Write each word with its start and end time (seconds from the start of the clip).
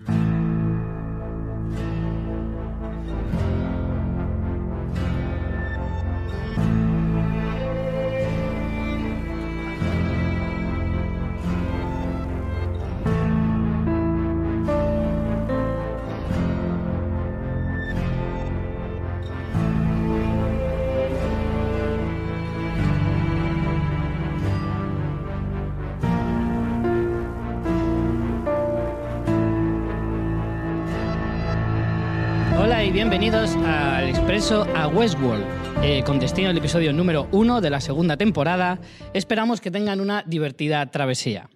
Hola 0.00 0.33
al 34.34 34.40
Expreso 34.40 34.66
a 34.74 34.88
Westworld, 34.88 35.44
eh, 35.84 36.02
con 36.04 36.18
destino 36.18 36.50
al 36.50 36.58
episodio 36.58 36.92
número 36.92 37.28
uno 37.30 37.60
de 37.60 37.70
la 37.70 37.80
segunda 37.80 38.16
temporada. 38.16 38.80
Esperamos 39.12 39.60
que 39.60 39.70
tengan 39.70 40.00
una 40.00 40.24
divertida 40.26 40.84
travesía. 40.90 41.48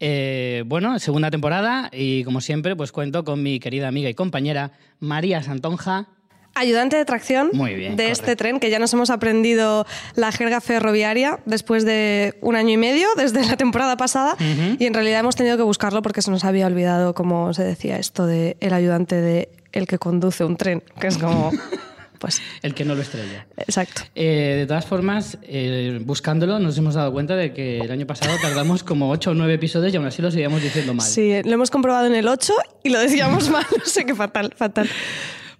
Eh, 0.00 0.64
bueno, 0.66 0.98
segunda 0.98 1.30
temporada 1.30 1.88
y 1.92 2.24
como 2.24 2.40
siempre 2.40 2.74
pues 2.74 2.90
cuento 2.90 3.22
con 3.22 3.44
mi 3.44 3.60
querida 3.60 3.86
amiga 3.86 4.10
y 4.10 4.14
compañera 4.14 4.72
María 4.98 5.40
Santonja. 5.44 6.08
Ayudante 6.56 6.96
de 6.96 7.04
tracción 7.04 7.50
Muy 7.52 7.74
bien, 7.74 7.94
de 7.94 8.10
este 8.10 8.22
correcto. 8.22 8.42
tren, 8.42 8.60
que 8.60 8.70
ya 8.70 8.80
nos 8.80 8.92
hemos 8.92 9.10
aprendido 9.10 9.86
la 10.16 10.32
jerga 10.32 10.60
ferroviaria 10.60 11.38
después 11.44 11.84
de 11.84 12.38
un 12.40 12.56
año 12.56 12.70
y 12.70 12.76
medio, 12.76 13.06
desde 13.16 13.46
la 13.46 13.56
temporada 13.56 13.96
pasada, 13.96 14.36
y 14.40 14.84
en 14.84 14.94
realidad 14.94 15.20
hemos 15.20 15.36
tenido 15.36 15.56
que 15.56 15.62
buscarlo 15.62 16.02
porque 16.02 16.22
se 16.22 16.32
nos 16.32 16.44
había 16.44 16.66
olvidado 16.66 17.14
cómo 17.14 17.54
se 17.54 17.62
decía 17.62 17.98
esto 17.98 18.26
de 18.26 18.56
el 18.58 18.72
ayudante 18.72 19.20
de 19.20 19.50
el 19.70 19.86
que 19.86 19.98
conduce 19.98 20.44
un 20.44 20.56
tren, 20.56 20.82
que 20.98 21.08
es 21.08 21.18
como, 21.18 21.52
pues, 22.26 22.42
El 22.62 22.74
que 22.74 22.84
no 22.84 22.96
lo 22.96 23.02
estrella. 23.02 23.46
exacto. 23.56 24.02
Eh, 24.16 24.56
de 24.58 24.66
todas 24.66 24.84
formas, 24.84 25.38
eh, 25.42 26.00
buscándolo 26.02 26.58
nos 26.58 26.76
hemos 26.76 26.94
dado 26.94 27.12
cuenta 27.12 27.36
de 27.36 27.52
que 27.52 27.78
el 27.78 27.90
año 27.92 28.04
pasado 28.04 28.36
tardamos 28.42 28.82
como 28.82 29.10
8 29.10 29.30
o 29.30 29.34
9 29.34 29.54
episodios 29.54 29.92
y 29.94 29.96
aún 29.96 30.06
así 30.06 30.22
lo 30.22 30.32
seguíamos 30.32 30.60
diciendo 30.60 30.92
mal. 30.92 31.06
Sí, 31.06 31.40
lo 31.44 31.52
hemos 31.52 31.70
comprobado 31.70 32.08
en 32.08 32.16
el 32.16 32.26
8 32.26 32.52
y 32.82 32.88
lo 32.88 32.98
decíamos 32.98 33.48
mal, 33.50 33.64
no 33.78 33.84
sé 33.84 34.04
qué 34.04 34.16
fatal, 34.16 34.52
fatal. 34.56 34.88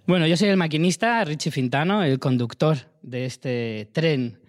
Bueno, 0.07 0.27
yo 0.27 0.35
soy 0.35 0.49
el 0.49 0.57
maquinista, 0.57 1.23
Richie 1.23 1.51
Fintano, 1.51 2.03
el 2.03 2.19
conductor 2.19 2.77
de 3.01 3.25
este 3.25 3.89
tren 3.93 4.39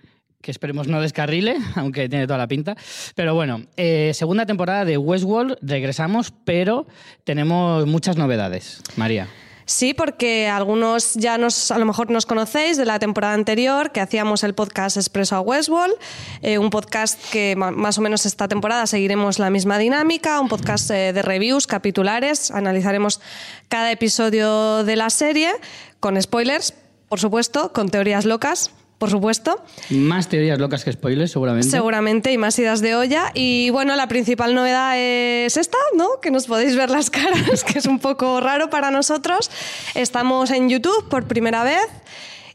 que 0.41 0.51
esperemos 0.51 0.89
no 0.89 1.01
descarrile, 1.01 1.57
aunque 1.77 2.09
tiene 2.09 2.27
toda 2.27 2.39
la 2.39 2.49
pinta. 2.49 2.77
Pero 3.15 3.35
bueno, 3.37 3.63
eh, 3.77 4.11
segunda 4.13 4.45
temporada 4.45 4.85
de 4.85 4.99
Westworld, 4.99 5.57
regresamos, 5.63 6.33
pero 6.45 6.89
tenemos 7.23 7.87
muchas 7.87 8.17
novedades, 8.17 8.83
María. 8.97 9.29
Sí, 9.69 9.93
porque 9.93 10.49
algunos 10.49 11.13
ya 11.13 11.37
nos, 11.37 11.71
a 11.71 11.77
lo 11.77 11.85
mejor 11.85 12.11
nos 12.11 12.25
conocéis 12.25 12.79
de 12.79 12.87
la 12.87 12.99
temporada 12.99 13.35
anterior, 13.35 13.93
que 13.93 14.01
hacíamos 14.01 14.43
el 14.43 14.55
podcast 14.55 14.97
Expreso 14.97 15.37
a 15.37 15.43
Westworld, 15.43 15.95
eh, 16.41 16.57
un 16.57 16.71
podcast 16.71 17.21
que 17.31 17.55
más 17.55 17.99
o 17.99 18.01
menos 18.01 18.25
esta 18.25 18.49
temporada 18.49 18.87
seguiremos 18.87 19.39
la 19.39 19.51
misma 19.51 19.77
dinámica, 19.77 20.41
un 20.41 20.49
podcast 20.49 20.91
eh, 20.91 21.13
de 21.13 21.21
reviews 21.21 21.67
capitulares, 21.67 22.51
analizaremos 22.51 23.21
cada 23.69 23.93
episodio 23.93 24.85
de 24.85 24.97
la 24.97 25.11
serie 25.11 25.53
con 26.01 26.21
spoilers, 26.21 26.73
por 27.11 27.21
supuesto, 27.21 27.71
con 27.75 27.91
teorías 27.91 28.25
locas, 28.25 28.71
por 28.99 29.11
supuesto. 29.11 29.63
Más 29.91 30.29
teorías 30.29 30.59
locas 30.59 30.85
que 30.85 30.93
spoilers, 30.93 31.31
seguramente. 31.31 31.69
Seguramente, 31.69 32.33
y 32.33 32.39
más 32.39 32.59
idas 32.59 32.81
de 32.81 32.97
olla. 32.97 33.31
Y 33.33 33.71
bueno, 33.71 33.95
la 33.95 34.09
principal 34.09 34.55
novedad 34.55 34.99
es 34.99 35.57
esta, 35.57 35.79
¿no? 35.97 36.21
Que 36.21 36.31
nos 36.31 36.47
podéis 36.47 36.77
ver 36.77 36.91
las 36.91 37.09
caras, 37.11 37.63
que 37.65 37.79
es 37.79 37.87
un 37.87 38.01
poco 38.01 38.41
raro 38.41 38.71
para 38.71 38.91
nosotros. 38.91 39.51
Estamos 39.95 40.51
en 40.51 40.69
YouTube 40.69 41.09
por 41.09 41.27
primera 41.27 41.63
vez. 41.63 41.87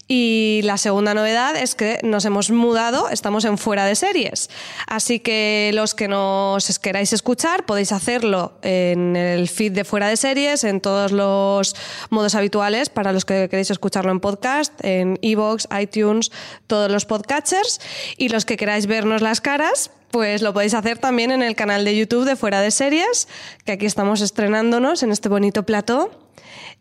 Y 0.08 0.60
la 0.64 0.78
segunda 0.78 1.14
novedad 1.14 1.56
es 1.56 1.76
que 1.76 2.00
nos 2.04 2.26
hemos 2.26 2.52
mudado, 2.52 3.10
estamos 3.10 3.46
en 3.46 3.58
fuera 3.58 3.86
de 3.86 3.96
series. 3.96 4.50
Así 4.86 5.20
que 5.20 5.72
los 5.74 5.96
que 5.96 6.10
nos 6.10 6.78
queráis 6.80 7.14
escuchar 7.14 7.66
podéis 7.66 7.94
hacerlo 7.94 8.54
en 8.64 9.16
el 9.16 9.48
feed 9.48 9.72
de 9.72 9.86
fuera 9.86 10.10
de 10.10 10.18
series, 10.18 10.66
en 10.66 10.82
todos 10.82 11.14
los 11.14 11.76
modos 12.10 12.36
habituales 12.36 12.90
para 12.90 13.14
los 13.14 13.24
que 13.24 13.48
queréis 13.50 13.72
escucharlo 13.72 14.12
en 14.12 14.20
podcast, 14.20 14.74
en 14.84 15.18
iVoox, 15.22 15.68
iTunes, 15.80 16.32
todos 16.68 16.92
los 16.92 17.06
podcatchers. 17.06 17.80
Y 18.18 18.28
los 18.28 18.44
que 18.44 18.58
queráis 18.58 18.88
vernos 18.88 19.22
las 19.22 19.40
caras, 19.40 19.90
pues 20.12 20.42
lo 20.42 20.54
podéis 20.54 20.74
hacer 20.74 20.98
también 20.98 21.32
en 21.32 21.42
el 21.42 21.56
canal 21.56 21.86
de 21.86 21.98
YouTube 21.98 22.26
de 22.26 22.36
Fuera 22.36 22.60
de 22.60 22.72
Series, 22.72 23.30
que 23.64 23.72
aquí 23.72 23.86
estamos 23.86 24.20
estrenándonos 24.20 25.02
en 25.02 25.12
este 25.12 25.30
bonito 25.30 25.64
plató. 25.64 26.23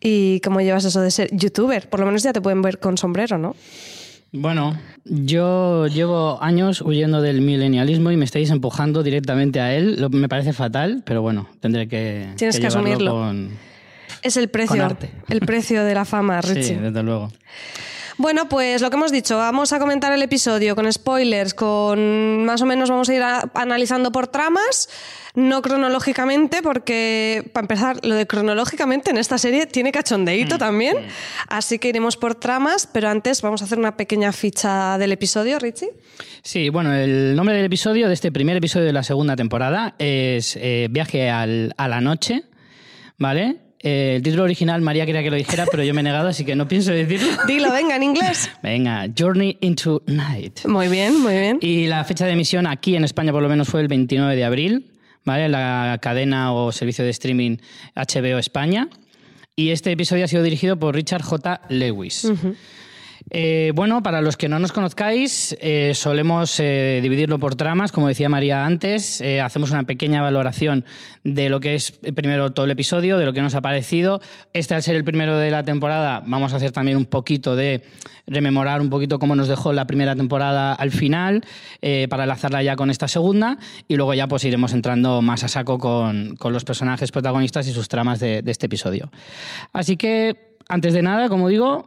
¿Y 0.01 0.41
cómo 0.41 0.61
llevas 0.61 0.85
eso 0.85 1.01
de 1.01 1.11
ser 1.11 1.29
youtuber? 1.33 1.89
Por 1.89 2.01
lo 2.01 2.07
menos 2.07 2.23
ya 2.23 2.33
te 2.33 2.41
pueden 2.41 2.63
ver 2.63 2.79
con 2.79 2.99
sombrero, 2.99 3.39
¿no? 3.39 3.55
Bueno, 4.35 4.79
yo 5.05 5.87
llevo 5.89 6.43
años 6.43 6.81
huyendo 6.81 7.21
del 7.21 7.43
milenialismo 7.43 8.11
y 8.11 8.17
me 8.17 8.25
estáis 8.25 8.51
empujando 8.51 9.03
directamente 9.03 9.61
a 9.61 9.75
él. 9.75 9.97
Lo- 10.01 10.09
me 10.09 10.29
parece 10.29 10.53
fatal, 10.55 11.03
pero 11.05 11.21
bueno, 11.21 11.49
tendré 11.61 11.87
que, 11.87 12.29
Tienes 12.37 12.59
que 12.59 12.67
asumirlo. 12.67 13.13
con- 13.13 13.51
Es 14.23 14.37
el 14.39 14.49
precio, 14.49 14.83
arte. 14.85 15.11
el 15.29 15.41
precio 15.41 15.85
de 15.85 15.95
la 15.95 16.05
fama, 16.07 16.41
Sí, 16.43 16.55
Richie. 16.55 16.77
desde 16.81 17.03
luego. 17.03 17.31
Bueno, 18.19 18.49
pues 18.49 18.83
lo 18.83 18.91
que 18.91 18.97
hemos 18.97 19.11
dicho, 19.11 19.39
vamos 19.39 19.73
a 19.73 19.79
comentar 19.79 20.13
el 20.13 20.23
episodio 20.23 20.77
con 20.77 20.91
spoilers, 20.93 21.55
con 21.55 22.45
más 22.45 22.61
o 22.61 22.67
menos 22.67 22.91
vamos 22.91 23.09
a 23.09 23.15
ir 23.15 23.23
a- 23.23 23.51
analizando 23.55 24.13
por 24.13 24.27
tramas, 24.27 24.89
no 25.35 25.63
cronológicamente, 25.63 26.61
porque 26.63 27.51
para 27.55 27.65
empezar, 27.65 28.01
lo 28.05 28.15
de 28.15 28.27
cronológicamente 28.27 29.11
en 29.11 29.17
esta 29.19 29.39
serie 29.39 29.67
tiene 29.67 29.89
Mm, 29.91 29.93
cachondeíto 29.93 30.59
también, 30.59 30.99
así 31.49 31.79
que 31.79 31.89
iremos 31.89 32.17
por 32.19 32.35
tramas, 32.35 32.87
pero 32.93 33.09
antes 33.09 33.41
vamos 33.41 33.63
a 33.63 33.65
hacer 33.65 33.79
una 33.79 33.97
pequeña 33.97 34.31
ficha 34.33 34.99
del 34.99 35.13
episodio, 35.13 35.59
Richie. 35.59 35.89
Sí, 36.43 36.69
bueno, 36.69 36.93
el 36.95 37.35
nombre 37.35 37.55
del 37.57 37.65
episodio, 37.65 38.09
de 38.09 38.15
este 38.15 38.31
primer 38.31 38.59
episodio 38.59 38.85
de 38.87 38.93
la 38.93 39.03
segunda 39.05 39.37
temporada, 39.37 39.95
es 39.99 40.57
eh, 40.61 40.89
Viaje 40.91 41.31
al- 41.31 41.73
a 41.79 41.89
la 41.89 42.01
noche, 42.03 42.43
¿vale? 43.17 43.57
Eh, 43.83 44.15
el 44.17 44.23
título 44.23 44.45
original, 44.45 44.81
María 44.81 45.05
quería 45.07 45.23
que 45.23 45.31
lo 45.31 45.37
dijera, 45.37 45.67
pero 45.71 45.83
yo 45.83 45.93
me 45.93 46.01
he 46.01 46.05
negado, 46.05 46.29
así 46.29 46.45
que 46.45 46.55
no 46.55 46.69
pienso 46.69 46.93
decirlo. 46.93 47.29
Dilo, 47.47 47.73
venga, 47.73 47.97
en 47.97 48.03
inglés. 48.05 48.51
Venga, 48.63 49.09
Journey 49.19 49.59
into 49.61 50.03
Night. 50.07 50.65
Muy 50.67 50.89
bien, 50.89 51.21
muy 51.21 51.35
bien. 51.35 51.59
Y 51.61 51.87
la 51.87 52.05
fecha 52.05 52.27
de 52.27 52.33
emisión 52.33 52.67
aquí 52.67 52.95
en 52.95 53.05
España 53.05 53.33
por 53.33 53.43
lo 53.43 53.49
menos 53.49 53.69
fue 53.69 53.81
el 53.81 53.89
29 53.89 54.37
de 54.37 54.45
abril, 54.45 54.87
¿vale? 55.25 55.49
La 55.49 55.99
cadena 56.01 56.53
o 56.53 56.71
servicio 56.71 57.05
de 57.05 57.11
streaming 57.11 57.57
HBO 57.97 58.39
España. 58.39 58.89
Y 59.57 59.71
este 59.71 59.91
episodio 59.93 60.25
ha 60.25 60.29
sido 60.29 60.43
dirigido 60.43 60.79
por 60.79 60.95
Richard 60.95 61.23
J. 61.23 61.61
Lewis. 61.69 62.27
Eh, 63.31 63.73
bueno, 63.75 64.03
para 64.03 64.21
los 64.21 64.37
que 64.37 64.49
no 64.49 64.59
nos 64.59 64.73
conozcáis, 64.73 65.57
eh, 65.61 65.93
solemos 65.95 66.59
eh, 66.61 67.01
dividirlo 67.03 67.39
por 67.39 67.55
tramas, 67.55 67.93
como 67.93 68.09
decía 68.09 68.29
María 68.29 68.65
antes. 68.65 69.23
Hacemos 69.43 69.71
una 69.71 69.85
pequeña 69.85 70.23
valoración 70.23 70.85
de 71.25 71.49
lo 71.49 71.61
que 71.61 71.75
es 71.75 71.93
primero 71.93 72.53
todo 72.53 72.65
el 72.65 72.73
episodio, 72.73 73.19
de 73.19 73.25
lo 73.25 73.33
que 73.33 73.43
nos 73.43 73.55
ha 73.55 73.61
parecido. 73.61 74.21
Este, 74.53 74.75
al 74.75 74.83
ser 74.83 74.97
el 74.97 75.05
primero 75.05 75.37
de 75.37 75.51
la 75.51 75.63
temporada, 75.63 76.23
vamos 76.27 76.53
a 76.53 76.57
hacer 76.57 76.73
también 76.73 76.97
un 76.97 77.07
poquito 77.07 77.57
de 77.57 77.83
rememorar 78.27 78.81
un 78.81 78.91
poquito 78.91 79.19
cómo 79.19 79.35
nos 79.35 79.49
dejó 79.49 79.73
la 79.73 79.87
primera 79.87 80.15
temporada 80.15 80.75
al 80.75 80.91
final, 80.93 81.45
para 82.09 82.25
enlazarla 82.25 82.63
ya 82.63 82.77
con 82.77 82.91
esta 82.91 83.09
segunda. 83.09 83.59
Y 83.89 83.97
luego 83.97 84.15
ya 84.15 84.29
pues 84.29 84.45
iremos 84.45 84.73
entrando 84.73 85.23
más 85.23 85.45
a 85.45 85.49
saco 85.49 85.79
con, 85.79 86.37
con 86.37 86.53
los 86.53 86.65
personajes 86.65 87.13
protagonistas 87.13 87.69
y 87.69 87.73
sus 87.73 87.89
tramas 87.89 88.21
de, 88.21 88.43
este 88.47 88.67
episodio. 88.67 89.11
Así 89.73 89.97
que, 89.97 90.57
antes 90.69 90.95
de 90.95 91.03
nada, 91.03 91.29
como 91.29 91.49
digo, 91.49 91.87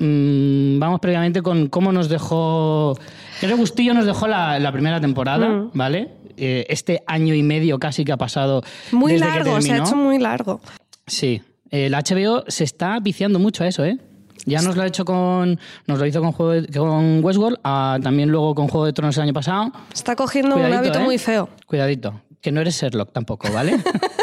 vamos 0.00 1.00
previamente 1.00 1.42
con 1.42 1.68
cómo 1.68 1.92
nos 1.92 2.08
dejó. 2.08 2.96
Qué 3.40 3.46
regustillo 3.46 3.94
nos 3.94 4.06
dejó 4.06 4.26
la, 4.26 4.58
la 4.58 4.72
primera 4.72 5.00
temporada, 5.00 5.48
Mm. 5.48 5.70
¿vale? 5.74 6.08
Eh, 6.36 6.64
este 6.68 7.02
año 7.06 7.34
y 7.34 7.42
medio 7.42 7.78
casi 7.78 8.04
que 8.04 8.12
ha 8.12 8.16
pasado. 8.16 8.62
Muy 8.92 9.12
desde 9.12 9.26
que 9.26 9.30
largo, 9.30 9.60
se 9.60 9.72
ha 9.72 9.78
hecho 9.78 9.96
muy 9.96 10.18
largo. 10.18 10.60
Sí. 11.06 11.42
El 11.70 11.92
HBO 11.94 12.44
se 12.48 12.64
está 12.64 12.98
viciando 13.00 13.38
mucho 13.38 13.62
a 13.64 13.68
eso, 13.68 13.84
¿eh? 13.84 13.98
Ya 14.46 14.62
nos 14.62 14.74
lo 14.74 14.82
ha 14.82 14.86
hecho 14.86 15.04
con. 15.04 15.60
Nos 15.86 15.98
lo 15.98 16.06
hizo 16.06 16.20
con, 16.22 16.32
Juego 16.32 16.52
de- 16.52 16.66
con 16.78 17.22
Westworld, 17.22 17.58
ah, 17.62 17.98
también 18.02 18.30
luego 18.30 18.54
con 18.54 18.68
Juego 18.68 18.86
de 18.86 18.94
Tronos 18.94 19.16
el 19.18 19.24
año 19.24 19.32
pasado. 19.34 19.70
Está 19.92 20.16
cogiendo 20.16 20.56
un 20.56 20.62
hábito 20.72 20.98
¿eh? 20.98 21.02
muy 21.04 21.18
feo. 21.18 21.50
Cuidadito. 21.66 22.22
Que 22.40 22.50
no 22.50 22.62
eres 22.62 22.80
Sherlock 22.80 23.12
tampoco, 23.12 23.52
¿vale? 23.52 23.76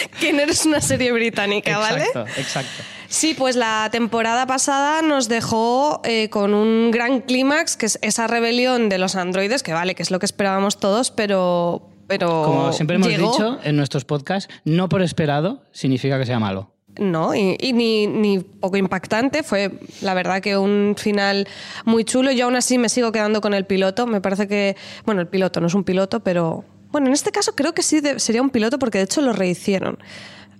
que 0.20 0.32
no 0.32 0.40
eres 0.40 0.66
una 0.66 0.80
serie 0.80 1.12
británica, 1.12 1.78
¿vale? 1.78 2.04
Exacto, 2.04 2.40
exacto. 2.40 2.82
Sí, 3.08 3.34
pues 3.36 3.56
la 3.56 3.88
temporada 3.90 4.46
pasada 4.46 5.00
nos 5.00 5.28
dejó 5.28 6.02
eh, 6.04 6.28
con 6.28 6.52
un 6.52 6.90
gran 6.90 7.20
clímax, 7.20 7.76
que 7.76 7.86
es 7.86 7.98
esa 8.02 8.26
rebelión 8.26 8.88
de 8.90 8.98
los 8.98 9.16
androides, 9.16 9.62
que 9.62 9.72
vale, 9.72 9.94
que 9.94 10.02
es 10.02 10.10
lo 10.10 10.18
que 10.18 10.26
esperábamos 10.26 10.78
todos, 10.78 11.10
pero... 11.10 11.88
pero 12.06 12.42
Como 12.44 12.72
siempre 12.72 12.96
hemos 12.96 13.08
llegó. 13.08 13.32
dicho 13.32 13.58
en 13.64 13.76
nuestros 13.76 14.04
podcasts, 14.04 14.52
no 14.64 14.90
por 14.90 15.00
esperado 15.00 15.62
significa 15.72 16.18
que 16.18 16.26
sea 16.26 16.38
malo. 16.38 16.70
No, 16.98 17.34
y, 17.34 17.56
y 17.60 17.72
ni, 17.72 18.06
ni 18.08 18.40
poco 18.40 18.76
impactante. 18.76 19.42
Fue, 19.44 19.70
la 20.02 20.14
verdad, 20.14 20.40
que 20.42 20.58
un 20.58 20.94
final 20.98 21.46
muy 21.84 22.04
chulo. 22.04 22.32
Yo 22.32 22.46
aún 22.46 22.56
así 22.56 22.76
me 22.76 22.88
sigo 22.88 23.12
quedando 23.12 23.40
con 23.40 23.54
el 23.54 23.64
piloto. 23.66 24.06
Me 24.06 24.20
parece 24.20 24.48
que, 24.48 24.76
bueno, 25.06 25.20
el 25.20 25.28
piloto 25.28 25.60
no 25.60 25.68
es 25.68 25.74
un 25.74 25.84
piloto, 25.84 26.20
pero 26.20 26.64
bueno, 26.90 27.08
en 27.08 27.12
este 27.12 27.30
caso 27.32 27.54
creo 27.54 27.74
que 27.74 27.82
sí 27.82 28.00
de- 28.00 28.18
sería 28.20 28.42
un 28.42 28.50
piloto 28.50 28.78
porque 28.78 28.98
de 28.98 29.04
hecho 29.04 29.20
lo 29.20 29.32
rehicieron. 29.32 29.98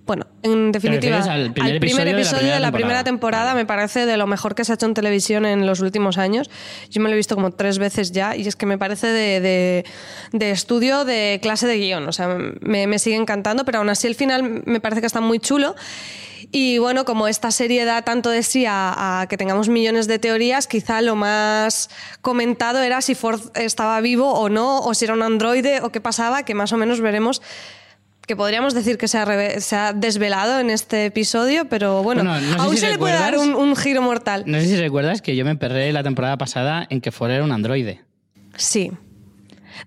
Bueno, 0.05 0.25
en 0.41 0.71
definitiva, 0.71 1.17
refieres 1.17 1.27
al 1.45 1.53
primer 1.53 1.77
episodio 1.77 2.05
de 2.05 2.11
la 2.13 2.17
episodio 2.17 2.39
primera 2.39 2.55
de 2.55 2.59
la 2.61 2.71
primera 2.71 3.03
temporada. 3.03 3.03
temporada 3.03 3.53
me 3.53 3.65
parece 3.67 4.05
de 4.07 4.17
lo 4.17 4.25
mejor 4.25 4.55
que 4.55 4.65
se 4.65 4.71
ha 4.71 4.75
hecho 4.75 4.87
en 4.87 4.95
televisión 4.95 5.45
en 5.45 5.67
los 5.67 5.81
últimos 5.81 6.17
años. 6.17 6.49
Yo 6.89 6.99
me 6.99 7.09
lo 7.09 7.13
he 7.13 7.17
visto 7.17 7.35
como 7.35 7.51
tres 7.51 7.77
veces 7.77 8.11
ya 8.11 8.35
y 8.35 8.47
es 8.47 8.55
que 8.55 8.65
me 8.65 8.79
parece 8.79 9.05
de, 9.05 9.39
de- 9.39 9.85
de 10.31 10.49
estudio 10.49 11.05
de 11.05 11.37
clase 11.43 11.67
de 11.67 11.77
guion. 11.77 12.07
O 12.07 12.11
sea, 12.11 12.27
me, 12.61 12.87
me 12.87 12.97
sigue 12.97 13.17
encantando, 13.17 13.65
pero 13.65 13.77
aún 13.79 13.89
así 13.89 14.07
el 14.07 14.15
final 14.15 14.63
me 14.65 14.79
parece 14.79 15.01
que 15.01 15.05
está 15.07 15.21
muy 15.21 15.37
chulo. 15.37 15.75
Y 16.51 16.79
bueno, 16.79 17.05
como 17.05 17.27
esta 17.27 17.51
serie 17.51 17.85
da 17.85 18.01
tanto 18.01 18.29
de 18.29 18.41
sí 18.41 18.65
a, 18.65 19.21
a 19.21 19.27
que 19.27 19.37
tengamos 19.37 19.69
millones 19.69 20.07
de 20.07 20.17
teorías, 20.17 20.67
quizá 20.67 21.01
lo 21.01 21.15
más 21.15 21.89
comentado 22.21 22.81
era 22.81 23.01
si 23.01 23.13
Ford 23.13 23.41
estaba 23.55 24.01
vivo 24.01 24.33
o 24.33 24.49
no, 24.49 24.79
o 24.79 24.93
si 24.93 25.05
era 25.05 25.13
un 25.13 25.21
androide 25.21 25.81
o 25.81 25.91
qué 25.91 26.01
pasaba, 26.01 26.43
que 26.43 26.55
más 26.55 26.73
o 26.73 26.77
menos 26.77 27.01
veremos 27.01 27.41
que 28.29 28.35
podríamos 28.35 28.75
decir 28.75 28.99
que 28.99 29.07
se 29.07 29.17
ha, 29.17 29.59
se 29.59 29.75
ha 29.75 29.91
desvelado 29.91 30.59
en 30.59 30.69
este 30.69 31.05
episodio, 31.05 31.65
pero 31.67 32.03
bueno, 32.03 32.23
Bueno, 32.23 32.39
no 32.39 32.53
sé 32.53 32.59
aún 32.61 32.75
si 32.75 32.81
se 32.81 32.89
le 32.91 32.99
puede 32.99 33.15
dar 33.15 33.39
un, 33.39 33.55
un 33.55 33.75
giro 33.75 34.03
mortal. 34.03 34.43
No 34.45 34.59
sé 34.59 34.67
si 34.67 34.75
recuerdas 34.77 35.23
que 35.23 35.35
yo 35.35 35.43
me 35.45 35.55
perré 35.55 35.91
la 35.91 36.03
temporada 36.03 36.37
pasada 36.37 36.85
en 36.91 37.01
que 37.01 37.11
Ford 37.11 37.31
era 37.31 37.43
un 37.43 37.51
androide. 37.51 38.03
Sí. 38.55 38.91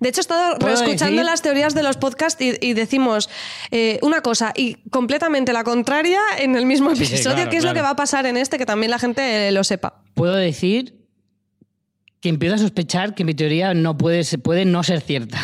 De 0.00 0.08
hecho, 0.08 0.20
he 0.20 0.22
estado 0.22 0.58
¿Puedo 0.58 0.74
escuchando 0.74 1.16
decir? 1.16 1.24
las 1.24 1.42
teorías 1.42 1.74
de 1.74 1.82
los 1.82 1.96
podcasts 1.96 2.40
y, 2.40 2.54
y 2.60 2.74
decimos 2.74 3.28
eh, 3.70 3.98
una 4.02 4.20
cosa 4.20 4.52
y 4.56 4.74
completamente 4.90 5.52
la 5.52 5.64
contraria 5.64 6.20
en 6.38 6.56
el 6.56 6.66
mismo 6.66 6.90
Sí, 6.96 7.04
sí, 7.04 7.14
episodio, 7.14 7.36
claro, 7.36 7.50
que 7.50 7.56
es 7.56 7.64
lo 7.64 7.74
que 7.74 7.82
va 7.82 7.90
a 7.90 7.96
pasar 7.96 8.26
en 8.26 8.36
este, 8.36 8.58
que 8.58 8.66
también 8.66 8.90
la 8.90 8.98
gente 8.98 9.48
eh, 9.48 9.52
lo 9.52 9.64
sepa. 9.64 10.02
Puedo 10.14 10.34
decir 10.34 10.94
que 12.20 12.28
empiezo 12.28 12.54
a 12.54 12.58
sospechar 12.58 13.14
que 13.14 13.24
mi 13.24 13.34
teoría 13.34 13.74
no 13.74 13.98
puede, 13.98 14.22
puede 14.38 14.64
no 14.64 14.82
ser 14.82 15.00
cierta. 15.00 15.40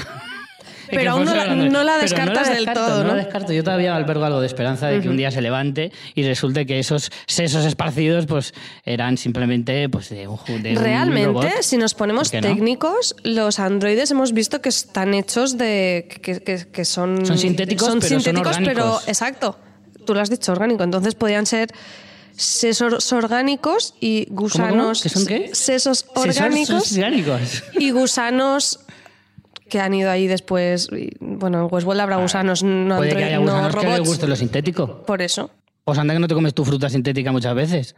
Pero 0.91 1.13
aún 1.13 1.25
no 1.25 1.35
la- 1.35 1.47
no 1.55 1.99
descartas 2.01 2.49
del 2.49 2.57
descarto, 2.65 2.87
todo, 2.87 2.99
No 2.99 3.05
¿no? 3.05 3.09
la 3.17 3.23
descarto. 3.25 3.53
Yo 3.53 3.63
todavía 3.65 3.95
albergo 3.95 4.25
algo 4.25 4.41
de 4.41 4.47
esperanza 4.47 4.87
de 4.89 5.01
que 5.01 5.09
un 5.09 5.17
día 5.17 5.31
se 5.31 5.41
levante 5.43 5.93
y 6.15 6.23
resulte 6.25 6.67
que 6.67 6.79
esos 6.79 7.11
sesos 7.27 7.65
esparcidos 7.65 8.27
pues 8.27 8.55
eran 8.85 9.17
simplemente 9.17 9.89
pues 9.89 10.09
de 10.11 10.27
un, 10.29 10.39
de 10.63 10.71
un 10.73 10.77
Realmente, 10.77 11.27
robot. 11.27 11.47
si 11.63 11.77
nos 11.77 11.95
ponemos 11.95 12.31
técnicos, 12.31 13.17
los 13.25 13.59
androides 13.59 14.11
hemos 14.11 14.33
visto 14.33 14.61
que 14.61 14.69
están 14.69 15.15
hechos 15.15 15.59
de. 15.59 16.09
que, 16.23 16.41
que- 16.41 16.67
que 16.71 16.85
son. 16.85 17.25
Son 17.27 17.39
sintéticos, 17.39 17.89
son 17.89 18.01
pero 18.01 18.09
son 18.15 18.21
sintéticos, 18.23 18.59
pero. 18.65 18.99
Exacto. 19.07 19.59
Tú 20.07 20.15
lo 20.15 20.21
has 20.21 20.31
dicho, 20.31 20.53
orgánico. 20.53 20.83
Entonces 20.85 21.15
podrían 21.15 21.45
ser 21.45 21.69
sesos 22.37 23.13
orgánicos 23.13 23.95
y 24.01 24.27
¿Cómo, 24.27 24.37
cómo? 24.37 24.43
gusanos. 24.43 25.03
¿Qué 25.03 25.09
son 25.09 25.27
qué? 25.27 25.51
Sesos 25.55 25.99
Sesos 25.99 26.15
orgánicos 26.17 26.93
orgánicos. 26.93 27.65
y 27.79 27.91
gusanos 27.91 28.81
que 29.69 29.81
han 29.81 29.95
ido 29.95 30.11
ahí 30.11 30.27
después. 30.27 30.89
bueno, 31.21 31.61
en 31.65 31.69
Westworld 31.73 32.01
habrá 32.01 32.17
gusanos, 32.17 32.63
no, 32.63 32.95
Ah, 32.95 32.99
Puede 32.99 33.15
que 33.17 33.25
haya 33.25 33.37
no 33.37 33.43
gusanos 33.43 33.75
que 33.77 33.81
les 33.87 33.91
robots. 33.97 34.09
guste 34.09 34.27
lo 34.27 34.37
sintético. 34.37 35.03
Por 35.05 35.23
eso. 35.23 35.51
Pues 35.85 35.99
anda 35.99 36.15
que 36.15 36.21
no 36.21 36.29
te 36.29 36.35
comes 36.35 36.53
tu 36.55 36.65
fruta 36.65 36.89
sintética 36.91 37.33
muchas 37.33 37.55
veces. 37.55 37.95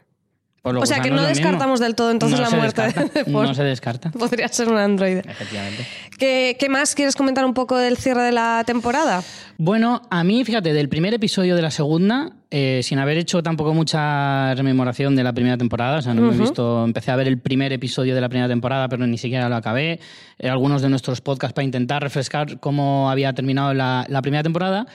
O 0.62 0.84
sea, 0.84 1.00
que 1.00 1.08
no 1.08 1.16
mismo. 1.16 1.28
descartamos 1.28 1.80
del 1.80 1.94
todo 1.94 2.10
entonces 2.10 2.38
No 2.38 2.44
la 2.50 2.54
muerte 2.54 2.82
descarta, 2.82 3.18
de 3.18 3.24
Ford. 3.32 3.46
No 3.46 3.54
se 3.54 3.64
descarta, 3.64 4.10
Podría 4.18 4.46
ser 4.48 4.68
un 4.68 4.76
androide. 4.76 5.22
efectivamente. 5.26 5.86
¿Qué, 6.18 6.56
qué 6.60 6.68
más 6.68 6.94
quieres 6.94 7.16
comentar 7.16 7.44
un 7.46 7.54
poco 7.54 7.78
del 7.78 7.96
cierre 7.96 8.22
de 8.24 8.32
la 8.32 8.62
temporada? 8.66 9.22
Bueno, 9.56 10.02
a 10.10 10.22
mí, 10.22 10.44
fíjate, 10.44 10.74
del 10.74 10.88
primer 10.90 11.14
episodio 11.14 11.56
de 11.56 11.62
la 11.62 11.70
segunda, 11.70 12.32
eh, 12.50 12.80
sin 12.82 12.98
haber 12.98 13.16
hecho 13.16 13.42
tampoco 13.42 13.72
mucha 13.72 14.54
rememoración 14.54 15.16
de 15.16 15.24
la 15.24 15.32
primera 15.32 15.56
temporada, 15.56 15.98
o 15.98 16.02
sea, 16.02 16.12
no 16.12 16.22
me 16.22 16.34
he 16.34 16.38
visto, 16.38 16.84
empecé 16.84 17.10
a 17.10 17.16
ver 17.16 17.26
el 17.28 17.38
primer 17.38 17.72
episodio 17.72 18.14
de 18.14 18.20
la 18.20 18.28
primera 18.28 18.48
temporada, 18.48 18.88
pero 18.88 19.06
ni 19.06 19.16
siquiera 19.16 19.48
lo 19.48 19.56
acabé. 19.56 19.98
Eh, 20.38 20.50
algunos 20.50 20.82
de 20.82 20.90
nuestros 20.90 21.20
podcasts 21.22 21.54
para 21.54 21.64
intentar 21.64 22.02
refrescar 22.02 22.60
cómo 22.60 23.10
había 23.10 23.32
terminado 23.32 23.72
la, 23.72 24.04
la 24.08 24.20
primera 24.20 24.42
temporada, 24.42 24.86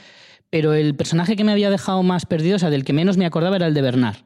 pero 0.51 0.73
el 0.73 0.93
personaje 0.95 1.35
que 1.35 1.43
me 1.43 1.51
había 1.51 1.69
dejado 1.71 2.03
más 2.03 2.25
perdido, 2.27 2.57
o 2.57 2.59
sea, 2.59 2.69
del 2.69 2.83
que 2.83 2.93
menos 2.93 3.17
me 3.17 3.25
acordaba 3.25 3.55
era 3.55 3.65
el 3.67 3.73
de 3.73 3.81
Bernard. 3.81 4.17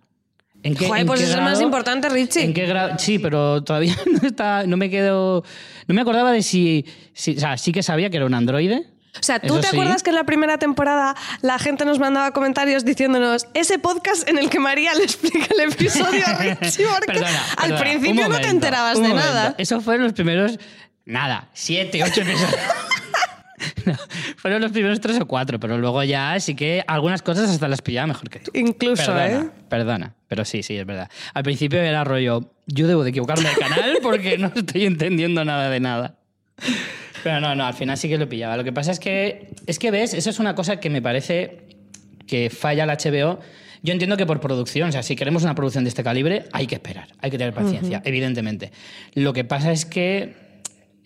¿En 0.64 0.76
qué- 0.76 0.88
Joder, 0.88 1.02
en 1.02 1.08
pues 1.08 1.20
qué 1.22 1.26
es 1.28 1.34
el 1.34 1.42
más 1.42 1.62
importante, 1.62 2.10
Richie. 2.10 2.44
¿En 2.44 2.54
qué 2.54 2.66
grado? 2.66 2.98
Sí, 3.00 3.18
pero 3.20 3.64
todavía 3.64 3.96
no, 4.22 4.28
está, 4.28 4.64
no 4.66 4.76
me 4.78 4.90
quedo. 4.90 5.44
No 5.88 5.96
me 5.96 6.02
acordaba 6.02 6.32
de 6.32 6.44
si, 6.44 6.86
si- 7.14 7.38
O 7.38 7.40
sea, 7.40 7.58
sí 7.58 7.72
que 7.72 7.82
sabía 7.84 8.10
que 8.10 8.18
era 8.18 8.26
un 8.26 8.34
androide. 8.34 8.86
O 9.20 9.24
sea, 9.24 9.40
¿tú 9.40 9.48
Eso 9.54 9.62
te 9.62 9.68
sí. 9.70 9.76
acuerdas 9.76 10.04
que 10.04 10.12
en 10.12 10.16
la 10.18 10.24
primera 10.24 10.60
temporada 10.60 11.16
la 11.42 11.58
gente 11.58 11.84
nos 11.84 11.98
mandaba 11.98 12.32
comentarios 12.32 12.86
diciéndonos 12.86 13.48
ese 13.56 13.80
podcast 13.80 14.30
en 14.30 14.38
el 14.38 14.50
que 14.50 14.60
María 14.60 14.94
le 14.94 15.04
explica 15.04 15.48
el 15.54 15.72
episodio 15.72 16.24
a 16.28 16.34
Richie? 16.62 16.86
Porque 16.86 17.06
Perdona, 17.08 17.44
al 17.58 17.70
perdona, 17.70 17.80
principio 17.80 18.30
no 18.30 18.40
te 18.40 18.50
enterabas 18.50 19.02
de 19.02 19.08
momento. 19.08 19.26
nada. 19.34 19.56
Eso 19.58 19.82
fueron 19.82 20.04
los 20.04 20.14
primeros. 20.14 20.60
Nada, 21.06 21.50
siete, 21.54 22.04
ocho 22.04 22.22
episodios. 22.22 22.50
No, 23.86 23.96
fueron 24.38 24.62
los 24.62 24.72
primeros 24.72 25.00
tres 25.00 25.20
o 25.20 25.26
cuatro, 25.26 25.60
pero 25.60 25.78
luego 25.78 26.04
ya 26.04 26.40
sí 26.40 26.56
que 26.56 26.84
algunas 26.88 27.22
cosas 27.22 27.50
hasta 27.50 27.68
las 27.68 27.82
pillaba 27.82 28.08
mejor 28.08 28.30
que 28.30 28.40
tú. 28.40 28.52
Incluso, 28.54 29.06
perdona, 29.06 29.28
¿eh? 29.28 29.50
Perdona, 29.70 30.16
pero 30.28 30.46
sí, 30.46 30.64
sí, 30.64 30.78
es 30.78 30.86
verdad. 30.86 31.10
Al 31.34 31.44
principio 31.44 31.82
era 31.82 32.04
rollo, 32.04 32.52
yo 32.68 32.88
debo 32.88 33.04
de 33.04 33.12
equivocarme 33.12 33.50
de 33.50 33.56
canal 33.56 33.98
porque 34.04 34.38
no 34.38 34.52
estoy 34.56 34.86
entendiendo 34.86 35.44
nada 35.46 35.70
de 35.70 35.80
nada. 35.80 36.16
Pero 37.24 37.40
no, 37.40 37.56
no, 37.56 37.66
al 37.66 37.74
final 37.74 37.98
sí 37.98 38.08
que 38.10 38.18
lo 38.18 38.30
pillaba. 38.30 38.58
Lo 38.58 38.64
que 38.64 38.72
pasa 38.72 38.92
es 38.92 39.00
que, 39.00 39.50
es 39.68 39.80
que 39.80 39.92
ves, 39.92 40.14
eso 40.14 40.30
es 40.30 40.40
una 40.40 40.56
cosa 40.56 40.80
que 40.80 40.90
me 40.90 41.02
parece 41.02 41.62
que 42.28 42.50
falla 42.50 42.84
el 42.84 42.90
HBO. 42.90 43.40
Yo 43.82 43.94
entiendo 43.94 44.18
que 44.18 44.26
por 44.26 44.40
producción, 44.40 44.90
o 44.90 44.92
sea, 44.92 45.04
si 45.04 45.16
queremos 45.16 45.44
una 45.44 45.56
producción 45.56 45.84
de 45.84 45.90
este 45.90 46.04
calibre, 46.04 46.46
hay 46.52 46.68
que 46.68 46.76
esperar, 46.76 47.08
hay 47.20 47.32
que 47.32 47.38
tener 47.38 47.54
paciencia, 47.54 48.02
evidentemente. 48.04 48.72
Lo 49.14 49.34
que 49.34 49.46
pasa 49.46 49.72
es 49.72 49.86
que, 49.86 50.36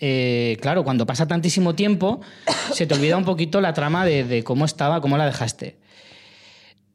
eh, 0.05 0.57
claro, 0.59 0.83
cuando 0.83 1.05
pasa 1.05 1.25
tantísimo 1.29 1.75
tiempo, 1.75 2.19
se 2.73 2.85
te 2.85 2.93
olvida 2.93 3.15
un 3.15 3.23
poquito 3.23 3.61
la 3.61 3.73
trama 3.73 4.03
de, 4.05 4.25
de 4.25 4.43
cómo 4.43 4.65
estaba, 4.65 4.99
cómo 4.99 5.17
la 5.17 5.25
dejaste. 5.25 5.77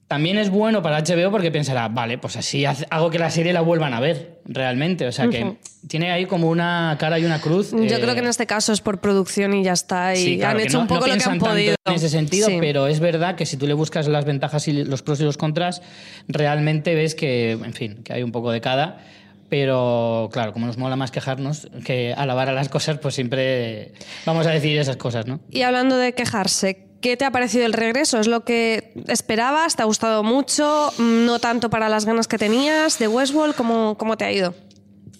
También 0.08 0.38
es 0.38 0.48
bueno 0.48 0.82
para 0.82 1.02
HBO 1.02 1.30
porque 1.30 1.50
pensará, 1.50 1.88
vale, 1.88 2.16
pues 2.16 2.36
así 2.36 2.64
hago 2.64 3.10
que 3.10 3.18
la 3.18 3.30
serie 3.30 3.52
la 3.52 3.60
vuelvan 3.60 3.92
a 3.92 4.00
ver, 4.00 4.40
realmente. 4.46 5.06
O 5.06 5.12
sea, 5.12 5.28
que 5.28 5.56
tiene 5.86 6.10
ahí 6.10 6.24
como 6.24 6.48
una 6.48 6.96
cara 6.98 7.18
y 7.18 7.26
una 7.26 7.40
cruz. 7.42 7.72
Yo 7.72 7.78
eh, 7.82 8.00
creo 8.00 8.14
que 8.14 8.20
en 8.20 8.26
este 8.26 8.46
caso 8.46 8.72
es 8.72 8.80
por 8.80 9.00
producción 9.00 9.52
y 9.52 9.64
ya 9.64 9.72
está. 9.74 10.14
Y 10.14 10.24
Sí, 10.24 10.36
claro, 10.38 10.58
han 10.58 10.64
hecho 10.64 10.78
no- 10.78 10.82
un 10.82 10.86
poco 10.88 11.06
no 11.06 11.14
lo 11.14 11.20
que 11.22 11.28
han 11.28 11.38
podido. 11.38 11.74
En 11.84 11.92
ese 11.94 12.08
sentido, 12.08 12.48
Sí. 12.48 12.56
pero 12.58 12.86
es 12.86 13.00
verdad 13.00 13.34
que 13.36 13.44
si 13.44 13.58
tú 13.58 13.66
le 13.66 13.74
buscas 13.74 14.08
las 14.08 14.24
ventajas 14.24 14.66
y 14.68 14.82
los 14.84 15.02
pros 15.02 15.20
y 15.20 15.24
los 15.24 15.36
contras, 15.36 15.82
realmente 16.26 16.94
ves 16.94 17.14
que, 17.14 17.52
en 17.52 17.74
fin, 17.74 18.02
que 18.02 18.14
hay 18.14 18.22
un 18.22 18.32
poco 18.32 18.50
de 18.50 18.62
cada. 18.62 19.04
Pero 19.48 20.28
claro, 20.32 20.52
como 20.52 20.66
nos 20.66 20.76
mola 20.76 20.96
más 20.96 21.10
quejarnos 21.10 21.68
que 21.84 22.12
alabar 22.14 22.48
a 22.48 22.52
las 22.52 22.68
cosas, 22.68 22.98
pues 22.98 23.14
siempre 23.14 23.92
vamos 24.26 24.46
a 24.46 24.50
decir 24.50 24.78
esas 24.78 24.96
cosas, 24.96 25.26
¿no? 25.26 25.40
Y 25.50 25.62
hablando 25.62 25.96
de 25.96 26.12
quejarse, 26.14 26.86
¿qué 27.00 27.16
te 27.16 27.24
ha 27.24 27.30
parecido 27.30 27.64
el 27.64 27.72
regreso? 27.72 28.20
¿Es 28.20 28.26
lo 28.26 28.44
que 28.44 28.92
esperabas? 29.06 29.76
¿Te 29.76 29.82
ha 29.82 29.86
gustado 29.86 30.22
mucho? 30.22 30.92
¿No 30.98 31.38
tanto 31.38 31.70
para 31.70 31.88
las 31.88 32.04
ganas 32.04 32.28
que 32.28 32.36
tenías 32.36 32.98
de 32.98 33.08
Westworld? 33.08 33.54
¿Cómo, 33.54 33.96
cómo 33.96 34.16
te 34.16 34.26
ha 34.26 34.32
ido? 34.32 34.54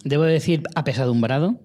Debo 0.04 0.24
decir, 0.24 0.62
apesadumbrado, 0.74 1.56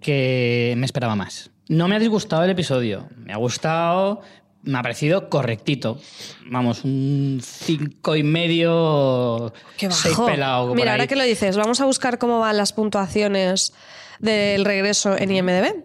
que 0.00 0.74
me 0.76 0.86
esperaba 0.86 1.16
más. 1.16 1.50
No 1.68 1.88
me 1.88 1.96
ha 1.96 1.98
disgustado 1.98 2.44
el 2.44 2.50
episodio, 2.50 3.08
me 3.16 3.32
ha 3.32 3.36
gustado, 3.36 4.22
me 4.62 4.78
ha 4.78 4.82
parecido 4.82 5.28
correctito. 5.28 5.98
Vamos, 6.46 6.84
un 6.84 7.40
cinco 7.42 8.16
y 8.16 8.22
medio, 8.22 9.52
¡Qué 9.76 9.90
seis 9.90 10.16
bajo! 10.16 10.26
pelado. 10.26 10.68
por 10.68 10.76
Mira, 10.76 10.92
ahora 10.92 11.06
que 11.06 11.16
lo 11.16 11.24
dices, 11.24 11.56
vamos 11.56 11.80
a 11.80 11.84
buscar 11.86 12.18
cómo 12.18 12.40
van 12.40 12.56
las 12.56 12.72
puntuaciones 12.72 13.72
del 14.20 14.64
regreso 14.64 15.16
en 15.16 15.30
IMDb. 15.30 15.84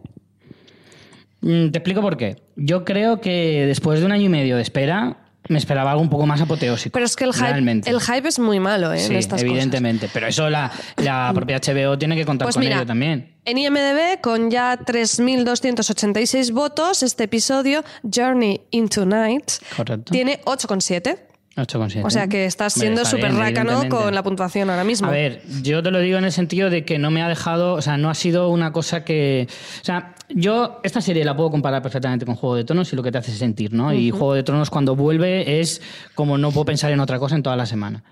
Mm, 1.42 1.70
Te 1.72 1.78
explico 1.80 2.02
por 2.02 2.18
qué. 2.18 2.42
Yo 2.56 2.86
creo 2.86 3.20
que 3.22 3.66
después 3.66 4.00
de 4.00 4.06
un 4.06 4.12
año 4.12 4.24
y 4.26 4.30
medio 4.30 4.56
de 4.56 4.62
espera, 4.62 5.23
me 5.50 5.58
esperaba 5.58 5.92
algo 5.92 6.02
un 6.02 6.10
poco 6.10 6.26
más 6.26 6.40
apoteósico. 6.42 6.94
Pero 6.94 7.06
es 7.06 7.16
que 7.16 7.26
el 7.26 7.34
hype, 7.34 7.82
el 7.90 8.00
hype 8.02 8.28
es 8.28 8.40
muy 8.40 8.60
malo 8.60 8.94
¿eh? 8.94 9.00
Sí, 9.00 9.12
en 9.12 9.18
estas 9.18 9.42
cosas. 9.42 9.50
evidentemente. 9.50 10.10
Pero 10.14 10.28
eso 10.28 10.50
la, 10.50 10.72
la 10.98 11.32
propia 11.36 11.60
HBO 11.60 11.98
tiene 11.98 12.16
que 12.16 12.26
contar 12.26 12.46
Pues 12.46 12.56
con 12.56 12.64
mira, 12.64 12.78
ello 12.78 12.86
también. 12.86 13.36
En 13.46 13.58
IMDB, 13.58 14.22
con 14.22 14.50
ya 14.50 14.78
3.286 14.80 16.52
votos, 16.54 17.04
este 17.04 17.26
episodio, 17.26 17.84
Journey 18.04 18.62
into 18.72 19.06
Night, 19.06 19.52
Correcto. 19.76 20.12
tiene 20.12 20.40
8,7. 20.46 21.18
8,7. 21.56 22.04
O 22.04 22.10
sea 22.10 22.28
que 22.28 22.46
estás 22.46 22.74
siendo 22.74 23.04
está 23.04 23.12
súper 23.16 23.34
rácano 23.36 23.88
con 23.88 24.14
la 24.14 24.24
puntuación 24.24 24.72
ahora 24.72 24.84
mismo. 24.84 25.08
A 25.08 25.12
ver, 25.12 25.44
yo 25.62 25.84
te 25.84 25.92
lo 25.92 26.00
digo 26.00 26.18
en 26.18 26.26
el 26.26 26.32
sentido 26.32 26.72
de 26.72 26.84
que 26.84 26.98
no 26.98 27.12
me 27.12 27.22
ha 27.22 27.28
dejado, 27.28 27.74
o 27.74 27.82
sea, 27.82 27.98
no 27.98 28.10
ha 28.10 28.16
sido 28.16 28.50
una 28.50 28.72
cosa 28.72 29.04
que, 29.04 29.48
o 29.82 29.86
sea, 29.86 30.16
yo 30.30 30.80
esta 30.84 31.00
serie 31.00 31.24
la 31.24 31.36
puedo 31.36 31.52
comparar 31.52 31.84
perfectamente 31.84 32.26
con 32.26 32.36
Juego 32.36 32.56
de 32.56 32.64
Tronos 32.64 32.92
y 32.92 32.96
lo 32.96 33.04
que 33.04 33.12
te 33.12 33.20
hace 33.20 33.32
sentir, 33.34 33.72
¿no? 33.72 33.94
Y 33.94 34.10
Juego 34.10 34.34
de 34.34 34.42
Tronos 34.42 34.72
cuando 34.72 34.96
vuelve 34.96 35.60
es 35.60 35.82
como 36.16 36.40
no 36.40 36.52
puedo 36.52 36.66
pensar 36.66 36.92
en 36.92 37.00
otra 37.00 37.20
cosa 37.20 37.36
en 37.36 37.44
toda 37.44 37.56
la 37.56 37.68
semana. 37.68 38.04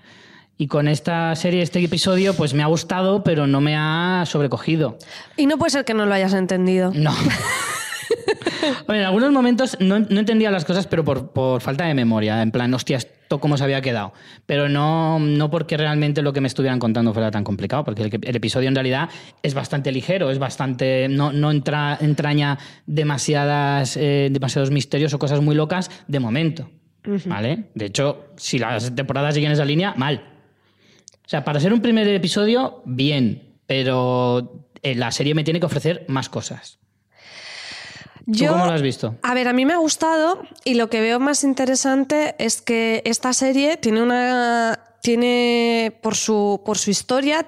Y 0.56 0.68
con 0.68 0.86
esta 0.86 1.34
serie, 1.34 1.62
este 1.62 1.82
episodio, 1.82 2.34
pues 2.34 2.54
me 2.54 2.62
ha 2.62 2.66
gustado, 2.66 3.24
pero 3.24 3.48
no 3.48 3.60
me 3.60 3.74
ha 3.76 4.22
sobrecogido. 4.26 4.98
Y 5.36 5.46
no 5.46 5.58
puede 5.58 5.70
ser 5.70 5.84
que 5.84 5.94
no 5.94 6.06
lo 6.06 6.14
hayas 6.14 6.34
entendido. 6.34 6.92
No. 6.94 7.12
En 8.88 9.02
algunos 9.02 9.32
momentos 9.32 9.76
no, 9.80 9.98
no 9.98 10.20
entendía 10.20 10.50
las 10.50 10.64
cosas, 10.64 10.86
pero 10.86 11.04
por, 11.04 11.30
por 11.30 11.60
falta 11.60 11.84
de 11.84 11.94
memoria. 11.94 12.42
En 12.42 12.50
plan, 12.50 12.72
hostia, 12.74 12.98
esto 12.98 13.40
cómo 13.40 13.56
se 13.56 13.64
había 13.64 13.80
quedado. 13.80 14.12
Pero 14.46 14.68
no, 14.68 15.18
no 15.18 15.50
porque 15.50 15.76
realmente 15.76 16.22
lo 16.22 16.32
que 16.32 16.40
me 16.40 16.48
estuvieran 16.48 16.78
contando 16.78 17.12
fuera 17.12 17.30
tan 17.30 17.44
complicado, 17.44 17.84
porque 17.84 18.02
el, 18.02 18.20
el 18.22 18.36
episodio 18.36 18.68
en 18.68 18.74
realidad 18.74 19.08
es 19.42 19.54
bastante 19.54 19.92
ligero, 19.92 20.30
es 20.30 20.38
bastante. 20.38 21.08
no, 21.08 21.32
no 21.32 21.50
entra, 21.50 21.98
entraña 22.00 22.58
demasiadas, 22.86 23.96
eh, 23.96 24.28
demasiados 24.30 24.70
misterios 24.70 25.14
o 25.14 25.18
cosas 25.18 25.40
muy 25.40 25.54
locas 25.54 25.90
de 26.08 26.20
momento. 26.20 26.70
¿Vale? 27.26 27.64
De 27.74 27.86
hecho, 27.86 28.26
si 28.36 28.58
las 28.58 28.94
temporadas 28.94 29.34
siguen 29.34 29.50
esa 29.50 29.64
línea, 29.64 29.94
mal. 29.96 30.22
O 31.24 31.28
sea, 31.28 31.44
para 31.44 31.58
ser 31.58 31.72
un 31.72 31.80
primer 31.80 32.06
episodio, 32.08 32.82
bien, 32.84 33.56
pero 33.66 34.68
eh, 34.82 34.94
la 34.94 35.10
serie 35.10 35.34
me 35.34 35.42
tiene 35.42 35.58
que 35.58 35.66
ofrecer 35.66 36.04
más 36.08 36.28
cosas. 36.28 36.78
¿Tú 38.26 38.46
cómo 38.46 38.66
lo 38.66 38.72
has 38.72 38.82
visto? 38.82 39.16
A 39.22 39.34
ver, 39.34 39.48
a 39.48 39.52
mí 39.52 39.66
me 39.66 39.72
ha 39.72 39.78
gustado 39.78 40.42
y 40.64 40.74
lo 40.74 40.88
que 40.90 41.00
veo 41.00 41.20
más 41.20 41.44
interesante 41.44 42.34
es 42.38 42.62
que 42.62 43.02
esta 43.04 43.32
serie 43.32 43.76
tiene 43.76 44.02
una. 44.02 44.80
tiene. 45.00 45.96
por 46.02 46.14
su, 46.14 46.62
por 46.64 46.78
su 46.78 46.90
historia. 46.90 47.46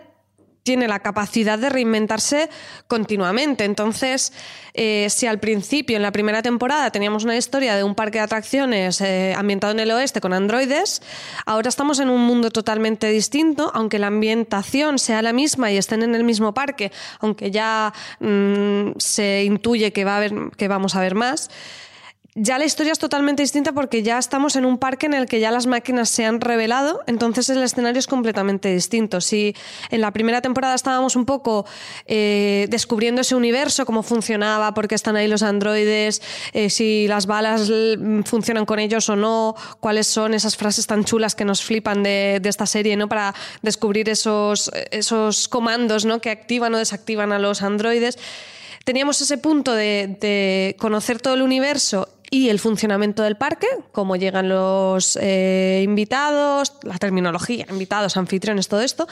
Tiene 0.65 0.89
la 0.89 1.01
capacidad 1.01 1.59
de 1.59 1.69
reinventarse 1.69 2.49
continuamente. 2.89 3.65
Entonces, 3.65 4.33
eh, 4.73 5.09
si 5.11 5.27
al 5.27 5.39
principio, 5.39 5.95
en 5.97 6.03
la 6.03 6.11
primera 6.11 6.41
temporada, 6.41 6.91
teníamos 6.91 7.23
una 7.25 7.37
historia 7.37 7.77
de 7.77 7.85
un 7.85 7.95
parque 7.95 8.17
de 8.17 8.25
atracciones 8.25 8.99
eh, 9.03 9.35
ambientado 9.37 9.75
en 9.75 9.81
el 9.81 9.91
oeste 9.91 10.23
con 10.23 10.33
androides, 10.33 11.03
ahora 11.45 11.69
estamos 11.69 12.01
en 12.01 12.09
un 12.09 12.23
mundo 12.23 12.51
totalmente 12.51 13.09
distinto, 13.11 13.71
aunque 13.75 13.99
la 13.99 14.07
ambientación 14.07 14.99
sea 14.99 15.21
la 15.21 15.35
misma 15.35 15.71
y 15.71 15.77
estén 15.77 16.03
en 16.03 16.15
el 16.15 16.25
mismo 16.25 16.55
parque, 16.55 16.93
aunque 17.21 17.51
ya 17.51 17.93
mm, 18.21 18.93
se 18.97 19.45
intuye 19.45 19.93
que, 19.93 20.07
va 20.07 20.15
a 20.15 20.17
haber, 20.17 20.33
que 20.57 20.67
vamos 20.67 20.97
a 20.97 21.01
ver 21.01 21.15
más. 21.15 21.51
Ya 22.37 22.59
la 22.59 22.65
historia 22.65 22.91
es 22.91 22.99
totalmente 22.99 23.45
distinta 23.45 23.71
porque 23.71 24.03
ya 24.03 24.19
estamos 24.19 24.57
en 24.57 24.65
un 24.65 24.79
parque 24.79 25.07
en 25.07 25.15
el 25.15 25.27
que 25.27 25.39
ya 25.39 25.53
las 25.53 25.69
máquinas 25.69 26.09
se 26.09 26.25
han 26.25 26.41
revelado, 26.41 27.01
entonces 27.07 27.49
el 27.49 27.63
escenario 27.63 28.01
es 28.01 28.09
completamente 28.09 28.75
distinto. 28.75 29.21
Si 29.21 29.55
en 29.91 30.01
la 30.01 30.11
primera 30.11 30.43
temporada 30.43 30.75
estábamos 30.75 31.15
un 31.15 31.27
poco 31.27 31.65
eh, 32.07 32.67
descubriendo 32.71 33.21
ese 33.21 33.37
universo, 33.37 33.87
cómo 33.87 34.03
funcionaba, 34.03 34.75
por 34.75 34.89
qué 34.89 34.97
están 34.97 35.15
ahí 35.15 35.29
los 35.29 35.45
androides, 35.45 36.23
eh, 36.55 36.71
si 36.71 37.07
las 37.07 37.27
balas 37.27 37.69
l- 37.71 38.25
funcionan 38.25 38.67
con 38.67 38.81
ellos 38.81 39.09
o 39.09 39.15
no, 39.15 39.55
cuáles 39.79 40.09
son 40.09 40.35
esas 40.35 40.57
frases 40.57 40.89
tan 40.89 41.05
chulas 41.05 41.37
que 41.37 41.45
nos 41.45 41.63
flipan 41.63 42.03
de, 42.03 42.41
de 42.43 42.49
esta 42.49 42.67
serie, 42.67 42.97
¿no? 42.97 43.09
Para 43.09 43.33
descubrir 43.63 44.09
esos, 44.09 44.73
esos 44.91 45.47
comandos 45.47 46.05
¿no? 46.05 46.21
que 46.21 46.31
activan 46.31 46.75
o 46.75 46.79
desactivan 46.79 47.31
a 47.31 47.39
los 47.39 47.63
androides 47.63 48.19
teníamos 48.85 49.19
ese 49.23 49.39
punto 49.39 49.73
de 49.73 50.77
conocer 50.79 51.19
todo 51.19 51.33
el 51.33 51.41
universo 51.41 52.09
y 52.35 52.49
el 52.49 52.59
funcionamiento 52.59 53.23
del 53.23 53.37
parque, 53.37 53.69
cómo 53.93 54.17
llegan 54.17 54.49
los 54.49 55.17
eh, 55.23 55.83
invitados, 55.85 56.73
la 56.83 56.99
terminología, 56.99 57.65
invitados, 57.71 58.17
anfitriones, 58.17 58.67
todo 58.67 58.81
esto. 58.81 59.07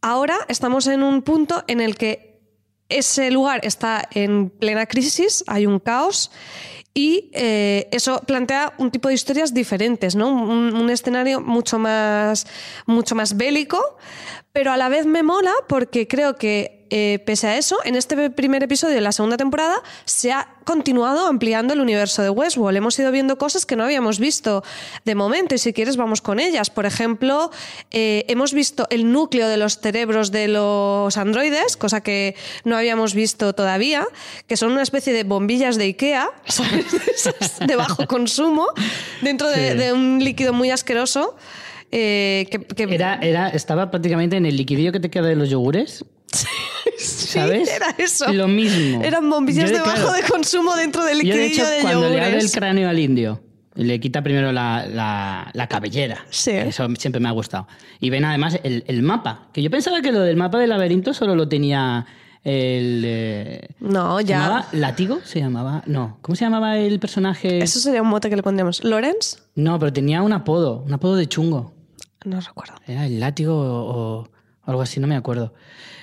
Ahora 0.00 0.36
estamos 0.46 0.86
en 0.86 1.02
un 1.02 1.22
punto 1.22 1.64
en 1.66 1.80
el 1.80 1.96
que 1.96 2.40
ese 2.88 3.32
lugar 3.32 3.62
está 3.64 4.08
en 4.12 4.48
plena 4.48 4.86
crisis, 4.86 5.42
hay 5.48 5.66
un 5.66 5.80
caos 5.80 6.30
y 6.94 7.30
eh, 7.32 7.88
eso 7.90 8.20
plantea 8.20 8.74
un 8.78 8.92
tipo 8.92 9.08
de 9.08 9.14
historias 9.14 9.52
diferentes, 9.52 10.14
¿no? 10.14 10.28
Un, 10.28 10.72
un 10.76 10.88
escenario 10.88 11.40
mucho 11.40 11.80
más, 11.80 12.46
mucho 12.86 13.16
más 13.16 13.36
bélico, 13.36 13.96
pero 14.52 14.70
a 14.72 14.76
la 14.76 14.88
vez 14.88 15.06
me 15.06 15.22
mola 15.22 15.52
porque 15.66 16.06
creo 16.06 16.36
que 16.36 16.82
eh, 16.94 17.20
pese 17.24 17.46
a 17.46 17.56
eso, 17.56 17.78
en 17.84 17.94
este 17.94 18.28
primer 18.28 18.62
episodio 18.62 18.94
de 18.94 19.00
la 19.00 19.12
segunda 19.12 19.38
temporada 19.38 19.76
se 20.04 20.30
ha 20.30 20.56
continuado 20.64 21.26
ampliando 21.26 21.72
el 21.72 21.80
universo 21.80 22.22
de 22.22 22.28
Westworld. 22.28 22.76
Hemos 22.76 22.98
ido 22.98 23.10
viendo 23.10 23.38
cosas 23.38 23.64
que 23.64 23.76
no 23.76 23.84
habíamos 23.84 24.18
visto 24.18 24.62
de 25.06 25.14
momento 25.14 25.54
y 25.54 25.58
si 25.58 25.72
quieres 25.72 25.96
vamos 25.96 26.20
con 26.20 26.38
ellas. 26.38 26.68
Por 26.68 26.84
ejemplo, 26.84 27.50
eh, 27.92 28.26
hemos 28.28 28.52
visto 28.52 28.86
el 28.90 29.10
núcleo 29.10 29.48
de 29.48 29.56
los 29.56 29.78
cerebros 29.78 30.32
de 30.32 30.48
los 30.48 31.16
androides, 31.16 31.78
cosa 31.78 32.02
que 32.02 32.36
no 32.64 32.76
habíamos 32.76 33.14
visto 33.14 33.54
todavía, 33.54 34.06
que 34.46 34.58
son 34.58 34.72
una 34.72 34.82
especie 34.82 35.14
de 35.14 35.24
bombillas 35.24 35.76
de 35.76 35.84
Ikea, 35.84 36.28
¿sabes? 36.44 37.58
De 37.66 37.74
bajo 37.74 38.06
consumo, 38.06 38.66
dentro 39.22 39.48
de, 39.48 39.70
Sí. 39.70 39.78
de 39.78 39.92
un 39.94 40.22
líquido 40.22 40.52
muy 40.52 40.70
asqueroso. 40.70 41.36
Eh, 41.92 42.48
que, 42.50 42.58
que- 42.64 42.94
Era, 42.94 43.16
era, 43.22 43.48
estaba 43.50 43.90
prácticamente 43.90 44.36
en 44.36 44.46
el 44.46 44.56
liquidillo 44.56 44.90
que 44.92 44.98
te 45.00 45.10
queda 45.10 45.28
de 45.28 45.36
los 45.36 45.48
yogures. 45.50 46.04
¿Sabes? 46.98 47.68
Sí, 47.68 47.74
era 47.76 47.94
eso. 47.98 48.32
Lo 48.32 48.48
mismo. 48.48 49.02
Eran 49.02 49.28
bombillas 49.30 49.70
Yo 49.70 49.76
de 49.76 49.82
bajo 49.82 50.12
de 50.12 50.22
consumo 50.22 50.74
dentro 50.74 51.04
del 51.04 51.18
Yo, 51.18 51.24
liquidillo 51.34 51.64
de 51.66 51.70
hecho, 51.72 51.76
de 51.76 51.80
cuando 51.82 52.08
le 52.08 52.20
abre 52.20 52.38
el 52.38 52.50
cráneo 52.50 52.88
al 52.88 52.98
indio, 52.98 53.40
le 53.74 54.00
quita 54.00 54.22
primero 54.22 54.50
la, 54.52 54.86
la- 54.86 55.50
la 55.52 55.66
cabellera. 55.68 56.24
Sí. 56.30 56.50
Eso 56.50 56.88
siempre 56.98 57.20
me 57.20 57.28
ha 57.28 57.32
gustado. 57.32 57.68
Y 58.00 58.10
ven 58.10 58.24
además 58.24 58.58
el, 58.64 58.84
el 58.86 59.02
mapa. 59.02 59.48
Que 59.52 59.62
yo 59.62 59.70
pensaba 59.70 60.00
que 60.02 60.12
lo 60.12 60.20
del 60.20 60.36
mapa 60.36 60.58
del 60.58 60.70
laberinto 60.70 61.14
solo 61.14 61.34
lo 61.36 61.48
tenía 61.48 62.06
el. 62.44 63.02
eh, 63.06 63.68
No, 63.80 64.18
¿Se 64.18 64.24
ya. 64.24 64.38
llamaba 64.38 64.66
Látigo? 64.72 65.20
¿Se 65.24 65.38
llamaba? 65.40 65.82
No. 65.86 66.18
¿Cómo 66.22 66.36
se 66.36 66.44
llamaba 66.44 66.78
el 66.78 66.98
personaje? 67.00 67.62
Eso 67.62 67.78
sería 67.80 68.02
un 68.02 68.08
mote 68.08 68.28
que 68.30 68.36
le 68.36 68.42
pondríamos. 68.42 68.82
¿Lorenz? 68.84 69.38
No, 69.54 69.78
pero 69.78 69.92
tenía 69.92 70.22
un 70.22 70.32
apodo. 70.32 70.82
Un 70.86 70.92
apodo 70.94 71.16
de 71.16 71.26
chungo. 71.26 71.72
No 72.24 72.40
recuerdo. 72.40 72.74
Era 72.86 73.06
el 73.06 73.20
látigo 73.20 73.54
o, 73.54 74.20
o 74.22 74.28
algo 74.64 74.82
así, 74.82 75.00
no 75.00 75.06
me 75.06 75.16
acuerdo. 75.16 75.52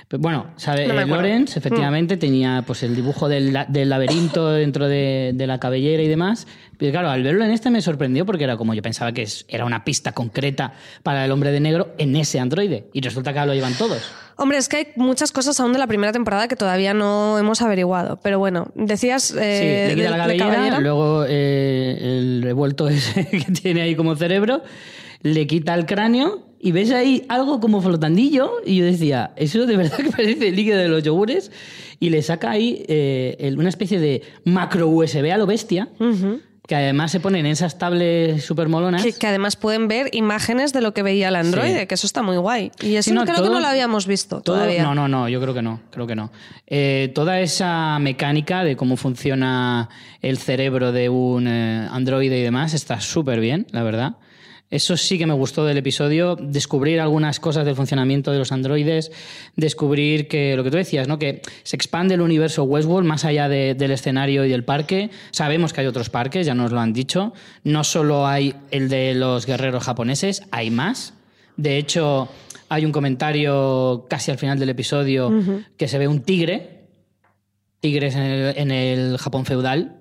Pero 0.07 0.21
bueno, 0.23 0.47
sabe, 0.55 0.87
No 0.87 0.99
eh. 0.99 1.05
Mm. 1.05 1.09
Lorenz 1.09 1.55
efectivamente 1.55 2.17
tenía 2.17 2.63
pues 2.65 2.81
el 2.81 2.95
dibujo 2.95 3.29
del, 3.29 3.55
del 3.67 3.89
laberinto 3.89 4.49
dentro 4.49 4.87
de, 4.87 5.33
de 5.35 5.45
la 5.47 5.59
cabellera 5.59 6.01
y 6.01 6.07
demás. 6.07 6.47
Pero 6.79 6.91
claro, 6.91 7.11
al 7.11 7.21
verlo 7.21 7.45
en 7.45 7.51
este 7.51 7.69
me 7.69 7.79
sorprendió 7.79 8.25
porque 8.25 8.43
era 8.45 8.57
como 8.57 8.73
yo 8.73 8.81
pensaba 8.81 9.11
que 9.11 9.21
es- 9.21 9.45
era 9.47 9.65
una 9.65 9.83
pista 9.83 10.13
concreta 10.13 10.73
para 11.03 11.23
el 11.25 11.31
hombre 11.31 11.51
de 11.51 11.59
negro 11.59 11.93
en 11.99 12.15
ese 12.15 12.39
androide. 12.39 12.87
Y 12.91 13.01
resulta 13.01 13.33
que 13.33 13.45
lo 13.45 13.53
llevan 13.53 13.75
todos. 13.75 14.01
Hombre, 14.35 14.57
es 14.57 14.67
que 14.67 14.77
hay 14.77 14.87
muchas 14.95 15.31
cosas 15.31 15.59
aún 15.59 15.73
de 15.73 15.79
la 15.79 15.85
primera 15.85 16.11
temporada 16.11 16.47
que 16.47 16.55
todavía 16.55 16.95
no 16.95 17.37
hemos 17.37 17.61
averiguado. 17.61 18.19
Pero 18.23 18.39
bueno, 18.39 18.71
decías. 18.73 19.21
Sí, 19.25 19.37
Eh, 19.39 19.85
le 19.89 19.95
quita 19.95 20.09
del- 20.09 20.17
la 20.17 20.27
de 20.27 20.37
cabellera, 20.37 20.55
cabellera. 20.55 20.79
luego 20.79 21.25
eh, 21.27 21.97
el 22.01 22.41
revuelto 22.41 22.87
ese 22.89 23.27
que 23.27 23.51
tiene 23.51 23.81
ahí 23.81 23.95
como 23.95 24.15
cerebro, 24.15 24.63
le 25.21 25.47
quita 25.47 25.73
el 25.75 25.85
cráneo 25.85 26.47
y 26.61 26.71
ves 26.71 26.91
ahí 26.91 27.25
algo 27.29 27.59
como 27.59 27.81
flotandillo 27.81 28.51
y 28.65 28.77
yo 28.77 28.85
decía, 28.85 29.31
eso 29.35 29.65
de 29.65 29.77
verdad 29.77 29.97
que 30.03 30.11
parece 30.11 30.47
el 30.49 30.55
líquido 30.55 30.77
de 30.77 30.87
los 30.87 31.03
yogures 31.03 31.51
y 31.99 32.09
le 32.09 32.21
saca 32.21 32.51
ahí 32.51 32.83
eh, 32.87 33.37
el- 33.39 33.57
una 33.59 33.69
especie 33.69 33.99
de 33.99 34.21
macro 34.45 34.87
USB 34.89 35.31
a 35.33 35.37
lo 35.37 35.45
bestia, 35.45 35.89
que 36.67 36.75
además 36.75 37.11
se 37.11 37.19
ponen 37.19 37.47
en 37.47 37.51
esas 37.53 37.79
tablets 37.79 38.43
súper 38.43 38.67
molonas. 38.69 39.01
Que, 39.03 39.11
que 39.11 39.25
además 39.25 39.55
pueden 39.55 39.87
ver 39.87 40.09
imágenes 40.13 40.71
de 40.71 40.81
lo 40.81 40.93
que 40.93 41.01
veía 41.01 41.29
el 41.29 41.35
androide, 41.35 41.79
Sí. 41.81 41.87
que 41.87 41.95
eso 41.95 42.05
está 42.05 42.21
muy 42.21 42.37
guay. 42.37 42.71
Y 42.81 42.93
eso 42.95 43.09
Sí, 43.09 43.15
no, 43.15 43.23
creo 43.23 43.37
todo- 43.37 43.45
que 43.47 43.53
no 43.53 43.59
lo 43.59 43.65
habíamos 43.67 44.05
visto 44.05 44.41
Todo- 44.41 44.57
todavía. 44.57 44.83
No, 44.83 44.93
no, 44.93 45.07
no, 45.07 45.27
yo 45.27 45.41
creo 45.41 45.53
que 45.55 45.63
no, 45.63 45.81
creo 45.89 46.05
que 46.05 46.15
no. 46.15 46.31
Eh, 46.67 47.11
toda 47.15 47.39
esa 47.41 47.97
mecánica 47.99 48.63
de 48.63 48.75
cómo 48.75 48.97
funciona 48.97 49.89
el 50.21 50.37
cerebro 50.37 50.91
de 50.91 51.09
un 51.09 51.47
eh, 51.47 51.87
androide 51.89 52.37
y 52.37 52.43
demás 52.43 52.73
está 52.75 53.01
súper 53.01 53.39
bien, 53.39 53.65
la 53.71 53.81
verdad. 53.81 54.17
Eso 54.71 54.97
sí 54.97 55.17
que 55.17 55.25
me 55.25 55.33
gustó 55.33 55.65
del 55.65 55.77
episodio, 55.77 56.35
descubrir 56.35 56.99
algunas 56.99 57.39
cosas 57.39 57.65
del 57.65 57.75
funcionamiento 57.75 58.31
de 58.31 58.37
los 58.37 58.51
androides, 58.51 59.11
descubrir 59.55 60.27
que 60.27 60.55
lo 60.55 60.63
que 60.63 60.69
tú 60.69 60.77
decías, 60.77 61.07
¿no? 61.07 61.17
que 61.17 61.41
se 61.63 61.75
expande 61.75 62.13
el 62.13 62.21
universo 62.21 62.63
Westworld 62.65 63.07
más 63.07 63.25
allá 63.25 63.49
de- 63.49 63.73
del 63.73 63.89
escenario 63.91 64.45
y 64.45 64.49
del 64.49 64.63
parque. 64.63 65.09
Sabemos 65.31 65.73
que 65.73 65.81
hay 65.81 65.87
otros 65.87 66.11
parques, 66.11 66.45
ya 66.45 66.53
nos 66.53 66.71
lo 66.71 66.79
han 66.79 66.93
dicho. 66.93 67.33
No 67.63 67.83
solo 67.83 68.27
hay 68.27 68.53
el 68.69 68.89
de 68.89 69.15
los 69.15 69.47
guerreros 69.47 69.83
japoneses, 69.83 70.43
hay 70.51 70.69
más. 70.69 71.13
De 71.57 71.77
hecho, 71.77 72.29
hay 72.69 72.85
un 72.85 72.91
comentario 72.91 74.05
casi 74.07 74.29
al 74.29 74.37
final 74.37 74.59
del 74.59 74.69
episodio 74.69 75.31
que 75.77 75.87
se 75.87 75.97
ve 75.97 76.07
un 76.07 76.21
tigre, 76.21 76.83
tigres 77.79 78.15
en 78.15 78.21
el, 78.21 78.57
en 78.57 78.71
el 78.71 79.17
Japón 79.17 79.45
feudal. 79.45 79.98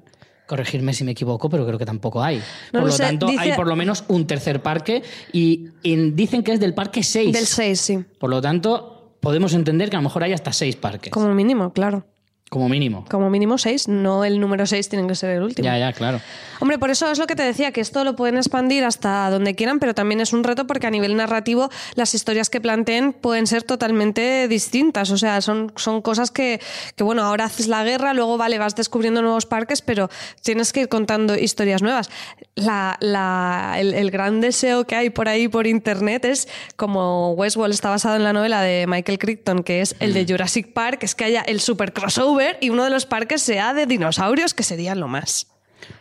Corregirme 0.48 0.92
si 0.94 1.04
me 1.04 1.12
equivoco, 1.12 1.48
pero 1.48 1.64
creo 1.66 1.78
que 1.78 1.84
tampoco 1.86 2.22
hay. 2.22 2.38
No 2.38 2.42
por 2.72 2.80
lo 2.80 2.86
lo 2.86 2.92
sé, 2.92 3.02
tanto, 3.04 3.26
dice- 3.26 3.38
hay 3.40 3.52
por 3.52 3.68
lo 3.68 3.76
menos 3.76 4.02
un 4.08 4.26
tercer 4.26 4.62
parque 4.62 5.02
y, 5.32 5.68
y 5.82 6.10
dicen 6.12 6.42
que 6.42 6.52
es 6.54 6.58
del 6.58 6.74
parque 6.74 7.02
6. 7.04 7.32
Del 7.32 7.46
6, 7.46 7.80
sí. 7.80 7.98
Por 8.18 8.30
lo 8.30 8.40
tanto, 8.40 9.12
podemos 9.20 9.52
entender 9.52 9.90
que 9.90 9.96
a 9.96 10.00
lo 10.00 10.04
mejor 10.04 10.24
hay 10.24 10.32
hasta 10.32 10.52
seis 10.52 10.74
parques. 10.74 11.12
Como 11.12 11.32
mínimo, 11.34 11.72
claro. 11.72 12.06
Como 12.50 12.68
mínimo. 12.70 13.04
Como 13.10 13.28
mínimo 13.28 13.58
seis, 13.58 13.88
no 13.88 14.24
el 14.24 14.40
número 14.40 14.64
seis 14.64 14.88
tiene 14.88 15.06
que 15.06 15.14
ser 15.14 15.30
el 15.30 15.42
último. 15.42 15.66
Ya, 15.66 15.76
ya, 15.76 15.92
claro. 15.92 16.18
Hombre, 16.60 16.78
por 16.78 16.88
eso 16.88 17.10
es 17.10 17.18
lo 17.18 17.26
que 17.26 17.36
te 17.36 17.42
decía, 17.42 17.72
que 17.72 17.82
esto 17.82 18.04
lo 18.04 18.16
pueden 18.16 18.38
expandir 18.38 18.84
hasta 18.84 19.28
donde 19.28 19.54
quieran, 19.54 19.78
pero 19.78 19.94
también 19.94 20.22
es 20.22 20.32
un 20.32 20.42
reto 20.44 20.66
porque 20.66 20.86
a 20.86 20.90
nivel 20.90 21.14
narrativo 21.14 21.68
las 21.94 22.14
historias 22.14 22.48
que 22.48 22.60
planteen 22.60 23.12
pueden 23.12 23.46
ser 23.46 23.64
totalmente 23.64 24.48
distintas. 24.48 25.10
O 25.10 25.18
sea, 25.18 25.42
son, 25.42 25.72
son 25.76 26.00
cosas 26.00 26.30
que, 26.30 26.58
que, 26.96 27.04
bueno, 27.04 27.22
ahora 27.22 27.44
haces 27.44 27.68
la 27.68 27.84
guerra, 27.84 28.14
luego, 28.14 28.38
vale, 28.38 28.56
vas 28.56 28.74
descubriendo 28.74 29.20
nuevos 29.20 29.44
parques, 29.44 29.82
pero 29.82 30.08
tienes 30.42 30.72
que 30.72 30.80
ir 30.80 30.88
contando 30.88 31.36
historias 31.36 31.82
nuevas. 31.82 32.08
La, 32.54 32.96
la, 33.00 33.76
el, 33.76 33.92
el 33.92 34.10
gran 34.10 34.40
deseo 34.40 34.86
que 34.86 34.96
hay 34.96 35.10
por 35.10 35.28
ahí 35.28 35.48
por 35.48 35.66
internet 35.66 36.24
es, 36.24 36.48
como 36.76 37.32
Westworld 37.32 37.74
está 37.74 37.90
basado 37.90 38.16
en 38.16 38.24
la 38.24 38.32
novela 38.32 38.62
de 38.62 38.86
Michael 38.88 39.18
Crichton, 39.18 39.62
que 39.62 39.82
es 39.82 39.96
el 40.00 40.14
de 40.14 40.24
Jurassic 40.26 40.72
Park, 40.72 41.02
es 41.02 41.14
que 41.14 41.24
haya 41.24 41.42
el 41.42 41.60
super 41.60 41.92
crossover 41.92 42.37
y 42.60 42.70
uno 42.70 42.84
de 42.84 42.90
los 42.90 43.06
parques 43.06 43.42
sea 43.42 43.74
de 43.74 43.86
dinosaurios, 43.86 44.54
que 44.54 44.62
sería 44.62 44.94
lo 44.94 45.08
más. 45.08 45.46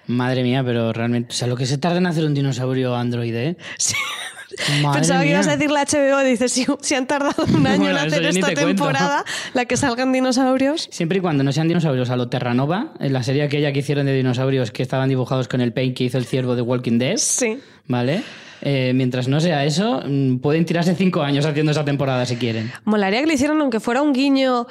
Madre 0.07 0.43
mía, 0.43 0.63
pero 0.65 0.91
realmente, 0.93 1.29
o 1.33 1.35
sea, 1.35 1.47
lo 1.47 1.55
que 1.55 1.65
se 1.65 1.77
tarda 1.77 1.97
en 1.97 2.07
hacer 2.07 2.25
un 2.25 2.33
dinosaurio 2.33 2.95
androide. 2.95 3.49
¿eh? 3.49 3.57
Sí. 3.77 3.95
Madre 4.81 5.01
Pensaba 5.01 5.21
que 5.23 5.29
ibas 5.29 5.47
a 5.47 5.55
decir 5.55 5.69
la 5.69 5.83
HBO, 5.85 6.19
dices, 6.23 6.51
si, 6.51 6.65
si 6.81 6.95
han 6.95 7.05
tardado 7.05 7.45
un 7.45 7.67
año 7.67 7.79
Bueno, 7.83 7.99
en 7.99 8.07
hacer 8.07 8.25
esta 8.25 8.47
te 8.47 8.53
cuento. 8.55 8.65
temporada, 8.85 9.23
la 9.53 9.65
que 9.65 9.77
salgan 9.77 10.11
dinosaurios. 10.11 10.87
Siempre 10.91 11.19
y 11.19 11.21
cuando 11.21 11.43
no 11.43 11.51
sean 11.51 11.67
dinosaurios 11.67 12.09
a 12.09 12.15
lo 12.15 12.27
Terranova, 12.27 12.93
en 12.99 13.13
la 13.13 13.21
serie 13.21 13.43
aquella 13.43 13.71
que 13.71 13.79
hicieron 13.79 14.07
de 14.07 14.15
dinosaurios 14.15 14.71
que 14.71 14.81
estaban 14.81 15.09
dibujados 15.09 15.47
con 15.47 15.61
el 15.61 15.73
paint 15.73 15.95
que 15.95 16.05
hizo 16.05 16.17
el 16.17 16.25
ciervo 16.25 16.55
de 16.55 16.63
Walking 16.63 16.97
Dead, 16.97 17.17
Sí. 17.17 17.59
¿vale? 17.85 18.23
Eh, 18.63 18.93
mientras 18.95 19.27
no 19.27 19.39
sea 19.39 19.63
eso, 19.65 20.01
mm, 20.03 20.37
pueden 20.37 20.65
tirarse 20.65 20.95
cinco 20.95 21.21
años 21.21 21.45
haciendo 21.45 21.71
esa 21.71 21.85
temporada 21.85 22.25
si 22.25 22.37
quieren. 22.37 22.71
Molaría 22.85 23.19
que 23.21 23.27
le 23.27 23.35
hicieran, 23.35 23.61
aunque 23.61 23.79
fuera 23.79 24.01
un 24.01 24.13
guiño 24.13 24.65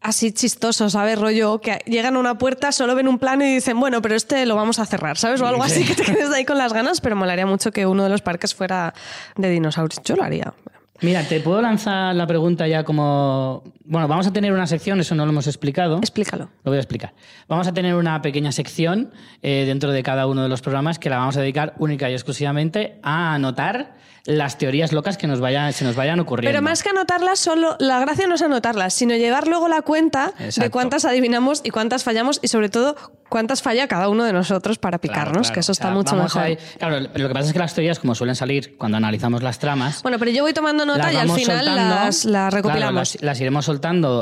así 0.00 0.32
chistoso, 0.32 0.90
¿sabes? 0.90 1.18
Rollo, 1.18 1.60
que 1.60 1.78
llegan 1.86 2.16
a 2.16 2.18
una 2.18 2.38
puerta, 2.38 2.72
solo 2.72 2.94
ven 2.94 3.08
un 3.08 3.18
plano 3.18 3.44
y 3.44 3.54
dicen, 3.54 3.78
bueno, 3.78 4.00
pero 4.02 4.14
este 4.14 4.46
lo 4.46 4.56
vamos 4.56 4.78
a 4.78 4.86
cerrar, 4.86 5.18
¿sabes? 5.18 5.40
O 5.40 5.46
algo 5.46 5.62
así 5.62 5.84
que 5.84 5.94
te 5.94 6.04
quedes 6.04 6.30
ahí 6.30 6.44
con 6.44 6.58
las 6.58 6.72
ganas, 6.72 7.00
pero 7.00 7.16
molaría 7.16 7.46
mucho 7.46 7.72
que 7.72 7.86
uno 7.86 8.04
de 8.04 8.08
los 8.08 8.22
parques 8.22 8.54
fuera 8.54 8.94
de 9.36 9.50
dinosaurios. 9.50 10.00
Yo 10.04 10.16
lo 10.16 10.22
haría. 10.22 10.54
Mira, 11.00 11.22
te 11.22 11.40
puedo 11.40 11.62
lanzar 11.62 12.14
la 12.14 12.26
pregunta 12.26 12.66
ya 12.66 12.84
como... 12.84 13.62
Bueno, 13.90 14.06
vamos 14.06 14.26
a 14.26 14.32
tener 14.32 14.52
una 14.52 14.66
sección, 14.66 15.00
eso 15.00 15.14
no 15.14 15.24
lo 15.24 15.32
hemos 15.32 15.46
explicado. 15.46 15.96
Explícalo. 15.98 16.50
Lo 16.62 16.70
voy 16.70 16.76
a 16.76 16.80
explicar. 16.80 17.14
Vamos 17.48 17.66
a 17.66 17.72
tener 17.72 17.94
una 17.94 18.20
pequeña 18.20 18.52
sección 18.52 19.10
eh, 19.42 19.64
dentro 19.66 19.92
de 19.92 20.02
cada 20.02 20.26
uno 20.26 20.42
de 20.42 20.48
los 20.50 20.60
programas 20.60 20.98
que 20.98 21.08
la 21.08 21.16
vamos 21.18 21.36
a 21.36 21.40
dedicar 21.40 21.74
única 21.78 22.10
y 22.10 22.12
exclusivamente 22.12 22.98
a 23.02 23.34
anotar 23.34 23.96
las 24.24 24.58
teorías 24.58 24.92
locas 24.92 25.16
que 25.16 25.26
nos 25.26 25.40
vayan, 25.40 25.72
se 25.72 25.84
nos 25.86 25.96
vayan 25.96 26.20
ocurriendo. 26.20 26.50
Pero 26.54 26.62
más 26.62 26.82
que 26.82 26.90
anotarlas, 26.90 27.38
solo 27.38 27.76
la 27.78 27.98
gracia 28.00 28.26
no 28.26 28.34
es 28.34 28.42
anotarlas, 28.42 28.92
sino 28.92 29.14
llevar 29.16 29.48
luego 29.48 29.68
la 29.68 29.80
cuenta 29.80 30.32
de 30.38 30.44
Exacto. 30.46 30.70
cuántas 30.70 31.06
adivinamos 31.06 31.62
y 31.64 31.70
cuántas 31.70 32.04
fallamos 32.04 32.38
y 32.42 32.48
sobre 32.48 32.68
todo 32.68 32.94
cuántas 33.30 33.62
falla 33.62 33.88
cada 33.88 34.10
uno 34.10 34.24
de 34.24 34.34
nosotros 34.34 34.76
para 34.78 34.98
Claro, 34.98 35.14
picarnos, 35.14 35.46
claro. 35.46 35.54
que 35.54 35.60
eso 35.60 35.72
O 35.72 35.72
está 35.72 35.84
sea, 35.86 35.94
mucho 35.94 36.14
mejor. 36.16 36.42
a 36.42 36.56
claro, 36.78 37.00
lo 37.00 37.28
que 37.28 37.34
pasa 37.34 37.46
es 37.46 37.52
que 37.54 37.58
las 37.58 37.74
teorías, 37.74 37.98
como 38.00 38.14
suelen 38.14 38.34
salir 38.36 38.76
cuando 38.76 38.98
analizamos 38.98 39.42
las 39.42 39.58
tramas, 39.58 40.02
Bueno, 40.02 40.18
pero 40.18 40.30
yo 40.30 40.42
voy 40.42 40.52
tomando 40.52 40.84
nota 40.84 41.10
y 41.10 41.16
al 41.16 41.30
final 41.30 41.64
soltando. 41.64 41.94
las, 41.94 42.04
las 42.04 42.26
Claro, 42.26 42.56
recopilamos. 42.56 43.14
las, 43.14 43.22
las 43.22 43.40
iremos 43.40 43.64
soltando 43.64 43.77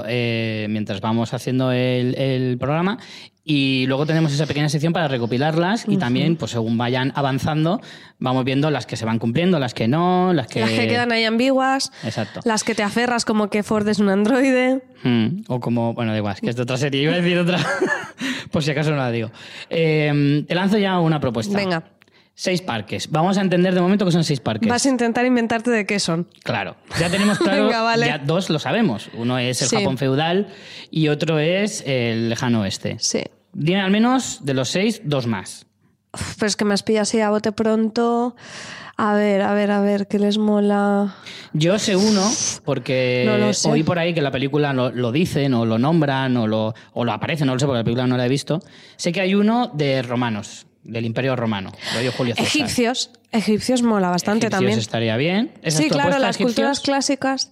eh, 0.07 0.67
mientras 0.71 1.01
vamos 1.01 1.35
haciendo 1.35 1.73
el, 1.73 2.15
el 2.17 2.59
programa 2.59 2.99
y 3.49 3.87
luego 3.87 4.07
tenemos 4.07 4.33
esa 4.33 4.45
pequeña 4.45 4.69
sección 4.69 4.93
para 4.93 5.07
recopilarlas 5.07 5.85
y 5.87 5.99
también, 5.99 6.35
pues 6.35 6.51
según 6.51 6.77
vayan 6.77 7.13
avanzando, 7.15 7.81
vamos 8.19 8.45
viendo 8.45 8.73
las 8.73 8.87
que 8.87 8.97
se 8.97 9.05
van 9.05 9.21
cumpliendo, 9.21 9.61
las 9.61 9.73
que 9.73 9.87
no, 9.87 10.33
las 10.33 10.49
que... 10.49 10.59
Las 10.59 10.71
que 10.71 10.89
quedan 10.89 11.13
ahí 11.13 11.23
ambiguas, 11.23 11.93
Exacto. 12.03 12.41
las 12.45 12.65
que 12.65 12.75
te 12.75 12.83
aferras 12.83 13.25
como 13.25 13.49
que 13.49 13.63
Ford 13.63 13.87
es 13.87 14.01
un 14.01 14.09
androide. 14.09 14.83
Mm, 15.05 15.43
o 15.47 15.61
como, 15.61 15.95
bueno, 15.95 16.11
da 16.11 16.19
igual, 16.19 16.35
es 16.35 16.41
que 16.41 16.51
es 16.51 16.57
de 16.57 16.63
otra 16.63 16.77
serie, 16.77 17.03
iba 17.05 17.13
a 17.13 17.21
decir 17.21 17.39
otra, 17.39 17.61
por 18.51 18.65
si 18.65 18.73
acaso 18.73 18.91
no 18.91 18.97
la 18.97 19.13
digo. 19.13 19.31
Eh, 19.71 20.45
te 20.49 20.55
lanzo 20.57 20.79
ya 20.79 20.99
una 20.99 21.21
propuesta. 21.21 21.57
Venga. 21.57 21.85
Seis 22.39 22.61
parques. 22.61 23.11
Vamos 23.11 23.39
a 23.39 23.41
entender 23.41 23.75
de 23.75 23.81
momento 23.81 24.05
que 24.05 24.13
son 24.13 24.23
seis 24.23 24.41
parques. 24.41 24.69
Vas 24.69 24.85
a 24.85 24.91
intentar 24.91 25.25
inventarte 25.25 25.71
de 25.71 25.87
qué 25.87 25.99
son. 25.99 26.29
Claro, 26.45 26.77
ya 27.01 27.09
tenemos 27.09 27.39
claro, 27.41 27.65
Venga, 27.65 27.81
vale. 27.81 28.07
ya 28.07 28.19
dos 28.19 28.51
lo 28.51 28.59
sabemos. 28.59 29.09
Uno 29.15 29.39
es 29.39 29.63
el 29.63 29.69
Sí. 29.69 29.77
Japón 29.77 29.97
feudal 29.97 30.49
y 30.91 31.09
otro 31.09 31.39
es 31.39 31.83
el 31.87 32.29
lejano 32.29 32.61
oeste. 32.61 32.97
Sí. 33.01 33.23
Dime 33.55 33.81
al 33.81 33.91
menos 33.91 34.41
de 34.45 34.53
los 34.53 34.69
seis, 34.69 35.01
dos 35.03 35.27
más. 35.27 35.67
Uf, 36.13 36.35
Pero 36.39 36.47
es 36.49 36.57
que 36.57 36.67
me 36.67 36.75
has 36.75 36.83
pillado 36.83 37.05
así 37.05 37.19
a 37.23 37.31
bote 37.31 37.53
pronto. 37.53 38.37
A 38.99 39.15
ver, 39.15 39.41
a 39.41 39.55
ver, 39.55 39.71
a 39.71 39.81
ver, 39.81 40.07
¿qué 40.07 40.19
les 40.19 40.37
mola? 40.37 41.17
Yo 41.55 41.79
sé 41.79 41.97
uno 41.97 42.31
porque 42.67 43.25
No 43.41 43.53
sé. 43.55 43.71
oí 43.71 43.83
por 43.83 43.99
ahí 43.99 44.13
que 44.13 44.21
la 44.21 44.31
película 44.31 44.75
lo, 44.75 44.91
lo 44.91 45.11
dicen 45.11 45.55
o 45.55 45.65
lo 45.65 45.79
nombran 45.79 46.37
o 46.37 46.47
lo, 46.47 46.75
o 46.93 47.05
lo 47.05 47.13
aparece, 47.13 47.47
no 47.47 47.55
lo 47.55 47.59
sé 47.59 47.65
porque 47.67 47.79
la 47.79 47.85
película 47.85 48.07
no 48.07 48.17
la 48.19 48.27
he 48.27 48.29
visto. 48.29 48.61
Sé 48.97 49.11
que 49.13 49.21
hay 49.23 49.35
uno 49.35 49.71
de 49.75 50.01
romanos, 50.03 50.67
del 50.87 51.05
Imperio 51.05 51.37
Romano, 51.37 51.71
lo 51.95 52.01
dio 52.01 52.13
Julio 52.13 52.35
César. 52.35 52.47
Egipcios. 52.47 53.11
Egipcios 53.33 53.83
mola 53.83 54.09
bastante 54.11 54.47
Egipcios 54.47 54.59
también. 54.61 54.79
estaría 54.79 55.17
bien. 55.17 55.53
¿Esa 55.63 55.79
Sí, 55.79 55.89
claro, 55.91 56.11
las 56.19 56.37
egipcios? 56.37 56.47
culturas 56.55 56.81
clásicas. 56.81 57.51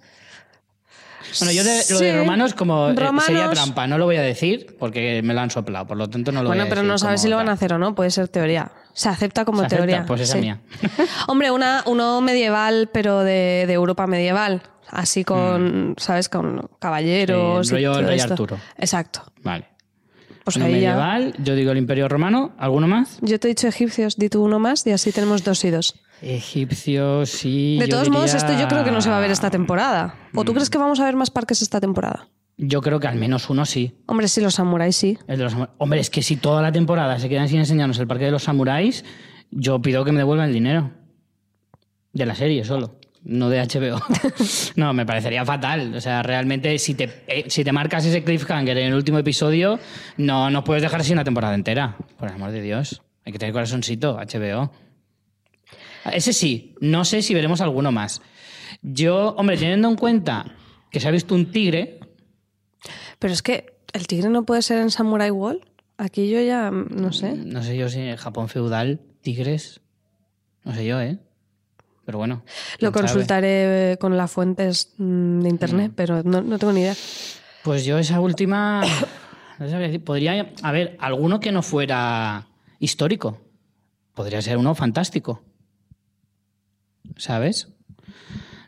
Bueno, 1.41 1.53
yo 1.53 1.65
de, 1.65 1.77
lo 1.79 1.83
Sí. 1.99 2.05
de 2.05 2.17
romanos 2.19 2.55
como 2.55 2.91
eh, 2.91 2.95
sería 3.27 3.51
trampa, 3.51 3.87
no 3.89 3.99
lo 3.99 4.05
voy 4.05 4.17
a 4.17 4.23
decir 4.23 4.77
porque 4.79 5.21
me 5.25 5.35
lo 5.35 5.41
han 5.41 5.51
soplado, 5.51 5.87
por 5.87 5.97
lo 5.97 6.09
tanto 6.09 6.31
no 6.31 6.43
lo 6.43 6.51
Bueno, 6.51 6.63
voy 6.63 6.69
a 6.69 6.71
pero 6.71 6.83
no 6.85 6.97
sabes 6.99 7.23
si 7.23 7.29
lo 7.29 7.37
van 7.37 7.49
a 7.49 7.53
hacer 7.53 7.73
o 7.73 7.79
no, 7.79 7.95
puede 7.95 8.11
ser 8.11 8.29
teoría. 8.29 8.71
Se 8.93 9.09
acepta 9.09 9.45
como 9.45 9.61
¿Se 9.61 9.67
acepta? 9.67 9.85
teoría. 9.87 10.07
Pues 10.07 10.21
esa 10.21 10.35
sí. 10.35 10.41
mía. 10.41 10.61
Hombre, 11.27 11.51
una, 11.51 11.83
uno 11.87 12.21
medieval, 12.21 12.89
pero 12.93 13.21
de, 13.25 13.65
de 13.67 13.73
Europa 13.73 14.07
medieval. 14.07 14.63
Así 14.89 15.25
con, 15.25 15.95
¿sabes? 15.99 16.29
Con 16.29 16.69
caballeros. 16.79 17.67
Sí, 17.67 17.73
y 17.75 17.77
rollo 17.79 17.93
todo 17.95 18.03
Rey 18.07 18.17
esto. 18.19 18.33
Arturo. 18.35 18.59
Exacto. 18.79 19.25
Vale. 19.43 19.67
Pues 20.45 20.57
Uno 20.57 20.67
ahí 20.67 20.73
ya. 20.73 20.91
medieval, 20.95 21.35
yo 21.43 21.55
digo 21.55 21.73
el 21.73 21.79
Imperio 21.79 22.07
Romano, 22.09 22.53
¿alguno 22.59 22.87
más? 22.87 23.19
Yo 23.23 23.41
te 23.41 23.49
he 23.49 23.51
dicho 23.51 23.67
egipcios, 23.67 24.17
di 24.17 24.29
tú 24.29 24.45
uno 24.45 24.59
más 24.59 24.87
y 24.87 24.91
así 24.93 25.11
tenemos 25.11 25.43
dos 25.43 25.65
y 25.65 25.71
dos. 25.71 25.95
Egipcios, 26.21 27.31
sí. 27.31 27.79
De 27.81 27.89
todos 27.89 28.11
modos, 28.11 28.35
esto 28.35 28.53
yo 28.59 28.69
creo 28.69 28.85
que 28.85 28.91
no 28.91 29.01
se 29.01 29.09
va 29.11 29.17
a 29.17 29.21
ver 29.21 29.31
esta 29.31 29.51
temporada. 29.51 30.15
¿O 30.35 30.45
tú 30.45 30.53
crees 30.53 30.69
que 30.71 30.79
vamos 30.79 31.01
a 31.01 31.05
ver 31.07 31.17
más 31.17 31.31
parques 31.31 31.63
esta 31.63 31.81
temporada? 31.81 32.29
Yo 32.57 32.83
creo 32.83 33.01
que 33.01 33.09
al 33.09 33.17
menos 33.17 33.51
uno 33.51 33.65
sí. 33.65 33.99
Hombre, 34.07 34.29
sí, 34.29 34.41
los 34.41 34.55
samuráis 34.55 34.95
sí. 34.97 35.19
El 35.27 35.39
de 35.39 35.45
los 35.45 35.57
samu- 35.57 35.71
Hombre, 35.79 36.01
es 36.01 36.11
que 36.11 36.23
si 36.23 36.37
toda 36.37 36.63
la 36.63 36.71
temporada 36.71 37.19
se 37.19 37.29
quedan 37.29 37.49
sin 37.49 37.59
enseñarnos 37.59 37.99
el 37.99 38.07
parque 38.07 38.27
de 38.27 38.31
los 38.31 38.45
samuráis, 38.45 39.05
yo 39.51 39.81
pido 39.83 40.05
que 40.05 40.13
me 40.13 40.19
devuelvan 40.19 40.49
el 40.49 40.55
dinero. 40.55 40.91
De 42.13 42.27
la 42.27 42.35
serie 42.37 42.65
solo, 42.65 42.97
no 43.25 43.49
de 43.49 43.61
HBO. 43.61 44.01
no, 44.77 44.93
me 44.93 45.07
parecería 45.07 45.45
fatal. 45.45 45.95
O 45.95 46.01
sea, 46.01 46.23
realmente, 46.23 46.79
si 46.79 46.95
te, 46.95 47.23
eh, 47.27 47.45
si 47.49 47.65
te 47.65 47.73
marcas 47.73 48.05
ese 48.05 48.23
cliffhanger 48.23 48.77
en 48.79 48.89
el 48.89 48.95
último 48.95 49.19
episodio, 49.19 49.81
no, 50.17 50.51
no 50.51 50.63
puedes 50.63 50.83
dejar 50.83 51.01
así 51.01 51.13
una 51.13 51.25
temporada 51.25 51.55
entera. 51.55 51.97
Por 52.19 52.29
el 52.29 52.35
amor 52.35 52.51
de 52.51 52.63
Dios. 52.63 53.03
Hay 53.25 53.33
que 53.33 53.39
tener 53.39 53.53
corazoncito, 53.53 54.17
HBO. 54.17 54.71
Ese 56.13 56.35
sí, 56.35 56.75
no 56.81 57.05
sé 57.05 57.23
si 57.23 57.33
veremos 57.33 57.63
alguno 57.63 57.91
más. 57.91 58.21
Yo, 58.83 59.35
hombre, 59.39 59.57
teniendo 59.57 59.89
en 59.89 59.97
cuenta 59.97 60.45
que 60.91 61.01
se 61.01 61.09
ha 61.09 61.11
visto 61.11 61.35
un 61.35 61.51
tigre, 61.51 62.01
Pero 63.19 63.33
es 63.33 63.43
que 63.43 63.75
el 63.95 64.07
tigre 64.07 64.29
no 64.29 64.45
puede 64.45 64.61
ser 64.61 64.79
en 64.79 64.91
Samurai 64.91 65.31
Wall. 65.31 65.61
Aquí 65.97 66.29
yo 66.29 66.41
ya, 66.41 66.71
mm, 66.71 66.89
no 66.91 67.13
sé. 67.13 67.33
No 67.35 67.63
sé 67.63 67.77
yo 67.77 67.89
si 67.89 68.01
en 68.01 68.17
Japón 68.17 68.49
feudal, 68.49 69.01
tigres. 69.23 69.81
No 70.65 70.75
sé 70.75 70.85
yo, 70.85 71.01
¿eh? 71.01 71.19
Pero 72.05 72.19
bueno. 72.19 72.43
Lo 72.79 72.91
sabe. 72.91 73.01
consultaré 73.01 73.97
con 74.01 74.17
las 74.17 74.31
fuentes 74.31 74.95
mm, 74.99 75.41
de 75.41 75.49
internet, 75.49 75.93
pero 75.95 76.23
no, 76.23 76.43
no 76.43 76.59
tengo 76.59 76.73
ni 76.73 76.81
idea. 76.81 76.95
Pues 77.63 77.85
yo 77.85 77.99
esa 77.99 78.21
última. 78.21 78.83
No 79.57 79.67
decir. 79.67 80.03
Podría. 80.03 80.53
A 80.65 80.73
ver, 80.73 80.97
alguno 80.99 81.39
que 81.39 81.53
no 81.53 81.63
fuera 81.63 82.49
histórico. 82.81 83.41
Podría 84.13 84.43
ser 84.43 84.57
uno 84.57 84.75
fantástico. 84.75 85.45
¿Sabes? 87.17 87.69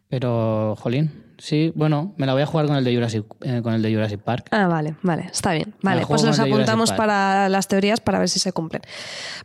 Pero, 0.09 0.77
jolín. 0.79 1.26
Sí, 1.39 1.73
bueno, 1.75 2.15
me 2.17 2.27
la 2.27 2.33
voy 2.33 2.43
a 2.43 2.47
jugar 2.47 2.67
con 2.67 2.77
el 2.77 2.85
de 2.85 2.95
Jurassic, 2.95 3.25
eh, 3.43 3.61
con 3.63 3.75
el 3.75 3.83
de 3.83 3.93
Jurassic 3.93 4.21
Park. 4.21 4.49
Ah, 4.53 4.67
vale, 4.69 4.97
vale, 5.03 5.29
está 5.31 5.53
bien. 5.53 5.75
Vale, 5.83 6.07
pues 6.07 6.23
Jurassic 6.23 6.47
apuntamos 6.47 6.93
para 6.93 7.49
las 7.49 7.69
teorías 7.69 8.01
para 8.01 8.19
ver 8.19 8.29
si 8.29 8.39
se 8.39 8.53
cumplen. 8.53 8.83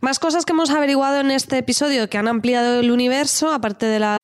Más 0.00 0.18
cosas 0.18 0.44
que 0.44 0.52
hemos 0.52 0.70
averiguado 0.70 1.20
en 1.20 1.30
este 1.30 1.58
episodio 1.58 2.08
que 2.08 2.18
han 2.18 2.28
ampliado 2.28 2.80
el 2.80 2.90
universo, 2.90 3.52
aparte 3.52 3.86
de 3.86 3.98
la 4.00 4.16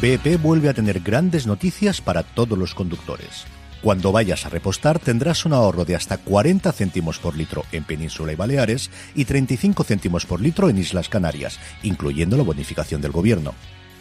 BP 0.00 0.40
vuelve 0.40 0.68
a 0.68 0.74
tener 0.74 1.00
grandes 1.00 1.46
noticias 1.46 2.00
para 2.00 2.22
todos 2.22 2.56
los 2.56 2.74
conductores. 2.74 3.46
Cuando 3.82 4.12
vayas 4.12 4.44
a 4.44 4.48
repostar 4.48 4.98
tendrás 4.98 5.44
un 5.44 5.52
ahorro 5.52 5.84
de 5.84 5.96
hasta 5.96 6.18
40 6.18 6.70
céntimos 6.72 7.18
por 7.18 7.36
litro 7.36 7.64
en 7.72 7.84
Península 7.84 8.32
y 8.32 8.36
Baleares 8.36 8.90
y 9.14 9.24
35 9.24 9.84
céntimos 9.84 10.26
por 10.26 10.40
litro 10.40 10.68
en 10.68 10.78
Islas 10.78 11.08
Canarias, 11.08 11.58
incluyendo 11.82 12.36
la 12.36 12.42
bonificación 12.42 13.00
del 13.00 13.12
gobierno. 13.12 13.54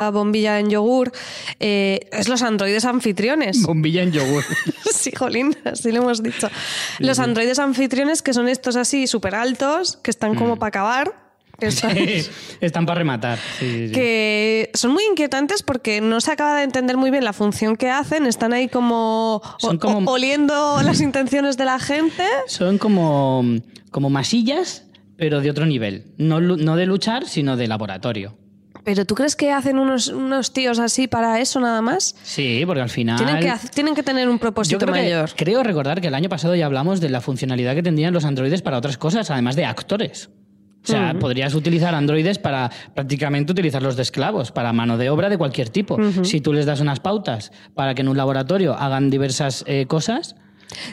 La 0.00 0.10
bombilla 0.10 0.58
en 0.58 0.70
yogur 0.70 1.12
eh, 1.60 2.08
es 2.10 2.28
los 2.28 2.40
androides 2.42 2.86
anfitriones. 2.86 3.62
Bombilla 3.66 4.02
en 4.02 4.12
yogur. 4.12 4.44
Sí, 4.90 5.12
jolín, 5.16 5.56
así 5.64 5.92
lo 5.92 5.98
hemos 6.02 6.22
dicho. 6.22 6.50
Los 6.98 7.18
androides 7.20 7.58
anfitriones 7.58 8.20
que 8.22 8.34
son 8.34 8.48
estos 8.48 8.76
así 8.76 9.06
súper 9.06 9.34
altos, 9.34 9.96
que 10.02 10.10
están 10.10 10.34
como 10.34 10.56
para 10.58 10.68
acabar. 10.68 11.30
que 11.60 11.70
son- 11.70 11.96
Están 12.60 12.84
para 12.86 12.98
rematar. 12.98 13.38
Sí, 13.58 13.70
sí, 13.70 13.86
sí. 13.88 13.92
que 13.94 14.70
son 14.74 14.92
muy 14.92 15.04
inquietantes 15.04 15.62
porque 15.62 16.00
no 16.02 16.20
se 16.20 16.32
acaba 16.32 16.56
de 16.58 16.64
entender 16.64 16.96
muy 16.98 17.10
bien 17.10 17.24
la 17.24 17.32
función 17.32 17.76
que 17.76 17.88
hacen, 17.88 18.26
están 18.26 18.52
ahí 18.52 18.68
como, 18.68 19.40
Son 19.58 19.78
como- 19.78 20.10
oliendo 20.10 20.82
las 20.82 21.00
intenciones 21.00 21.56
de 21.56 21.64
la 21.64 21.78
gente. 21.78 22.24
Son 22.46 22.76
como, 22.76 23.42
como 23.90 24.10
masillas, 24.10 24.84
pero 25.16 25.40
de 25.40 25.50
otro 25.50 25.64
nivel. 25.66 26.12
No, 26.18 26.40
no 26.40 26.76
de 26.76 26.84
luchar, 26.86 27.26
sino 27.26 27.56
de 27.56 27.68
laboratorio. 27.68 28.36
Pero 28.84 29.04
¿tú 29.04 29.14
crees 29.14 29.36
que 29.36 29.52
hacen 29.52 29.78
unos, 29.78 30.08
unos 30.08 30.52
tíos 30.52 30.78
así 30.78 31.06
para 31.08 31.40
eso 31.40 31.60
nada 31.60 31.82
más? 31.82 32.14
Sí, 32.22 32.62
porque 32.66 32.80
al 32.82 32.88
final... 32.90 33.16
Tienen 33.16 33.38
que, 33.40 33.48
hac- 33.50 33.70
tienen 33.70 33.94
que 33.94 34.02
tener 34.02 34.28
un 34.28 34.38
propósito 34.38 34.78
creo, 34.78 34.94
que- 34.94 35.00
mayor. 35.02 35.30
creo 35.36 35.62
recordar 35.62 36.00
que 36.00 36.08
el 36.08 36.14
año 36.14 36.28
pasado 36.28 36.54
ya 36.54 36.66
hablamos 36.66 37.00
de 37.00 37.10
la 37.10 37.20
funcionalidad 37.20 37.74
que 37.74 37.82
tendrían 37.82 38.14
los 38.14 38.24
androides 38.24 38.62
para 38.62 38.78
otras 38.78 38.96
cosas, 38.98 39.30
además 39.30 39.56
de 39.56 39.64
actores. 39.64 40.30
O 40.82 40.86
sea, 40.86 41.14
podrías 41.20 41.54
utilizar 41.54 41.94
androides 41.94 42.38
para 42.38 42.70
prácticamente 42.94 43.52
utilizarlos 43.52 43.96
de 43.96 44.02
esclavos, 44.02 44.50
para 44.50 44.72
mano 44.72 44.96
de 44.96 45.10
obra 45.10 45.28
de 45.28 45.36
cualquier 45.36 45.68
tipo. 45.68 45.98
Si 46.22 46.40
tú 46.40 46.54
les 46.54 46.64
das 46.64 46.80
unas 46.80 47.00
pautas 47.00 47.52
para 47.74 47.94
que 47.94 48.00
en 48.00 48.08
un 48.08 48.16
laboratorio 48.16 48.72
hagan 48.74 49.10
diversas 49.10 49.62
eh, 49.66 49.84
cosas, 49.86 50.36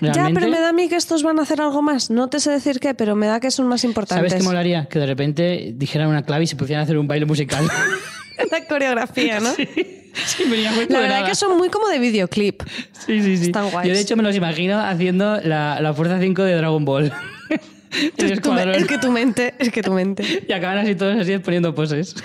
Ya, 0.02 0.30
pero 0.34 0.48
me 0.50 0.60
da 0.60 0.70
a 0.70 0.74
mí 0.74 0.90
que 0.90 0.96
estos 0.96 1.24
van 1.24 1.40
a 1.40 1.44
hacer 1.44 1.62
algo 1.62 1.82
más. 1.82 2.10
No 2.10 2.30
te 2.30 2.40
sé 2.40 2.52
decir 2.52 2.80
qué, 2.80 2.94
pero 2.94 3.16
me 3.16 3.28
da 3.28 3.40
que 3.40 3.52
son 3.52 3.68
más 3.68 3.84
importantes. 3.84 4.32
¿Sabes 4.32 4.42
qué 4.44 4.48
molaría? 4.48 4.88
Que 4.88 5.00
de 5.00 5.06
repente 5.06 5.72
dijeran 5.76 6.08
una 6.10 6.24
clave 6.24 6.46
y 6.46 6.48
se 6.48 6.56
pusieran 6.56 6.82
a 6.82 6.84
hacer 6.84 6.98
un 6.98 7.08
baile 7.08 7.26
musical. 7.26 7.66
La 8.52 8.66
coreografía, 8.68 9.40
¿no? 9.40 9.52
sí, 9.56 10.44
venía 10.50 10.72
muy 10.72 10.86
La 10.86 11.00
verdad 11.00 11.08
cuadrada. 11.10 11.26
que 11.28 11.36
son 11.36 11.58
muy 11.58 11.70
como 11.70 11.88
de 11.90 11.98
videoclip. 12.00 12.62
Sí, 13.06 13.22
sí, 13.22 13.38
sí. 13.38 13.46
Están 13.46 13.70
guays. 13.72 13.88
Yo 13.88 13.94
de 13.96 14.02
hecho 14.02 14.16
me 14.16 14.24
los 14.24 14.36
imagino 14.36 14.80
haciendo 14.80 15.40
la, 15.42 15.80
la 15.82 15.94
Fuerza 15.94 16.20
5 16.20 16.44
de 16.44 16.54
Dragon 16.56 16.86
Ball. 16.86 17.12
El 18.18 18.42
Tu- 18.42 18.52
es 18.60 18.86
que 18.86 18.98
tu 18.98 19.12
mente, 19.12 19.54
es 19.58 19.72
que 19.72 19.82
tu 19.82 19.92
mente. 19.94 20.44
Y 20.48 20.52
acaban 20.52 20.78
así 20.80 20.94
todos 20.94 21.18
así 21.20 21.38
poniendo 21.40 21.74
poses. 21.74 22.16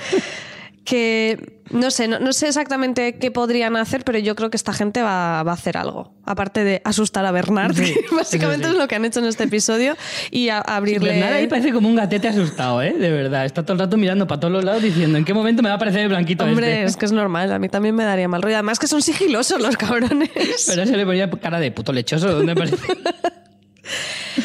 Que 0.84 1.61
no 1.72 1.90
sé, 1.90 2.06
no, 2.08 2.18
no 2.20 2.32
sé 2.32 2.48
exactamente 2.48 3.16
qué 3.18 3.30
podrían 3.30 3.76
hacer, 3.76 4.04
pero 4.04 4.18
yo 4.18 4.34
creo 4.36 4.50
que 4.50 4.56
esta 4.56 4.72
gente 4.72 5.02
va, 5.02 5.42
va 5.42 5.50
a 5.52 5.54
hacer 5.54 5.76
algo. 5.76 6.14
Aparte 6.24 6.62
de 6.64 6.80
asustar 6.84 7.26
a 7.26 7.32
Bernard, 7.32 7.74
Sí, 7.74 7.94
que 8.08 8.14
básicamente 8.14 8.66
sí. 8.66 8.72
es 8.72 8.78
lo 8.78 8.86
que 8.88 8.94
han 8.94 9.04
hecho 9.04 9.20
en 9.20 9.26
este 9.26 9.44
episodio, 9.44 9.96
y 10.30 10.48
a- 10.50 10.58
abrirle. 10.60 11.10
Bernard 11.12 11.32
ahí 11.34 11.46
parece 11.48 11.72
como 11.72 11.88
un 11.88 11.96
gatete 11.96 12.28
asustado, 12.28 12.80
¿eh? 12.82 12.92
De 12.92 13.10
verdad. 13.10 13.44
Está 13.44 13.62
todo 13.64 13.72
el 13.74 13.78
rato 13.80 13.96
mirando 13.96 14.26
para 14.26 14.40
todos 14.40 14.52
los 14.52 14.64
lados 14.64 14.82
diciendo 14.82 15.18
¿en 15.18 15.24
qué 15.24 15.34
momento 15.34 15.62
me 15.62 15.68
va 15.68 15.74
a 15.74 15.76
aparecer 15.76 16.00
el 16.02 16.08
blanquito 16.08 16.44
Hombre, 16.44 16.72
este? 16.80 16.84
es 16.84 16.96
que 16.96 17.06
es 17.06 17.12
normal, 17.12 17.52
a 17.52 17.58
mí 17.58 17.68
también 17.68 17.94
me 17.94 18.04
daría 18.04 18.28
mal 18.28 18.42
rollo. 18.42 18.54
Además 18.56 18.78
que 18.78 18.86
son 18.86 19.02
sigilosos 19.02 19.60
los 19.60 19.76
cabrones. 19.76 20.30
Pero 20.66 20.86
se 20.86 20.96
le 20.96 21.04
ponía 21.06 21.30
cara 21.30 21.58
de 21.60 21.70
puto 21.72 21.92
lechoso, 21.92 22.32
¿dónde 22.32 22.54
parece? 22.54 22.76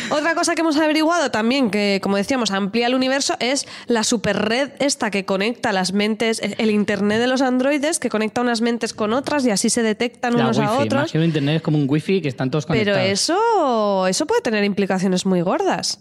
Otra 0.09 0.33
cosa 0.35 0.55
que 0.55 0.61
hemos 0.61 0.77
averiguado 0.77 1.29
también, 1.31 1.69
que 1.69 1.99
como 2.01 2.17
decíamos, 2.17 2.51
amplía 2.51 2.87
el 2.87 2.95
universo, 2.95 3.35
es 3.39 3.67
la 3.87 4.03
superred 4.03 4.71
esta 4.79 5.11
que 5.11 5.25
conecta 5.25 5.71
las 5.71 5.93
mentes, 5.93 6.39
el 6.41 6.55
el 6.57 6.71
internet 6.71 7.19
de 7.19 7.27
los 7.27 7.41
androides, 7.41 7.99
que 7.99 8.09
conecta 8.09 8.41
unas 8.41 8.61
mentes 8.61 8.93
con 8.93 9.13
otras 9.13 9.45
y 9.45 9.51
así 9.51 9.69
se 9.69 9.83
detectan 9.83 10.35
La 10.35 10.45
unos 10.45 10.57
wifi. 10.57 10.67
a 10.69 10.73
otros. 10.73 11.01
Imagino 11.03 11.23
internet 11.23 11.55
es 11.57 11.61
como 11.61 11.77
un 11.77 11.85
wifi 11.87 12.21
que 12.21 12.27
están 12.27 12.49
todos 12.49 12.65
Pero 12.65 12.79
conectados. 12.93 13.09
eso, 13.11 14.07
eso 14.07 14.25
puede 14.25 14.41
tener 14.41 14.63
implicaciones 14.63 15.25
muy 15.25 15.41
gordas. 15.41 15.99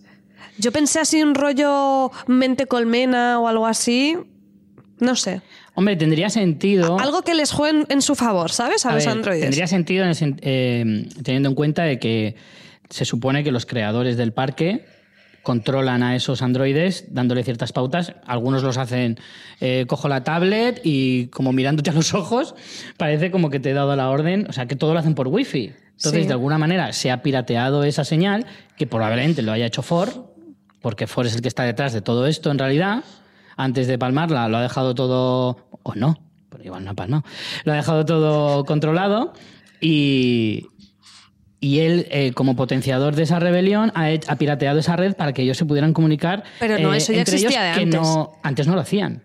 Yo 0.59 0.73
pensé 0.73 0.99
así 1.01 1.23
un 1.23 1.35
rollo 1.35 2.11
mente 2.27 2.67
colmena 2.67 3.39
o 3.39 3.49
algo 3.49 3.67
así. 3.67 4.17
No 4.99 5.15
sé. 5.15 5.43
Hombre, 5.75 5.95
tendría 5.97 6.31
sentido... 6.31 6.99
Algo 6.99 7.21
que 7.21 7.35
les 7.35 7.53
juegue 7.53 7.85
en, 7.91 8.01
su 8.01 8.15
favor, 8.15 8.51
¿sabes? 8.51 8.87
A, 8.87 8.91
A 8.91 8.95
los 8.95 9.05
ver, 9.05 9.13
androides. 9.15 9.43
Tendría 9.43 9.67
sentido 9.67 10.05
en 10.05 10.09
el 10.09 10.17
sen- 10.17 10.39
eh, 10.41 11.07
teniendo 11.23 11.51
en 11.51 11.55
cuenta 11.55 11.83
de 11.83 11.99
que 11.99 12.35
se 12.91 13.05
supone 13.05 13.45
que 13.45 13.53
los 13.53 13.67
creadores 13.67 14.17
del 14.17 14.33
parque 14.33 14.87
controlan 15.43 16.03
a 16.03 16.17
esos 16.17 16.43
androides 16.43 17.07
dándole 17.11 17.45
ciertas 17.45 17.73
pautas. 17.73 18.15
Algunos 18.27 18.65
los 18.65 18.79
hacen, 18.79 19.17
eh, 19.61 19.85
cojo 19.87 20.09
la 20.09 20.25
tablet 20.25 20.81
y 20.83 21.29
como 21.29 21.53
mirándote 21.53 21.91
a 21.91 21.93
los 21.93 22.15
ojos, 22.15 22.57
parece 22.97 23.31
como 23.31 23.49
que 23.49 23.61
te 23.61 23.71
he 23.71 23.75
dado 23.75 23.95
la 23.95 24.11
orden, 24.11 24.47
o 24.49 24.53
sea, 24.53 24.67
que 24.67 24.75
todo 24.75 24.93
lo 24.93 24.99
hacen 24.99 25.15
por 25.15 25.29
wifi. 25.29 25.73
Entonces, 25.97 26.23
Sí. 26.23 26.27
de 26.27 26.33
alguna 26.33 26.59
manera, 26.59 26.93
se 26.93 27.11
ha 27.13 27.23
pirateado 27.23 27.85
esa 27.85 28.05
señal, 28.05 28.45
que 28.77 28.87
probablemente 28.87 29.41
lo 29.43 29.53
haya 29.53 29.67
hecho 29.67 29.83
Ford, 29.83 30.11
porque 30.83 31.07
Ford 31.07 31.27
es 31.27 31.37
el 31.37 31.43
que 31.43 31.49
está 31.49 31.63
detrás 31.63 31.93
de 31.93 32.01
todo 32.03 32.27
esto 32.27 32.51
en 32.51 32.59
realidad. 32.59 33.05
Antes 33.57 33.87
de 33.87 33.99
palmarla, 33.99 34.49
lo 34.49 34.59
ha 34.59 34.63
dejado 34.63 34.95
todo, 34.95 35.69
o 35.83 35.95
no, 35.95 36.19
pero 36.51 36.65
igual 36.65 36.85
no 36.85 36.91
ha 36.91 36.95
palmado, 36.95 37.25
lo 37.65 37.73
ha 37.73 37.77
dejado 37.77 38.05
todo 38.05 38.65
controlado 38.65 39.33
y, 39.81 40.67
y 41.61 41.81
él, 41.81 42.07
eh, 42.11 42.33
como 42.33 42.55
potenciador 42.55 43.15
de 43.15 43.23
esa 43.23 43.39
rebelión, 43.39 43.93
ha, 43.95 44.37
pirateado 44.37 44.79
esa 44.79 44.97
red 44.97 45.15
para 45.15 45.33
que 45.33 45.43
ellos 45.43 45.57
se 45.57 45.65
pudieran 45.65 45.93
comunicar. 45.93 46.45
Pero 46.61 46.79
no, 46.79 46.93
eh, 46.93 46.99
eso 46.99 47.13
ya 47.13 47.21
entre 47.21 47.37
ellos 47.37 47.53
existía 47.53 47.63
de 47.63 47.75
que 47.75 47.83
antes. 47.85 48.01
no, 48.01 48.33
antes 48.43 48.67
no 48.67 48.75
lo 48.75 48.81
hacían. 48.81 49.23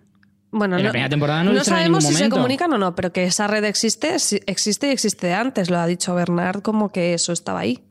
Bueno, 0.51 0.77
En 0.77 0.83
la 0.83 0.91
primera 0.91 1.09
temporada 1.09 1.43
no 1.43 1.53
lo 1.53 1.61
hicieron 1.61 1.79
en 1.79 1.83
sabemos 1.83 2.03
ningún 2.03 2.17
si 2.17 2.23
se 2.23 2.29
comunican 2.29 2.73
o 2.73 2.77
no, 2.77 2.93
pero 2.93 3.13
que 3.13 3.23
esa 3.23 3.47
red 3.47 3.63
existe, 3.63 4.15
existe 4.47 4.87
y 4.87 4.89
existe 4.89 5.27
de 5.27 5.33
antes. 5.33 5.69
Lo 5.69 5.79
ha 5.79 5.87
dicho 5.87 6.13
Bernard 6.13 6.61
como 6.61 6.89
que 6.89 7.13
eso 7.13 7.31
estaba 7.31 7.59
ahí. 7.59 7.83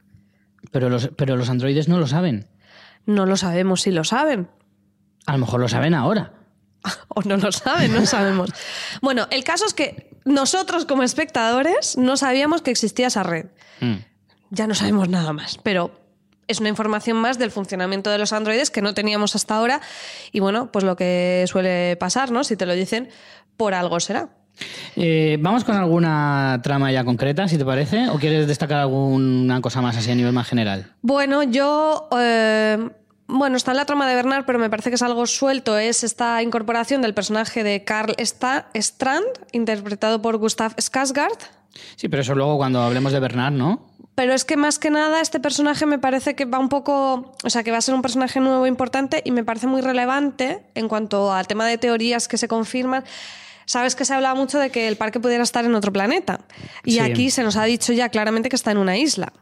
Pero 0.71 0.91
los, 0.91 1.11
pero 1.17 1.37
los 1.37 1.49
androides 1.49 1.89
no 1.89 1.99
lo 1.99 2.07
saben. 2.07 2.47
No 3.07 3.25
lo 3.25 3.37
sabemos 3.37 3.83
si 3.83 3.91
lo 3.91 4.05
saben. 4.05 4.49
A 5.27 5.33
lo 5.33 5.39
mejor 5.39 5.61
lo 5.61 5.69
saben 5.69 5.95
ahora. 5.95 6.35
O 7.09 7.23
no 7.23 7.37
lo 7.37 7.53
saben, 7.53 7.93
no 7.93 8.07
sabemos. 8.07 8.51
Bueno, 9.03 9.27
el 9.31 9.45
caso 9.45 9.67
es 9.67 9.75
que 9.75 10.17
nosotros 10.25 10.87
como 10.87 11.03
espectadores 11.03 11.99
no 11.99 12.17
sabíamos 12.17 12.63
que 12.63 12.71
existía 12.71 13.09
esa 13.09 13.23
red. 13.23 13.47
Mm. 13.81 13.97
Ya 14.51 14.67
no 14.67 14.75
sabemos 14.75 15.09
nada 15.09 15.33
más, 15.33 15.59
pero 15.63 15.93
es 16.49 16.59
una 16.61 16.69
información 16.69 17.17
más 17.17 17.39
del 17.39 17.51
funcionamiento 17.51 18.11
de 18.11 18.19
los 18.19 18.33
androides 18.33 18.71
que 18.71 18.83
no 18.83 18.95
teníamos 18.95 19.37
hasta 19.37 19.57
ahora. 19.57 19.81
Y 20.33 20.41
bueno, 20.41 20.73
pues 20.73 20.85
lo 20.85 20.97
que 20.97 21.45
suele 21.47 21.97
pasar, 21.97 22.33
¿no? 22.33 22.43
Si 22.43 22.57
te 22.57 22.67
lo 22.67 22.75
dicen, 22.75 23.09
por 23.57 23.75
algo 23.75 24.01
será. 24.01 24.29
Eh, 24.97 25.39
Vamos 25.41 25.65
con 25.65 25.77
alguna 25.77 26.61
trama 26.63 26.91
ya 26.91 27.05
concreta, 27.05 27.47
si 27.47 27.57
te 27.57 27.65
parece, 27.65 28.09
o 28.09 28.19
quieres 28.19 28.49
destacar 28.49 28.79
alguna 28.81 29.61
cosa 29.61 29.81
más 29.81 29.97
así 29.97 30.11
a 30.11 30.15
nivel 30.15 30.33
más 30.33 30.49
general. 30.49 30.93
Bueno, 31.03 31.43
yo. 31.45 32.09
eh, 32.19 32.91
bueno, 33.29 33.57
está 33.57 33.71
en 33.71 33.77
la 33.77 33.85
trama 33.85 34.09
de 34.09 34.17
Bernard, 34.17 34.45
pero 34.45 34.59
me 34.59 34.69
parece 34.69 34.91
que 34.91 34.97
es 34.97 35.03
algo 35.03 35.25
suelto. 35.27 35.79
Es 35.79 36.03
esta 36.03 36.43
incorporación 36.43 37.01
del 37.01 37.15
personaje 37.15 37.63
de 37.63 37.85
Carl 37.85 38.17
Strand, 38.19 39.25
interpretado 39.53 40.21
por 40.21 40.37
Gustav 40.39 40.75
Skarsgård. 40.75 41.39
Sí, 41.95 42.09
pero 42.09 42.23
eso 42.23 42.35
luego 42.35 42.57
cuando 42.57 42.83
hablemos 42.83 43.13
de 43.13 43.21
Bernard, 43.21 43.53
¿no? 43.53 43.87
Pero 44.21 44.35
es 44.35 44.45
que 44.45 44.59
más 44.59 44.79
que 44.79 44.91
nada 44.91 45.23
este 45.23 45.41
personaje 45.41 45.87
me 45.87 45.99
parece 45.99 46.35
que 46.35 46.45
va 46.45 46.59
un 46.59 46.69
poco, 46.69 47.33
o 47.43 47.49
sea, 47.49 47.63
que 47.63 47.71
va 47.71 47.79
a 47.79 47.81
ser 47.81 47.95
un 47.95 48.03
personaje 48.03 48.39
nuevo 48.39 48.67
importante 48.67 49.23
y 49.25 49.31
me 49.31 49.45
parece 49.45 49.67
muy 49.67 49.81
relevante 49.81 50.63
en 50.75 50.89
cuanto 50.89 51.33
al 51.33 51.47
tema 51.47 51.67
de 51.67 51.79
teorías 51.79 52.29
que 52.29 52.37
se 52.37 52.47
confirman. 52.47 53.03
sabes 53.65 53.95
que 53.95 54.05
se 54.05 54.13
hablaba 54.13 54.35
mucho 54.35 54.59
de 54.59 54.69
que 54.69 54.89
el 54.89 54.97
parque 54.97 55.21
pudiera 55.21 55.43
estar 55.43 55.65
en 55.65 55.75
otro 55.75 55.91
planeta. 55.91 56.41
Y 56.85 56.95
Sí. 56.95 56.99
aquí 57.01 57.31
se 57.31 57.43
nos 57.45 57.57
ha 57.57 57.65
dicho 57.65 57.95
ya 57.95 58.11
claramente 58.11 58.51
que 58.51 58.57
está 58.57 58.73
en 58.73 58.77
una 58.79 58.99
isla. 58.99 59.33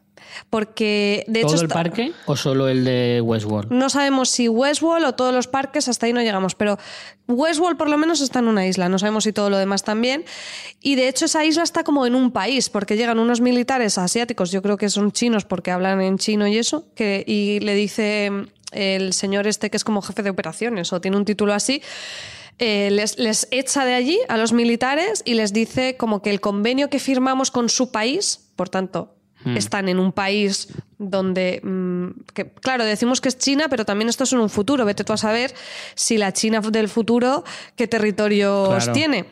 Porque, 0.50 1.24
de 1.26 1.40
hecho, 1.40 1.52
¿Todo 1.52 1.62
el 1.62 1.68
parque 1.68 2.12
o 2.26 2.36
solo 2.36 2.68
el 2.68 2.84
de 2.84 3.20
Westworld? 3.20 3.72
no 3.72 3.90
sabemos 3.90 4.30
si 4.30 4.48
Westworld 4.48 5.06
o 5.06 5.14
todos 5.14 5.34
los 5.34 5.46
parques, 5.46 5.88
hasta 5.88 6.06
ahí 6.06 6.12
no 6.12 6.20
llegamos, 6.22 6.54
pero 6.54 6.78
Westworld 7.26 7.76
por 7.76 7.88
lo 7.88 7.98
menos 7.98 8.20
está 8.20 8.38
en 8.38 8.48
una 8.48 8.66
isla, 8.66 8.88
no 8.88 8.98
sabemos 8.98 9.24
si 9.24 9.32
todo 9.32 9.50
lo 9.50 9.58
demás 9.58 9.82
también. 9.84 10.24
Y 10.80 10.94
de 10.94 11.08
hecho 11.08 11.26
esa 11.26 11.44
isla 11.44 11.62
está 11.62 11.84
como 11.84 12.06
en 12.06 12.14
un 12.14 12.30
país, 12.30 12.70
porque 12.70 12.96
llegan 12.96 13.18
unos 13.18 13.40
militares 13.40 13.98
asiáticos, 13.98 14.50
yo 14.50 14.62
creo 14.62 14.76
que 14.76 14.88
son 14.88 15.12
chinos 15.12 15.44
porque 15.44 15.70
hablan 15.70 16.00
en 16.00 16.18
chino 16.18 16.46
y 16.46 16.56
eso, 16.58 16.86
que, 16.94 17.24
y 17.26 17.60
le 17.60 17.74
dice 17.74 18.30
mm, 18.30 18.46
el 18.72 19.12
señor 19.12 19.46
este 19.46 19.70
que 19.70 19.76
es 19.76 19.84
como 19.84 20.02
jefe 20.02 20.22
de 20.22 20.30
operaciones 20.30 20.92
o 20.92 21.00
tiene 21.00 21.16
un 21.16 21.24
título 21.24 21.52
así. 21.54 21.82
eh, 22.58 22.90
les, 22.90 23.18
les 23.18 23.46
echa 23.50 23.84
de 23.84 23.94
allí 23.94 24.18
a 24.28 24.36
los 24.36 24.52
militares 24.52 25.22
y 25.24 25.34
les 25.34 25.52
dice 25.52 25.96
como 25.96 26.22
que 26.22 26.30
el 26.30 26.40
convenio 26.40 26.90
que 26.90 26.98
firmamos 26.98 27.50
con 27.50 27.68
su 27.68 27.92
país, 27.92 28.50
por 28.56 28.68
tanto, 28.68 29.14
están 29.44 29.88
en 29.88 29.98
un 29.98 30.12
país 30.12 30.68
donde, 30.98 31.60
mm, 31.62 32.08
que, 32.34 32.50
claro, 32.50 32.84
decimos 32.84 33.20
que 33.20 33.28
es 33.28 33.38
China, 33.38 33.66
pero 33.70 33.84
también 33.84 34.08
esto 34.08 34.24
es 34.24 34.32
en 34.32 34.40
un 34.40 34.50
futuro. 34.50 34.84
Vete 34.84 35.04
tú 35.04 35.12
a 35.12 35.16
saber 35.16 35.54
si 35.94 36.18
la 36.18 36.32
China 36.32 36.60
del 36.60 36.88
futuro, 36.88 37.44
qué 37.76 37.86
territorios 37.86 38.68
Claro. 38.68 38.92
tiene. 38.92 39.24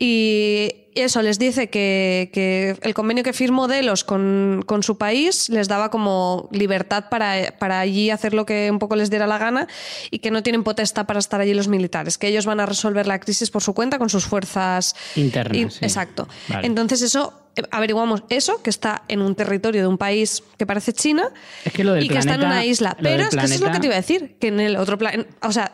Y 0.00 0.86
eso 0.94 1.22
les 1.22 1.38
dice 1.38 1.70
que, 1.70 2.30
que 2.32 2.76
el 2.82 2.94
convenio 2.94 3.22
que 3.24 3.32
firmó 3.32 3.68
Delos 3.68 4.04
con, 4.04 4.62
con 4.66 4.82
su 4.82 4.96
país 4.96 5.48
les 5.48 5.68
daba 5.68 5.90
como 5.90 6.48
libertad 6.52 7.04
para, 7.10 7.54
para 7.58 7.80
allí 7.80 8.10
hacer 8.10 8.32
lo 8.34 8.46
que 8.46 8.70
un 8.70 8.78
poco 8.78 8.96
les 8.96 9.10
diera 9.10 9.26
la 9.26 9.38
gana 9.38 9.66
y 10.10 10.18
que 10.20 10.30
no 10.30 10.42
tienen 10.42 10.64
potestad 10.64 11.06
para 11.06 11.18
estar 11.18 11.40
allí 11.40 11.54
los 11.54 11.68
militares, 11.68 12.16
que 12.18 12.28
ellos 12.28 12.46
van 12.46 12.60
a 12.60 12.66
resolver 12.66 13.06
la 13.06 13.18
crisis 13.20 13.50
por 13.50 13.62
su 13.62 13.74
cuenta 13.74 13.98
con 13.98 14.08
sus 14.08 14.24
fuerzas 14.24 14.94
Internas, 15.16 15.56
in- 15.58 15.70
sí. 15.70 15.78
Exacto. 15.82 16.28
Vale. 16.48 16.66
Entonces 16.66 17.02
eso, 17.02 17.32
eh, 17.56 17.62
averiguamos 17.70 18.22
eso, 18.28 18.62
que 18.62 18.70
está 18.70 19.02
en 19.08 19.20
un 19.22 19.34
territorio 19.34 19.80
de 19.82 19.86
un 19.88 19.98
país 19.98 20.42
que 20.56 20.66
parece 20.66 20.92
China 20.92 21.28
Es 21.64 21.72
que 21.72 21.84
lo 21.84 21.92
del 21.92 22.04
y 22.04 22.08
que 22.08 22.18
está 22.18 22.34
en 22.34 22.44
una 22.44 22.64
isla. 22.64 22.96
Pero 23.00 23.22
es 23.24 23.28
que 23.30 23.36
eso 23.44 23.54
es 23.54 23.60
lo 23.60 23.70
que 23.72 23.78
te 23.80 23.86
iba 23.86 23.94
a 23.94 23.98
decir, 24.00 24.36
que 24.40 24.48
en 24.48 24.60
el 24.60 24.76
otro 24.76 24.96
planeta, 24.98 25.28
o 25.46 25.52
sea, 25.52 25.72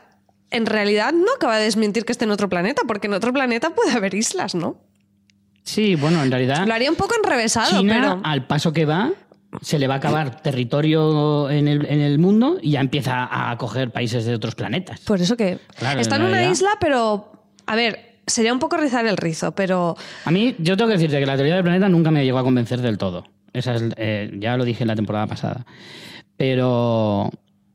en 0.54 0.66
realidad 0.66 1.12
no 1.12 1.34
acaba 1.36 1.58
de 1.58 1.64
desmentir 1.64 2.04
que 2.04 2.12
esté 2.12 2.24
en 2.24 2.30
otro 2.30 2.48
planeta, 2.48 2.82
porque 2.86 3.08
en 3.08 3.14
otro 3.14 3.32
planeta 3.32 3.70
puede 3.70 3.92
haber 3.92 4.14
islas, 4.14 4.54
¿no? 4.54 4.76
Sí, 5.64 5.96
bueno, 5.96 6.22
en 6.22 6.30
realidad. 6.30 6.66
Lo 6.66 6.74
haría 6.74 6.90
un 6.90 6.96
poco 6.96 7.14
enrevesado, 7.16 7.80
China, 7.80 7.94
pero... 7.94 8.20
al 8.22 8.46
paso 8.46 8.72
que 8.72 8.84
va, 8.84 9.10
se 9.62 9.78
le 9.78 9.88
va 9.88 9.94
a 9.94 9.96
acabar 9.96 10.42
territorio 10.42 11.50
en 11.50 11.66
el, 11.66 11.86
en 11.86 12.00
el 12.00 12.18
mundo 12.18 12.58
y 12.62 12.72
ya 12.72 12.80
empieza 12.80 13.50
a 13.50 13.56
coger 13.56 13.90
países 13.90 14.24
de 14.26 14.34
otros 14.34 14.54
planetas. 14.54 15.00
Por 15.00 15.20
eso 15.20 15.36
que 15.36 15.58
Claro, 15.76 16.00
está 16.00 16.16
en 16.16 16.22
en 16.22 16.28
una 16.28 16.46
isla, 16.46 16.70
pero... 16.80 17.32
A 17.66 17.74
ver, 17.76 18.20
sería 18.26 18.52
un 18.52 18.58
poco 18.58 18.76
rizar 18.76 19.06
el 19.06 19.16
rizo, 19.16 19.52
pero... 19.54 19.96
A 20.24 20.30
mí, 20.30 20.54
yo 20.58 20.76
tengo 20.76 20.88
que 20.88 20.98
decirte 20.98 21.18
que 21.18 21.26
la 21.26 21.34
teoría 21.34 21.54
del 21.54 21.64
planeta 21.64 21.88
nunca 21.88 22.10
me 22.10 22.24
llegó 22.24 22.38
a 22.38 22.42
convencer 22.42 22.80
del 22.80 22.98
todo. 22.98 23.24
Esa 23.52 23.74
es, 23.74 23.84
eh, 23.96 24.30
ya 24.38 24.56
lo 24.56 24.64
dije 24.64 24.84
en 24.84 24.88
la 24.88 24.96
temporada 24.96 25.26
pasada. 25.26 25.64
Pero, 26.36 27.30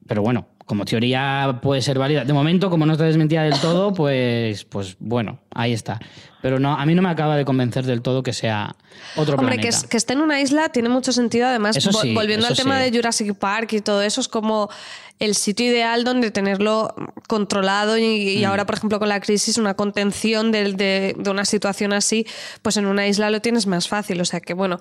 pero 0.06 0.22
bueno, 0.22 0.48
como 0.70 0.86
teoría 0.86 1.58
puede 1.64 1.82
ser 1.82 1.98
válida. 1.98 2.24
De 2.26 2.32
momento, 2.32 2.70
como 2.70 2.86
no 2.86 2.92
está 2.92 3.04
desmentida 3.06 3.42
del 3.42 3.60
todo, 3.60 3.92
pues, 3.96 4.66
pues 4.66 4.98
bueno, 5.00 5.40
ahí 5.52 5.74
está. 5.74 6.00
Pero 6.44 6.60
no, 6.60 6.74
a 6.78 6.86
mí 6.86 6.94
no 6.94 7.02
me 7.02 7.10
acaba 7.10 7.36
de 7.36 7.44
convencer 7.44 7.86
del 7.88 8.04
todo 8.04 8.22
que 8.22 8.34
sea 8.34 8.76
otro 9.16 9.34
Hombre, 9.36 9.56
planeta. 9.56 9.62
que, 9.64 9.68
es- 9.70 9.84
que 9.90 9.98
esté 9.98 10.14
en 10.14 10.22
una 10.22 10.40
isla 10.40 10.70
tiene 10.70 10.88
mucho 10.88 11.12
sentido. 11.12 11.48
Además, 11.48 11.76
sí, 11.76 12.14
volviendo 12.14 12.46
al 12.46 12.56
tema 12.56 12.78
de 12.78 12.92
Jurassic 12.92 13.34
Park 13.36 13.74
y 13.74 13.82
todo 13.82 14.04
eso, 14.04 14.22
es 14.22 14.28
como 14.28 14.70
el 15.20 15.36
sitio 15.36 15.66
ideal 15.66 16.04
donde 16.06 16.32
tenerlo 16.32 16.96
controlado 17.28 17.98
y, 17.98 18.42
Mm. 18.42 18.46
ahora, 18.46 18.66
por 18.66 18.76
ejemplo, 18.76 19.00
con 19.00 19.10
la 19.10 19.20
crisis, 19.20 19.58
una 19.58 19.74
contención 19.74 20.52
de, 20.52 20.74
de 21.18 21.30
una 21.30 21.46
situación 21.46 21.94
así, 21.94 22.26
pues 22.62 22.78
en 22.78 22.86
una 22.86 23.06
isla 23.08 23.30
lo 23.30 23.42
tienes 23.42 23.68
más 23.68 23.88
fácil. 23.88 24.22
O 24.22 24.26
sea 24.26 24.40
que, 24.40 24.54
bueno, 24.54 24.80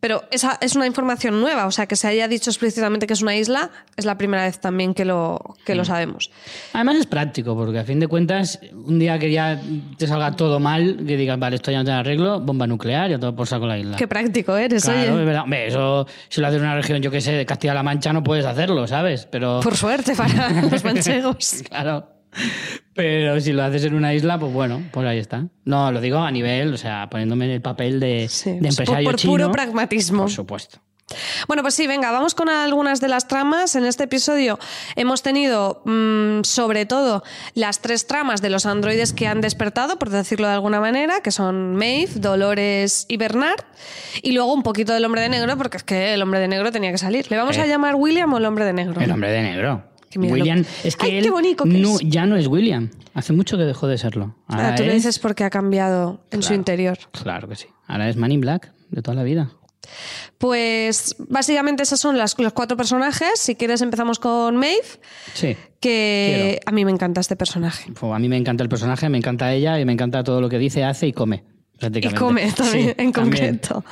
pero 0.00 0.24
esa 0.30 0.58
es 0.60 0.74
una 0.74 0.86
información 0.86 1.40
nueva. 1.40 1.66
O 1.66 1.70
sea, 1.70 1.86
que 1.86 1.96
se 1.96 2.08
haya 2.08 2.28
dicho 2.28 2.50
explícitamente 2.50 3.06
que 3.06 3.12
es 3.12 3.22
una 3.22 3.36
isla, 3.36 3.70
es 3.96 4.04
la 4.06 4.16
primera 4.18 4.44
vez 4.44 4.58
también 4.60 4.94
que 4.94 5.04
lo, 5.04 5.56
que 5.64 5.74
Mm. 5.74 5.76
lo 5.78 5.84
sabemos. 5.84 6.30
Además 6.72 6.96
es 6.96 7.06
práctico, 7.06 7.54
porque 7.54 7.78
a 7.78 7.84
fin 7.84 8.00
de 8.00 8.08
cuentas, 8.08 8.58
un 8.72 8.98
día 8.98 9.18
que 9.18 9.30
ya 9.30 9.60
te 9.98 10.06
salga 10.06 10.32
todo 10.34 10.60
mal, 10.60 11.04
que 11.06 11.16
digas, 11.16 11.38
vale, 11.38 11.56
esto 11.56 11.70
ya 11.70 11.78
no 11.78 11.84
tiene 11.84 11.98
arreglo, 12.00 12.40
bomba 12.40 12.66
nuclear, 12.66 13.10
ya 13.10 13.18
todo 13.18 13.36
por 13.36 13.46
saco 13.46 13.66
la 13.66 13.78
isla. 13.78 13.96
Qué 13.96 14.08
práctico 14.08 14.56
eres, 14.56 14.84
Claro, 14.84 15.00
es 15.00 15.10
oye. 15.10 15.24
verdad. 15.24 15.42
Hombre, 15.42 15.66
eso, 15.68 16.06
si 16.28 16.40
lo 16.40 16.46
haces 16.46 16.58
en 16.60 16.64
una 16.66 16.74
región, 16.76 17.02
yo 17.02 17.10
que 17.10 17.20
sé, 17.20 17.32
de 17.32 17.46
Castilla-La 17.46 17.82
Mancha, 17.82 18.12
no 18.12 18.22
puedes 18.22 18.44
hacerlo, 18.46 18.86
¿sabes? 18.86 19.26
Pero. 19.30 19.60
Por 19.62 19.73
suerte 19.76 20.14
para 20.14 20.62
los 20.70 20.84
manchegos. 20.84 21.62
Claro. 21.68 22.08
Pero 22.94 23.40
si 23.40 23.52
lo 23.52 23.62
haces 23.62 23.84
en 23.84 23.94
una 23.94 24.12
isla, 24.14 24.38
pues 24.38 24.52
bueno, 24.52 24.82
pues 24.92 25.06
ahí 25.06 25.18
está. 25.18 25.46
No, 25.64 25.92
lo 25.92 26.00
digo 26.00 26.18
a 26.18 26.30
nivel, 26.30 26.74
o 26.74 26.76
sea, 26.76 27.08
poniéndome 27.10 27.44
en 27.46 27.50
el 27.52 27.62
papel 27.62 28.00
de, 28.00 28.26
Sí, 28.28 28.50
de 28.52 28.58
por- 28.58 28.66
empresario 28.68 29.10
por 29.10 29.16
chino. 29.16 29.32
puro 29.32 29.52
pragmatismo. 29.52 30.22
Por 30.22 30.30
supuesto. 30.30 30.78
Bueno, 31.48 31.62
pues 31.62 31.74
sí, 31.74 31.86
venga, 31.86 32.10
vamos 32.12 32.34
con 32.34 32.48
algunas 32.48 33.00
de 33.00 33.08
las 33.08 33.28
tramas. 33.28 33.74
En 33.76 33.84
este 33.84 34.04
episodio 34.04 34.58
hemos 34.96 35.22
tenido, 35.22 35.82
mm, 35.84 36.42
sobre 36.44 36.86
todo, 36.86 37.22
las 37.54 37.80
tres 37.80 38.06
tramas 38.06 38.40
de 38.42 38.50
los 38.50 38.66
androides 38.66 39.12
que 39.12 39.26
han 39.26 39.40
despertado, 39.40 39.98
por 39.98 40.10
decirlo 40.10 40.46
de 40.48 40.54
alguna 40.54 40.80
manera, 40.80 41.20
que 41.20 41.30
son 41.30 41.76
Maeve, 41.76 42.12
Dolores 42.16 43.06
y 43.08 43.16
Bernard. 43.16 43.60
Y 44.22 44.32
luego 44.32 44.52
un 44.52 44.62
poquito 44.62 44.92
del 44.92 45.04
hombre 45.04 45.20
de 45.22 45.28
negro, 45.28 45.56
porque 45.56 45.76
es 45.78 45.82
que 45.84 46.14
el 46.14 46.22
hombre 46.22 46.40
de 46.40 46.48
negro 46.48 46.70
tenía 46.72 46.90
que 46.92 46.98
salir. 46.98 47.30
¿Le 47.30 47.36
vamos 47.36 47.56
Eh. 47.56 47.62
a 47.62 47.66
llamar 47.66 47.94
William 47.96 48.32
o 48.32 48.38
el 48.38 48.44
hombre 48.44 48.64
de 48.64 48.72
negro? 48.72 49.00
El 49.00 49.10
hombre 49.10 49.30
de 49.30 49.42
negro. 49.42 49.84
William, 50.16 50.58
lo- 50.58 50.64
es 50.84 50.96
que 50.96 51.06
Ay, 51.06 51.16
él 51.16 51.24
qué 51.24 51.30
bonito 51.30 51.64
que 51.64 51.70
no, 51.70 51.94
es. 51.96 52.00
ya 52.04 52.24
no 52.24 52.36
es 52.36 52.46
William. 52.46 52.88
Hace 53.14 53.32
mucho 53.32 53.56
que 53.56 53.64
dejó 53.64 53.88
de 53.88 53.98
serlo. 53.98 54.36
Ah, 54.46 54.54
Ahora 54.56 54.74
tú 54.76 54.84
lo 54.84 54.90
es- 54.90 54.94
dices 54.94 55.18
porque 55.18 55.42
ha 55.42 55.50
cambiado 55.50 56.20
en 56.30 56.40
su 56.42 56.48
Claro. 56.50 56.54
interior. 56.60 56.98
Claro 57.10 57.48
que 57.48 57.56
sí. 57.56 57.66
Ahora 57.88 58.08
es 58.08 58.16
Man 58.16 58.30
in 58.30 58.40
Black 58.40 58.72
de 58.90 59.02
toda 59.02 59.16
la 59.16 59.24
vida. 59.24 59.50
Pues 60.38 61.16
básicamente 61.18 61.82
esos 61.82 62.00
son 62.00 62.18
las- 62.18 62.38
los 62.38 62.52
cuatro 62.52 62.76
personajes. 62.76 63.40
Si 63.40 63.54
quieres 63.56 63.80
empezamos 63.82 64.18
con 64.18 64.56
Maeve, 64.56 64.82
Sí. 65.34 65.56
que 65.80 66.60
a 66.66 66.72
mí 66.72 66.84
me 66.84 66.90
encanta 66.90 67.20
este 67.20 67.36
personaje. 67.36 67.92
Pues 67.98 68.12
a 68.12 68.18
mí 68.18 68.28
me 68.28 68.36
encanta 68.36 68.62
el 68.62 68.68
personaje, 68.68 69.08
me 69.08 69.18
encanta 69.18 69.52
ella 69.52 69.78
y 69.80 69.84
me 69.84 69.92
encanta 69.92 70.22
todo 70.24 70.40
lo 70.40 70.48
que 70.48 70.58
dice, 70.58 70.84
hace 70.84 71.06
y 71.06 71.12
come. 71.12 71.44
Y 71.80 72.14
come 72.14 72.52
también, 72.52 72.84
Sí, 72.86 72.94
en 72.98 73.12
también. 73.12 73.58
concreto. 73.58 73.84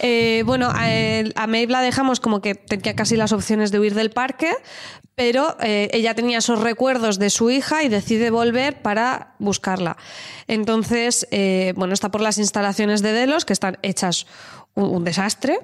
Eh, 0.00 0.42
bueno, 0.46 0.70
a 0.70 1.46
Maeve 1.46 1.70
la 1.72 1.82
dejamos 1.82 2.20
como 2.20 2.40
que 2.40 2.54
tenía 2.54 2.96
casi 2.96 3.16
las 3.16 3.32
opciones 3.32 3.70
de 3.70 3.78
huir 3.78 3.94
del 3.94 4.10
parque, 4.10 4.50
pero 5.14 5.56
eh, 5.60 5.90
ella 5.92 6.14
tenía 6.14 6.38
esos 6.38 6.58
recuerdos 6.60 7.18
de 7.18 7.28
su 7.28 7.50
hija 7.50 7.82
y 7.84 7.88
decide 7.90 8.30
volver 8.30 8.80
para 8.80 9.34
buscarla. 9.38 9.98
Entonces, 10.46 11.28
eh, 11.30 11.74
bueno, 11.76 11.92
está 11.92 12.10
por 12.10 12.22
las 12.22 12.38
instalaciones 12.38 13.02
de 13.02 13.12
Delos, 13.12 13.44
que 13.44 13.52
están 13.52 13.76
hechas 13.82 14.26
un, 14.74 15.04
desastre. 15.04 15.58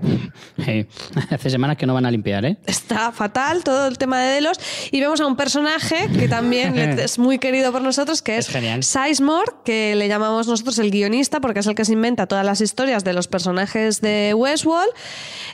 Sí. 0.65 0.87
Hace 1.31 1.51
semanas 1.51 1.77
que 1.77 1.87
no 1.87 1.95
van 1.95 2.07
a 2.07 2.11
limpiar, 2.11 2.45
¿eh? 2.45 2.57
Está 2.67 3.13
fatal 3.13 3.63
todo 3.63 3.87
el 3.87 3.99
tema 3.99 4.21
de 4.21 4.35
Delos. 4.35 4.59
Y 4.91 5.01
vemos 5.01 5.21
a 5.21 5.27
un 5.27 5.37
personaje 5.37 6.09
que 6.19 6.29
también 6.29 6.77
es 6.99 7.19
muy 7.19 7.39
querido 7.39 7.71
por 7.73 7.83
nosotros, 7.83 8.23
que 8.23 8.39
es, 8.39 8.49
Es 8.49 8.53
genial. 8.53 8.83
Sizemore, 8.83 9.53
que 9.65 9.95
le 9.95 10.09
llamamos 10.09 10.49
nosotros 10.49 10.79
el 10.79 10.91
guionista, 10.91 11.41
porque 11.41 11.61
es 11.61 11.67
el 11.67 11.75
que 11.75 11.85
se 11.85 11.93
inventa 11.93 12.27
todas 12.27 12.45
las 12.45 12.61
historias 12.61 13.05
de 13.05 13.13
los 13.13 13.29
personajes 13.29 14.01
de 14.01 14.35
Westworld. 14.35 14.93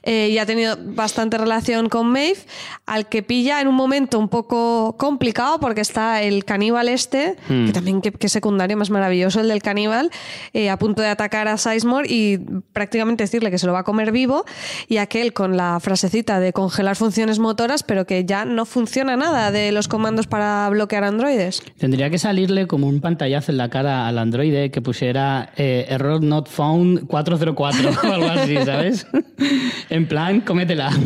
Eh, 0.02 0.28
y 0.30 0.38
ha 0.38 0.46
tenido 0.46 0.78
bastante 0.80 1.36
relación 1.36 1.88
con 1.90 2.06
Maeve, 2.06 2.40
al 2.86 3.08
que 3.08 3.22
pilla 3.22 3.60
en 3.60 3.68
un 3.68 3.74
momento 3.74 4.18
un 4.18 4.28
poco 4.28 4.96
complicado, 4.98 5.60
porque 5.60 5.82
está 5.82 6.22
el 6.22 6.44
caníbal 6.44 6.88
este, 6.88 7.36
Hmm. 7.48 7.66
que 7.66 7.72
también 7.72 8.00
qué 8.00 8.28
secundario 8.28 8.76
más 8.76 8.90
maravilloso 8.90 9.40
el 9.40 9.48
del 9.48 9.62
caníbal, 9.62 10.10
eh, 10.52 10.70
a 10.70 10.78
punto 10.78 11.02
de 11.02 11.08
atacar 11.08 11.48
a 11.48 11.56
Sizemore 11.56 12.06
y 12.08 12.38
prácticamente 12.72 13.24
decirle 13.24 13.49
que 13.50 13.58
se 13.58 13.66
lo 13.66 13.72
va 13.72 13.80
a 13.80 13.84
comer 13.84 14.12
vivo, 14.12 14.44
y 14.88 14.98
aquel 14.98 15.32
con 15.32 15.56
la 15.56 15.78
frasecita 15.80 16.40
de 16.40 16.52
congelar 16.52 16.96
funciones 16.96 17.38
motoras, 17.38 17.82
pero 17.82 18.06
que 18.06 18.24
ya 18.24 18.44
no 18.44 18.64
funciona 18.66 19.16
nada 19.16 19.50
de 19.50 19.72
los 19.72 19.88
comandos 19.88 20.26
para 20.26 20.68
bloquear 20.70 21.04
androides. 21.04 21.62
Tendría 21.78 22.10
que 22.10 22.18
salirle 22.18 22.66
como 22.66 22.86
un 22.88 23.00
pantallazo 23.00 23.52
en 23.52 23.58
la 23.58 23.68
cara 23.70 24.06
al 24.08 24.18
androide 24.18 24.70
que 24.70 24.80
pusiera 24.82 25.52
eh, 25.56 25.86
error 25.88 26.22
not 26.22 26.48
found 26.48 27.06
404 27.06 27.90
o 28.10 28.12
algo 28.12 28.26
así, 28.28 28.56
¿sabes? 28.64 29.06
en 29.90 30.06
plan, 30.06 30.40
cómetela. 30.40 30.90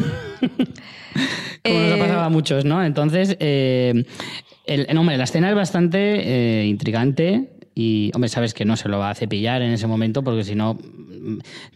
como 1.64 1.78
nos 1.78 1.92
ha 1.92 1.96
Eh, 1.96 1.98
pasado 1.98 2.20
a 2.20 2.28
muchos, 2.28 2.64
¿no? 2.64 2.85
Entonces, 2.85 3.37
eh, 3.40 4.04
el, 4.66 4.87
no, 4.94 5.00
hombre, 5.00 5.16
la 5.16 5.24
escena 5.24 5.48
es 5.50 5.54
bastante 5.57 5.98
eh, 6.61 6.66
intrigante 6.66 7.50
y, 7.74 8.10
hombre, 8.14 8.28
sabes 8.28 8.54
que 8.54 8.64
no 8.64 8.76
se 8.76 8.88
lo 8.88 8.98
va 8.98 9.10
a 9.10 9.14
cepillar 9.14 9.62
en 9.62 9.72
ese 9.72 9.87
momento 9.87 10.22
porque 10.22 10.44
si 10.44 10.54
no, 10.54 10.78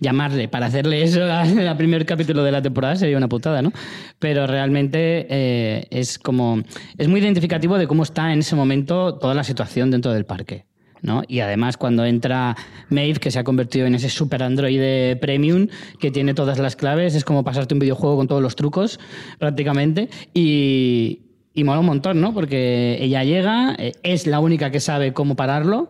llamarle 0.00 0.48
para 0.48 0.66
hacerle 0.66 1.02
eso 1.02 1.24
al 1.32 1.76
primer 1.76 2.06
capítulo 2.06 2.42
de 2.44 2.52
la 2.52 2.62
temporada 2.62 2.96
sería 2.96 3.16
una 3.16 3.28
putada, 3.28 3.62
¿no? 3.62 3.72
Pero 4.18 4.46
realmente 4.46 5.26
eh, 5.28 5.86
es 5.90 6.18
como, 6.18 6.62
es 6.96 7.08
muy 7.08 7.20
identificativo 7.20 7.78
de 7.78 7.86
cómo 7.86 8.02
está 8.02 8.32
en 8.32 8.40
ese 8.40 8.54
momento 8.54 9.14
toda 9.14 9.34
la 9.34 9.44
situación 9.44 9.90
dentro 9.90 10.12
del 10.12 10.24
parque. 10.24 10.66
¿no? 11.00 11.22
Y 11.28 11.40
además 11.40 11.76
cuando 11.76 12.04
entra 12.04 12.56
Maeve, 12.88 13.20
que 13.20 13.30
se 13.30 13.38
ha 13.38 13.44
convertido 13.44 13.86
en 13.86 13.94
ese 13.94 14.08
super 14.08 14.42
androide 14.42 15.14
premium, 15.14 15.68
que 16.00 16.10
tiene 16.10 16.34
todas 16.34 16.58
las 16.58 16.74
claves, 16.74 17.14
es 17.14 17.24
como 17.24 17.44
pasarte 17.44 17.74
un 17.74 17.78
videojuego 17.78 18.16
con 18.16 18.26
todos 18.26 18.42
los 18.42 18.56
trucos, 18.56 18.98
prácticamente, 19.38 20.08
y, 20.34 21.27
y 21.58 21.64
mola 21.64 21.80
un 21.80 21.86
montón, 21.86 22.20
¿no? 22.20 22.32
Porque 22.32 22.98
ella 23.00 23.24
llega, 23.24 23.74
eh, 23.78 23.92
es 24.02 24.26
la 24.26 24.38
única 24.38 24.70
que 24.70 24.80
sabe 24.80 25.12
cómo 25.12 25.34
pararlo, 25.34 25.88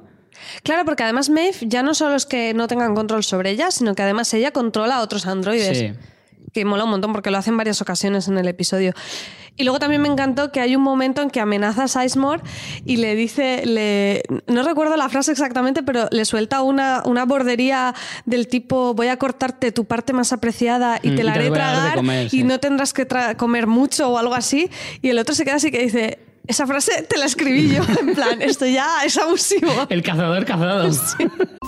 Claro, 0.63 0.85
porque 0.85 1.03
además 1.03 1.31
Maeve 1.31 1.57
ya 1.63 1.83
no 1.83 1.95
solo 1.95 2.15
es 2.15 2.25
que 2.25 2.55
no 2.55 2.69
tengan 2.69 2.95
control 2.95 3.25
sobre 3.25 3.51
ella, 3.51 3.73
sino 3.73 3.97
que 3.97 4.03
además 4.03 4.33
ella 4.35 4.53
controla 4.53 4.97
a 4.97 5.03
otros 5.03 5.27
androides. 5.27 5.79
Sí. 5.79 5.93
Que 6.59 6.65
mola 6.65 6.85
un 6.85 6.91
montón 6.91 7.13
porque 7.13 7.31
lo 7.31 7.39
hace 7.39 7.51
en 7.51 7.57
varias 7.57 7.81
ocasiones 7.81 8.27
en 8.27 8.37
el 8.37 8.49
episodio. 8.49 8.93
Y 9.57 9.65
luego 9.65 9.79
también 9.79 10.03
me 10.03 10.09
encantó 10.09 10.53
que 10.53 10.61
hay 10.61 10.77
un 10.77 10.83
momento 10.83 11.21
en 11.21 11.31
que 11.31 11.41
amenaza 11.41 11.85
a 11.85 11.89
Sizemore 11.89 12.43
y 12.85 12.97
le 12.97 13.15
dice, 13.17 13.67
le, 13.67 14.23
no 14.47 14.63
recuerdo 14.63 14.97
la 14.97 15.09
frase 15.09 15.33
exactamente, 15.33 15.83
pero 15.83 16.09
le 16.11 16.25
suelta 16.25 16.63
una, 16.63 17.03
una 17.05 17.25
bordería 17.25 17.95
del 18.25 18.47
tipo 18.47 18.95
voy 18.95 19.09
a 19.09 19.17
cortarte 19.17 19.73
tu 19.73 19.85
parte 19.85 20.13
más 20.13 20.33
apreciada 20.33 21.01
y 21.03 21.11
Mm, 21.11 21.17
te 21.17 21.25
la 21.25 21.31
y 21.31 21.35
te 21.35 21.41
haré 21.41 21.51
tragar 21.51 21.95
comer, 21.97 22.27
y 22.27 22.31
sí. 22.31 22.45
no 22.45 22.59
tendrás 22.61 22.93
que 22.93 23.07
comer 23.37 23.67
mucho 23.67 24.09
o 24.11 24.19
algo 24.19 24.35
así. 24.35 24.71
Y 25.03 25.11
el 25.11 25.19
otro 25.19 25.35
se 25.35 25.45
queda 25.45 25.57
así 25.57 25.71
que 25.71 25.83
dice, 25.83 26.19
esa 26.47 26.67
frase 26.67 27.03
te 27.09 27.19
la 27.19 27.27
escribí 27.27 27.69
yo, 27.69 27.83
en 28.01 28.15
plan, 28.15 28.41
esto 28.43 28.67
ya 28.67 29.05
es 29.05 29.17
abusivo. 29.19 29.71
El 29.89 30.03
cazador 30.03 30.45
cazado. 30.45 30.89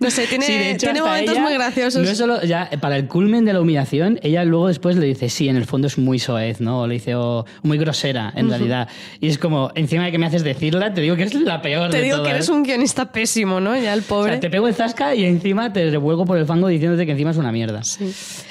No 0.00 0.10
sé, 0.10 0.26
tiene, 0.26 0.46
Sí, 0.46 0.52
hecho, 0.52 0.86
tiene 0.86 1.00
momentos 1.02 1.38
muy 1.38 1.52
graciosos. 1.54 2.02
No 2.02 2.10
es 2.10 2.18
solo, 2.18 2.42
ya, 2.42 2.68
para 2.80 2.96
el 2.96 3.06
culmen 3.06 3.44
de 3.44 3.52
la 3.52 3.60
humillación, 3.60 4.18
ella 4.22 4.44
luego 4.44 4.68
después 4.68 4.96
le 4.96 5.06
dice, 5.06 5.28
sí, 5.28 5.48
en 5.48 5.56
el 5.56 5.64
fondo 5.66 5.86
es 5.86 5.98
muy 5.98 6.18
soez, 6.18 6.60
¿no? 6.60 6.80
O 6.82 6.86
le 6.86 6.94
dice, 6.94 7.14
o 7.14 7.44
muy 7.62 7.78
grosera, 7.78 8.32
en 8.36 8.48
realidad. 8.48 8.88
Y 9.20 9.28
es 9.28 9.38
como, 9.38 9.70
encima 9.74 10.04
de 10.06 10.12
que 10.12 10.18
me 10.18 10.26
haces 10.26 10.44
decirla, 10.44 10.92
te 10.94 11.00
digo 11.00 11.16
que 11.16 11.22
es 11.24 11.34
la 11.34 11.62
peor 11.62 11.90
Te 11.90 11.98
de 11.98 12.02
digo 12.04 12.16
todas. 12.16 12.28
que 12.30 12.34
eres 12.36 12.48
un 12.48 12.62
guionista 12.62 13.10
pésimo, 13.12 13.60
¿no? 13.60 13.76
Ya 13.76 13.94
el 13.94 14.00
O 14.00 14.02
pobre. 14.04 14.32
sea, 14.32 14.40
te 14.40 14.50
pego 14.50 14.68
el 14.68 14.74
zasca 14.74 15.14
y 15.14 15.24
encima 15.24 15.72
te 15.72 15.90
revuelco 15.90 16.24
por 16.24 16.38
el 16.38 16.46
fango 16.46 16.68
diciéndote 16.68 17.06
que 17.06 17.12
encima 17.12 17.30
es 17.30 17.36
una 17.36 17.52
mierda. 17.52 17.80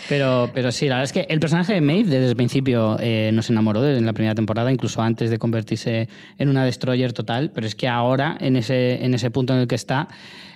Pero, 0.10 0.50
pero 0.54 0.72
sí, 0.72 0.88
la 0.88 0.96
verdad 0.96 1.04
es 1.06 1.14
que 1.14 1.34
el 1.34 1.40
personaje 1.40 1.74
de 1.74 1.82
Maeve 1.82 2.10
desde 2.10 2.28
el 2.30 2.36
principio 2.36 2.98
eh, 3.00 3.32
nos 3.34 3.50
enamoró 3.50 3.82
de- 3.82 3.98
en 3.98 4.06
la 4.06 4.14
primera 4.14 4.36
temporada, 4.36 4.72
incluso 4.72 5.02
antes 5.02 5.30
de 5.30 5.38
convertirse 5.38 6.08
en 6.38 6.50
una 6.50 6.66
destroyer 6.66 7.14
total, 7.14 7.52
pero 7.54 7.68
es 7.68 7.76
que 7.76 7.88
ahora, 7.88 8.38
en 8.40 8.56
ese, 8.56 9.04
en 9.04 9.14
ese 9.14 9.32
punto 9.32 9.54
en 9.54 9.60
el 9.60 9.68
que 9.68 9.76
está, 9.76 10.08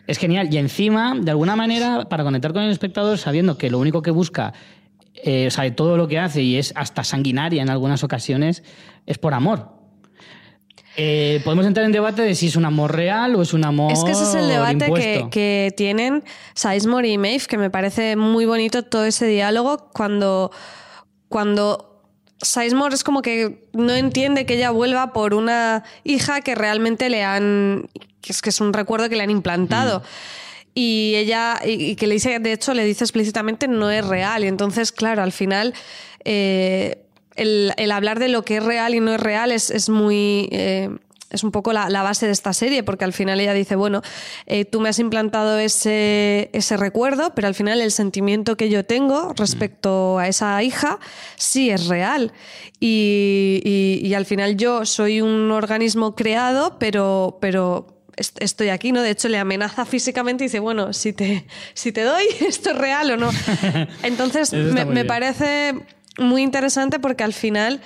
es 0.06 0.17
genial. 0.17 0.47
Y 0.54 0.58
encima, 0.58 0.76
de 0.77 1.31
alguna 1.31 1.55
manera, 1.55 2.05
para 2.07 2.23
conectar 2.23 2.53
con 2.53 2.63
el 2.63 2.71
espectador, 2.71 3.17
sabiendo 3.17 3.57
que 3.57 3.69
lo 3.69 3.79
único 3.79 4.01
que 4.01 4.11
busca, 4.11 4.53
eh, 5.15 5.47
o 5.47 5.51
sea, 5.51 5.75
todo 5.75 5.97
lo 5.97 6.07
que 6.07 6.19
hace 6.19 6.41
y 6.41 6.57
es 6.57 6.71
hasta 6.75 7.03
sanguinaria 7.03 7.61
en 7.61 7.69
algunas 7.69 8.03
ocasiones, 8.03 8.63
es 9.05 9.17
por 9.17 9.33
amor. 9.33 9.75
Eh, 10.99 11.41
podemos 11.43 11.65
entrar 11.65 11.85
en 11.85 11.91
debate 11.91 12.23
de 12.23 12.33
si 12.33 12.47
es 12.47 12.55
un 12.55 12.65
amor 12.65 12.95
real 12.95 13.35
o 13.35 13.43
es 13.43 13.53
un 13.53 13.63
amor 13.65 13.91
Es 13.91 14.03
que 14.03 14.11
ese 14.11 14.23
es 14.23 14.33
el 14.33 14.47
debate 14.47 14.91
que, 14.91 15.27
que 15.29 15.71
tienen 15.77 16.23
Sizemore 16.55 17.07
y 17.07 17.19
Maeve, 17.19 17.45
que 17.47 17.59
me 17.59 17.69
parece 17.69 18.15
muy 18.15 18.45
bonito 18.45 18.81
todo 18.81 19.05
ese 19.05 19.27
diálogo 19.27 19.89
cuando, 19.93 20.49
cuando 21.29 21.97
Sizemore 22.41 22.95
es 22.95 23.03
como 23.03 23.21
que 23.21 23.69
no 23.73 23.93
entiende 23.93 24.45
que 24.45 24.55
ella 24.55 24.71
vuelva 24.71 25.13
por 25.13 25.33
una 25.33 25.83
hija 26.03 26.41
que 26.41 26.55
realmente 26.55 27.09
le 27.09 27.23
han. 27.23 27.89
que 28.21 28.31
es 28.31 28.41
que 28.41 28.49
es 28.49 28.61
un 28.61 28.73
recuerdo 28.73 29.09
que 29.09 29.15
le 29.15 29.23
han 29.23 29.31
implantado. 29.31 30.03
Y 30.79 31.13
ella, 31.15 31.59
y, 31.65 31.95
que 31.95 32.05
le 32.05 32.13
dice, 32.13 32.37
de 32.39 32.51
hecho, 32.53 32.73
le 32.75 32.83
dice 32.85 33.03
explícitamente 33.03 33.67
no 33.67 33.89
es 33.89 34.05
real. 34.05 34.43
Y 34.43 34.47
entonces, 34.47 34.91
claro, 34.91 35.23
al 35.23 35.31
final. 35.31 35.73
eh, 36.23 36.99
el, 37.35 37.71
hablar 37.91 38.19
de 38.19 38.27
lo 38.29 38.43
que 38.43 38.57
es 38.57 38.63
real 38.63 38.93
y 38.95 38.99
no 38.99 39.13
es 39.13 39.19
real 39.19 39.51
es, 39.51 39.69
es 39.71 39.89
muy. 39.89 40.49
eh, 40.51 40.89
es 41.29 41.43
un 41.43 41.51
poco 41.51 41.73
la, 41.73 41.89
la 41.89 42.03
base 42.03 42.25
de 42.25 42.31
esta 42.31 42.53
serie, 42.53 42.83
porque 42.83 43.03
al 43.05 43.11
final 43.11 43.39
ella 43.41 43.53
dice, 43.53 43.75
bueno, 43.75 44.01
eh, 44.45 44.63
tú 44.65 44.79
me 44.79 44.87
has 44.89 44.97
implantado 44.99 45.59
ese, 45.59 46.49
ese 46.53 46.77
recuerdo, 46.77 47.33
pero 47.35 47.47
al 47.49 47.53
final 47.55 47.81
el 47.81 47.91
sentimiento 47.91 48.55
que 48.55 48.69
yo 48.69 48.85
tengo 48.85 49.33
respecto 49.35 50.19
a 50.19 50.27
esa 50.29 50.63
hija 50.63 50.99
sí 51.35 51.69
es 51.69 51.87
real. 51.87 52.31
Y, 52.79 53.61
y- 53.65 54.07
y 54.07 54.13
al 54.13 54.25
final 54.25 54.55
yo 54.55 54.85
soy 54.85 55.19
un 55.21 55.51
organismo 55.51 56.15
creado, 56.15 56.77
pero, 56.79 57.37
pero 57.41 57.96
est- 58.17 58.41
estoy 58.41 58.69
aquí, 58.69 58.91
¿no? 58.91 59.01
De 59.01 59.12
hecho, 59.12 59.30
le 59.30 59.38
amenaza 59.38 59.86
físicamente 59.86 60.43
y 60.43 60.47
dice, 60.47 60.60
bueno, 60.60 60.91
si 60.93 61.13
te, 61.13 61.47
si 61.73 61.91
te 61.91 62.01
doy, 62.01 62.23
¿esto 62.41 62.71
es 62.71 62.77
real 62.77 63.12
o 63.12 63.17
no? 63.17 63.32
Entonces, 64.03 64.51
me, 64.53 65.06
parece 65.06 65.73
muy 66.17 66.41
interesante 66.41 66.99
porque 66.99 67.23
al 67.23 67.34
final 67.34 67.82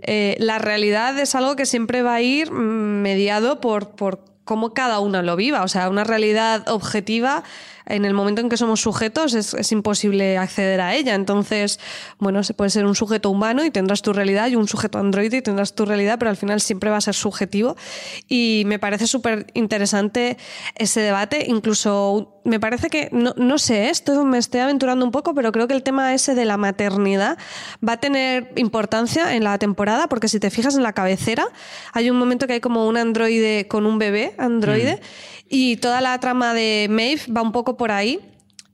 eh, 0.00 0.36
la 0.38 0.58
realidad 0.58 1.18
es 1.18 1.34
algo 1.34 1.56
que 1.56 1.66
siempre 1.66 2.02
va 2.02 2.14
a 2.14 2.22
ir 2.22 2.50
mediado 2.50 3.60
por, 3.60 3.90
por 3.90 4.24
cómo 4.44 4.72
cada 4.74 5.00
uno 5.00 5.22
lo 5.22 5.36
viva. 5.36 5.62
O 5.62 5.68
sea, 5.68 5.88
una 5.88 6.04
realidad 6.04 6.68
objetiva, 6.68 7.42
en 7.86 8.04
el 8.04 8.14
momento 8.14 8.40
en 8.40 8.48
que 8.48 8.56
somos 8.56 8.80
sujetos, 8.80 9.34
es, 9.34 9.54
es 9.54 9.72
imposible 9.72 10.38
acceder 10.38 10.80
a 10.80 10.94
ella. 10.94 11.14
Entonces, 11.14 11.80
bueno, 12.18 12.42
se 12.42 12.54
puede 12.54 12.70
ser 12.70 12.86
un 12.86 12.94
sujeto 12.94 13.30
humano 13.30 13.64
y 13.64 13.70
tendrás 13.70 14.02
tu 14.02 14.12
realidad, 14.12 14.48
y 14.48 14.56
un 14.56 14.68
sujeto 14.68 14.98
androide 14.98 15.38
y 15.38 15.42
tendrás 15.42 15.74
tu 15.74 15.84
realidad, 15.84 16.18
pero 16.18 16.30
al 16.30 16.36
final 16.36 16.60
siempre 16.60 16.90
va 16.90 16.96
a 16.96 17.00
ser 17.00 17.14
subjetivo. 17.14 17.76
Y 18.28 18.64
me 18.66 18.78
parece 18.78 19.06
súper 19.06 19.46
interesante 19.54 20.36
ese 20.74 21.00
debate. 21.00 21.46
Incluso 21.48 22.40
me 22.44 22.60
parece 22.60 22.88
que, 22.88 23.08
no, 23.12 23.34
no 23.36 23.58
sé, 23.58 23.90
esto 23.90 24.24
me 24.24 24.38
estoy 24.38 24.60
aventurando 24.60 25.04
un 25.04 25.10
poco, 25.10 25.34
pero 25.34 25.52
creo 25.52 25.66
que 25.66 25.74
el 25.74 25.82
tema 25.82 26.14
ese 26.14 26.34
de 26.34 26.44
la 26.44 26.56
maternidad 26.56 27.38
va 27.86 27.94
a 27.94 28.00
tener 28.00 28.52
importancia 28.56 29.34
en 29.34 29.44
la 29.44 29.58
temporada, 29.58 30.08
porque 30.08 30.28
si 30.28 30.38
te 30.38 30.50
fijas 30.50 30.76
en 30.76 30.82
la 30.82 30.92
cabecera, 30.92 31.46
hay 31.92 32.10
un 32.10 32.18
momento 32.18 32.46
que 32.46 32.54
hay 32.54 32.60
como 32.60 32.86
un 32.86 32.96
androide 32.96 33.66
con 33.68 33.86
un 33.86 33.98
bebé 33.98 34.34
androide, 34.38 35.00
y 35.48 35.76
toda 35.76 36.00
la 36.00 36.18
trama 36.18 36.54
de 36.54 36.88
Maeve 36.90 37.22
va 37.34 37.40
un 37.40 37.52
poco 37.52 37.75
por 37.76 37.92
ahí. 37.92 38.20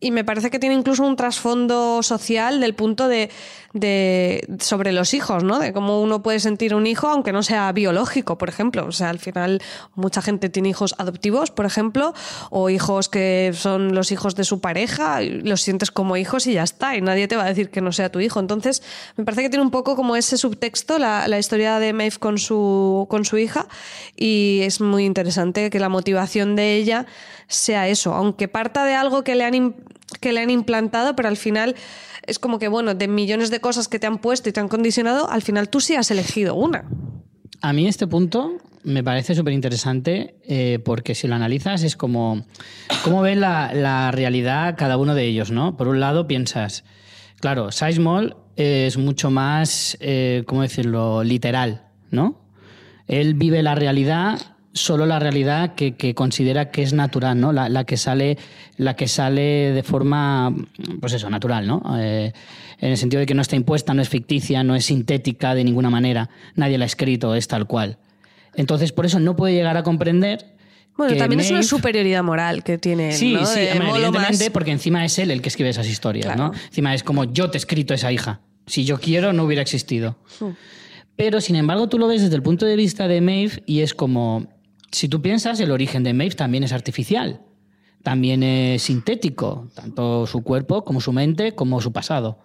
Y 0.01 0.11
me 0.11 0.25
parece 0.25 0.51
que 0.51 0.59
tiene 0.59 0.75
incluso 0.75 1.05
un 1.05 1.15
trasfondo 1.15 2.03
social 2.03 2.61
del 2.61 2.75
punto 2.75 3.07
de, 3.07 3.31
de- 3.73 4.47
sobre 4.61 4.93
los 4.93 5.15
hijos, 5.15 5.45
¿no? 5.45 5.59
De 5.59 5.73
cómo 5.73 6.01
uno 6.03 6.23
puede 6.23 6.41
sentir 6.41 6.75
un 6.75 6.87
hijo 6.87 7.09
aunque 7.09 7.33
no 7.33 7.43
sea 7.43 7.73
biológico, 7.73 8.37
por 8.39 8.49
ejemplo. 8.49 8.85
O 8.87 8.93
sea, 8.93 9.09
al 9.11 9.19
final 9.19 9.63
mucha 9.95 10.21
gente 10.23 10.49
tiene 10.49 10.69
hijos 10.69 10.95
adoptivos, 10.99 11.51
por 11.51 11.65
ejemplo, 11.65 12.15
o 12.51 12.71
hijos 12.71 13.09
que 13.09 13.53
son 13.55 13.95
los 13.95 14.13
hijos 14.13 14.35
de 14.35 14.45
su 14.45 14.61
pareja, 14.61 15.21
los 15.23 15.63
sientes 15.63 15.91
como 15.91 16.17
hijos 16.17 16.47
y 16.47 16.53
ya 16.55 16.63
está, 16.63 16.97
y 16.97 17.01
nadie 17.01 17.29
te 17.29 17.37
va 17.37 17.45
a 17.45 17.49
decir 17.49 17.71
que 17.71 17.81
no 17.81 17.93
sea 17.93 18.11
tu 18.11 18.21
hijo. 18.21 18.41
Entonces, 18.41 18.83
me 19.17 19.25
parece 19.25 19.43
que 19.43 19.49
tiene 19.51 19.65
un 19.65 19.71
poco 19.71 19.97
como 19.97 20.17
ese 20.17 20.37
subtexto 20.37 20.99
la, 20.99 21.27
la 21.29 21.39
historia 21.39 21.79
de 21.79 21.93
Maeve 21.93 22.17
con 22.19 22.39
su, 22.39 23.07
con 23.09 23.25
su 23.25 23.39
hija, 23.39 23.67
y 24.17 24.61
es 24.63 24.81
muy 24.81 25.05
interesante 25.05 25.71
que 25.71 25.79
la 25.81 25.89
motivación 25.89 26.57
de 26.57 26.75
ella 26.77 27.07
sea 27.47 27.89
eso, 27.89 28.15
aunque 28.15 28.49
parta 28.49 28.85
de 28.85 28.95
algo 28.95 29.25
que 29.25 29.35
le 29.35 29.45
han, 29.45 29.75
que 30.21 30.33
le 30.33 30.41
han 30.41 30.51
implantado, 30.51 31.17
pero 31.17 31.29
al 31.29 31.37
final 31.37 31.75
es 32.27 32.39
como 32.39 32.59
que, 32.59 32.69
bueno, 32.69 32.95
de 32.95 33.09
millones 33.09 33.51
de 33.51 33.61
cosas 33.61 33.89
que 33.89 33.99
te 33.99 34.07
han 34.07 34.19
puesto 34.19 34.49
y 34.49 34.53
te 34.53 34.61
han 34.61 34.69
condicionado, 34.69 35.29
al 35.31 35.43
final 35.43 35.69
tú 35.69 35.81
sí 35.81 35.95
has 35.95 36.11
elegido 36.11 36.55
una. 36.55 36.85
A 37.61 37.73
mí 37.73 37.87
este 37.87 38.07
punto 38.07 38.59
me 38.85 39.05
parece 39.05 39.35
súper 39.35 39.53
interesante 39.53 40.37
eh, 40.45 40.81
porque 40.85 41.15
si 41.15 41.29
lo 41.29 41.35
analizas 41.35 41.83
es 41.83 41.97
como 41.97 42.45
cómo 43.05 43.23
ven 43.23 43.41
la, 43.41 44.11
realidad 44.13 44.75
cada 44.77 44.97
uno 44.97 45.15
de 45.15 45.25
ellos, 45.25 45.51
¿no? 45.51 45.77
Por 45.77 45.89
un 45.89 46.01
lado 46.01 46.27
piensas, 46.27 46.85
claro, 47.41 47.71
Sizemore 47.71 48.35
es 48.57 48.97
mucho 48.99 49.31
más, 49.31 49.97
eh, 50.01 50.45
¿cómo 50.47 50.63
decirlo?, 50.63 51.25
literal, 51.25 51.87
¿no? 52.11 52.41
Él 53.07 53.35
vive 53.35 53.63
la 53.63 53.75
realidad, 53.75 54.52
solo 54.75 55.07
la 55.07 55.19
realidad 55.19 55.75
que, 55.75 55.95
que 55.97 56.15
considera 56.15 56.71
que 56.71 56.83
es 56.83 56.93
natural, 56.93 57.39
¿no? 57.41 57.53
La, 57.53 57.69
la 57.69 57.85
que 57.85 57.97
sale, 57.97 58.39
la 58.77 58.95
que 58.97 59.07
sale 59.09 59.73
de 59.73 59.83
forma, 59.83 60.55
pues 61.01 61.13
eso, 61.13 61.29
natural, 61.31 61.67
¿no? 61.67 61.83
Eh, 61.99 62.33
en 62.79 62.91
el 62.91 62.97
sentido 62.97 63.21
de 63.21 63.27
que 63.27 63.35
no 63.35 63.43
está 63.43 63.55
impuesta, 63.57 63.95
no 63.95 64.03
es 64.03 64.09
ficticia, 64.09 64.65
no 64.65 64.75
es 64.75 64.87
sintética 64.87 65.55
de 65.55 65.63
ninguna 65.65 65.91
manera. 65.91 66.31
Nadie 66.57 66.79
la 66.79 66.85
ha 66.85 66.87
escrito, 66.87 67.35
es 67.35 67.47
tal 67.49 67.67
cual. 67.67 67.99
Entonces, 68.55 68.93
por 68.93 69.07
eso 69.07 69.21
no 69.21 69.37
puede 69.37 69.55
llegar 69.55 69.77
a 69.77 69.83
comprender. 69.83 70.55
Bueno, 70.97 71.13
que 71.15 71.19
también 71.19 71.41
es 71.41 71.51
una 71.51 71.63
superioridad 71.63 72.23
moral 72.23 72.63
que 72.65 72.77
tiene 72.79 73.11
él, 73.11 73.15
Sí, 73.15 73.35
¿no? 73.35 73.47
sí, 73.47 73.61
De 73.61 73.73
hombre, 73.73 73.87
modo 73.87 73.97
evidentemente, 73.99 74.45
más- 74.45 74.51
porque 74.53 74.73
encima 74.73 75.05
es 75.05 75.19
él 75.19 75.31
el 75.31 75.41
que 75.41 75.49
escribe 75.49 75.71
esas 75.71 75.89
historias, 75.89 76.27
Claro. 76.27 76.49
¿no? 76.49 76.53
Encima 76.67 76.95
es 76.95 77.03
como 77.03 77.25
yo 77.25 77.51
te 77.51 77.57
he 77.57 77.61
escrito 77.61 77.95
esa 77.95 78.13
hija. 78.13 78.41
Si 78.67 78.85
yo 78.85 78.99
quiero, 79.01 79.33
no 79.33 79.45
hubiera 79.45 79.63
existido. 79.63 80.17
Hmm. 80.41 80.51
Pero, 81.17 81.41
sin 81.41 81.57
embargo, 81.57 81.89
tú 81.89 81.99
lo 81.99 82.09
ves 82.09 82.23
desde 82.23 82.37
el 82.37 82.43
punto 82.43 82.67
de 82.67 82.75
vista 82.77 83.07
de 83.09 83.21
Maeve 83.21 83.63
y 83.67 83.81
es 83.81 83.95
como, 83.95 84.47
si 84.93 85.09
tú 85.09 85.21
piensas, 85.23 85.59
el 85.61 85.71
origen 85.73 86.05
de 86.05 86.13
Maeve 86.15 86.35
también 86.37 86.63
es 86.65 86.73
artificial, 86.73 87.41
también 88.03 88.43
es 88.43 88.83
sintético, 88.83 89.69
tanto 89.75 90.27
su 90.27 90.43
cuerpo 90.43 90.85
como 90.85 91.01
su 91.01 91.13
mente, 91.13 91.55
como 91.55 91.81
su 91.81 91.93
pasado. 91.93 92.39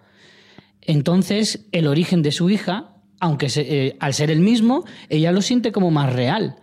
Entonces, 0.82 1.66
el 1.72 1.86
origen 1.86 2.22
de 2.22 2.32
su 2.32 2.48
hija, 2.50 2.94
aunque 3.20 3.48
se- 3.48 3.86
eh, 3.86 3.96
al 4.00 4.14
ser 4.14 4.30
el 4.30 4.40
mismo, 4.40 4.84
ella 5.08 5.32
lo 5.32 5.42
siente 5.42 5.72
como 5.72 5.90
más 5.90 6.12
real. 6.12 6.56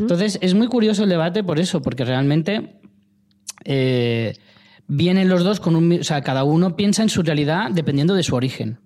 Entonces, 0.00 0.38
es 0.42 0.54
muy 0.54 0.66
curioso 0.66 1.04
el 1.04 1.08
debate 1.10 1.44
por 1.44 1.60
eso, 1.60 1.80
porque 1.82 2.04
realmente 2.04 2.80
eh, 3.64 4.34
vienen 4.86 5.28
los 5.28 5.44
dos 5.44 5.60
con 5.60 5.76
un... 5.76 5.92
O 6.00 6.04
sea, 6.04 6.22
cada 6.22 6.44
uno 6.44 6.74
piensa 6.76 7.02
en 7.02 7.08
su 7.08 7.22
realidad 7.22 7.70
dependiendo 7.72 8.14
de 8.14 8.22
su 8.22 8.34
origen. 8.34 8.78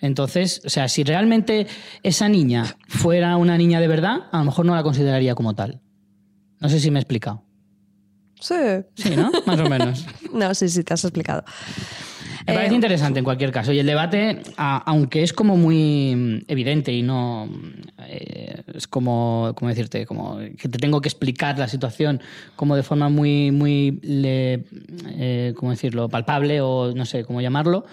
Entonces, 0.00 0.60
o 0.64 0.68
sea, 0.70 0.88
si 0.88 1.02
realmente 1.04 1.66
esa 2.02 2.28
niña 2.28 2.64
fuera 2.88 3.36
una 3.36 3.58
niña 3.58 3.80
de 3.80 3.88
verdad, 3.88 4.26
a 4.30 4.38
lo 4.38 4.44
mejor 4.44 4.64
no 4.66 4.74
la 4.76 4.82
consideraría 4.82 5.34
como 5.34 5.54
tal. 5.54 5.80
No 6.60 6.68
sé 6.68 6.78
si 6.80 6.90
me 6.90 6.98
he 6.98 7.02
explicado. 7.02 7.42
Sí. 8.40 8.54
Sí, 8.94 9.10
¿no? 9.16 9.30
Más 9.46 9.58
o 9.60 9.68
menos. 9.68 10.06
No, 10.32 10.54
sí, 10.54 10.68
sí, 10.68 10.84
te 10.84 10.94
has 10.94 11.02
explicado. 11.04 11.42
Me 12.46 12.54
parece 12.54 12.72
Eh, 12.72 12.76
interesante 12.76 13.18
en 13.18 13.24
cualquier 13.24 13.50
caso. 13.50 13.72
Y 13.72 13.78
el 13.78 13.86
debate, 13.86 14.42
a- 14.56 14.78
aunque 14.86 15.22
es 15.22 15.32
como 15.32 15.56
muy 15.56 16.44
evidente 16.48 16.92
y 16.92 17.02
no. 17.02 17.48
eh, 18.06 18.62
es 18.74 18.86
como. 18.86 19.52
¿Cómo 19.56 19.68
decirte? 19.68 20.06
Como 20.06 20.38
que 20.38 20.68
te 20.68 20.78
tengo 20.78 21.00
que 21.00 21.08
explicar 21.08 21.58
la 21.58 21.66
situación 21.68 22.20
como 22.56 22.76
de 22.76 22.82
forma 22.82 23.08
muy. 23.08 23.50
muy 23.50 23.98
le- 24.02 24.64
eh, 25.08 25.54
¿Cómo 25.56 25.72
decirlo? 25.72 26.08
Palpable 26.08 26.60
o 26.60 26.92
no 26.94 27.04
sé 27.04 27.24
cómo 27.24 27.40
llamarlo. 27.40 27.84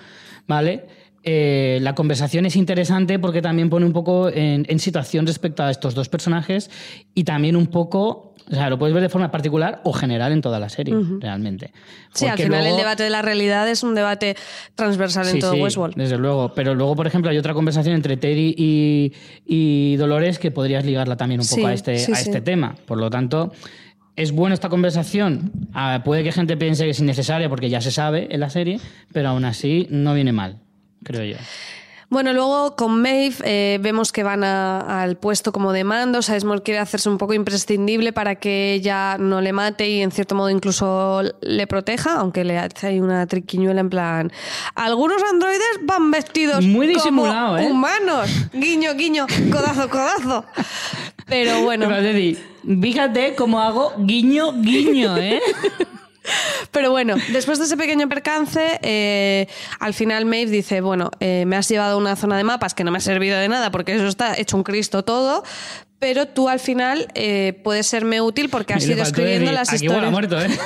¿Vale? 0.48 0.86
Eh, 1.28 1.80
la 1.82 1.96
conversación 1.96 2.46
es 2.46 2.56
interesante 2.56 3.18
porque 3.18 3.42
también 3.42 3.70
pone 3.70 3.84
un 3.86 3.94
poco 3.94 4.30
en, 4.30 4.64
en 4.70 4.80
situación 4.80 5.26
respecto 5.26 5.64
a 5.64 5.72
estos 5.72 5.96
dos 5.96 6.08
personajes 6.08 6.70
y 7.16 7.24
también 7.24 7.56
un 7.56 7.66
poco. 7.68 8.36
O 8.48 8.54
sea, 8.54 8.70
lo 8.70 8.78
puedes 8.78 8.94
ver 8.94 9.02
de 9.02 9.10
forma 9.10 9.32
particular 9.32 9.82
o 9.86 9.92
general 9.92 10.32
en 10.32 10.40
toda 10.42 10.60
la 10.60 10.70
serie, 10.70 10.94
realmente. 11.20 11.72
Sí, 12.14 12.26
al 12.26 12.34
Porque 12.34 12.44
final 12.44 12.68
el 12.68 12.78
debate 12.78 13.02
de 13.02 13.10
la 13.10 13.24
realidad 13.24 13.68
es 13.68 13.82
un 13.82 13.96
debate 13.96 14.36
transversal 14.76 15.26
en 15.26 15.34
Sí, 15.34 15.40
todo 15.40 15.54
sí, 15.54 15.62
Westworld. 15.64 15.96
Desde 15.96 16.20
luego. 16.20 16.54
Pero 16.54 16.76
luego, 16.76 16.96
por 16.96 17.08
ejemplo, 17.08 17.32
hay 17.32 17.40
otra 17.40 17.56
conversación 17.56 17.96
entre 17.96 18.18
Teddy 18.18 18.54
y, 18.56 19.14
y 19.48 19.96
Dolores 19.96 20.38
que 20.38 20.52
podrías 20.52 20.86
ligarla 20.86 21.18
también 21.18 21.42
un 21.42 21.48
poco 21.48 21.62
Sí, 21.62 21.66
a, 21.66 21.74
este, 21.74 21.92
a 21.94 21.96
este 22.20 22.40
tema. 22.42 22.76
Por 22.86 23.00
lo 23.00 23.10
tanto, 23.10 23.52
es 24.16 24.32
buena 24.32 24.54
esta 24.54 24.70
conversación. 24.70 25.52
Ah, 25.74 26.04
puede 26.06 26.24
que 26.24 26.32
gente 26.32 26.56
piense 26.56 26.84
que 26.84 26.92
es 26.92 27.00
innecesaria 27.00 27.50
porque 27.50 27.72
ya 27.72 27.82
se 27.82 27.90
sabe 27.90 28.28
en 28.30 28.42
la 28.42 28.52
serie, 28.52 28.80
pero 29.12 29.30
aún 29.30 29.44
así 29.46 29.88
no 29.90 30.14
viene 30.14 30.34
mal, 30.34 30.60
creo 31.06 31.24
yo. 31.24 31.38
Bueno, 32.08 32.34
luego 32.34 32.76
con 32.76 33.02
Maeve 33.02 33.36
eh, 33.44 33.80
vemos 33.82 34.12
que 34.12 34.22
van 34.22 34.44
a- 34.44 35.02
al 35.02 35.18
puesto 35.18 35.52
como 35.52 35.74
de 35.74 35.84
mando. 35.84 36.22
Sizemore 36.22 36.62
quiere 36.62 36.80
hacerse 36.80 37.10
un 37.10 37.18
poco 37.18 37.34
imprescindible 37.34 38.14
para 38.14 38.36
que 38.36 38.74
ella 38.74 39.18
no 39.18 39.42
le 39.42 39.52
mate 39.54 39.90
y 39.90 40.02
en 40.04 40.12
cierto 40.12 40.36
modo 40.36 40.52
incluso 40.52 41.24
le 41.42 41.66
proteja, 41.66 42.18
aunque 42.20 42.44
le 42.44 42.60
hace 42.60 42.88
ahí 42.88 43.00
una 43.00 43.26
triquiñuela 43.26 43.82
en 43.82 43.90
plan. 43.90 44.32
Algunos 44.76 45.22
androides 45.24 45.80
van 45.82 46.12
vestidos 46.12 46.64
Muy 46.64 46.86
disimulado, 46.86 47.56
como 47.56 47.68
¿eh? 47.68 47.72
humanos. 47.72 48.30
Guiño, 48.54 48.94
guiño, 48.94 49.26
codazo, 49.52 49.90
codazo. 49.90 50.46
Pero 51.26 51.64
bueno. 51.64 51.88
Pero, 51.90 52.38
fíjate 52.82 53.34
cómo 53.36 53.60
hago 53.60 53.94
guiño, 53.98 54.54
guiño, 54.62 55.18
¿eh? 55.18 55.42
Pero 56.72 56.92
bueno, 56.92 57.16
después 57.32 57.60
de 57.60 57.66
ese 57.66 57.78
pequeño 57.78 58.10
percance, 58.10 58.80
eh, 58.82 59.48
al 59.80 59.94
final 59.94 60.26
Maeve 60.26 60.52
dice, 60.52 60.82
bueno, 60.82 61.12
eh, 61.20 61.44
me 61.46 61.56
has 61.56 61.68
llevado 61.70 61.96
a 61.96 61.98
una 61.98 62.16
zona 62.16 62.38
de 62.38 62.44
mapas 62.44 62.74
que 62.74 62.84
no 62.84 62.92
me 62.92 62.98
ha 62.98 63.02
servido 63.02 63.38
de 63.38 63.48
nada 63.48 63.72
porque 63.72 63.96
eso 63.96 64.08
está 64.08 64.36
hecho 64.38 64.58
un 64.58 64.64
Cristo 64.64 65.04
todo, 65.04 65.44
pero 66.00 66.28
tú 66.28 66.50
al 66.50 66.60
final 66.60 67.08
eh, 67.16 67.60
puedes 67.64 67.88
serme 67.88 68.22
útil 68.22 68.50
porque 68.50 68.74
has 68.74 68.86
ido 68.86 69.02
escribiendo 69.04 69.52
las 69.52 69.70
Aquí 69.74 69.86
historias. 69.86 70.12
muerto, 70.12 70.40
¿eh? 70.42 70.50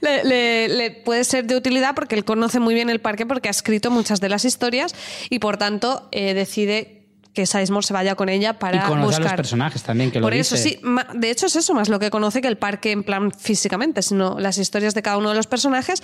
Le, 0.00 0.24
le- 0.24 0.68
le 0.68 0.90
puede 0.90 1.24
ser 1.24 1.44
de 1.46 1.56
utilidad 1.56 1.94
porque 1.94 2.14
él 2.14 2.24
conoce 2.24 2.58
muy 2.60 2.74
bien 2.74 2.90
el 2.90 3.00
parque 3.00 3.24
porque 3.24 3.48
ha 3.48 3.50
escrito 3.52 3.90
muchas 3.90 4.20
de 4.20 4.28
las 4.28 4.44
historias 4.44 4.94
y 5.30 5.38
por 5.38 5.56
tanto 5.56 6.08
eh, 6.12 6.34
decide 6.34 7.03
que 7.34 7.46
Sizemore 7.46 7.86
se 7.86 7.92
vaya 7.92 8.14
con 8.14 8.28
ella 8.28 8.50
Y 8.50 8.54
para 8.54 8.86
conocer 8.86 9.06
buscar. 9.06 9.26
a 9.26 9.30
los 9.30 9.36
personajes 9.36 9.82
también, 9.82 10.10
que 10.10 10.20
lo 10.20 10.26
Por 10.26 10.34
eso 10.34 10.56
sí, 10.56 10.80
de 11.14 11.30
hecho 11.30 11.46
es 11.46 11.56
eso 11.56 11.74
más 11.74 11.88
lo 11.88 11.98
que 11.98 12.10
conoce 12.10 12.40
que 12.40 12.48
el 12.48 12.56
parque 12.56 12.92
en 12.92 13.02
plan 13.02 13.32
físicamente, 13.32 14.02
sino 14.02 14.38
las 14.38 14.56
historias 14.58 14.94
de 14.94 15.02
cada 15.02 15.18
uno 15.18 15.30
de 15.30 15.34
los 15.34 15.46
personajes. 15.46 16.02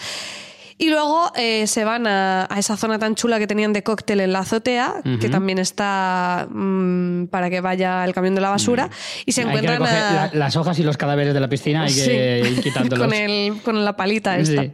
Y 0.83 0.89
luego 0.89 1.31
eh, 1.37 1.67
se 1.67 1.85
van 1.85 2.07
a, 2.07 2.47
a 2.49 2.59
esa 2.59 2.75
zona 2.79 2.99
tan 2.99 3.15
chula 3.15 3.39
que 3.39 3.47
tenían 3.47 3.75
de 3.75 3.83
cóctel 3.83 4.19
en 4.21 4.33
la 4.33 4.39
azotea, 4.39 4.95
que 5.21 5.29
también 5.29 5.59
está 5.59 6.49
mm, 6.51 7.27
para 7.27 7.51
que 7.51 7.61
vaya 7.61 8.03
el 8.07 8.15
camión 8.15 8.35
de 8.35 8.41
la 8.41 8.49
basura, 8.49 8.89
y 9.27 9.33
se 9.33 9.43
Hay 9.43 9.49
que 9.49 9.51
encuentran 9.59 9.83
a... 9.83 10.13
la- 10.15 10.31
las 10.33 10.57
hojas 10.57 10.79
y 10.79 10.83
los 10.83 10.97
cadáveres 10.97 11.35
de 11.35 11.41
la 11.41 11.49
piscina, 11.49 11.83
hay 11.83 11.95
que 11.95 12.43
Sí, 12.45 12.51
ir 12.53 12.63
quitándolos. 12.63 12.99
con, 13.07 13.13
el, 13.15 13.61
con 13.63 13.85
la 13.85 13.95
palita 13.95 14.39
esta. 14.39 14.63
Sí. 14.63 14.73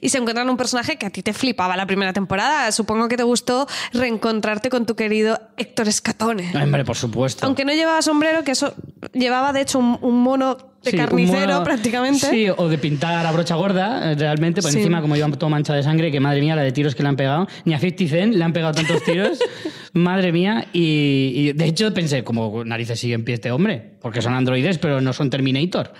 Y 0.00 0.08
se 0.10 0.18
encuentran 0.18 0.48
un 0.48 0.56
personaje 0.56 0.96
que 0.96 1.06
a 1.06 1.10
ti 1.10 1.22
te 1.24 1.32
flipaba 1.32 1.76
la 1.76 1.86
primera 1.86 2.12
temporada. 2.12 2.70
Supongo 2.70 3.08
que 3.08 3.16
te 3.16 3.24
gustó 3.24 3.66
reencontrarte 3.92 4.70
con 4.70 4.86
tu 4.86 4.94
querido 4.94 5.40
Héctor 5.56 5.88
Escatone. 5.88 6.52
Hombre, 6.54 6.84
por 6.84 6.96
supuesto. 6.96 7.44
Aunque 7.44 7.64
no 7.64 7.72
llevaba 7.72 8.00
sombrero, 8.02 8.44
que 8.44 8.52
eso 8.52 8.74
llevaba 9.12 9.52
de 9.52 9.62
hecho 9.62 9.80
un, 9.80 9.98
un 10.02 10.22
mono 10.22 10.56
de 10.90 10.98
Sí, 10.98 11.04
carnicero 11.04 11.52
mono- 11.54 11.64
prácticamente. 11.64 12.28
Sí, 12.30 12.46
o 12.56 12.68
de 12.68 12.78
pintar 12.78 13.24
a 13.26 13.32
brocha 13.32 13.54
gorda, 13.54 14.12
eh, 14.12 14.14
realmente, 14.14 14.62
por 14.62 14.70
Sí. 14.70 14.78
encima, 14.78 15.00
como 15.00 15.16
iba 15.16 15.28
todo 15.30 15.50
mancha 15.50 15.74
de 15.74 15.82
sangre, 15.82 16.10
que 16.10 16.20
madre 16.20 16.40
mía, 16.40 16.56
la 16.56 16.62
de 16.62 16.72
tiros 16.72 16.94
que 16.94 17.02
le 17.02 17.08
han 17.08 17.16
pegado. 17.16 17.46
Ni 17.64 17.74
a 17.74 17.78
50 17.78 18.08
Cent 18.08 18.34
le 18.34 18.44
han 18.44 18.52
pegado 18.52 18.72
tantos 18.74 19.02
tiros. 19.04 19.38
madre 19.92 20.32
mía. 20.32 20.66
Y, 20.72 21.32
y, 21.34 21.52
de 21.52 21.64
hecho 21.66 21.92
pensé, 21.94 22.24
como 22.24 22.64
narices 22.64 22.98
sigue 23.00 23.14
en 23.14 23.24
pie 23.24 23.34
este 23.34 23.50
hombre, 23.50 23.92
porque 24.00 24.22
son 24.22 24.34
androides, 24.34 24.78
pero 24.78 25.00
no 25.00 25.12
son 25.12 25.30
Terminator. 25.30 25.92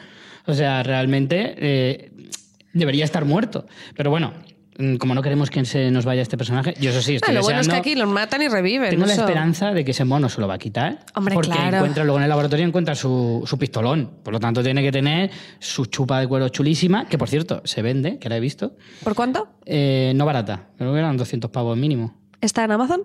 O 0.47 0.55
sea, 0.55 0.82
realmente 0.82 1.55
eh, 1.59 2.11
debería 2.72 3.05
estar 3.05 3.24
muerto. 3.24 3.66
Pero 3.97 4.11
bueno. 4.11 4.32
Mm, 4.79 4.97
Como 4.97 5.14
no 5.14 5.22
queremos 5.22 5.51
que 5.51 5.64
se 5.64 5.91
nos 5.91 6.05
vaya 6.05 6.22
este 6.22 6.37
personaje, 6.39 6.74
yo 6.81 6.91
eso 6.91 7.03
sí, 7.03 7.16
estoy 7.16 7.35
lo 7.35 7.43
bueno 7.43 7.61
es 7.61 7.68
que 7.68 7.76
aquí 7.76 7.95
los 7.95 8.09
matan 8.09 8.41
y 8.43 8.49
reviven. 8.49 8.91
tengo 8.91 9.05
la 9.07 9.12
esperanza 9.14 9.72
de 9.72 9.85
que 9.85 9.91
ese 9.91 10.05
mono 10.05 10.29
se 10.29 10.41
lo 10.41 10.49
va 10.49 10.55
a 10.55 10.59
quitar. 10.59 11.05
Hombre, 11.14 11.35
porque 11.35 11.51
claro. 11.51 11.76
encuentra 11.79 12.05
luego 12.05 12.18
en 12.18 12.22
el 12.24 12.29
laboratorio 12.31 12.64
encuentra 12.66 12.95
su, 12.95 13.43
su 13.47 13.59
pistolón. 13.59 14.11
Por 14.22 14.33
lo 14.33 14.41
tanto, 14.41 14.62
tiene 14.62 14.83
que 14.83 14.91
tener 14.93 15.31
su 15.59 15.87
chupa 15.87 16.20
de 16.20 16.29
cuero 16.29 16.49
chulísima, 16.49 17.07
que 17.07 17.18
por 17.18 17.29
cierto, 17.29 17.61
se 17.64 17.83
vende, 17.83 18.18
que 18.18 18.29
la 18.29 18.37
he 18.37 18.41
visto. 18.41 18.76
¿Por 19.05 19.14
cuánto? 19.14 19.49
Eh, 19.66 20.12
no 20.16 20.24
barata, 20.24 20.68
creo 20.79 20.93
que 20.93 20.99
eran 20.99 21.16
200 21.16 21.51
pavos 21.51 21.76
mínimo. 21.76 22.16
¿Está 22.41 22.64
en 22.64 22.70
Amazon? 22.72 23.03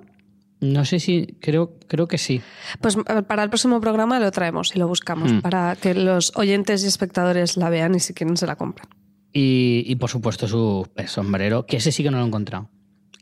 No 0.61 0.85
sé 0.85 0.99
si, 1.01 1.35
creo, 1.41 1.77
creo 1.89 2.07
que 2.07 2.17
sí. 2.17 2.41
Pues 2.79 2.95
eh, 2.95 3.21
para 3.27 3.43
el 3.43 3.49
próximo 3.49 3.81
programa 3.81 4.17
lo 4.21 4.31
traemos 4.31 4.73
y 4.73 4.79
lo 4.79 4.87
buscamos 4.87 5.33
Mm. 5.33 5.41
para 5.41 5.75
que 5.75 5.93
los 5.93 6.31
oyentes 6.35 6.85
y 6.85 6.87
espectadores 6.87 7.57
la 7.57 7.69
vean 7.69 7.95
y 7.95 7.99
si 7.99 8.13
quieren 8.13 8.37
se 8.37 8.47
la 8.47 8.55
compran. 8.55 8.87
Y, 9.33 9.83
y, 9.87 9.95
por 9.95 10.09
supuesto 10.11 10.47
su 10.47 10.87
sombrero, 11.07 11.65
que 11.65 11.77
ese 11.77 11.91
sí 11.91 12.03
que 12.03 12.11
no 12.11 12.17
lo 12.19 12.23
he 12.23 12.27
encontrado. 12.27 12.69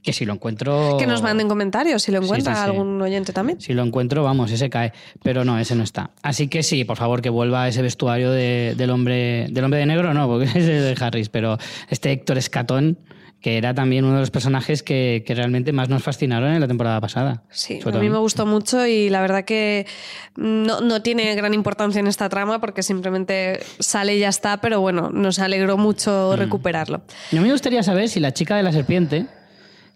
Que 0.03 0.13
si 0.13 0.25
lo 0.25 0.33
encuentro... 0.33 0.97
Que 0.97 1.05
nos 1.05 1.21
manden 1.21 1.47
comentarios 1.47 2.01
si 2.01 2.11
lo. 2.11 2.19
Sí, 2.19 2.25
encuentra 2.25 2.55
sí, 2.55 2.61
sí. 2.61 2.65
algún 2.65 2.99
oyente 3.01 3.33
también. 3.33 3.61
Si 3.61 3.73
lo 3.73 3.83
encuentro, 3.83 4.23
vamos, 4.23 4.51
ese 4.51 4.67
cae. 4.69 4.93
Pero 5.21 5.45
no, 5.45 5.59
ese 5.59 5.75
no 5.75 5.83
está. 5.83 6.09
Así 6.23 6.47
que 6.47 6.63
sí, 6.63 6.83
por 6.85 6.97
favor, 6.97 7.21
que 7.21 7.29
vuelva 7.29 7.67
ese 7.67 7.83
vestuario 7.83 8.31
de- 8.31 8.73
del, 8.75 8.89
hombre, 8.89 9.45
del 9.51 9.63
hombre 9.63 9.79
de 9.79 9.85
negro, 9.85 10.13
no, 10.15 10.27
porque 10.27 10.45
ese 10.49 10.77
es 10.89 10.99
de 10.99 11.05
Harris, 11.05 11.29
pero 11.29 11.59
este 11.89 12.11
Héctor 12.11 12.39
Escatón, 12.39 12.97
que 13.41 13.57
era 13.57 13.73
también 13.73 14.05
uno 14.05 14.13
de 14.15 14.19
los 14.19 14.29
personajes 14.29 14.83
que, 14.83 15.23
que 15.25 15.33
realmente 15.33 15.73
más 15.73 15.89
nos 15.89 16.03
fascinaron 16.03 16.53
en 16.53 16.61
la 16.61 16.67
temporada 16.67 17.01
pasada. 17.01 17.41
Sí, 17.49 17.79
a 17.83 17.89
mí 17.97 18.09
me 18.09 18.19
gustó 18.19 18.45
mucho 18.45 18.85
y 18.85 19.09
la 19.09 19.19
verdad 19.21 19.43
que 19.45 19.87
no, 20.35 20.81
no 20.81 21.01
tiene 21.01 21.33
gran 21.35 21.53
importancia 21.55 21.99
en 21.99 22.05
esta 22.07 22.29
trama 22.29 22.61
porque 22.61 22.83
simplemente 22.83 23.59
sale 23.79 24.15
y 24.15 24.19
ya 24.19 24.29
está, 24.29 24.61
pero 24.61 24.79
bueno, 24.79 25.09
nos 25.11 25.39
alegró 25.39 25.75
Mm. 25.77 25.81
mucho 25.81 26.35
recuperarlo. 26.35 27.01
Y 27.31 27.37
a 27.37 27.41
mí 27.41 27.47
me 27.47 27.53
gustaría 27.53 27.81
saber 27.81 28.09
si 28.09 28.19
la 28.19 28.31
chica 28.31 28.55
de 28.55 28.63
la 28.63 28.71
serpiente, 28.71 29.25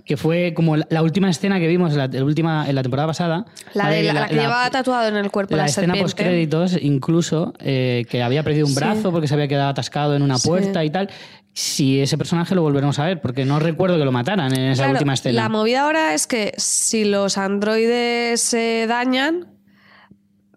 que 0.05 0.17
fue 0.17 0.53
como 0.55 0.77
la, 0.77 0.87
la 0.89 1.01
última 1.03 1.29
escena 1.29 1.59
que 1.59 1.67
vimos 1.67 1.91
en 1.91 1.97
la, 1.99 2.07
la 2.07 2.23
última, 2.23 2.67
en 2.67 2.75
la 2.75 2.81
temporada 2.81 3.07
pasada. 3.07 3.45
La, 3.73 3.89
de, 3.89 4.03
la, 4.03 4.13
la 4.13 4.27
que 4.27 4.35
llevaba 4.35 4.69
tatuado 4.71 5.07
en 5.07 5.15
el 5.17 5.29
cuerpo 5.31 5.55
la 5.55 5.63
la, 5.63 5.69
escena 5.69 5.93
post 5.95 6.17
créditos 6.17 6.77
incluso 6.81 7.53
eh, 7.59 8.05
que 8.09 8.23
había 8.23 8.41
perdido 8.43 8.65
un 8.65 8.71
Sí. 8.73 8.79
brazo 8.79 9.11
porque 9.11 9.27
se 9.27 9.33
había 9.35 9.47
quedado 9.47 9.69
atascado 9.69 10.15
en 10.15 10.21
una 10.23 10.37
Sí. 10.37 10.47
puerta 10.47 10.83
y 10.83 10.89
tal 10.89 11.09
si 11.57 12.01
ese 12.01 12.17
personaje 12.17 12.53
lo 12.53 12.61
volveremos 12.61 12.99
a 12.99 13.05
ver 13.05 13.21
porque 13.21 13.45
no 13.45 13.59
recuerdo 13.59 13.97
que 13.97 14.03
lo 14.03 14.11
mataran 14.11 14.53
en 14.53 14.71
esa 14.71 14.83
Claro, 14.83 14.91
última 14.97 15.13
escena 15.13 15.41
La 15.43 15.47
movida 15.49 15.83
ahora 15.85 16.13
es 16.13 16.27
que 16.27 16.53
si 16.57 17.05
los 17.05 17.37
androides 17.37 18.41
se 18.41 18.85
dañan, 18.87 19.47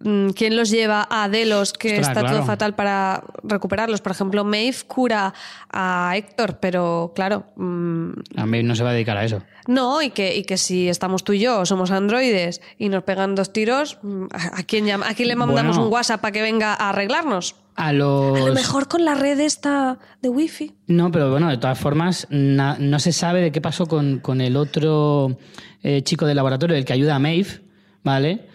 mm, 0.00 0.30
¿quién 0.30 0.56
los 0.56 0.70
lleva 0.70 1.06
a 1.08 1.28
Delos, 1.28 1.72
que 1.72 2.00
Ostras, 2.00 2.08
está 2.18 2.28
todo 2.28 2.42
fatal 2.44 2.74
para 2.74 3.22
recuperarlos? 3.44 4.00
Por 4.00 4.10
ejemplo, 4.10 4.42
Maeve 4.44 4.76
cura 4.88 5.32
a 5.72 6.12
Héctor, 6.16 6.58
pero 6.60 7.12
claro, 7.14 7.44
mm, 7.54 8.10
a 8.36 8.46
mí 8.46 8.62
no 8.64 8.74
se 8.74 8.82
va 8.82 8.90
a 8.90 8.92
dedicar 8.94 9.16
a 9.18 9.24
eso 9.24 9.40
no, 9.68 10.00
y 10.02 10.08
que, 10.10 10.34
y 10.34 10.44
que 10.44 10.56
si 10.56 10.88
estamos 10.88 11.22
tú 11.24 11.34
y 11.34 11.40
yo, 11.40 11.66
somos 11.66 11.90
androides, 11.90 12.60
y 12.78 12.88
nos 12.88 13.04
pegan 13.04 13.34
dos 13.34 13.52
tiros, 13.52 13.98
mm, 14.02 14.24
¿a 14.32 14.60
a 14.60 14.62
quién, 14.64 14.86
llama- 14.86 15.06
a 15.08 15.14
quién 15.14 15.28
le 15.28 15.36
mandamos 15.36 15.76
Bueno. 15.76 15.86
un 15.88 15.92
WhatsApp 15.94 16.20
para 16.22 16.32
que 16.32 16.40
venga 16.42 16.72
a 16.74 16.88
arreglarnos? 16.88 17.54
A 17.78 17.92
los 17.92 18.36
A 18.36 18.46
lo 18.46 18.54
mejor 18.54 18.88
con 18.88 19.04
la 19.04 19.14
red 19.14 19.38
esta 19.38 19.98
de 20.20 20.28
wifi. 20.28 20.74
no 20.88 21.10
pero 21.12 21.30
bueno 21.30 21.48
de 21.48 21.58
todas 21.58 21.78
formas 21.78 22.26
no 22.30 22.98
se 22.98 23.12
sabe 23.12 23.40
de 23.40 23.52
qué 23.52 23.60
pasó 23.60 23.86
con, 23.86 24.18
con 24.18 24.40
el 24.40 24.56
otro 24.56 25.38
eh, 25.82 26.02
chico 26.02 26.26
del 26.26 26.36
laboratorio 26.36 26.76
el 26.76 26.84
que 26.84 26.92
ayuda 26.92 27.14
a 27.14 27.18
Maeve 27.20 27.67
¿vale? 28.04 28.46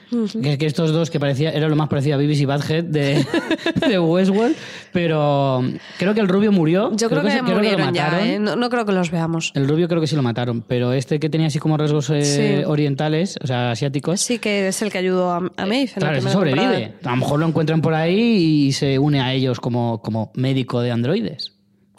que, 0.43 0.59
que 0.59 0.67
estos 0.67 0.91
dos 0.91 1.09
que 1.09 1.19
parecía, 1.19 1.49
era 1.51 1.67
lo 1.67 1.75
más 1.75 1.89
parecido 1.89 2.13
a 2.13 2.17
Beavis 2.19 2.39
y 2.39 2.45
Badhead 2.45 2.83
de, 2.83 3.25
de 3.87 3.97
Westworld, 3.99 4.55
pero 4.91 5.63
creo 5.97 6.13
que 6.13 6.19
el 6.19 6.27
rubio 6.27 6.51
murió. 6.51 6.91
Yo 6.95 7.09
creo, 7.09 7.23
que, 7.23 7.31
se- 7.31 7.37
lo 7.37 7.43
murieron 7.55 7.93
ya, 7.95 8.03
mataron. 8.05 8.27
¿eh? 8.27 8.37
no, 8.39 8.55
no 8.55 8.69
creo 8.69 8.85
que 8.85 8.91
los 8.91 9.09
veamos. 9.09 9.51
El 9.55 9.67
rubio 9.67 9.87
creo 9.87 9.99
que 10.01 10.05
sí 10.07 10.15
lo 10.15 10.21
mataron, 10.21 10.61
pero 10.61 10.93
este 10.93 11.19
que 11.19 11.29
tenía 11.31 11.47
así 11.47 11.57
como 11.57 11.77
rasgos 11.77 12.11
eh, 12.11 12.23
Sí. 12.61 12.63
orientales, 12.65 13.39
o 13.41 13.47
sea, 13.47 13.71
asiáticos, 13.71 14.21
Sí 14.21 14.37
que 14.37 14.67
es 14.67 14.81
el 14.83 14.91
que 14.91 14.99
ayudó 14.99 15.31
a, 15.31 15.37
a 15.37 15.65
Maeve. 15.65 15.81
en 15.81 15.87
la 15.87 15.93
claro, 15.95 16.17
ese 16.17 16.27
primera 16.27 16.31
sobrevive. 16.33 16.79
temporada. 16.85 17.09
A 17.09 17.15
lo 17.15 17.17
mejor 17.17 17.39
lo 17.39 17.47
encuentran 17.47 17.81
por 17.81 17.93
ahí 17.95 18.19
y 18.67 18.71
se 18.73 18.99
une 18.99 19.19
a 19.19 19.33
ellos 19.33 19.59
como, 19.59 19.99
como 20.03 20.31
médico 20.35 20.81
de 20.81 20.91
androides. 20.91 21.53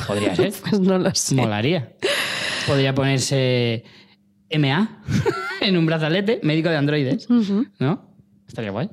Podría 0.07 0.37
ser. 0.37 0.53
Pues 0.69 0.79
no 0.81 0.99
lo 0.99 1.13
sé. 1.17 1.35
Molaría. 1.35 1.93
Podría 2.69 2.95
ponerse 2.95 3.83
MA 4.57 5.03
en 5.65 5.77
un 5.77 5.87
brazalete, 5.87 6.41
médico 6.43 6.69
de 6.69 6.77
androides. 6.77 7.29
¿No? 7.79 8.03
Estaría 8.47 8.71
guay. 8.71 8.91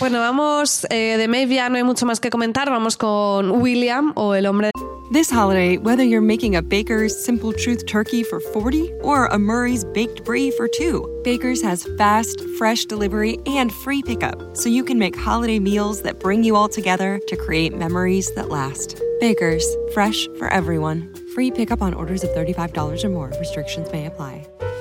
Bueno, 0.00 0.18
vamos, 0.18 0.86
eh, 0.90 1.16
de 1.18 1.28
Maeve 1.28 1.54
ya 1.54 1.68
no 1.68 1.76
hay 1.76 1.84
mucho 1.84 2.06
más 2.06 2.20
que 2.20 2.30
comentar. 2.30 2.70
Vamos 2.70 2.96
con 2.96 3.50
William 3.62 4.12
o 4.16 4.34
el 4.34 4.46
hombre 4.46 4.70
This 5.12 5.30
holiday, 5.30 5.78
whether 5.78 6.02
you're 6.02 6.20
making 6.20 6.56
a 6.56 6.62
Baker's 6.62 7.16
Simple 7.24 7.52
Truth 7.52 7.86
turkey 7.86 8.24
for 8.24 8.40
40 8.40 8.92
or 9.02 9.26
a 9.26 9.38
Murray's 9.38 9.84
Baked 9.84 10.24
Brie 10.24 10.50
for 10.50 10.66
2, 10.66 11.20
Baker's 11.22 11.62
has 11.62 11.84
fast, 11.96 12.42
fresh 12.58 12.84
delivery 12.86 13.38
and 13.46 13.72
free 13.72 14.02
pickup, 14.02 14.56
so 14.56 14.68
you 14.68 14.82
can 14.82 14.98
make 14.98 15.14
holiday 15.14 15.60
meals 15.60 16.02
that 16.02 16.18
bring 16.18 16.42
you 16.42 16.56
all 16.56 16.68
together 16.68 17.20
to 17.28 17.36
create 17.36 17.72
memories 17.72 18.34
that 18.34 18.48
last. 18.48 19.00
Baker's, 19.20 19.64
fresh 19.94 20.26
for 20.38 20.52
everyone. 20.52 21.14
Free 21.34 21.52
pickup 21.52 21.82
on 21.82 21.94
orders 21.94 22.24
of 22.24 22.30
$35 22.30 23.04
or 23.04 23.08
more. 23.08 23.32
Restrictions 23.38 23.90
may 23.92 24.06
apply. 24.06 24.44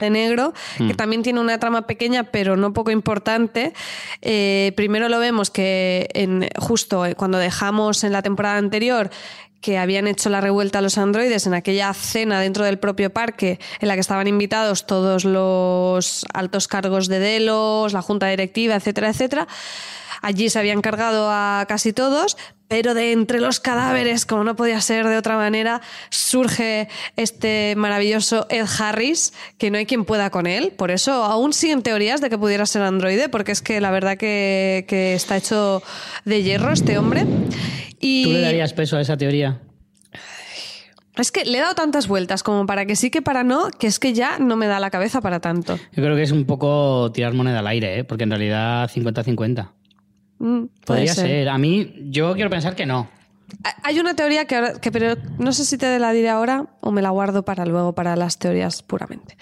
De 0.00 0.10
negro, 0.10 0.52
Mm. 0.78 0.88
que 0.88 0.94
también 0.94 1.22
tiene 1.22 1.40
una 1.40 1.58
trama 1.58 1.86
pequeña 1.86 2.24
pero 2.24 2.56
no 2.56 2.72
poco 2.72 2.90
importante. 2.90 3.72
Eh, 4.22 4.72
primero 4.76 5.08
lo 5.08 5.18
vemos 5.18 5.50
que 5.50 6.08
en, 6.14 6.48
justo 6.58 7.06
eh, 7.06 7.14
cuando 7.14 7.38
dejamos 7.38 8.02
en 8.04 8.12
la 8.12 8.22
temporada 8.22 8.56
anterior 8.58 9.10
que 9.60 9.76
habían 9.76 10.06
hecho 10.06 10.30
la 10.30 10.40
revuelta 10.40 10.78
a 10.78 10.82
los 10.82 10.96
androides 10.96 11.46
en 11.46 11.52
aquella 11.52 11.92
cena 11.92 12.40
dentro 12.40 12.64
del 12.64 12.78
propio 12.78 13.10
parque 13.10 13.58
en 13.80 13.88
la 13.88 13.94
que 13.94 14.00
estaban 14.00 14.26
invitados 14.26 14.86
todos 14.86 15.26
los 15.26 16.24
altos 16.32 16.66
cargos 16.66 17.08
de 17.08 17.18
Delos, 17.18 17.92
la 17.92 18.00
junta 18.00 18.26
directiva, 18.28 18.74
etcétera, 18.74 19.10
etcétera. 19.10 19.46
Allí 20.22 20.50
se 20.50 20.58
habían 20.58 20.80
cargado 20.80 21.28
a 21.30 21.64
casi 21.68 21.92
todos, 21.92 22.36
pero 22.68 22.94
de 22.94 23.12
entre 23.12 23.40
los 23.40 23.58
cadáveres, 23.58 24.26
como 24.26 24.44
no 24.44 24.54
podía 24.54 24.80
ser 24.80 25.06
de 25.06 25.16
otra 25.16 25.36
manera, 25.36 25.80
surge 26.10 26.88
este 27.16 27.74
maravilloso 27.76 28.46
Ed 28.48 28.66
Harris, 28.78 29.32
que 29.58 29.70
no 29.70 29.78
hay 29.78 29.86
quien 29.86 30.04
pueda 30.04 30.30
con 30.30 30.46
él. 30.46 30.72
Por 30.76 30.90
eso 30.90 31.12
aún 31.24 31.52
siguen 31.52 31.82
teorías 31.82 32.20
de 32.20 32.30
que 32.30 32.38
pudiera 32.38 32.66
ser 32.66 32.82
androide, 32.82 33.28
porque 33.28 33.52
es 33.52 33.62
que 33.62 33.80
la 33.80 33.90
verdad 33.90 34.16
que, 34.16 34.84
que 34.88 35.14
está 35.14 35.36
hecho 35.36 35.82
de 36.24 36.42
hierro 36.42 36.72
este 36.72 36.98
hombre. 36.98 37.26
Y 37.98 38.24
¿Tú 38.24 38.30
le 38.32 38.40
darías 38.40 38.72
peso 38.72 38.96
a 38.96 39.00
esa 39.00 39.16
teoría? 39.16 39.60
es 41.16 41.32
que 41.32 41.44
le 41.44 41.58
he 41.58 41.60
dado 41.60 41.74
tantas 41.74 42.08
vueltas 42.08 42.42
como 42.42 42.66
para 42.66 42.86
que 42.86 42.96
sí 42.96 43.10
que 43.10 43.22
para 43.22 43.44
no, 43.44 43.70
que 43.70 43.86
es 43.86 43.98
que 43.98 44.12
ya 44.12 44.38
no 44.38 44.56
me 44.56 44.66
da 44.66 44.80
la 44.80 44.90
cabeza 44.90 45.20
para 45.20 45.40
tanto. 45.40 45.76
Yo 45.92 46.02
creo 46.02 46.16
que 46.16 46.22
es 46.22 46.32
un 46.32 46.44
poco 46.44 47.10
tirar 47.12 47.34
moneda 47.34 47.58
al 47.58 47.66
aire, 47.66 47.98
¿eh? 47.98 48.04
porque 48.04 48.24
en 48.24 48.30
realidad 48.30 48.90
50-50. 48.90 49.68
Mm, 50.40 50.64
Podría 50.84 51.14
ser. 51.14 51.26
ser. 51.26 51.48
A 51.48 51.58
mí, 51.58 51.94
yo 52.10 52.34
quiero 52.34 52.50
pensar 52.50 52.74
que 52.74 52.86
no. 52.86 53.08
Hay 53.82 53.98
una 53.98 54.14
teoría 54.14 54.44
que, 54.44 54.54
ahora- 54.54 54.80
que 54.80 54.92
pero 54.92 55.16
no 55.38 55.52
sé 55.52 55.64
si 55.64 55.76
te 55.76 55.98
la 55.98 56.12
diré 56.12 56.28
ahora 56.28 56.66
o 56.80 56.92
me 56.92 57.02
la 57.02 57.10
guardo 57.10 57.44
para 57.44 57.66
luego, 57.66 57.92
para 57.96 58.14
las 58.14 58.38
teorías 58.38 58.80
puramente. 58.82 59.36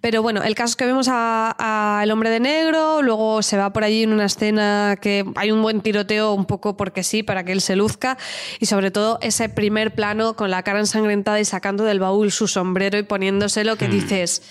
Pero 0.00 0.22
bueno, 0.22 0.44
el 0.44 0.54
caso 0.54 0.70
es 0.70 0.76
que 0.76 0.86
vemos 0.86 1.08
a, 1.10 1.56
a 1.58 2.04
el 2.04 2.12
hombre 2.12 2.30
de 2.30 2.38
negro, 2.38 3.02
luego 3.02 3.42
se 3.42 3.56
va 3.56 3.72
por 3.72 3.82
allí 3.82 4.04
en 4.04 4.12
una 4.12 4.26
escena 4.26 4.96
que 5.02 5.24
hay 5.34 5.50
un 5.50 5.60
buen 5.60 5.80
tiroteo 5.80 6.34
un 6.34 6.44
poco 6.44 6.76
porque 6.76 7.02
sí, 7.02 7.24
para 7.24 7.42
que 7.44 7.50
él 7.50 7.60
se 7.60 7.74
luzca 7.74 8.16
y 8.60 8.66
sobre 8.66 8.92
todo 8.92 9.18
ese 9.22 9.48
primer 9.48 9.92
plano 9.92 10.36
con 10.36 10.52
la 10.52 10.62
cara 10.62 10.78
ensangrentada 10.78 11.40
y 11.40 11.44
sacando 11.44 11.82
del 11.82 11.98
baúl 11.98 12.30
su 12.30 12.46
sombrero 12.46 12.96
y 12.96 13.02
poniéndoselo 13.02 13.74
que 13.76 13.88
dices, 13.88 14.42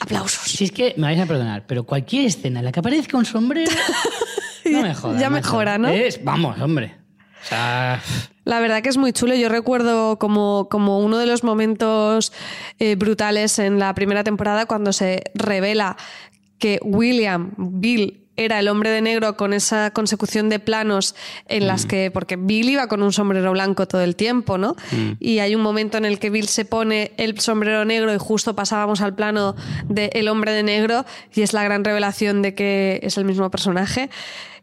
aplausos. 0.00 0.44
Si 0.52 0.64
es 0.64 0.70
que 0.72 0.92
me 0.98 1.04
vais 1.06 1.18
a 1.20 1.24
perdonar, 1.24 1.64
pero 1.66 1.84
cualquier 1.84 2.26
escena 2.26 2.58
en 2.58 2.66
la 2.66 2.72
que 2.72 2.80
aparezca 2.80 3.16
un 3.16 3.24
sombrero. 3.24 3.72
No 4.72 4.82
me 4.82 4.94
jodas. 4.94 5.20
Ya 5.20 5.30
mejora, 5.30 5.78
¿no? 5.78 5.88
Es- 5.88 6.22
vamos, 6.24 6.60
hombre. 6.60 6.96
O 7.42 7.46
sea. 7.46 8.00
La 8.44 8.60
verdad 8.60 8.82
que 8.82 8.88
es 8.88 8.96
muy 8.96 9.12
chulo. 9.12 9.34
Yo 9.34 9.48
recuerdo 9.48 10.18
como, 10.18 10.68
como 10.70 10.98
uno 10.98 11.18
de 11.18 11.26
los 11.26 11.44
momentos 11.44 12.32
eh, 12.78 12.96
brutales 12.96 13.58
en 13.58 13.78
la 13.78 13.94
primera 13.94 14.24
temporada 14.24 14.66
cuando 14.66 14.92
se 14.92 15.22
revela 15.34 15.96
que 16.58 16.78
William, 16.82 17.52
Bill, 17.56 18.16
era 18.36 18.58
el 18.58 18.68
hombre 18.68 18.88
de 18.90 19.02
negro 19.02 19.36
con 19.36 19.52
esa 19.52 19.90
consecución 19.90 20.48
de 20.48 20.58
planos 20.58 21.14
en 21.46 21.66
las 21.66 21.84
que, 21.84 22.10
porque 22.10 22.36
Bill 22.36 22.70
iba 22.70 22.86
con 22.86 23.02
un 23.02 23.12
sombrero 23.12 23.52
blanco 23.52 23.86
todo 23.86 24.00
el 24.00 24.16
tiempo, 24.16 24.56
¿no? 24.56 24.76
Y 25.18 25.40
hay 25.40 25.54
un 25.54 25.60
momento 25.60 25.98
en 25.98 26.06
el 26.06 26.18
que 26.18 26.30
Bill 26.30 26.48
se 26.48 26.64
pone 26.64 27.12
el 27.18 27.38
sombrero 27.40 27.84
negro 27.84 28.14
y 28.14 28.18
justo 28.18 28.56
pasábamos 28.56 29.02
al 29.02 29.14
plano 29.14 29.56
del 29.88 30.28
hombre 30.28 30.52
de 30.52 30.62
negro 30.62 31.04
y 31.34 31.42
es 31.42 31.52
la 31.52 31.64
gran 31.64 31.84
revelación 31.84 32.40
de 32.40 32.54
que 32.54 33.00
es 33.02 33.18
el 33.18 33.26
mismo 33.26 33.50
personaje. 33.50 34.08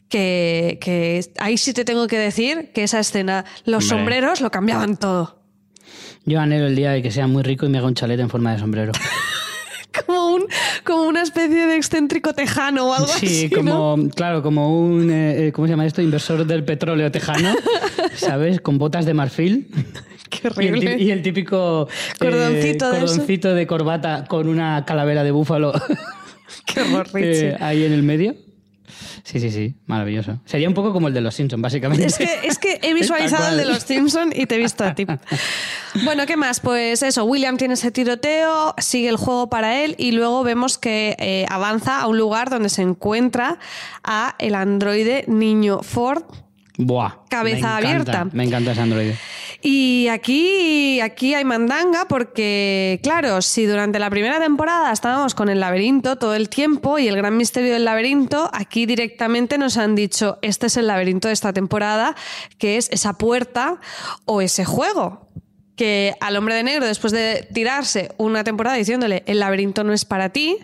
Que, 0.10 0.78
que 0.80 1.26
ahí 1.40 1.58
sí 1.58 1.74
te 1.74 1.84
tengo 1.84 2.08
que 2.08 2.18
decir 2.18 2.72
que 2.74 2.84
esa 2.84 3.00
escena, 3.00 3.44
los 3.66 3.84
Hombre. 3.92 3.98
sombreros 3.98 4.42
lo 4.42 4.50
cambiaban 4.52 4.96
todo. 4.98 5.42
Yo 6.26 6.40
anhelo 6.40 6.68
el 6.68 6.76
día 6.76 6.92
de 6.92 7.02
que 7.02 7.12
sea 7.12 7.28
muy 7.28 7.44
rico 7.44 7.66
y 7.66 7.70
me 7.70 7.78
haga 7.78 7.88
un 7.88 7.94
chalet 7.96 8.20
en 8.20 8.30
forma 8.30 8.54
de 8.54 8.60
sombrero. 8.60 8.92
Como, 10.06 10.36
un, 10.36 10.46
como 10.86 11.04
una 11.08 11.24
especie 11.24 11.66
de 11.66 11.76
excéntrico 11.76 12.34
tejano 12.34 12.90
o 12.90 12.94
algo 12.94 13.08
Sí, 13.08 13.26
así. 13.26 13.50
¿no? 13.64 13.74
como, 13.96 14.10
claro, 14.12 14.44
como 14.44 14.80
un, 14.80 15.10
eh, 15.12 15.48
eh, 15.48 15.52
¿cómo 15.52 15.66
se 15.68 15.72
llama 15.72 15.86
esto? 15.88 16.02
Inversor 16.04 16.46
del 16.46 16.64
petróleo 16.64 17.12
tejano, 17.12 17.54
¿sabes? 18.16 18.62
Con 18.62 18.78
botas 18.78 19.06
de 19.06 19.14
marfil. 19.16 19.68
Qué 20.30 20.40
Y 20.44 20.48
el, 20.48 20.52
horrible. 20.74 20.96
tí- 20.98 21.04
y 21.04 21.12
el 21.12 21.22
típico 21.24 21.90
eh, 21.90 22.78
Cordoncito 22.78 23.54
de 23.56 23.66
corbata 23.68 24.26
con 24.30 24.48
una 24.48 24.86
calavera 24.86 25.24
de 25.24 25.32
búfalo 25.32 25.74
Qué 26.66 26.82
horror, 26.82 27.08
Richie. 27.14 27.50
eh, 27.50 27.58
ahí 27.60 27.84
en 27.84 27.92
el 27.94 28.04
medio. 28.04 28.36
Sí, 29.28 29.42
sí, 29.42 29.52
sí, 29.52 29.76
maravilloso. 29.88 30.40
Sería 30.46 30.70
un 30.70 30.74
poco 30.74 30.94
como 30.94 31.10
el 31.10 31.14
de 31.14 31.20
los 31.20 31.36
Simpsons, 31.36 31.62
básicamente. 31.62 32.06
Es 32.06 32.18
que, 32.18 32.30
es 32.44 32.58
que 32.58 32.80
he 32.82 32.94
visualizado 32.94 33.50
el 33.50 33.58
de 33.58 33.66
los 33.66 33.84
Simpson 33.84 34.32
y 34.34 34.46
te 34.46 34.56
he 34.56 34.58
visto 34.58 34.86
a 34.86 34.96
ti. 34.96 35.06
Bueno, 36.06 36.26
¿qué 36.26 36.38
más? 36.38 36.62
Pues 36.62 37.04
eso, 37.04 37.26
William 37.26 37.58
tiene 37.58 37.74
ese 37.74 37.92
tiroteo, 37.92 38.74
sigue 38.78 39.10
el 39.10 39.18
juego 39.18 39.50
para 39.50 39.84
él 39.84 39.96
y 39.98 40.12
luego 40.12 40.44
vemos 40.44 40.78
que 40.78 41.18
eh, 41.20 41.46
avanza 41.50 42.00
a 42.00 42.08
un 42.08 42.18
lugar 42.18 42.50
donde 42.50 42.70
se 42.70 42.84
encuentra 42.84 43.58
a 44.02 44.36
el 44.40 44.56
androide 44.56 45.26
niño 45.28 45.82
Ford. 45.82 46.24
Buah. 46.78 47.16
Cabeza 47.30 47.56
me 47.56 47.60
encanta, 47.60 47.78
abierta. 47.78 48.28
Me 48.32 48.44
encanta 48.46 48.72
ese 48.72 48.82
androide. 48.82 49.18
Y 49.62 50.08
aquí, 50.10 51.02
aquí 51.02 51.34
hay 51.34 51.44
mandanga 51.44 52.08
porque, 52.08 53.00
claro, 53.02 53.42
si 53.42 53.66
durante 53.66 53.98
la 53.98 54.10
primera 54.10 54.40
temporada 54.40 54.92
estábamos 54.92 55.34
con 55.34 55.50
el 55.50 55.60
laberinto 55.60 56.18
todo 56.18 56.36
el 56.36 56.50
tiempo 56.50 57.00
y 57.00 57.08
el 57.08 57.18
gran 57.18 57.38
misterio 57.38 57.74
del 57.74 57.86
laberinto, 57.86 58.50
aquí 58.54 58.86
directamente 58.86 59.58
nos 59.58 59.78
han 59.78 59.96
dicho, 59.96 60.38
este 60.44 60.68
es 60.68 60.78
el 60.78 60.88
laberinto 60.88 61.28
de 61.28 61.34
esta 61.34 61.54
temporada, 61.54 62.16
que 62.60 62.78
es 62.78 62.90
esa 62.92 63.14
puerta 63.14 63.80
o 64.26 64.42
ese 64.42 64.64
juego. 64.64 65.28
Que 65.76 66.14
al 66.22 66.38
hombre 66.38 66.56
de 66.56 66.64
negro, 66.64 66.86
después 66.86 67.14
de 67.14 67.48
tirarse 67.54 68.12
una 68.18 68.44
temporada 68.44 68.78
diciéndole, 68.78 69.24
el 69.26 69.40
laberinto 69.40 69.84
no 69.84 69.94
es 69.94 70.06
para 70.06 70.30
ti, 70.30 70.58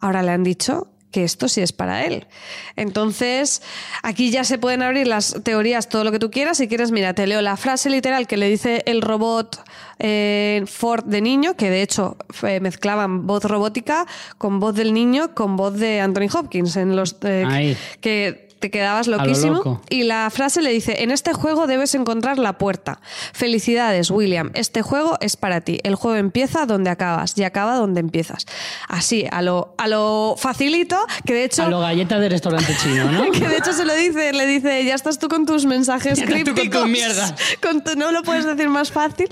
ahora 0.00 0.22
le 0.22 0.32
han 0.32 0.44
dicho 0.44 0.88
que 1.10 1.24
esto 1.24 1.48
sí 1.48 1.60
es 1.60 1.72
para 1.72 2.04
él. 2.04 2.26
Entonces, 2.76 3.62
aquí 4.02 4.30
ya 4.30 4.44
se 4.44 4.58
pueden 4.58 4.82
abrir 4.82 5.06
las 5.06 5.36
teorías, 5.42 5.88
todo 5.88 6.04
lo 6.04 6.12
que 6.12 6.18
tú 6.18 6.30
quieras. 6.30 6.58
Si 6.58 6.68
quieres, 6.68 6.90
mira, 6.92 7.14
te 7.14 7.26
leo 7.26 7.42
la 7.42 7.56
frase 7.56 7.90
literal 7.90 8.26
que 8.26 8.36
le 8.36 8.48
dice 8.48 8.82
el 8.86 9.02
robot 9.02 9.62
eh, 9.98 10.62
Ford 10.66 11.04
de 11.04 11.20
niño, 11.20 11.56
que 11.56 11.70
de 11.70 11.82
hecho 11.82 12.16
eh, 12.42 12.60
mezclaban 12.60 13.26
voz 13.26 13.44
robótica 13.44 14.06
con 14.38 14.60
voz 14.60 14.74
del 14.74 14.94
niño 14.94 15.34
con 15.34 15.56
voz 15.56 15.74
de 15.74 16.00
Anthony 16.00 16.28
Hopkins 16.32 16.76
en 16.76 16.96
los 16.96 17.16
eh, 17.22 17.76
que 18.00 18.49
te 18.60 18.70
quedabas 18.70 19.06
lo 19.08 19.16
loquísimo. 19.16 19.82
Y 19.90 20.04
la 20.04 20.28
frase 20.30 20.62
le 20.62 20.70
dice, 20.70 21.02
en 21.02 21.10
este 21.10 21.32
juego 21.32 21.66
debes 21.66 21.94
encontrar 21.94 22.38
la 22.38 22.58
puerta. 22.58 23.00
Felicidades, 23.32 24.10
William, 24.10 24.50
este 24.54 24.82
juego 24.82 25.16
es 25.20 25.36
para 25.36 25.62
ti. 25.62 25.80
El 25.82 25.94
juego 25.94 26.16
empieza 26.16 26.66
donde 26.66 26.90
acabas 26.90 27.36
y 27.36 27.42
acaba 27.44 27.74
donde 27.76 28.00
empiezas. 28.00 28.46
Así, 28.86 29.26
a 29.30 29.42
lo, 29.42 29.74
a 29.78 29.88
lo 29.88 30.34
facilito, 30.38 30.96
que 31.24 31.34
de 31.34 31.44
hecho... 31.44 31.62
A 31.64 31.68
lo 31.70 31.80
galleta 31.80 32.18
de 32.18 32.28
restaurante 32.28 32.76
chino, 32.82 33.10
¿no? 33.10 33.30
que 33.32 33.48
de 33.48 33.56
hecho 33.56 33.72
se 33.72 33.84
lo 33.84 33.94
dice, 33.94 34.32
le 34.32 34.46
dice, 34.46 34.84
ya 34.84 34.94
estás 34.94 35.18
tú 35.18 35.28
con 35.28 35.46
tus 35.46 35.64
mensajes 35.66 36.18
Ya 36.18 36.24
estás 36.24 36.38
tú 36.40 36.44
con 36.44 36.54
crípticos. 36.54 36.88
mierdas. 36.88 37.34
Con 37.62 37.82
tu- 37.82 37.94
no 37.96 38.12
lo 38.12 38.22
puedes 38.22 38.44
decir 38.44 38.68
más 38.68 38.92
fácil. 38.92 39.28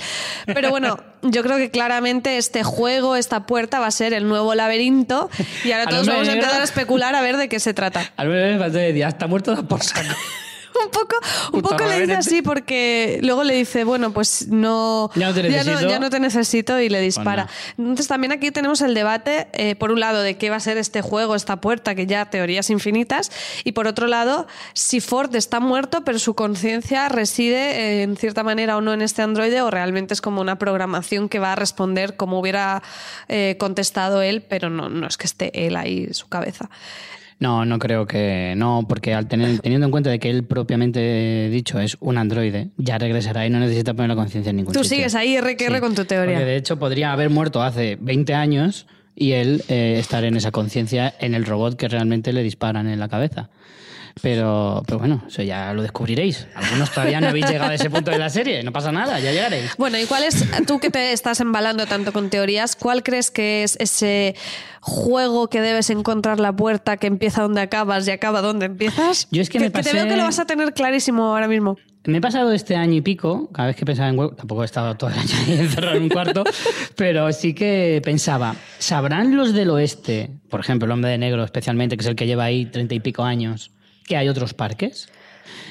Pero 0.47 0.71
bueno, 0.71 0.99
yo 1.23 1.43
creo 1.43 1.57
que 1.57 1.71
claramente 1.71 2.37
este 2.39 2.63
juego, 2.65 3.17
esta 3.17 3.47
puerta 3.47 3.81
va 3.81 3.87
a 3.87 3.91
ser 3.91 4.13
el 4.13 4.29
nuevo 4.29 4.55
laberinto 4.55 5.31
y 5.65 5.73
ahora 5.73 5.87
todos 5.91 6.07
vamos 6.07 6.23
a 6.29 6.33
negro. 6.33 6.41
empezar 6.43 6.61
a 6.61 6.65
especular 6.65 7.15
a 7.15 7.21
ver 7.21 7.37
de 7.37 7.49
qué 7.49 7.61
se 7.61 7.75
trata. 7.75 8.13
Al 8.17 8.29
menos 8.29 8.53
me 8.53 8.59
faltó 8.59 8.79
decir, 8.79 9.03
está 9.05 9.27
muerto 9.27 9.67
por 9.67 9.83
saco. 9.83 10.01
Un 10.85 10.91
poco, 10.91 11.17
un 11.53 11.63
Puta 11.63 11.77
poco 11.77 11.89
le 11.91 12.01
dice 12.01 12.15
así 12.15 12.43
porque 12.43 13.19
luego 13.23 13.45
le 13.45 13.55
dice, 13.55 13.85
bueno, 13.85 14.13
pues 14.13 14.49
no, 14.49 15.11
Ya 15.15 15.29
no 15.29 15.35
te 15.35 15.43
necesito. 15.43 15.89
ya 15.89 15.99
no 15.99 16.11
te 16.11 16.21
necesito 16.21 16.81
y 16.81 16.89
le 16.89 16.99
Pues 16.99 17.17
dispara. 17.17 17.49
Entonces 17.77 18.07
también 18.09 18.33
aquí 18.33 18.51
tenemos 18.51 18.81
el 18.81 18.95
debate, 18.95 19.49
eh, 19.53 19.75
por 19.77 19.91
un 19.91 20.01
lado, 20.01 20.21
de 20.23 20.37
qué 20.37 20.51
va 20.51 20.57
a 20.57 20.61
ser 20.61 20.79
este 20.79 21.03
juego, 21.03 21.35
esta 21.35 21.61
puerta, 21.61 21.95
que 21.95 22.07
ya 22.07 22.27
teorías 22.31 22.71
infinitas, 22.71 23.31
y 23.65 23.73
por 23.73 23.87
otro 23.87 24.07
lado, 24.07 24.47
si 24.73 25.01
Ford 25.01 25.35
está 25.35 25.61
muerto, 25.61 26.05
pero 26.05 26.19
su 26.19 26.35
conciencia 26.35 27.09
reside 27.09 28.01
eh, 28.01 28.03
en 28.03 28.17
cierta 28.17 28.43
manera 28.43 28.77
o 28.77 28.81
no 28.81 28.93
en 28.93 29.03
este 29.03 29.23
androide, 29.23 29.61
o 29.63 29.71
realmente 29.71 30.15
es 30.15 30.21
como 30.21 30.41
una 30.41 30.59
programación 30.59 31.29
que 31.29 31.39
va 31.39 31.53
a 31.53 31.57
responder 31.57 32.17
como 32.17 32.39
hubiera 32.41 32.83
eh, 33.29 33.57
contestado 33.59 34.23
él, 34.23 34.43
pero 34.43 34.71
no, 34.71 34.89
no 34.89 35.07
es 35.07 35.17
que 35.17 35.27
esté 35.27 35.67
él 35.67 35.77
ahí, 35.77 36.09
su 36.13 36.29
cabeza. 36.29 36.71
No, 37.41 37.65
no 37.65 37.79
creo 37.79 38.07
que 38.07 38.55
no, 38.57 38.85
porque 38.89 39.15
al 39.15 39.29
tener, 39.29 39.61
teniendo 39.61 39.85
en 39.87 39.91
cuenta 39.93 40.11
de 40.11 40.19
que 40.19 40.29
él 40.29 40.43
propiamente 40.45 41.49
dicho 41.51 41.79
es 41.79 41.97
un 42.01 42.19
androide, 42.19 42.71
ya 42.79 42.99
regresará 42.99 43.47
y 43.47 43.51
no 43.51 43.61
necesita 43.61 43.95
poner 43.95 44.09
la 44.09 44.17
conciencia 44.17 44.51
en 44.51 44.57
ningún 44.57 44.73
Tú 44.75 44.83
sitio. 44.83 44.97
sigues 44.97 45.15
ahí, 45.15 45.37
R 45.37 45.57
que 45.57 45.67
R, 45.67 45.75
Sí, 45.77 45.81
con 45.81 45.95
tu 45.95 46.05
teoría. 46.05 46.35
Porque 46.35 46.45
de 46.47 46.57
hecho 46.57 46.79
podría 46.79 47.13
haber 47.13 47.31
muerto 47.31 47.63
hace 47.63 47.97
20 48.01 48.35
años 48.35 48.87
y 49.15 49.33
él 49.33 49.63
eh, 49.69 49.97
estar 49.99 50.25
en 50.25 50.37
esa 50.37 50.51
conciencia 50.51 51.15
en 51.21 51.35
el 51.35 51.45
robot 51.45 51.77
que 51.77 51.87
realmente 51.89 52.33
le 52.33 52.43
disparan 52.43 52.89
en 52.89 52.99
la 52.99 53.09
cabeza. 53.09 53.51
Pero, 54.23 54.83
pero 54.87 54.99
bueno, 54.99 55.23
eso 55.29 55.43
ya 55.43 55.73
lo 55.73 55.83
descubriréis. 55.83 56.47
Algunos 56.55 56.91
todavía 56.91 57.21
no 57.21 57.29
habéis 57.29 57.49
llegado 57.49 57.71
a 57.71 57.75
ese 57.75 57.91
punto 57.91 58.11
de 58.11 58.19
la 58.19 58.29
serie, 58.31 58.63
no 58.63 58.73
pasa 58.73 58.91
nada, 58.93 59.19
ya 59.21 59.33
llegaréis. 59.33 59.75
Bueno, 59.77 59.99
¿y 59.99 60.07
cuál 60.07 60.25
es, 60.25 60.45
tú 60.67 60.79
que 60.81 60.91
te 60.91 61.13
estás 61.13 61.41
embalando 61.41 61.87
tanto 61.87 62.13
con 62.13 62.31
teorías, 62.31 62.77
cuál 62.77 63.03
crees 63.03 63.31
que 63.31 63.63
es 63.63 63.77
ese 63.81 64.35
juego 64.81 65.49
que 65.49 65.61
debes 65.61 65.91
encontrar 65.91 66.41
la 66.41 66.53
puerta 66.55 66.97
que 66.97 67.07
empieza 67.07 67.43
donde 67.43 67.61
acabas 67.61 68.07
y 68.09 68.11
acaba 68.11 68.41
donde 68.41 68.67
empiezas? 68.67 69.29
Yo 69.31 69.43
es 69.43 69.51
que 69.51 69.61
me 69.61 69.71
te 69.71 69.81
pasé- 69.81 69.93
veo 69.93 70.07
que 70.09 70.17
lo 70.17 70.23
vas 70.25 70.39
a 70.39 70.47
tener 70.47 70.73
clarísimo 70.73 71.25
ahora 71.27 71.49
mismo. 71.49 71.77
Me 72.05 72.19
he 72.19 72.21
pasado 72.23 72.53
este 72.53 72.75
año 72.75 72.95
y 72.95 73.01
pico, 73.03 73.51
cada 73.53 73.67
vez 73.67 73.77
que 73.77 73.85
pensaba 73.85 74.09
en 74.09 74.17
web, 74.17 74.35
tampoco 74.35 74.63
he 74.63 74.65
estado 74.65 74.95
todo 74.97 75.11
el 75.11 75.19
año 75.19 75.29
ahí 75.47 75.53
encerrado 75.61 75.97
en 75.97 76.05
un 76.05 76.09
cuarto, 76.09 76.45
pero 76.97 77.31
sí 77.33 77.53
que 77.55 78.01
pensaba, 78.03 78.55
¿sabrán 78.79 79.37
los 79.37 79.53
del 79.53 79.69
oeste, 79.71 80.31
por 80.49 80.61
ejemplo, 80.61 80.87
el 80.87 80.93
hombre 80.93 81.11
de 81.11 81.19
negro 81.19 81.45
especialmente, 81.45 81.97
que 81.97 82.03
es 82.03 82.07
el 82.09 82.17
que 82.17 82.27
lleva 82.27 82.45
ahí 82.45 82.65
treinta 82.67 82.95
y 82.95 83.01
pico 83.01 83.25
años, 83.25 83.73
que 84.09 84.17
hay 84.17 84.29
otros 84.29 84.55
parques? 84.55 85.09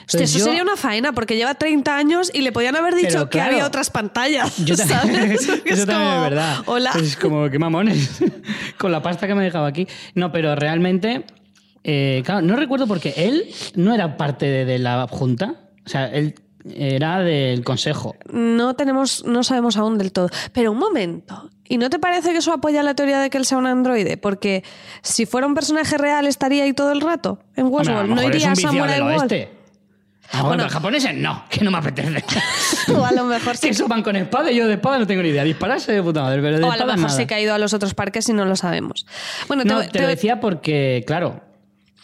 Hostia, 0.05 0.23
eso 0.23 0.39
yo- 0.39 0.45
sería 0.45 0.61
una 0.63 0.77
faena, 0.77 1.11
porque 1.11 1.35
lleva 1.35 1.53
30 1.55 1.97
años 1.97 2.31
y 2.33 2.41
le 2.41 2.51
podían 2.51 2.75
haber 2.77 2.95
dicho 2.95 3.09
Pero 3.11 3.29
que 3.29 3.41
había 3.41 3.65
otras 3.65 3.89
pantallas. 3.89 4.55
Yo 4.63 4.75
también, 4.77 5.37
¿sabes? 5.37 5.61
Que 5.61 5.69
eso 5.73 5.81
es 5.81 5.85
también 5.85 6.11
como, 6.11 6.15
es 6.15 6.29
verdad. 6.29 6.57
Hola. 6.65 6.91
Es 7.01 7.17
como, 7.17 7.49
qué 7.49 7.59
mamones. 7.59 8.19
Con 8.77 8.91
la 8.91 9.01
pasta 9.01 9.27
que 9.27 9.35
me 9.35 9.41
he 9.41 9.45
dejado 9.45 9.65
aquí. 9.65 9.87
No, 10.15 10.31
pero 10.31 10.55
realmente, 10.55 11.25
eh, 11.83 12.21
claro, 12.25 12.41
no 12.41 12.55
recuerdo 12.55 12.87
porque 12.87 13.13
él 13.17 13.45
no 13.75 13.93
era 13.93 14.15
parte 14.17 14.45
de, 14.45 14.65
de 14.65 14.79
la 14.79 15.07
junta. 15.09 15.55
O 15.85 15.89
sea, 15.89 16.05
él 16.07 16.35
era 16.75 17.19
del 17.19 17.63
consejo. 17.63 18.15
No 18.31 18.75
tenemos, 18.75 19.23
no 19.25 19.43
sabemos 19.43 19.77
aún 19.77 19.97
del 19.97 20.11
todo. 20.11 20.29
Pero 20.53 20.71
un 20.71 20.79
momento. 20.79 21.49
¿Y 21.69 21.77
no 21.77 21.89
te 21.89 21.99
parece 21.99 22.31
que 22.31 22.37
eso 22.37 22.53
apoya 22.53 22.81
la 22.83 22.95
teoría 22.95 23.19
de 23.19 23.29
que 23.29 23.37
él 23.37 23.45
sea 23.45 23.57
un 23.57 23.67
androide? 23.67 24.17
Porque 24.17 24.63
si 25.01 25.25
fuera 25.25 25.47
un 25.47 25.53
personaje 25.53 25.97
real 25.97 26.25
estaría 26.25 26.63
ahí 26.63 26.73
todo 26.73 26.91
el 26.91 27.01
rato 27.01 27.39
en 27.55 27.67
Westworld. 27.67 28.09
no 28.09 28.23
iría 28.23 28.51
a 28.51 28.55
Samurai 28.55 29.01
oeste. 29.01 29.51
Mejor 30.33 30.47
Bueno. 30.49 30.63
los 30.65 30.73
japoneses 30.73 31.13
no, 31.15 31.45
que 31.49 31.63
no 31.63 31.71
me 31.71 31.77
apetece. 31.77 32.23
O 32.95 33.05
a 33.05 33.11
lo 33.13 33.23
mejor 33.25 33.55
sí. 33.57 33.69
eso 33.69 33.87
van 33.87 34.03
con 34.03 34.15
espada, 34.15 34.51
yo 34.51 34.67
de 34.67 34.73
espada 34.73 34.99
no 34.99 35.07
tengo 35.07 35.21
ni 35.23 35.29
idea. 35.29 35.43
Dispararse 35.43 35.91
de 35.93 36.01
puta 36.03 36.21
madre, 36.21 36.41
pero 36.41 36.57
de 36.57 36.63
O 36.65 36.71
a 36.71 36.75
lo 36.77 36.85
mejor 36.85 37.09
nada. 37.09 37.27
que 37.27 37.33
ha 37.33 37.39
ido 37.41 37.53
a 37.53 37.57
los 37.57 37.73
otros 37.73 37.93
parques 37.93 38.27
y 38.29 38.33
no 38.33 38.43
lo 38.45 38.55
sabemos. 38.57 39.05
Bueno, 39.47 39.63
No, 39.65 39.81
te, 39.81 39.87
te, 39.89 40.01
lo 40.01 40.07
decía 40.07 40.39
porque, 40.41 41.03
claro, 41.07 41.41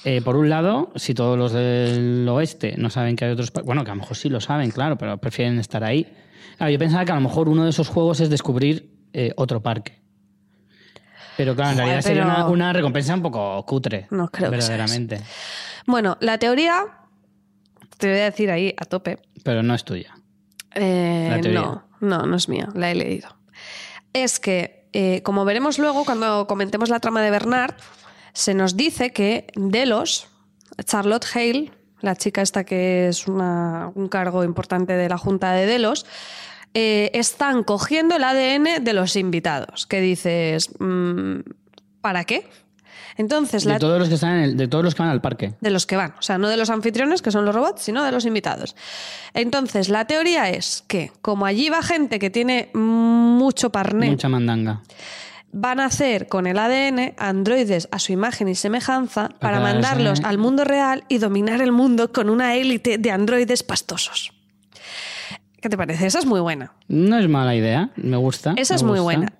eh, 0.05 0.21
por 0.21 0.35
un 0.35 0.49
lado, 0.49 0.91
si 0.95 1.13
todos 1.13 1.37
los 1.37 1.53
del 1.53 2.27
oeste 2.29 2.75
no 2.77 2.89
saben 2.89 3.15
que 3.15 3.25
hay 3.25 3.31
otros... 3.31 3.51
Bueno, 3.63 3.83
que 3.83 3.91
a 3.91 3.95
lo 3.95 4.01
mejor 4.01 4.17
sí 4.17 4.29
lo 4.29 4.41
saben, 4.41 4.71
claro, 4.71 4.97
pero 4.97 5.17
prefieren 5.17 5.59
estar 5.59 5.83
ahí. 5.83 6.11
Claro, 6.57 6.71
yo 6.71 6.79
pensaba 6.79 7.05
que 7.05 7.11
a 7.11 7.15
lo 7.15 7.21
mejor 7.21 7.49
uno 7.49 7.63
de 7.63 7.69
esos 7.69 7.87
juegos 7.87 8.19
es 8.19 8.29
descubrir 8.29 8.91
eh, 9.13 9.33
otro 9.37 9.61
parque. 9.61 10.01
Pero 11.37 11.55
claro, 11.55 11.71
en 11.71 11.75
Joder, 11.77 11.87
realidad 11.87 12.07
sería 12.07 12.25
una, 12.25 12.47
una 12.47 12.73
recompensa 12.73 13.13
un 13.15 13.21
poco 13.21 13.65
cutre. 13.65 14.07
No 14.11 14.27
creo 14.29 14.51
que 14.51 14.57
Verdaderamente. 14.57 15.21
Bueno, 15.85 16.17
la 16.19 16.37
teoría, 16.37 16.85
te 17.97 18.09
voy 18.09 18.19
a 18.19 18.25
decir 18.25 18.51
ahí 18.51 18.73
a 18.77 18.85
tope. 18.85 19.19
Pero 19.43 19.63
no 19.63 19.73
es 19.73 19.83
tuya. 19.83 20.13
Eh, 20.75 21.27
La 21.29 21.41
teoría. 21.41 21.61
no, 21.61 21.83
no, 22.01 22.25
no 22.25 22.35
es 22.35 22.49
mía, 22.49 22.69
la 22.75 22.91
he 22.91 22.95
leído. 22.95 23.29
Es 24.13 24.39
que, 24.39 24.87
eh, 24.93 25.21
como 25.23 25.43
veremos 25.45 25.79
luego 25.79 26.05
cuando 26.05 26.45
comentemos 26.47 26.89
la 26.89 26.99
trama 26.99 27.21
de 27.21 27.31
Bernard, 27.31 27.75
se 28.33 28.53
nos 28.53 28.75
dice 28.75 29.11
que 29.11 29.47
Delos, 29.55 30.27
Charlotte 30.85 31.25
Hale, 31.35 31.71
la 32.01 32.15
chica 32.15 32.41
esta 32.41 32.63
que 32.63 33.07
es 33.07 33.27
una- 33.27 33.91
un 33.95 34.07
cargo 34.09 34.43
importante 34.43 34.93
de 34.93 35.07
la 35.09 35.17
Junta 35.17 35.51
de 35.53 35.65
Delos, 35.65 36.05
eh, 36.73 37.11
están 37.13 37.63
cogiendo 37.63 38.15
el 38.15 38.23
ADN 38.23 38.79
de 38.81 38.93
los 38.93 39.15
invitados. 39.15 39.85
Que 39.85 40.01
dices, 40.01 40.69
mm, 40.79 41.39
¿para 42.01 42.23
qué? 42.25 42.49
Entonces, 43.15 43.63
De 43.63 43.69
la, 43.69 43.77
todos 43.79 43.99
los 43.99 44.09
que 44.09 44.15
están 44.15 44.37
en 44.37 44.43
el- 44.43 44.57
de 44.57 44.67
todos 44.67 44.83
los 44.83 44.95
que 44.95 45.03
van 45.03 45.11
al 45.11 45.21
parque. 45.21 45.53
de 45.61 45.69
los 45.69 45.85
que 45.85 45.95
van, 45.95 46.15
o 46.17 46.21
sea, 46.23 46.39
no 46.39 46.49
de 46.49 46.57
los 46.57 46.71
anfitriones, 46.71 47.21
que 47.21 47.29
son 47.29 47.45
los 47.45 47.53
robots, 47.53 47.83
sino 47.83 48.03
de 48.03 48.11
los 48.11 48.25
invitados. 48.25 48.75
Entonces, 49.35 49.87
la 49.89 50.05
teoría 50.05 50.49
es 50.49 50.83
que, 50.87 51.11
como 51.21 51.45
allí 51.45 51.69
va 51.69 51.83
gente 51.83 52.17
que 52.17 52.31
tiene 52.31 52.71
mucho 52.73 53.69
parné, 53.71 54.09
Mucha 54.09 54.29
mandanga. 54.29 54.81
Van 55.53 55.79
a 55.79 55.85
hacer 55.85 56.27
con 56.27 56.47
el 56.47 56.57
ADN 56.57 57.13
androides 57.17 57.87
a 57.91 57.99
su 57.99 58.11
imagen 58.11 58.49
y 58.49 58.55
semejanza 58.55 59.29
para 59.39 59.59
mandarlos 59.59 60.21
al 60.23 60.37
mundo 60.37 60.65
real 60.65 61.05
y 61.07 61.19
dominar 61.19 61.61
el 61.61 61.71
mundo 61.71 62.11
con 62.11 62.29
una 62.29 62.55
élite 62.55 62.97
de 62.97 63.11
androides 63.11 63.63
pastosos. 63.63 64.33
¿Qué 65.61 65.69
te 65.69 65.77
parece? 65.77 66.05
Esa 66.07 66.19
es 66.19 66.25
muy 66.25 66.41
buena. 66.41 66.73
No 66.89 67.17
es 67.17 67.29
mala 67.29 67.55
idea, 67.55 67.91
me 67.95 68.17
gusta. 68.17 68.53
Esa 68.57 68.73
me 68.73 68.75
es 68.77 68.83
muy 68.83 68.99
gusta. 68.99 69.03
buena. 69.03 69.33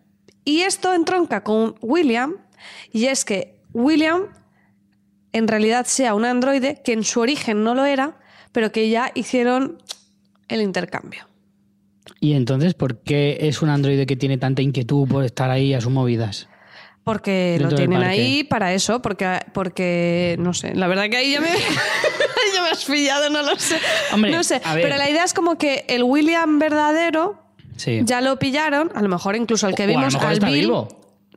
Y 0.45 0.61
esto 0.61 0.93
entronca 0.93 1.43
con 1.43 1.75
William, 1.81 2.35
y 2.91 3.05
es 3.05 3.25
que 3.25 3.59
William 3.73 4.27
en 5.33 5.47
realidad 5.47 5.85
sea 5.87 6.13
un 6.13 6.25
androide 6.25 6.81
que 6.83 6.93
en 6.93 7.03
su 7.03 7.19
origen 7.19 7.63
no 7.63 7.73
lo 7.75 7.85
era, 7.85 8.19
pero 8.51 8.71
que 8.71 8.89
ya 8.89 9.11
hicieron 9.15 9.81
el 10.47 10.61
intercambio. 10.61 11.27
Y 12.19 12.33
entonces, 12.33 12.73
¿por 12.73 12.99
qué 12.99 13.37
es 13.41 13.61
un 13.61 13.69
androide 13.69 14.05
que 14.05 14.15
tiene 14.15 14.37
tanta 14.37 14.61
inquietud 14.61 15.07
por 15.07 15.23
estar 15.23 15.49
ahí 15.49 15.73
a 15.73 15.81
sus 15.81 15.91
movidas? 15.91 16.47
Porque 17.03 17.57
lo 17.61 17.69
tienen 17.69 18.01
ahí 18.03 18.43
para 18.45 18.73
eso, 18.73 19.01
porque, 19.01 19.39
porque 19.53 20.37
no 20.39 20.53
sé, 20.53 20.73
la 20.73 20.87
verdad 20.87 21.09
que 21.09 21.17
ahí 21.17 21.33
ya 21.33 21.41
me, 21.41 21.47
ya 22.55 22.61
me 22.63 22.69
has 22.69 22.85
pillado, 22.85 23.29
no 23.29 23.43
lo 23.43 23.57
sé. 23.59 23.77
Hombre, 24.13 24.31
no 24.31 24.41
sé, 24.43 24.61
pero 24.73 24.95
la 24.97 25.09
idea 25.09 25.23
es 25.25 25.33
como 25.33 25.57
que 25.57 25.85
el 25.89 26.03
William 26.03 26.59
verdadero 26.59 27.39
Sí. 27.75 28.01
ya 28.03 28.21
lo 28.21 28.37
pillaron, 28.37 28.91
a 28.95 29.01
lo 29.01 29.09
mejor 29.09 29.35
incluso 29.35 29.67
el 29.67 29.75
que 29.75 29.83
O 29.83 29.85
a 29.85 29.87
lo 29.87 29.93
vimos 29.97 30.13
mejor 30.13 30.27
al 30.29 30.33
está 30.35 30.47
Bill- 30.47 30.59
vivo. 30.61 30.87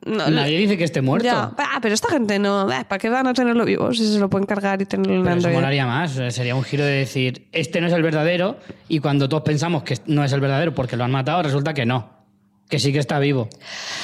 No, 0.07 0.29
Nadie 0.29 0.57
dice 0.57 0.77
que 0.77 0.83
esté 0.85 1.01
muerto. 1.01 1.25
Ya, 1.25 1.51
ah, 1.57 1.79
pero 1.81 1.93
esta 1.93 2.09
gente 2.09 2.39
no. 2.39 2.71
eh, 2.71 2.85
¿Para 2.87 2.97
qué 2.99 3.09
van 3.09 3.27
a 3.27 3.33
tenerlo 3.33 3.65
vivo 3.65 3.93
si 3.93 4.05
se 4.13 4.19
lo 4.19 4.29
pueden 4.29 4.45
cargar 4.47 4.81
y 4.81 4.85
tenerlo 4.85 5.15
en 5.15 5.23
Pero 5.23 5.29
eso 5.35 5.47
Android? 5.47 5.55
molaría 5.55 5.85
más. 5.85 6.11
Sería 6.29 6.55
un 6.55 6.63
giro 6.63 6.85
de 6.85 6.91
decir, 6.91 7.47
este 7.51 7.81
no 7.81 7.87
es 7.87 7.93
el 7.93 8.01
verdadero, 8.03 8.57
y 8.87 8.99
cuando 8.99 9.27
todos 9.27 9.43
pensamos 9.43 9.83
que 9.83 9.97
no 10.05 10.23
es 10.23 10.31
el 10.31 10.39
verdadero 10.39 10.73
porque 10.73 10.95
lo 10.95 11.03
han 11.03 11.11
matado, 11.11 11.43
resulta 11.43 11.73
que 11.73 11.85
no. 11.85 12.15
Que 12.69 12.79
sí 12.79 12.91
que 12.91 12.99
está 12.99 13.17
vivo. 13.19 13.47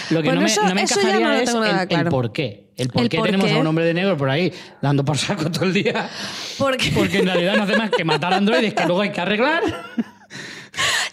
Lo 0.09 0.21
que 0.21 0.29
Bueno, 0.29 0.35
no 0.35 0.41
me, 0.41 0.47
eso- 0.51 0.63
no 0.67 0.73
me 0.75 0.81
encajaría 0.83 1.19
no 1.19 1.33
es 1.33 1.49
el, 1.53 1.87
claro. 1.87 2.03
el 2.07 2.09
por 2.09 2.31
qué. 2.31 2.71
El 2.77 2.87
por 2.89 3.03
El 3.03 3.09
qué 3.09 3.17
por 3.17 3.25
tenemos 3.27 3.47
qué. 3.47 3.53
a 3.53 3.57
un 3.59 3.67
hombre 3.67 3.85
de 3.85 3.93
negro 3.93 4.17
por 4.17 4.29
ahí 4.29 4.51
dando 4.81 5.03
por 5.05 5.17
saco 5.17 5.51
todo 5.51 5.65
el 5.65 5.73
día. 5.73 6.09
Porque, 6.57 6.91
Porque 6.95 7.19
en 7.19 7.25
realidad 7.25 7.55
no 7.57 7.63
hace 7.63 7.77
más 7.77 7.91
que 7.91 8.03
matar 8.05 8.33
androides 8.33 8.73
que 8.73 8.85
luego 8.85 9.01
hay 9.01 9.11
que 9.11 9.21
arreglar. 9.21 9.61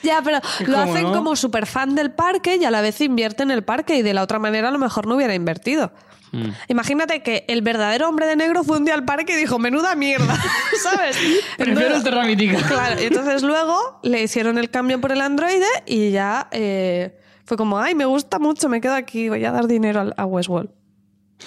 ya, 0.03 0.21
pero 0.23 0.39
lo 0.67 0.73
¿Cómo 0.79 0.93
hacen 0.93 1.03
no? 1.05 1.13
como 1.13 1.37
súper 1.37 1.67
fan 1.67 1.95
del 1.95 2.11
parque 2.13 2.57
y 2.57 2.65
a 2.65 2.71
la 2.71 2.81
vez 2.81 3.01
invierten 3.01 3.51
en 3.51 3.57
el 3.59 3.65
parque 3.65 3.97
y 3.97 4.03
de 4.03 4.15
la 4.15 4.23
otra 4.23 4.39
manera 4.39 4.69
a 4.69 4.71
lo 4.71 4.79
mejor 4.79 5.07
no 5.07 5.17
hubiera 5.17 5.35
invertido. 5.35 5.93
Mm. 6.33 6.51
Imagínate 6.69 7.23
que 7.25 7.45
el 7.49 7.61
verdadero 7.61 8.09
hombre 8.09 8.25
de 8.27 8.37
negro 8.37 8.63
fue 8.63 8.77
un 8.79 8.85
día 8.85 8.95
al 8.95 9.05
parque 9.05 9.33
y 9.33 9.37
dijo, 9.37 9.59
menuda 9.59 9.97
mierda, 9.97 10.39
¿sabes? 10.83 11.17
Prefiero 11.59 11.97
el 11.97 12.03
Terra 12.05 12.25
Mítica. 12.25 12.57
Claro, 12.69 13.01
entonces 13.01 13.43
luego 13.43 13.77
le 14.05 14.23
hicieron 14.23 14.57
el 14.57 14.71
cambio 14.71 15.01
por 15.01 15.11
el 15.11 15.21
androide 15.23 15.67
y 15.87 16.13
ya 16.13 16.47
eh, 16.53 17.19
fue 17.45 17.57
como, 17.57 17.81
ay, 17.81 17.97
me 17.97 18.05
gusta 18.05 18.39
mucho, 18.39 18.69
me 18.69 18.81
quedo 18.81 18.95
aquí, 18.95 19.29
voy 19.29 19.45
a 19.45 19.51
dar 19.51 19.67
dinero 19.67 20.01
al- 20.03 20.15
a 20.17 20.25
Westworld. 20.25 20.71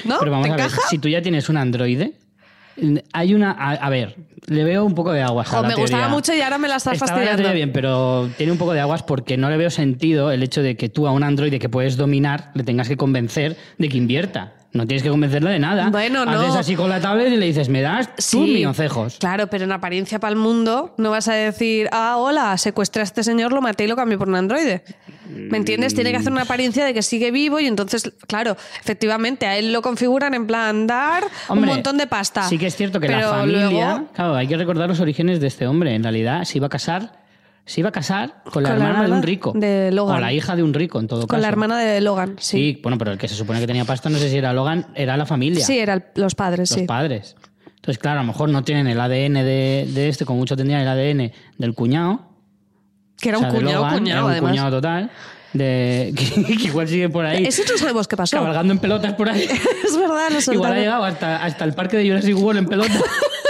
¿No? 0.03 0.19
Pero 0.19 0.31
vamos 0.31 0.47
¿Te 0.47 0.53
a 0.53 0.55
ver, 0.57 0.65
encaja? 0.65 0.81
si 0.89 0.97
tú 0.97 1.07
ya 1.07 1.21
tienes 1.21 1.47
un 1.47 1.55
androide, 1.55 2.17
Hay 3.13 3.34
una. 3.34 3.51
A, 3.51 3.71
a 3.74 3.89
ver, 3.89 4.15
le 4.47 4.63
veo 4.63 4.84
un 4.86 4.95
poco 4.95 5.11
de 5.11 5.21
aguas. 5.21 5.47
a 5.47 5.57
Jo, 5.57 5.61
la 5.63 5.67
me 5.69 5.76
gustaba 5.76 6.07
mucho 6.09 6.34
y 6.34 6.41
ahora 6.41 6.57
me 6.57 6.67
la 6.67 6.78
estás 6.78 6.93
Estaba 6.93 7.11
fastidiando. 7.11 7.53
bien, 7.53 7.71
pero 7.71 8.30
tiene 8.38 8.51
un 8.51 8.57
poco 8.57 8.74
de 8.74 8.80
aguas 8.80 9.03
porque 9.03 9.38
no 9.38 9.49
le 9.49 9.57
veo 9.57 9.69
sentido 9.69 10.32
el 10.32 10.43
hecho 10.43 10.61
de 10.63 10.76
que 10.76 10.89
tú 10.89 11.07
a 11.07 11.11
un 11.11 11.24
androide 11.24 11.59
que 11.59 11.69
puedes 11.69 11.97
dominar 11.97 12.51
le 12.53 12.63
tengas 12.63 12.88
que 12.88 12.97
convencer 12.97 13.57
de 13.78 13.89
que 13.89 13.97
invierta. 13.97 14.53
No 14.74 14.88
tienes 14.88 15.03
que 15.03 15.09
convencerle 15.09 15.51
de 15.51 15.59
nada. 15.59 15.89
Bueno, 15.91 16.26
no. 16.26 16.32
Haces 16.32 16.55
así 16.55 16.76
con 16.76 16.89
la 16.89 16.99
tablet 16.99 17.32
y 17.32 17.38
le 17.38 17.45
dices, 17.45 17.69
me 17.69 17.82
das 17.82 18.09
Sí, 18.17 18.38
tus 18.38 18.47
milloncejos. 18.47 19.17
Claro, 19.19 19.45
pero 19.47 19.65
en 19.65 19.71
apariencia 19.71 20.19
para 20.19 20.32
el 20.32 20.36
mundo 20.39 20.95
no 20.97 21.11
vas 21.11 21.28
a 21.28 21.34
decir, 21.34 21.88
ah, 21.91 22.15
hola, 22.17 22.57
secuestré 22.57 23.01
a 23.01 23.03
este 23.03 23.24
señor, 23.24 23.53
lo 23.53 23.61
maté 23.61 23.84
y 23.84 23.88
lo 23.88 23.95
cambié 23.95 24.17
por 24.17 24.28
un 24.28 24.36
androide. 24.36 24.84
¿Me 25.30 25.57
entiendes? 25.57 25.93
Tiene 25.93 26.11
que 26.11 26.17
hacer 26.17 26.32
una 26.32 26.41
apariencia 26.41 26.84
de 26.86 26.93
que 26.93 27.01
sigue 27.03 27.30
vivo 27.32 27.59
y 27.59 27.67
entonces, 27.67 28.11
claro, 28.28 28.57
efectivamente, 28.82 29.45
a 29.45 29.57
él 29.57 29.71
lo 29.71 29.82
configuran 29.84 30.34
en 30.34 30.47
plan 30.47 30.86
dar 30.88 31.24
Hombre, 31.47 31.69
un 31.69 31.76
montón 31.76 31.97
de 31.97 32.07
pasta. 32.07 32.43
Sí 32.49 32.57
que 32.57 32.67
es 32.67 32.76
cierto 32.76 32.99
que 32.99 33.07
la 33.07 33.30
familia, 33.30 33.69
luego- 33.69 34.07
claro, 34.13 34.36
hay 34.36 34.47
que 34.47 34.57
recordar 34.57 34.89
los 34.89 34.99
orígenes 34.99 35.39
de 35.39 35.47
este 35.47 35.67
hombre. 35.67 35.93
En 35.95 36.03
realidad, 36.03 36.43
se 36.45 36.57
iba 36.57 36.65
a 36.67 36.69
casar, 36.69 37.22
se 37.66 37.80
iba 37.80 37.89
a 37.89 37.91
casar 37.91 38.43
con 38.51 38.64
la, 38.64 38.70
Con 38.72 38.80
la 38.80 38.86
hermana, 38.88 39.05
de 39.07 39.11
un 39.14 39.24
rico. 39.24 39.53
de 39.55 39.91
Logan. 39.91 40.18
O 40.18 40.20
la 40.20 40.34
hija 40.34 40.55
de 40.55 40.64
un 40.64 40.74
rico, 40.74 40.99
en 40.99 41.07
todo 41.07 41.20
caso. 41.22 41.28
con 41.30 41.41
la 41.41 41.47
hermana 41.47 41.80
de 41.80 42.01
Logan, 42.01 42.36
Sí. 42.39 42.57
sí. 42.76 42.80
bueno, 42.84 42.97
pero 42.97 43.11
el 43.14 43.18
que 43.18 43.28
se 43.28 43.36
supone 43.36 43.59
que 43.59 43.68
tenía 43.68 43.86
pasta, 43.86 44.09
no 44.09 44.18
sé 44.18 44.30
si 44.30 44.38
era 44.38 44.51
Logan, 44.53 44.88
era 44.95 45.16
la 45.18 45.26
familia. 45.26 45.66
Sí, 45.66 45.80
eran 45.80 46.05
los 46.16 46.36
padres, 46.36 46.70
los 46.72 46.80
sí. 46.80 46.86
padres. 46.86 47.36
Entonces, 47.76 47.97
claro, 47.99 48.20
a 48.20 48.24
lo 48.24 48.28
mejor 48.28 48.49
no 48.49 48.64
tienen 48.64 48.88
el 48.88 48.99
ADN 48.99 49.34
de, 49.43 49.88
de 49.93 50.09
este, 50.09 50.26
como 50.26 50.39
mucho 50.39 50.55
tendrían 50.55 50.82
el 50.82 50.88
ADN 50.88 51.32
del 51.57 51.74
cuñado. 51.74 52.30
Que 53.20 53.30
era 53.30 53.38
o 53.38 53.41
sea, 53.41 53.49
un 53.51 53.55
cuñado, 53.57 53.82
Logan, 53.84 53.93
cuñado, 53.99 54.18
era 54.20 54.26
un 54.26 54.32
además. 54.32 54.51
cuñado 54.51 54.72
total. 54.72 55.11
De, 55.53 56.14
que, 56.45 56.55
que 56.57 56.64
igual 56.68 56.88
sigue 56.88 57.09
por 57.09 57.26
ahí. 57.26 57.45
Ese 57.45 57.64
no 57.70 57.78
sabemos 57.78 58.07
qué 58.07 58.18
pasó. 58.18 58.38
Cabalgando 58.38 58.74
en 58.74 58.80
pelotas 58.80 59.14
por 59.14 59.30
ahí. 59.30 59.43
es 59.86 59.97
verdad, 59.97 60.09
lo 60.09 60.14
Igual 60.30 60.38
ha 60.38 60.41
soltaron. 60.41 60.78
llegado 60.78 61.03
hasta, 61.05 61.43
hasta 61.43 61.64
el 61.66 61.74
parque 61.74 61.97
de 61.97 62.07
Jurassic 62.09 62.38
World 62.38 62.59
en 62.59 62.66
pelota. 62.68 62.93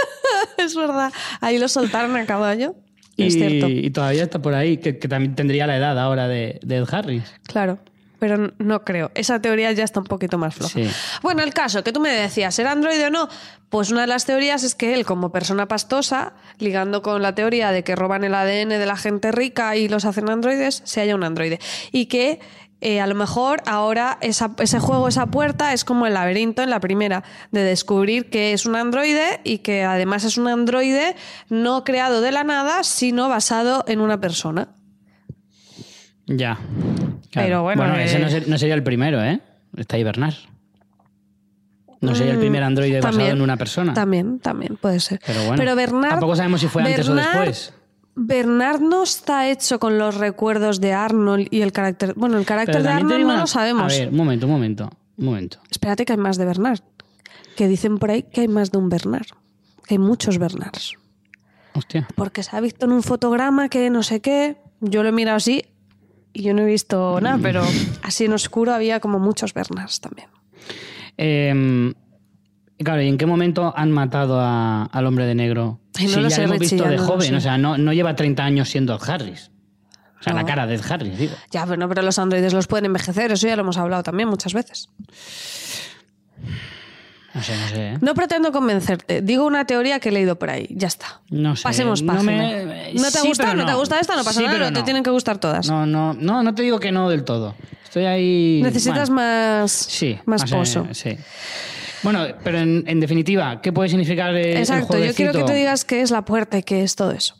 es 0.58 0.74
verdad. 0.76 1.12
Ahí 1.40 1.58
lo 1.58 1.68
soltaron 1.68 2.16
a 2.16 2.26
caballo. 2.26 2.74
Y, 3.16 3.26
Es 3.26 3.34
cierto. 3.34 3.68
y 3.68 3.90
todavía 3.90 4.24
está 4.24 4.40
por 4.40 4.54
ahí, 4.54 4.78
que, 4.78 4.98
que 4.98 5.08
también 5.08 5.34
tendría 5.34 5.66
la 5.66 5.76
edad 5.76 5.98
ahora 5.98 6.28
de, 6.28 6.58
de 6.62 6.76
Ed 6.78 6.86
Harris. 6.90 7.22
Claro. 7.46 7.78
Pero 8.18 8.52
no 8.58 8.84
creo. 8.84 9.10
Esa 9.14 9.42
teoría 9.42 9.70
ya 9.72 9.84
está 9.84 10.00
un 10.00 10.06
poquito 10.06 10.38
más 10.38 10.54
floja. 10.54 10.72
Sí. 10.72 10.88
Bueno, 11.20 11.42
el 11.42 11.52
caso 11.52 11.84
que 11.84 11.92
tú 11.92 12.00
me 12.00 12.10
decías, 12.10 12.58
¿era 12.58 12.72
androide 12.72 13.06
o 13.06 13.10
no? 13.10 13.28
Pues 13.68 13.90
una 13.90 14.02
de 14.02 14.06
las 14.06 14.24
teorías 14.24 14.62
es 14.62 14.74
que 14.74 14.94
él, 14.94 15.04
como 15.04 15.30
persona 15.30 15.66
pastosa, 15.68 16.32
ligando 16.58 17.02
con 17.02 17.20
la 17.20 17.34
teoría 17.34 17.70
de 17.70 17.84
que 17.84 17.94
roban 17.96 18.24
el 18.24 18.34
ADN 18.34 18.70
de 18.70 18.86
la 18.86 18.96
gente 18.96 19.30
rica 19.30 19.76
y 19.76 19.88
los 19.88 20.04
hacen 20.06 20.30
androides, 20.30 20.80
se 20.84 21.00
haya 21.02 21.14
un 21.14 21.24
androide. 21.24 21.58
Y 21.92 22.06
que 22.06 22.40
eh, 22.84 23.00
a 23.00 23.06
lo 23.08 23.14
mejor 23.16 23.62
ahora 23.66 24.18
esa- 24.20 24.52
ese 24.58 24.78
juego, 24.78 25.08
esa 25.08 25.26
puerta, 25.26 25.72
es 25.72 25.84
como 25.84 26.06
el 26.06 26.14
laberinto 26.14 26.62
en 26.62 26.70
la 26.70 26.78
primera, 26.78 27.24
de 27.50 27.64
descubrir 27.64 28.30
que 28.30 28.52
es 28.52 28.66
un 28.66 28.76
androide 28.76 29.40
y 29.42 29.58
que 29.58 29.82
además 29.82 30.22
es 30.24 30.38
un 30.38 30.46
androide 30.46 31.16
no 31.48 31.82
creado 31.82 32.20
de 32.20 32.30
la 32.30 32.44
nada, 32.44 32.84
sino 32.84 33.28
basado 33.28 33.84
en 33.88 34.00
una 34.00 34.20
persona. 34.20 34.68
Ya. 36.26 36.58
Pero 37.32 37.62
bueno, 37.62 37.96
ese 37.96 38.16
eh, 38.16 38.20
no, 38.20 38.30
ser- 38.30 38.48
no 38.48 38.56
sería 38.58 38.74
el 38.74 38.82
primero, 38.82 39.22
¿eh? 39.22 39.40
Está 39.76 39.96
ahí 39.96 40.04
Bernard. 40.04 40.34
No 42.00 42.14
sería 42.14 42.32
el 42.34 42.38
primer 42.38 42.62
androide 42.62 43.00
basado 43.00 43.24
Mm, 43.28 43.30
en 43.36 43.40
una 43.40 43.56
persona. 43.56 43.94
También, 43.94 44.38
también 44.38 44.76
puede 44.76 45.00
ser. 45.00 45.20
Pero 45.26 45.44
bueno, 45.46 45.74
Bernard, 45.74 46.10
tampoco 46.10 46.36
sabemos 46.36 46.60
si 46.60 46.68
fue 46.68 46.82
antes 46.82 47.08
o 47.08 47.14
después. 47.14 47.72
Bernard 48.16 48.80
no 48.80 49.02
está 49.02 49.48
hecho 49.50 49.78
con 49.78 49.98
los 49.98 50.16
recuerdos 50.16 50.80
de 50.80 50.92
Arnold 50.92 51.48
y 51.50 51.62
el 51.62 51.72
carácter. 51.72 52.14
Bueno, 52.16 52.38
el 52.38 52.44
carácter 52.46 52.82
de 52.82 52.88
Arnold 52.88 53.20
no 53.20 53.26
una- 53.32 53.40
lo 53.40 53.46
sabemos. 53.46 53.92
A 53.92 53.96
ver, 53.96 54.08
un 54.10 54.16
momento, 54.16 54.46
un 54.46 54.52
momento, 54.52 54.90
un 55.16 55.24
momento. 55.24 55.58
Espérate 55.70 56.04
que 56.04 56.12
hay 56.12 56.18
más 56.18 56.36
de 56.36 56.44
Bernard. 56.44 56.80
Que 57.56 57.68
dicen 57.68 57.98
por 57.98 58.10
ahí 58.10 58.22
que 58.24 58.42
hay 58.42 58.48
más 58.48 58.70
de 58.70 58.78
un 58.78 58.88
Bernard. 58.88 59.26
Que 59.86 59.94
hay 59.94 59.98
muchos 59.98 60.38
Bernards. 60.38 60.94
Hostia. 61.74 62.06
Porque 62.14 62.42
se 62.42 62.56
ha 62.56 62.60
visto 62.60 62.86
en 62.86 62.92
un 62.92 63.02
fotograma 63.02 63.68
que 63.68 63.90
no 63.90 64.02
sé 64.02 64.20
qué. 64.20 64.56
Yo 64.80 65.02
lo 65.02 65.08
he 65.08 65.12
mirado 65.12 65.36
así 65.36 65.64
y 66.32 66.42
yo 66.42 66.54
no 66.54 66.62
he 66.62 66.66
visto 66.66 67.20
nada, 67.20 67.38
pero 67.42 67.62
así 68.02 68.24
en 68.26 68.32
oscuro 68.32 68.72
había 68.74 69.00
como 69.00 69.18
muchos 69.18 69.54
Bernards 69.54 70.00
también. 70.00 70.28
Eh, 71.16 71.94
claro, 72.78 73.02
¿y 73.02 73.08
en 73.08 73.18
qué 73.18 73.26
momento 73.26 73.72
han 73.76 73.90
matado 73.92 74.40
a- 74.40 74.84
al 74.84 75.06
hombre 75.06 75.26
de 75.26 75.34
negro? 75.34 75.80
Ay, 75.96 76.06
no 76.06 76.10
si 76.14 76.20
lo 76.20 76.28
ya 76.28 76.36
sé, 76.36 76.42
lo 76.42 76.48
hemos 76.48 76.58
Richie, 76.60 76.74
visto 76.76 76.88
de 76.90 76.96
no 76.96 77.04
joven, 77.04 77.34
o 77.34 77.40
sea, 77.40 77.56
no, 77.58 77.78
no 77.78 77.92
lleva 77.92 78.16
30 78.16 78.44
años 78.44 78.68
siendo 78.68 78.94
Ed 78.96 79.00
Harris. 79.08 79.50
O 80.20 80.22
sea, 80.24 80.32
No. 80.32 80.40
la 80.40 80.46
cara 80.46 80.66
de 80.66 80.80
Harris, 80.88 81.18
digo. 81.18 81.34
Ya, 81.50 81.66
bueno, 81.66 81.86
pero 81.88 82.00
los 82.02 82.18
androides 82.18 82.54
los 82.54 82.66
pueden 82.66 82.86
envejecer, 82.86 83.30
eso 83.32 83.46
ya 83.46 83.56
lo 83.56 83.62
hemos 83.62 83.76
hablado 83.76 84.02
también 84.02 84.28
muchas 84.28 84.54
veces. 84.54 84.88
No 87.34 87.42
sé, 87.42 87.56
no 87.56 87.68
sé. 87.68 87.88
¿eh? 87.88 87.98
No 88.00 88.14
pretendo 88.14 88.52
convencerte. 88.52 89.20
Digo 89.20 89.44
una 89.44 89.64
teoría 89.66 89.98
que 89.98 90.10
he 90.10 90.12
leído 90.12 90.38
por 90.38 90.50
ahí. 90.50 90.68
Ya 90.70 90.86
está. 90.86 91.20
No 91.30 91.56
sé. 91.56 91.64
Pasemos 91.64 92.00
no 92.02 92.12
página. 92.14 92.32
me- 92.32 92.92
¿No 92.94 93.02
te 93.10 93.18
sí, 93.18 93.26
gusta? 93.28 93.44
pero 93.44 93.56
¿No 93.56 93.66
te 93.66 93.74
gusta 93.74 93.98
esta? 93.98 94.14
No 94.14 94.22
pasa 94.22 94.38
Sí, 94.40 94.46
nada. 94.46 94.70
No 94.70 94.72
te 94.72 94.84
tienen 94.84 95.02
que 95.02 95.10
gustar 95.10 95.38
todas. 95.38 95.68
No, 95.68 95.84
no, 95.84 96.14
no, 96.14 96.44
no 96.44 96.54
te 96.54 96.62
digo 96.62 96.78
que 96.78 96.92
no 96.92 97.08
del 97.10 97.24
todo. 97.24 97.56
Estoy 97.82 98.04
ahí. 98.04 98.60
Necesitas 98.62 99.10
bueno, 99.10 99.22
más, 99.62 99.72
sí, 99.72 100.16
más 100.26 100.48
pozo. 100.48 100.86
sí. 100.92 101.18
Bueno, 102.04 102.26
pero 102.44 102.58
en, 102.58 102.84
en 102.86 103.00
definitiva, 103.00 103.60
¿qué 103.60 103.72
puede 103.72 103.88
significar 103.88 104.34
el 104.34 104.58
Exacto. 104.58 104.98
Yo 104.98 105.14
quiero 105.14 105.32
que 105.32 105.42
tú 105.42 105.52
digas 105.52 105.84
qué 105.84 106.02
es 106.02 106.10
la 106.10 106.24
puerta 106.24 106.58
y 106.58 106.62
qué 106.62 106.82
es 106.82 106.94
todo 106.94 107.10
eso. 107.10 107.34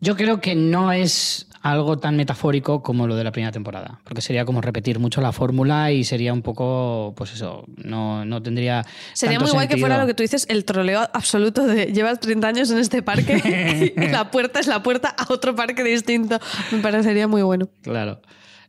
Yo 0.00 0.16
creo 0.16 0.40
que 0.40 0.54
no 0.54 0.92
es 0.92 1.46
algo 1.62 1.98
tan 1.98 2.16
metafórico 2.16 2.82
como 2.82 3.06
lo 3.06 3.16
de 3.16 3.24
la 3.24 3.32
primera 3.32 3.50
temporada, 3.52 4.00
porque 4.04 4.20
sería 4.20 4.44
como 4.44 4.60
repetir 4.60 4.98
mucho 4.98 5.20
la 5.20 5.32
fórmula 5.32 5.90
y 5.90 6.04
sería 6.04 6.32
un 6.32 6.42
poco, 6.42 7.12
pues 7.16 7.32
eso, 7.32 7.64
no, 7.76 8.24
no 8.24 8.42
tendría. 8.42 8.84
Sería 9.14 9.38
tanto 9.38 9.52
muy 9.52 9.54
guay 9.54 9.68
que 9.68 9.76
fuera 9.78 9.98
lo 9.98 10.06
que 10.06 10.14
tú 10.14 10.22
dices, 10.22 10.46
el 10.48 10.64
troleo 10.64 11.00
absoluto 11.12 11.66
de 11.66 11.86
llevas 11.86 12.20
30 12.20 12.46
años 12.46 12.70
en 12.70 12.78
este 12.78 13.02
parque 13.02 13.92
y 13.96 14.08
la 14.08 14.30
puerta 14.30 14.60
es 14.60 14.66
la 14.66 14.82
puerta 14.82 15.08
a 15.08 15.32
otro 15.32 15.56
parque 15.56 15.82
distinto. 15.82 16.38
Me 16.70 16.78
parecería 16.78 17.26
muy 17.26 17.42
bueno. 17.42 17.68
Claro. 17.82 18.20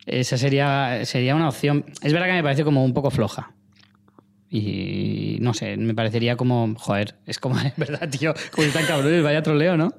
Esa 0.05 0.37
sería, 0.37 1.05
sería 1.05 1.35
una 1.35 1.49
opción. 1.49 1.85
Es 2.01 2.13
verdad 2.13 2.27
que 2.27 2.33
me 2.33 2.43
parece 2.43 2.63
como 2.63 2.83
un 2.83 2.93
poco 2.93 3.11
floja. 3.11 3.51
Y 4.49 5.37
no 5.41 5.53
sé, 5.53 5.75
me 5.75 5.93
parecería 5.93 6.37
como, 6.37 6.73
joder, 6.77 7.15
es 7.25 7.37
como, 7.37 7.55
verdad, 7.77 8.07
tío, 8.09 8.33
como 8.51 8.65
están 8.65 8.85
cabrones, 8.85 9.21
vaya 9.21 9.41
troleo, 9.43 9.75
¿no? 9.75 9.93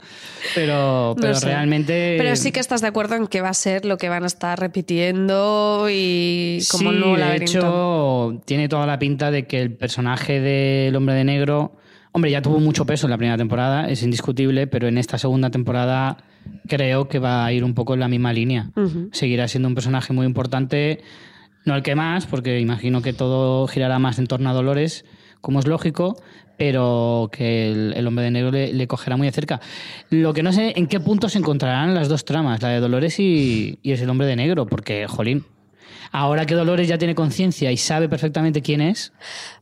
Pero, 0.55 1.15
pero 1.17 1.29
No 1.29 1.35
sé. 1.35 1.47
realmente. 1.47 2.15
Pero 2.19 2.35
sí 2.35 2.51
que 2.51 2.61
estás 2.61 2.81
de 2.81 2.87
acuerdo 2.87 3.15
en 3.17 3.27
que 3.27 3.43
va 3.43 3.51
a 3.51 3.55
ser 3.55 3.85
lo 3.85 3.99
que 3.99 4.09
van 4.09 4.25
a 4.25 4.27
estar 4.27 4.59
repitiendo 4.59 5.87
y 5.91 6.61
como 6.71 6.93
sí, 6.93 6.99
nuevo 6.99 7.17
de 7.17 7.37
hecho, 7.37 8.43
tiene 8.47 8.69
toda 8.69 8.87
la 8.87 8.99
pinta 8.99 9.31
de 9.31 9.47
que 9.47 9.61
el 9.61 9.73
personaje 9.75 10.41
del 10.41 10.97
hombre 10.97 11.15
de 11.15 11.25
negro, 11.25 11.77
hombre, 12.13 12.31
ya 12.31 12.41
tuvo 12.41 12.59
mucho 12.59 12.87
peso 12.87 13.07
en 13.07 13.11
la 13.11 13.19
primera 13.19 13.37
temporada, 13.37 13.89
es 13.89 14.03
indiscutible, 14.03 14.67
pero 14.67 14.89
en 14.89 14.97
esta 14.97 15.19
segunda 15.19 15.51
temporada 15.51 16.17
creo 16.67 17.09
que 17.09 17.19
va 17.19 17.45
a 17.45 17.53
ir 17.53 17.65
un 17.65 17.75
poco 17.75 17.95
en 17.95 18.01
la 18.01 18.09
misma 18.09 18.33
línea. 18.33 18.71
Seguirá 19.13 19.47
siendo 19.47 19.69
un 19.69 19.75
personaje 19.75 20.13
muy 20.15 20.25
importante, 20.27 21.01
no 21.65 21.75
el 21.75 21.83
que 21.83 21.95
más, 21.95 22.27
porque 22.27 22.61
imagino 22.61 23.03
que 23.03 23.13
todo 23.13 23.67
girará 23.69 23.99
más 23.99 24.19
en 24.19 24.27
torno 24.27 24.51
a 24.51 24.53
Dolores, 24.53 25.05
como 25.41 25.59
es 25.61 25.67
lógico, 25.67 26.21
pero 26.57 27.29
que 27.33 27.71
el, 27.71 27.95
el 27.97 28.07
hombre 28.07 28.25
de 28.25 28.31
negro 28.33 28.51
le, 28.51 28.73
le 28.73 28.87
cogerá 28.89 29.17
muy 29.17 29.27
de 29.29 29.33
cerca. 29.33 29.61
Lo 30.11 30.33
que 30.35 30.43
no 30.43 30.53
sé 30.53 30.73
en 30.77 30.87
qué 30.89 30.99
punto 30.99 31.29
se 31.29 31.39
encontrarán 31.39 31.95
las 31.95 32.09
dos 32.09 32.25
tramas, 32.25 32.63
la 32.63 32.71
de 32.71 32.81
Dolores 32.81 33.21
y, 33.21 33.79
y 33.83 33.93
es 33.93 34.01
el 34.01 34.11
hombre 34.11 34.27
de 34.27 34.35
negro, 34.37 34.67
porque, 34.67 35.07
jolín, 35.07 35.45
ahora 36.11 36.47
que 36.47 36.55
Dolores 36.55 36.89
ya 36.89 36.99
tiene 36.99 37.15
conciencia 37.15 37.71
y 37.71 37.77
sabe 37.77 38.09
perfectamente 38.09 38.63
quién 38.63 38.81
es, 38.81 39.13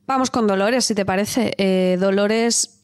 Vamos 0.07 0.31
con 0.31 0.47
Dolores, 0.47 0.85
si 0.85 0.95
te 0.95 1.05
parece. 1.05 1.53
Eh, 1.59 1.97
Dolores 2.01 2.81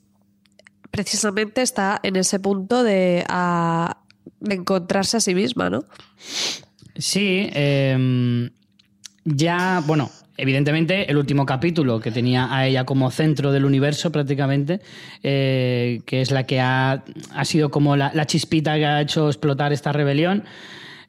precisamente 0.90 1.62
está 1.62 2.00
en 2.02 2.16
ese 2.16 2.40
punto 2.40 2.82
de, 2.82 3.24
a- 3.28 3.98
de 4.40 4.56
encontrarse 4.56 5.16
a 5.18 5.20
sí 5.20 5.34
misma, 5.34 5.70
¿no? 5.70 5.84
Sí, 6.96 7.48
eh, 7.52 8.50
ya, 9.25 9.83
bueno, 9.87 10.11
evidentemente 10.37 11.11
el 11.11 11.16
último 11.16 11.47
capítulo 11.47 12.01
que 12.01 12.11
tenía 12.11 12.55
a 12.55 12.66
ella 12.66 12.85
como 12.85 13.11
centro 13.11 13.53
del 13.53 13.64
universo 13.64 14.11
prácticamente, 14.11 14.81
eh, 15.23 16.01
que 16.07 16.20
es 16.20 16.31
la 16.31 16.45
que 16.45 16.61
ha, 16.61 17.05
ha 17.35 17.45
sido 17.45 17.70
como 17.70 17.97
la, 17.97 18.27
chispita 18.27 18.75
que 18.77 18.87
ha 18.87 19.01
hecho 19.01 19.29
explotar 19.29 19.73
esta 19.73 19.93
rebelión, 19.93 20.45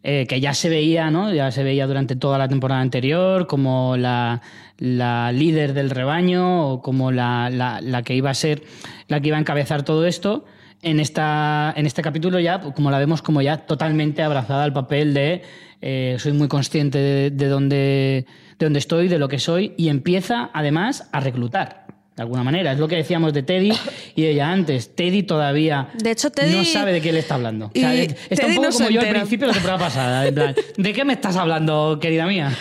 eh, 0.04 0.26
que 0.28 0.42
ya 0.42 0.54
se 0.54 0.70
veía, 0.70 1.10
¿no? 1.12 1.34
Ya 1.34 1.50
se 1.52 1.64
veía 1.64 1.88
durante 1.88 2.16
toda 2.16 2.38
la 2.38 2.50
temporada 2.50 2.82
anterior 2.82 3.48
como 3.48 3.96
la, 3.96 4.42
la 4.78 5.32
líder 5.32 5.74
del 5.74 5.90
rebaño 5.90 6.68
o 6.70 6.82
como 6.82 7.12
la, 7.12 7.50
la- 7.50 8.04
que 8.04 8.14
iba 8.14 8.30
a 8.30 8.34
ser, 8.34 8.64
la 9.08 9.22
que 9.22 9.30
iba 9.30 9.38
a 9.38 9.40
encabezar 9.40 9.84
todo 9.84 10.06
esto. 10.06 10.46
En, 10.82 11.00
esta, 11.00 11.74
en 11.78 11.86
este 11.86 12.02
capítulo 12.02 12.42
ya, 12.42 12.60
como 12.60 12.92
la 12.92 13.00
vemos 13.00 13.22
como 13.22 13.42
ya 13.42 13.60
totalmente 13.60 14.22
abrazada 14.22 14.66
al 14.66 14.74
papel 14.74 15.14
de 15.14 15.42
eh, 15.86 16.16
soy 16.18 16.32
muy 16.32 16.48
consciente 16.48 16.98
de, 16.98 17.30
de 17.30 18.26
de 18.58 18.66
dónde 18.66 18.80
estoy, 18.80 19.10
de 19.10 19.20
lo 19.20 19.28
que 19.28 19.40
soy, 19.40 19.74
y 19.78 19.90
empieza 19.90 20.50
además 20.54 21.10
a 21.12 21.20
reclutar. 21.20 21.83
De 22.16 22.22
alguna 22.22 22.44
manera. 22.44 22.72
Es 22.74 22.80
lo 22.80 22.88
que 22.88 22.96
decíamos 22.98 23.34
de 23.34 23.44
Teddy 23.44 23.72
y 24.16 24.26
ella 24.26 24.52
antes. 24.52 24.96
Teddy 24.96 25.24
todavía 25.24 25.90
De 25.96 26.12
hecho, 26.12 26.30
Teddy- 26.32 26.56
no 26.58 26.64
sabe 26.64 26.94
de 26.94 27.02
qué 27.02 27.12
le 27.12 27.20
está 27.20 27.36
hablando. 27.36 27.68
O 27.68 27.72
sea, 27.74 27.96
Y 27.96 28.02
está 28.02 28.16
Teddy 28.36 28.50
un 28.52 28.56
poco 28.58 28.70
no 28.70 28.74
como 28.78 28.90
yo 28.90 29.02
al 29.02 29.10
principio 29.10 29.48
de 29.48 29.48
la 29.48 29.54
temporada 29.54 29.80
pasada. 29.80 30.28
en 30.28 30.36
plan, 30.36 30.56
¿De 30.78 30.94
qué 30.94 31.06
me 31.06 31.14
estás 31.14 31.36
hablando, 31.36 31.98
querida 32.02 32.26
mía? 32.28 32.52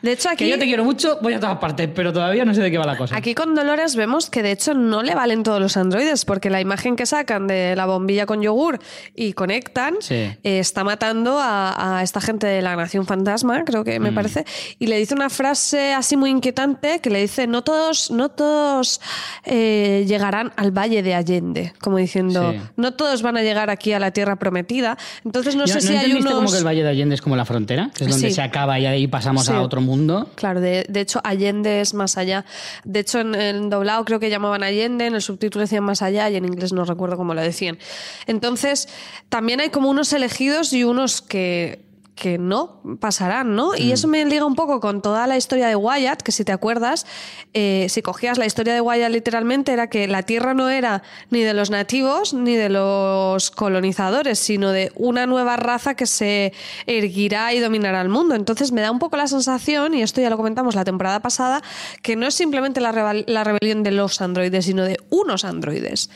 De 0.00 0.12
hecho, 0.12 0.28
aquí, 0.30 0.44
Que 0.44 0.50
yo 0.50 0.58
te 0.58 0.64
quiero 0.64 0.84
mucho, 0.84 1.18
voy 1.22 1.34
a 1.34 1.40
todas 1.40 1.58
partes, 1.58 1.88
pero 1.94 2.12
todavía 2.12 2.44
no 2.44 2.54
sé 2.54 2.60
de 2.62 2.70
qué 2.70 2.78
va 2.78 2.86
la 2.86 2.96
cosa. 2.96 3.16
aquí 3.16 3.34
con 3.34 3.54
Dolores 3.54 3.94
vemos 3.96 4.30
que 4.30 4.42
de 4.42 4.50
hecho 4.52 4.74
no 4.74 5.02
le 5.02 5.14
valen 5.14 5.42
todos 5.44 5.60
los 5.60 5.76
androides, 5.76 6.24
porque 6.24 6.50
la 6.50 6.60
imagen 6.60 6.96
que 6.96 7.06
sacan 7.06 7.46
de 7.46 7.76
la 7.76 7.86
bombilla 7.86 8.26
con 8.26 8.42
yogur 8.42 8.80
y 9.14 9.32
conectan 9.34 9.94
Sí. 10.00 10.14
eh, 10.14 10.38
está 10.42 10.82
matando 10.84 11.38
a, 11.38 11.98
a 11.98 12.02
esta 12.02 12.20
gente 12.20 12.46
de 12.46 12.62
la 12.62 12.74
Nación 12.74 13.06
Fantasma, 13.06 13.62
creo 13.64 13.84
que 13.84 14.00
me 14.00 14.10
Mm. 14.10 14.14
parece, 14.14 14.44
y 14.78 14.86
le 14.88 14.96
dice 14.98 15.14
una 15.14 15.30
frase 15.30 15.92
así 15.92 16.16
muy 16.16 16.30
inquietante 16.30 16.98
que 17.00 17.10
le 17.10 17.20
dice, 17.20 17.46
no 17.46 17.62
todos, 17.62 18.10
no 18.10 18.28
todos 18.30 19.00
eh, 19.44 20.04
llegarán 20.06 20.52
al 20.56 20.70
Valle 20.70 21.02
de 21.02 21.14
Allende, 21.14 21.72
como 21.80 21.96
diciendo, 21.98 22.52
Sí. 22.52 22.60
no 22.76 22.94
todos 22.94 23.22
van 23.22 23.36
a 23.36 23.42
llegar 23.42 23.70
aquí 23.70 23.92
a 23.92 23.98
la 23.98 24.10
Tierra 24.10 24.36
prometida. 24.36 24.96
Entonces 25.24 25.54
no 25.56 25.62
¿No, 25.62 25.66
sé 25.68 25.74
¿no 25.74 25.80
si 25.80 25.96
hay 25.96 26.12
unos... 26.12 26.32
como 26.32 26.50
que 26.50 26.58
el 26.58 26.66
Valle 26.66 26.82
de 26.82 26.88
Allende 26.88 27.14
es 27.14 27.22
como 27.22 27.36
la 27.36 27.44
frontera? 27.44 27.90
Que 27.96 28.04
es 28.04 28.10
donde 28.10 28.28
Sí. 28.28 28.34
se 28.34 28.42
acaba 28.42 28.78
y 28.78 28.86
ahí 28.86 29.06
pasamos 29.06 29.46
Sí. 29.46 29.52
a 29.52 29.60
otro 29.62 29.80
mundo. 29.80 30.30
Claro, 30.34 30.60
de, 30.60 30.84
de 30.88 31.00
hecho, 31.00 31.20
Allende 31.24 31.80
es 31.80 31.94
más 31.94 32.16
allá. 32.18 32.44
De 32.84 33.00
hecho, 33.00 33.20
en 33.20 33.34
el 33.34 33.70
doblado 33.70 34.04
creo 34.04 34.20
que 34.20 34.30
llamaban 34.30 34.62
Allende, 34.62 35.06
en 35.06 35.14
el 35.14 35.22
subtítulo 35.22 35.62
decían 35.62 35.84
más 35.84 36.02
allá 36.02 36.28
y 36.30 36.36
en 36.36 36.44
inglés 36.44 36.72
no 36.72 36.84
recuerdo 36.84 37.16
cómo 37.16 37.34
lo 37.34 37.40
decían. 37.42 37.78
Entonces, 38.26 38.88
también 39.28 39.60
hay 39.60 39.70
como 39.70 39.88
unos 39.90 40.12
elegidos 40.12 40.72
y 40.72 40.84
unos 40.84 41.22
que 41.22 41.80
que 42.22 42.38
no 42.38 42.80
pasarán, 43.00 43.56
¿no? 43.56 43.74
Y 43.76 43.90
eso 43.90 44.06
me 44.06 44.24
liga 44.24 44.44
un 44.46 44.54
poco 44.54 44.78
con 44.78 45.02
toda 45.02 45.26
la 45.26 45.36
historia 45.36 45.66
de 45.66 45.74
Wyatt, 45.74 46.22
que 46.22 46.30
si 46.30 46.44
te 46.44 46.52
acuerdas, 46.52 47.04
eh, 47.52 47.88
si 47.88 48.00
cogías 48.00 48.38
la 48.38 48.46
historia 48.46 48.74
de 48.74 48.80
Wyatt 48.80 49.10
literalmente, 49.10 49.72
era 49.72 49.88
que 49.88 50.06
la 50.06 50.22
Tierra 50.22 50.54
no 50.54 50.70
era 50.70 51.02
ni 51.30 51.40
de 51.40 51.52
los 51.52 51.70
nativos 51.70 52.32
ni 52.32 52.54
de 52.54 52.68
los 52.68 53.50
colonizadores, 53.50 54.38
sino 54.38 54.70
de 54.70 54.92
una 54.94 55.26
nueva 55.26 55.56
raza 55.56 55.96
que 55.96 56.06
se 56.06 56.52
erguirá 56.86 57.52
y 57.54 57.58
dominará 57.58 58.00
el 58.00 58.08
mundo. 58.08 58.36
Entonces 58.36 58.70
me 58.70 58.82
da 58.82 58.92
un 58.92 59.00
poco 59.00 59.16
la 59.16 59.26
sensación, 59.26 59.92
y 59.94 60.02
esto 60.02 60.20
ya 60.20 60.30
lo 60.30 60.36
comentamos 60.36 60.76
la 60.76 60.84
temporada 60.84 61.18
pasada, 61.18 61.60
que 62.02 62.14
no 62.14 62.28
es 62.28 62.36
simplemente 62.36 62.80
la, 62.80 62.92
rebel- 62.92 63.24
la 63.26 63.42
rebelión 63.42 63.82
de 63.82 63.90
los 63.90 64.20
androides, 64.20 64.64
sino 64.64 64.84
de 64.84 64.96
unos 65.10 65.44
androides. 65.44 66.08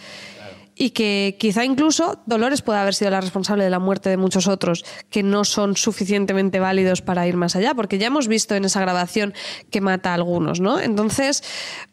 Y 0.79 0.91
que 0.91 1.37
quizá 1.41 1.64
incluso 1.64 2.20
Dolores 2.27 2.61
pueda 2.61 2.83
haber 2.83 2.95
sido 2.95 3.11
la 3.11 3.22
responsable 3.22 3.64
de 3.64 3.70
la 3.70 3.79
muerte 3.79 4.11
de 4.11 4.18
muchos 4.18 4.47
otros 4.47 4.85
que 5.09 5.22
no 5.22 5.45
son 5.45 5.74
suficientemente 5.74 6.61
válidos 6.61 7.01
para 7.01 7.27
ir 7.27 7.37
más 7.37 7.57
allá, 7.57 7.74
porque 7.74 7.97
ya 7.97 8.09
hemos 8.09 8.29
visto 8.29 8.55
en 8.55 8.66
esa 8.66 8.81
grabación 8.83 9.33
que 9.70 9.81
mata 9.81 10.11
a 10.11 10.14
algunos, 10.14 10.61
¿no? 10.61 10.79
Entonces 10.79 11.43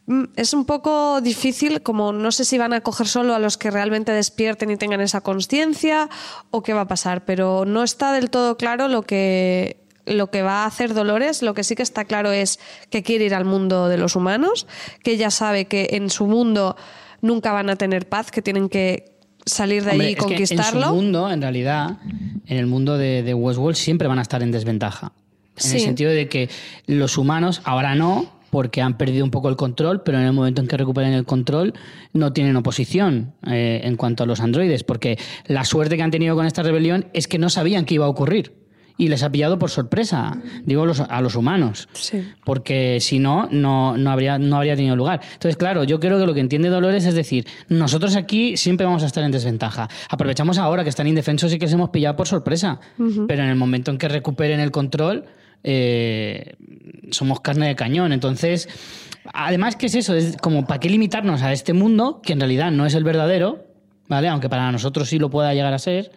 mm, 0.08 0.24
es 0.36 0.54
un 0.54 0.66
poco 0.66 1.22
difícil, 1.22 1.82
como 1.82 2.12
no 2.12 2.34
sé 2.34 2.44
si 2.44 2.58
van 2.58 2.74
a 2.74 2.82
coger 2.82 3.08
solo 3.08 3.34
a 3.34 3.40
los 3.40 3.58
que 3.58 3.72
realmente 3.72 4.12
despierten 4.12 4.70
y 4.70 4.76
tengan 4.76 5.00
esa 5.00 5.22
conciencia 5.22 6.10
o 6.52 6.62
qué 6.62 6.74
va 6.74 6.82
a 6.82 6.88
pasar, 6.88 7.24
pero 7.24 7.64
no 7.66 7.84
está 7.84 8.12
del 8.12 8.30
todo 8.30 8.58
claro 8.58 8.90
lo 8.90 9.04
que 9.04 9.78
lo 10.06 10.30
que 10.30 10.42
va 10.42 10.64
a 10.64 10.66
hacer 10.66 10.94
Dolores, 10.94 11.42
lo 11.42 11.54
que 11.54 11.64
sí 11.64 11.76
que 11.76 11.84
está 11.84 12.06
claro 12.06 12.32
es 12.32 12.60
que 12.90 13.04
quiere 13.04 13.26
ir 13.26 13.36
al 13.36 13.46
mundo 13.46 13.88
de 13.88 13.98
los 13.98 14.16
humanos, 14.16 14.68
que 15.04 15.12
ella 15.12 15.32
sabe 15.32 15.66
que 15.66 15.90
en 15.92 16.10
su 16.10 16.26
mundo 16.26 16.76
nunca 17.24 17.52
van 17.52 17.72
a 17.72 17.76
tener 17.76 18.08
paz, 18.08 18.30
que 18.30 18.44
tienen 18.44 18.70
que 18.70 19.18
salir 19.46 19.84
de 19.84 19.92
Hombre, 19.92 20.06
allí 20.06 20.14
y 20.14 20.16
conquistarlo. 20.16 20.82
en 20.82 20.88
su 20.88 20.94
mundo, 20.94 21.32
en 21.32 21.42
realidad, 21.42 21.98
en 22.46 22.58
el 22.58 22.68
mundo 22.68 22.98
de, 23.00 23.24
de 23.24 23.34
Westworld 23.34 23.76
siempre 23.76 24.08
van 24.08 24.20
a 24.20 24.22
estar 24.22 24.44
en 24.44 24.52
desventaja. 24.52 25.14
En 25.64 25.72
el 25.72 25.80
sentido 25.80 26.12
de 26.12 26.30
que 26.30 26.50
los 26.86 27.18
humanos, 27.18 27.62
ahora 27.64 27.96
no, 27.96 28.28
porque 28.54 28.84
han 28.84 28.98
perdido 28.98 29.26
un 29.26 29.32
poco 29.32 29.50
el 29.50 29.56
control, 29.56 30.04
pero 30.04 30.20
en 30.20 30.26
el 30.26 30.34
momento 30.34 30.62
en 30.62 30.68
que 30.68 30.78
recuperen 30.78 31.14
el 31.14 31.26
control 31.26 31.74
no 32.14 32.34
tienen 32.34 32.56
oposición 32.56 33.34
eh, 33.48 33.82
en 33.84 33.96
cuanto 33.96 34.24
a 34.24 34.28
los 34.28 34.42
androides, 34.42 34.84
porque 34.84 35.18
la 35.48 35.66
suerte 35.66 35.98
que 35.98 36.04
han 36.04 36.12
tenido 36.12 36.36
con 36.36 36.46
esta 36.46 36.62
rebelión 36.62 37.08
es 37.14 37.28
que 37.28 37.40
no 37.40 37.50
sabían 37.50 37.86
qué 37.86 37.96
iba 37.96 38.06
a 38.06 38.10
ocurrir. 38.10 38.54
Y 38.96 39.08
les 39.08 39.24
ha 39.24 39.32
pillado 39.32 39.58
por 39.58 39.72
sorpresa, 39.72 40.38
digo 40.66 40.86
los- 40.86 41.00
a 41.00 41.20
los 41.22 41.36
humanos. 41.36 41.90
Sí. 41.94 42.24
Porque 42.46 43.00
si 43.02 43.18
no, 43.18 43.48
no, 43.52 43.98
no, 43.98 44.12
habría, 44.12 44.38
no 44.38 44.58
habría 44.58 44.76
tenido 44.76 44.96
lugar. 44.96 45.20
Entonces, 45.34 45.58
claro, 45.58 45.84
yo 45.84 46.00
creo 46.00 46.20
que 46.20 46.26
lo 46.28 46.34
que 46.36 46.40
entiende 46.42 46.70
Dolores 46.70 47.06
es 47.06 47.16
decir, 47.16 47.48
nosotros 47.70 48.16
aquí 48.16 48.56
siempre 48.56 48.86
vamos 48.86 49.02
a 49.02 49.08
estar 49.08 49.24
en 49.24 49.32
desventaja. 49.32 49.90
Aprovechamos 50.10 50.60
ahora 50.60 50.84
que 50.84 50.90
están 50.90 51.08
indefensos 51.08 51.52
y 51.52 51.58
que 51.58 51.66
les 51.66 51.74
hemos 51.74 51.90
pillado 51.90 52.16
por 52.16 52.28
sorpresa. 52.28 52.80
Pero 53.28 53.44
en 53.44 53.50
el 53.50 53.56
momento 53.56 53.90
en 53.90 53.98
que 53.98 54.08
recuperen 54.08 54.60
el 54.60 54.70
control, 54.70 55.26
eh, 55.64 56.54
somos 57.12 57.40
carne 57.42 57.68
de 57.68 57.76
cañón. 57.76 58.14
Entonces, 58.14 58.70
además, 59.34 59.76
¿qué 59.76 59.88
es 59.88 59.96
eso? 59.96 60.14
Es 60.14 60.38
como, 60.38 60.68
¿para 60.68 60.80
qué 60.80 60.90
limitarnos 60.90 61.42
a 61.42 61.52
este 61.52 61.74
mundo, 61.74 62.22
que 62.24 62.34
en 62.34 62.40
realidad 62.40 62.72
no 62.72 62.86
es 62.86 62.94
el 62.94 63.04
verdadero, 63.04 63.66
¿vale? 64.08 64.28
Aunque 64.28 64.50
para 64.50 64.72
nosotros 64.72 65.10
sí 65.10 65.18
lo 65.20 65.30
pueda 65.30 65.54
llegar 65.54 65.74
a 65.74 65.80
ser 65.80 66.12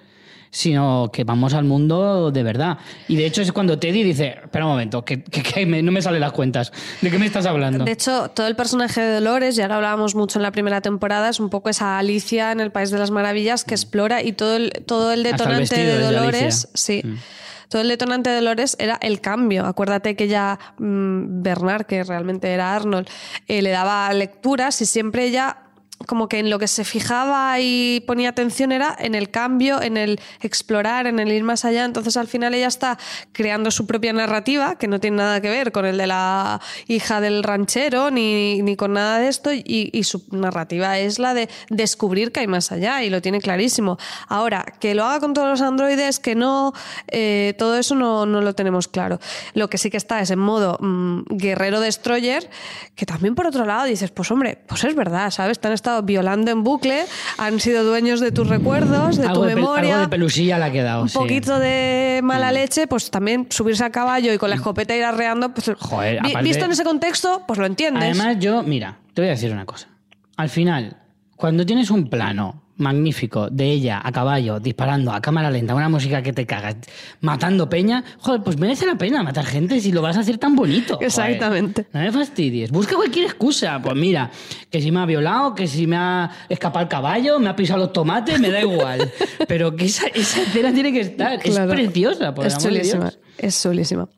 sino 0.56 1.10
que 1.12 1.22
vamos 1.24 1.52
al 1.52 1.64
mundo 1.64 2.30
de 2.30 2.42
verdad. 2.42 2.78
Y 3.08 3.16
de 3.16 3.26
hecho 3.26 3.42
es 3.42 3.52
cuando 3.52 3.78
Teddy 3.78 4.02
dice, 4.02 4.38
espera 4.42 4.64
un 4.64 4.70
momento, 4.70 5.04
que, 5.04 5.22
que- 5.22 5.42
que 5.42 5.66
me- 5.66 5.82
no 5.82 5.92
me 5.92 6.00
salen 6.00 6.22
las 6.22 6.32
cuentas. 6.32 6.72
¿De 7.02 7.10
qué 7.10 7.18
me 7.18 7.26
estás 7.26 7.44
hablando? 7.44 7.84
De 7.84 7.92
hecho, 7.92 8.30
todo 8.30 8.46
el 8.46 8.56
personaje 8.56 9.02
de 9.02 9.14
Dolores, 9.16 9.54
ya 9.54 9.68
lo 9.68 9.74
hablábamos 9.74 10.14
mucho 10.14 10.38
en 10.38 10.44
la 10.44 10.52
primera 10.52 10.80
temporada, 10.80 11.28
es 11.28 11.40
un 11.40 11.50
poco 11.50 11.68
esa 11.68 11.98
Alicia 11.98 12.52
en 12.52 12.60
el 12.60 12.72
País 12.72 12.90
de 12.90 12.98
las 12.98 13.10
Maravillas 13.10 13.64
que 13.64 13.74
explora 13.74 14.22
y 14.22 14.32
todo 14.32 14.56
el, 14.56 14.70
todo 14.86 15.12
el 15.12 15.24
detonante 15.24 15.74
de 15.76 15.92
es 15.92 15.98
de 15.98 16.04
Dolores, 16.04 16.68
sí. 16.72 17.02
Mm. 17.04 17.16
Todo 17.68 17.82
el 17.82 17.88
detonante 17.88 18.30
de 18.30 18.36
Dolores 18.36 18.76
era 18.78 18.96
el 19.02 19.20
cambio. 19.20 19.66
Acuérdate 19.66 20.16
que 20.16 20.28
ya 20.28 20.58
mm, 20.78 21.42
Bernard, 21.42 21.84
que 21.84 22.02
realmente 22.02 22.48
era 22.50 22.74
Arnold, 22.74 23.08
eh, 23.48 23.60
le 23.60 23.70
daba 23.70 24.10
lecturas 24.14 24.80
y 24.80 24.86
siempre 24.86 25.26
ella 25.26 25.58
como 26.06 26.28
que 26.28 26.38
en 26.38 26.50
lo 26.50 26.58
que 26.58 26.68
se 26.68 26.84
fijaba 26.84 27.58
y 27.60 28.02
ponía 28.06 28.28
atención 28.28 28.72
era 28.72 28.94
en 28.98 29.14
el 29.14 29.30
cambio, 29.30 29.80
en 29.80 29.96
el 29.96 30.20
explorar, 30.40 31.06
en 31.06 31.18
el 31.18 31.32
ir 31.32 31.42
más 31.42 31.64
allá. 31.64 31.84
Entonces 31.84 32.16
al 32.16 32.28
final 32.28 32.54
ella 32.54 32.66
está 32.66 32.98
creando 33.32 33.70
su 33.70 33.86
propia 33.86 34.12
narrativa, 34.12 34.76
que 34.76 34.88
no 34.88 35.00
tiene 35.00 35.18
nada 35.18 35.40
que 35.40 35.48
ver 35.50 35.72
con 35.72 35.86
el 35.86 35.96
de 35.96 36.06
la 36.06 36.60
hija 36.86 37.20
del 37.20 37.42
ranchero 37.42 38.10
ni, 38.10 38.62
ni 38.62 38.76
con 38.76 38.92
nada 38.92 39.18
de 39.18 39.28
esto, 39.28 39.50
y, 39.52 39.90
su 40.06 40.22
narrativa 40.30 40.98
es 40.98 41.18
la 41.18 41.34
de 41.34 41.48
descubrir 41.68 42.30
que 42.30 42.40
hay 42.40 42.46
más 42.46 42.70
allá 42.70 43.02
y 43.02 43.10
lo 43.10 43.20
tiene 43.20 43.40
clarísimo. 43.40 43.98
Ahora, 44.28 44.64
que 44.78 44.94
lo 44.94 45.04
haga 45.04 45.18
con 45.18 45.34
todos 45.34 45.48
los 45.48 45.62
androides, 45.62 46.20
que 46.20 46.36
no, 46.36 46.72
eh, 47.08 47.54
todo 47.58 47.76
eso 47.76 47.96
no, 47.96 48.24
no 48.24 48.40
lo 48.40 48.54
tenemos 48.54 48.86
claro. 48.86 49.18
Lo 49.54 49.68
que 49.68 49.78
sí 49.78 49.90
que 49.90 49.96
está 49.96 50.20
es 50.20 50.30
en 50.30 50.38
modo 50.38 50.78
mm, 50.80 51.22
guerrero 51.30 51.80
destroyer, 51.80 52.48
que 52.94 53.04
también 53.04 53.34
por 53.34 53.46
otro 53.46 53.64
lado 53.64 53.86
dices, 53.86 54.12
pues 54.12 54.30
hombre, 54.30 54.58
pues 54.68 54.84
es 54.84 54.94
verdad, 54.94 55.30
¿sabes? 55.30 55.58
Te 55.58 55.66
han 55.66 55.74
estado 55.86 56.02
violando 56.02 56.50
en 56.50 56.64
bucle, 56.64 57.04
han 57.38 57.60
sido 57.60 57.84
dueños 57.84 58.18
de 58.18 58.32
tus 58.32 58.48
recuerdos, 58.48 59.18
de 59.18 59.26
algo, 59.28 59.42
tu 59.42 59.46
de 59.48 59.54
memoria. 59.54 59.90
algo 59.94 60.00
de 60.00 60.08
pelusilla 60.08 60.58
le 60.58 60.64
ha 60.64 60.72
quedado. 60.72 61.02
un 61.02 61.08
sí. 61.08 61.16
Mm. 61.16 61.20
poquito 61.20 61.58
de 61.60 62.20
mala 62.24 62.50
leche, 62.50 62.88
pues 62.88 63.08
también 63.10 63.46
subirse 63.50 63.84
a 63.84 63.90
caballo 63.90 64.32
y 64.32 64.38
con 64.38 64.50
la 64.50 64.56
escopeta 64.56 64.96
ir 64.96 65.04
arreando, 65.04 65.54
pues 65.54 65.70
Joder, 65.78 66.20
vi- 66.24 66.30
aparte- 66.30 66.42
visto 66.48 66.64
en 66.64 66.72
ese 66.72 66.82
contexto, 66.82 67.42
pues 67.46 67.58
lo 67.60 67.66
entiendes. 67.66 68.02
Además, 68.18 68.36
yo, 68.40 68.64
mira, 68.64 68.98
te 69.14 69.22
voy 69.22 69.28
a 69.28 69.32
decir 69.32 69.52
una 69.52 69.64
cosa. 69.64 69.86
Al 70.36 70.48
final, 70.48 70.96
cuando 71.36 71.64
tienes 71.64 71.90
un 71.92 72.08
plano 72.10 72.62
magnífico 72.76 73.48
de 73.50 73.70
ella 73.70 74.00
a 74.02 74.12
caballo, 74.12 74.60
disparando 74.60 75.12
a 75.12 75.20
cámara 75.20 75.50
lenta, 75.50 75.74
una 75.74 75.88
música 75.88 76.22
que 76.22 76.32
te 76.32 76.46
cagas, 76.46 76.76
matando 77.20 77.68
peña, 77.68 78.04
joder, 78.18 78.42
pues 78.42 78.58
merece 78.58 78.86
la 78.86 78.96
pena 78.96 79.22
matar 79.22 79.46
gente 79.46 79.80
si 79.80 79.92
lo 79.92 80.02
vas 80.02 80.16
a 80.16 80.20
hacer 80.20 80.38
tan 80.38 80.54
bonito. 80.54 80.94
joder. 80.96 81.06
Exactamente. 81.06 81.86
No 81.92 82.00
me 82.00 82.12
fastidies. 82.12 82.70
Busca 82.70 82.96
cualquier 82.96 83.26
excusa. 83.26 83.80
Pues 83.82 83.96
mira, 83.96 84.30
que 84.70 84.80
si 84.80 84.90
me 84.90 85.00
ha 85.00 85.06
violado, 85.06 85.54
que 85.54 85.66
si 85.66 85.86
me 85.86 85.96
ha 85.96 86.30
escapado 86.48 86.82
el 86.82 86.88
caballo, 86.88 87.38
me 87.38 87.48
ha 87.48 87.56
pisado 87.56 87.80
los 87.80 87.92
tomates, 87.92 88.38
me 88.40 88.50
da 88.50 88.60
igual. 88.60 89.12
Pero 89.48 89.74
que 89.74 89.86
esa, 89.86 90.06
esa 90.08 90.42
escena 90.42 90.72
tiene 90.72 90.92
que 90.92 91.00
estar. 91.00 91.38
Claro. 91.40 91.72
Es 91.72 91.80
preciosa, 91.80 92.34
por 92.34 92.46
es 92.46 92.54
amor 92.54 92.72
de. 92.72 92.80
Dios. 92.80 93.18
Es 93.38 93.62
chulísima. 93.62 94.08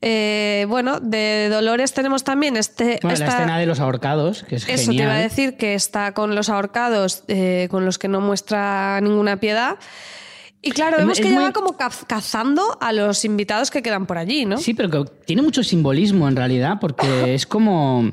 Eh, 0.00 0.66
bueno, 0.68 1.00
de 1.00 1.48
Dolores 1.50 1.92
tenemos 1.92 2.24
también 2.24 2.56
este. 2.56 2.98
Bueno, 3.02 3.14
esta- 3.14 3.26
la 3.26 3.32
escena 3.32 3.58
de 3.58 3.66
los 3.66 3.80
ahorcados, 3.80 4.44
que 4.44 4.56
es 4.56 4.68
Eso 4.68 4.86
genial. 4.90 4.96
te 4.96 5.02
iba 5.04 5.12
a 5.14 5.18
decir, 5.22 5.56
que 5.56 5.74
está 5.74 6.12
con 6.14 6.34
los 6.34 6.48
ahorcados, 6.48 7.24
eh, 7.28 7.68
con 7.70 7.84
los 7.84 7.98
que 7.98 8.08
no 8.08 8.20
muestra 8.20 9.00
ninguna 9.00 9.38
piedad. 9.38 9.76
Y 10.60 10.72
claro, 10.72 10.96
vemos 10.98 11.18
es 11.20 11.24
que 11.26 11.32
muy- 11.32 11.44
va 11.44 11.52
como 11.52 11.76
caz- 11.78 12.04
cazando 12.06 12.78
a 12.80 12.92
los 12.92 13.24
invitados 13.24 13.70
que 13.70 13.80
quedan 13.82 14.06
por 14.06 14.18
allí, 14.18 14.44
¿no? 14.44 14.58
Sí, 14.58 14.74
pero 14.74 14.90
que 14.90 15.10
tiene 15.24 15.42
mucho 15.42 15.62
simbolismo 15.62 16.28
en 16.28 16.34
realidad, 16.36 16.78
porque 16.80 17.34
es 17.34 17.46
como. 17.46 18.10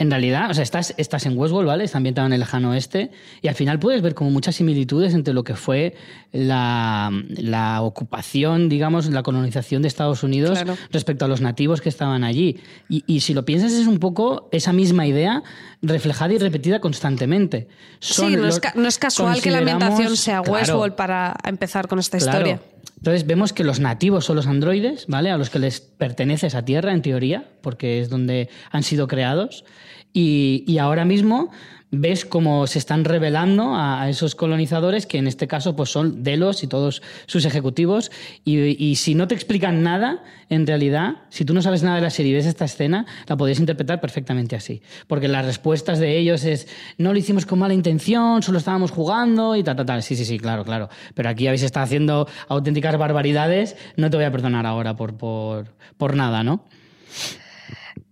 En 0.00 0.10
realidad, 0.10 0.50
o 0.50 0.54
sea, 0.54 0.62
estás, 0.62 0.94
estás 0.96 1.26
en 1.26 1.36
Westworld, 1.36 1.68
¿vale? 1.68 1.84
Está 1.84 1.98
ambientado 1.98 2.26
en 2.26 2.32
el 2.32 2.40
lejano 2.40 2.70
oeste, 2.70 3.10
y 3.42 3.48
al 3.48 3.54
final 3.54 3.78
puedes 3.78 4.00
ver 4.00 4.14
como 4.14 4.30
muchas 4.30 4.56
similitudes 4.56 5.12
entre 5.12 5.34
lo 5.34 5.44
que 5.44 5.54
fue 5.54 5.94
la, 6.32 7.10
la 7.36 7.82
ocupación, 7.82 8.70
digamos, 8.70 9.06
la 9.10 9.22
colonización 9.22 9.82
de 9.82 9.88
Estados 9.88 10.22
Unidos 10.22 10.52
Claro. 10.58 10.78
respecto 10.90 11.26
a 11.26 11.28
los 11.28 11.42
nativos 11.42 11.82
que 11.82 11.90
estaban 11.90 12.24
allí. 12.24 12.60
Y, 12.88 13.04
y 13.06 13.20
si 13.20 13.34
lo 13.34 13.44
piensas, 13.44 13.72
es 13.72 13.86
un 13.86 13.98
poco 13.98 14.48
esa 14.52 14.72
misma 14.72 15.06
idea 15.06 15.42
reflejada 15.82 16.32
y 16.32 16.38
repetida 16.38 16.80
constantemente. 16.80 17.68
Son 17.98 18.30
sí, 18.30 18.36
no 18.36 18.42
es, 18.48 18.54
los- 18.54 18.60
ca- 18.60 18.72
no 18.76 18.88
es 18.88 18.96
casual 18.98 19.42
que 19.42 19.50
la 19.50 19.58
ambientación 19.58 20.16
sea 20.16 20.40
claro, 20.40 20.54
Westworld 20.54 20.94
para 20.94 21.36
empezar 21.44 21.88
con 21.88 21.98
esta 21.98 22.16
Claro. 22.16 22.38
historia. 22.38 22.62
Entonces 22.96 23.26
vemos 23.26 23.52
que 23.54 23.64
los 23.64 23.80
nativos 23.80 24.24
son 24.26 24.36
los 24.36 24.46
androides, 24.46 25.06
¿vale? 25.08 25.30
A 25.30 25.38
los 25.38 25.48
que 25.50 25.58
les 25.58 25.80
pertenece 25.80 26.46
esa 26.48 26.64
tierra, 26.64 26.92
en 26.92 27.00
teoría, 27.02 27.48
porque 27.62 28.00
es 28.00 28.10
donde 28.10 28.48
han 28.70 28.82
sido 28.82 29.06
creados. 29.08 29.64
Y, 30.12 30.64
y 30.66 30.78
ahora 30.78 31.04
mismo 31.04 31.50
ves 31.92 32.24
cómo 32.24 32.66
se 32.66 32.78
están 32.78 33.04
revelando 33.04 33.74
a, 33.74 34.08
esos 34.08 34.34
colonizadores, 34.34 35.06
que 35.06 35.18
en 35.18 35.26
este 35.26 35.48
caso 35.48 35.74
pues 35.74 35.90
son 35.90 36.22
Delos 36.22 36.62
y 36.62 36.66
todos 36.66 37.02
sus 37.26 37.44
ejecutivos. 37.44 38.10
Y, 38.44 38.58
y 38.82 38.96
si 38.96 39.14
no 39.14 39.26
te 39.26 39.34
explican 39.34 39.82
nada, 39.82 40.22
en 40.48 40.66
realidad, 40.66 41.16
si 41.30 41.44
tú 41.44 41.54
no 41.54 41.62
sabes 41.62 41.82
nada 41.82 41.96
de 41.96 42.02
la 42.02 42.10
serie 42.10 42.32
y 42.32 42.34
ves 42.34 42.46
esta 42.46 42.64
escena, 42.64 43.06
la 43.26 43.36
podrías 43.36 43.58
interpretar 43.58 44.00
perfectamente 44.00 44.56
así. 44.56 44.82
Porque 45.06 45.28
las 45.28 45.44
respuestas 45.44 45.98
de 45.98 46.16
ellos 46.16 46.44
es, 46.44 46.68
no 46.98 47.12
lo 47.12 47.18
hicimos 47.18 47.46
con 47.46 47.58
mala 47.58 47.74
intención, 47.74 48.42
solo 48.42 48.58
estábamos 48.58 48.90
jugando 48.90 49.56
y 49.56 49.62
tal, 49.62 49.76
tal, 49.76 49.86
tal. 49.86 50.02
Sí, 50.02 50.14
sí, 50.16 50.24
sí, 50.24 50.38
claro, 50.38 50.64
claro. 50.64 50.88
Pero 51.14 51.28
aquí 51.28 51.46
habéis 51.46 51.62
estado 51.62 51.84
haciendo 51.84 52.28
auténticas 52.48 52.96
barbaridades, 52.96 53.76
no 53.96 54.10
te 54.10 54.16
voy 54.16 54.26
a 54.26 54.32
perdonar 54.32 54.66
ahora 54.66 54.96
por, 54.96 55.16
por, 55.16 55.74
por 55.96 56.14
nada, 56.14 56.44
¿no? 56.44 56.64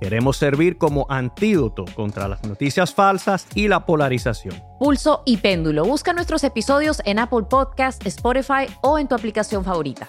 Queremos 0.00 0.36
servir 0.36 0.78
como 0.78 1.06
antídoto 1.10 1.84
contra 1.96 2.28
las 2.28 2.44
noticias 2.44 2.94
falsas 2.94 3.46
y 3.54 3.66
la 3.66 3.84
polarización. 3.84 4.54
Pulso 4.78 5.22
y 5.26 5.38
Péndulo. 5.38 5.84
Busca 5.84 6.12
nuestros 6.12 6.44
episodios 6.44 7.02
en 7.04 7.18
Apple 7.18 7.46
Podcast, 7.50 8.06
Spotify 8.06 8.66
o 8.80 8.98
en 8.98 9.08
tu 9.08 9.14
aplicación 9.16 9.64
favorita. 9.64 10.08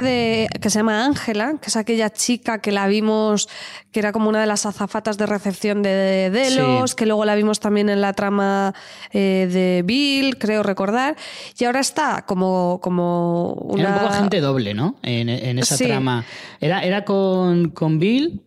de, 0.00 0.46
que 0.60 0.70
se 0.70 0.78
llama 0.78 1.06
Ángela, 1.06 1.54
que 1.60 1.66
es 1.70 1.74
aquella 1.76 2.08
chica 2.10 2.60
que 2.60 2.70
la 2.70 2.86
vimos, 2.86 3.48
que 3.90 3.98
era 3.98 4.12
como 4.12 4.28
una 4.28 4.40
de 4.40 4.46
las 4.46 4.64
azafatas 4.64 5.18
de 5.18 5.26
recepción 5.26 5.82
de 5.82 6.30
Delos, 6.30 6.90
Sí. 6.90 6.96
que 6.96 7.04
luego 7.04 7.24
la 7.24 7.34
vimos 7.34 7.58
también 7.58 7.88
en 7.88 8.00
la 8.00 8.12
trama 8.12 8.74
eh, 9.12 9.48
de 9.50 9.82
Bill, 9.84 10.38
creo 10.38 10.62
recordar, 10.62 11.16
y 11.58 11.64
ahora 11.64 11.80
está 11.80 12.24
como, 12.26 12.78
como 12.80 13.54
una... 13.54 13.82
Era 13.82 13.92
un 13.94 13.98
poco 13.98 14.12
agente 14.12 14.40
doble, 14.40 14.72
¿no? 14.72 14.94
En, 15.02 15.28
en 15.28 15.58
esa 15.58 15.76
Sí. 15.76 15.86
trama. 15.86 16.24
Era, 16.60 16.84
era 16.84 17.04
con, 17.04 17.70
con 17.70 17.98
Bill. 17.98 18.44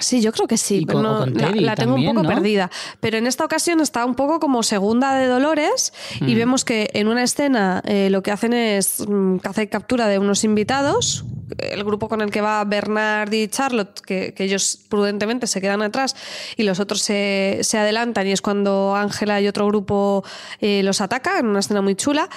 Sí, 0.00 0.22
yo 0.22 0.32
creo 0.32 0.46
que 0.48 0.56
sí, 0.56 0.78
Y 0.78 0.86
pero 0.86 1.00
con- 1.00 1.02
no- 1.06 1.18
con 1.20 1.34
la- 1.34 1.48
Teddy 1.48 1.60
la, 1.60 1.74
tengo 1.74 1.92
también, 1.92 2.10
un 2.10 2.16
poco 2.16 2.28
¿no? 2.28 2.34
perdida. 2.34 2.70
Pero 3.00 3.18
en 3.18 3.26
esta 3.26 3.44
ocasión 3.44 3.80
está 3.80 4.04
un 4.06 4.14
poco 4.14 4.40
como 4.40 4.62
segunda 4.62 5.14
de 5.14 5.26
Dolores 5.26 5.92
Mm. 6.20 6.28
y 6.28 6.34
vemos 6.34 6.64
que 6.64 6.90
en 6.94 7.08
una 7.08 7.22
escena 7.22 7.82
eh, 7.84 8.08
lo 8.10 8.22
que 8.22 8.30
hacen 8.30 8.54
es 8.54 9.04
mm, 9.06 9.36
y 9.38 9.68
captura 9.68 10.08
de 10.08 10.18
unos 10.18 10.42
invitados, 10.42 11.24
el 11.58 11.84
grupo 11.84 12.08
con 12.08 12.20
el 12.20 12.30
que 12.30 12.40
va 12.40 12.64
Bernard 12.64 13.32
y 13.32 13.48
Charlotte, 13.48 14.00
que, 14.00 14.34
ellos 14.38 14.80
prudentemente 14.88 15.46
se 15.46 15.60
quedan 15.60 15.82
atrás 15.82 16.14
y 16.56 16.64
los 16.64 16.80
otros 16.80 17.00
se, 17.00 17.60
se 17.62 17.78
adelantan 17.78 18.26
y 18.26 18.32
es 18.32 18.42
cuando 18.42 18.94
Ángela 18.94 19.40
y 19.40 19.48
otro 19.48 19.66
grupo 19.66 20.24
eh, 20.60 20.82
los 20.82 21.00
ataca 21.00 21.38
en 21.38 21.46
una 21.46 21.60
escena 21.60 21.80
muy 21.80 21.94
chula. 21.94 22.28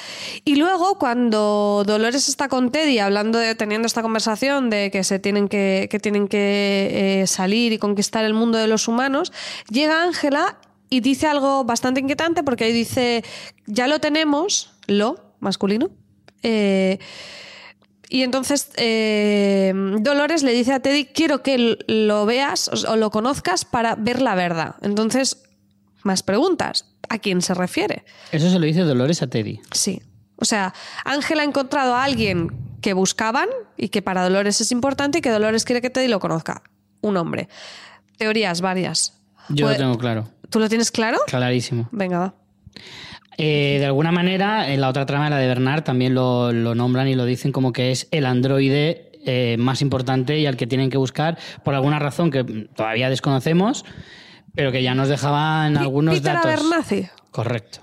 Y 0.45 0.55
luego 0.55 0.97
cuando 0.97 1.83
Dolores 1.85 2.29
está 2.29 2.47
con 2.47 2.71
Teddy 2.71 2.99
hablando 2.99 3.39
de, 3.39 3.55
teniendo 3.55 3.85
esta 3.85 4.01
conversación 4.01 4.69
de 4.69 4.91
que 4.91 5.03
se 5.03 5.19
tienen 5.19 5.47
que, 5.47 5.87
que 5.91 5.99
tienen 5.99 6.27
que 6.27 7.21
eh, 7.21 7.27
salir 7.27 7.73
y 7.73 7.77
conquistar 7.77 8.25
el 8.25 8.33
mundo 8.33 8.57
de 8.57 8.67
los 8.67 8.87
humanos, 8.87 9.31
llega 9.69 10.03
Ángela 10.03 10.59
y 10.89 11.01
dice 11.01 11.27
algo 11.27 11.63
bastante 11.63 11.99
inquietante 11.99 12.43
porque 12.43 12.65
ahí 12.65 12.73
dice, 12.73 13.23
ya 13.65 13.87
lo 13.87 13.99
tenemos, 13.99 14.73
lo, 14.87 15.33
masculino. 15.39 15.89
eh, 16.43 16.99
y 18.09 18.23
entonces 18.23 18.69
eh, 18.77 19.73
Dolores 19.99 20.43
le 20.43 20.51
dice 20.53 20.73
a 20.73 20.79
Teddy, 20.79 21.05
quiero 21.05 21.41
que 21.43 21.77
lo 21.87 22.25
veas 22.25 22.69
o 22.87 22.95
lo 22.95 23.09
conozcas 23.11 23.65
para 23.65 23.95
ver 23.95 24.21
la 24.21 24.35
verdad. 24.35 24.75
Entonces, 24.81 25.43
más 26.03 26.23
preguntas. 26.23 26.85
¿A 27.09 27.19
quién 27.19 27.41
se 27.41 27.53
refiere? 27.53 28.03
Eso 28.33 28.49
se 28.49 28.59
lo 28.59 28.65
dice 28.65 28.81
Dolores 28.81 29.21
a 29.21 29.27
Teddy. 29.27 29.61
Sí. 29.71 30.01
O 30.35 30.43
sea, 30.45 30.73
Ángela 31.05 31.41
ha 31.41 31.45
encontrado 31.45 31.95
a 31.95 32.03
alguien 32.03 32.51
que 32.81 32.91
buscaban 32.93 33.47
y 33.77 33.89
que 33.89 34.01
para 34.01 34.23
Dolores 34.23 34.59
es 34.61 34.71
importante 34.73 35.19
y 35.19 35.21
que 35.21 35.29
Dolores 35.29 35.63
quiere 35.63 35.81
que 35.81 35.89
Teddy 35.89 36.09
lo 36.09 36.19
conozca. 36.19 36.63
Un 37.01 37.15
hombre. 37.17 37.47
Teorías 38.17 38.59
varias. 38.61 39.13
Yo 39.49 39.65
Puede- 39.67 39.77
lo 39.79 39.83
tengo 39.85 39.97
claro. 39.97 40.27
¿Tú 40.49 40.59
lo 40.59 40.67
tienes 40.69 40.91
claro? 40.91 41.17
Clarísimo. 41.27 41.87
Venga, 41.91 42.19
va. 42.19 42.35
Eh, 43.37 43.77
de 43.79 43.85
alguna 43.85 44.11
manera, 44.11 44.71
en 44.73 44.81
la 44.81 44.89
otra 44.89 45.05
trama, 45.05 45.29
la 45.29 45.37
de 45.37 45.47
Bernard, 45.47 45.83
también 45.83 46.15
lo, 46.15 46.51
lo 46.51 46.73
nombran 46.73 47.07
y 47.07 47.13
lo 47.15 47.25
dicen 47.25 47.51
como 47.51 47.71
que 47.71 47.91
es 47.91 48.07
el 48.11 48.25
androide 48.25 49.11
eh, 49.25 49.57
más 49.59 49.81
importante 49.81 50.39
y 50.39 50.45
al 50.47 50.57
que 50.57 50.65
tienen 50.65 50.89
que 50.89 50.97
buscar 50.97 51.37
por 51.63 51.75
alguna 51.75 51.99
razón 51.99 52.31
que 52.31 52.43
todavía 52.43 53.09
desconocemos, 53.09 53.85
pero 54.55 54.71
que 54.71 54.81
ya 54.81 54.95
nos 54.95 55.07
dejaban 55.09 55.77
algunos 55.77 56.15
Peter 56.15 56.33
datos. 56.33 56.51
Abernathy. 56.61 57.07
Correcto. 57.29 57.79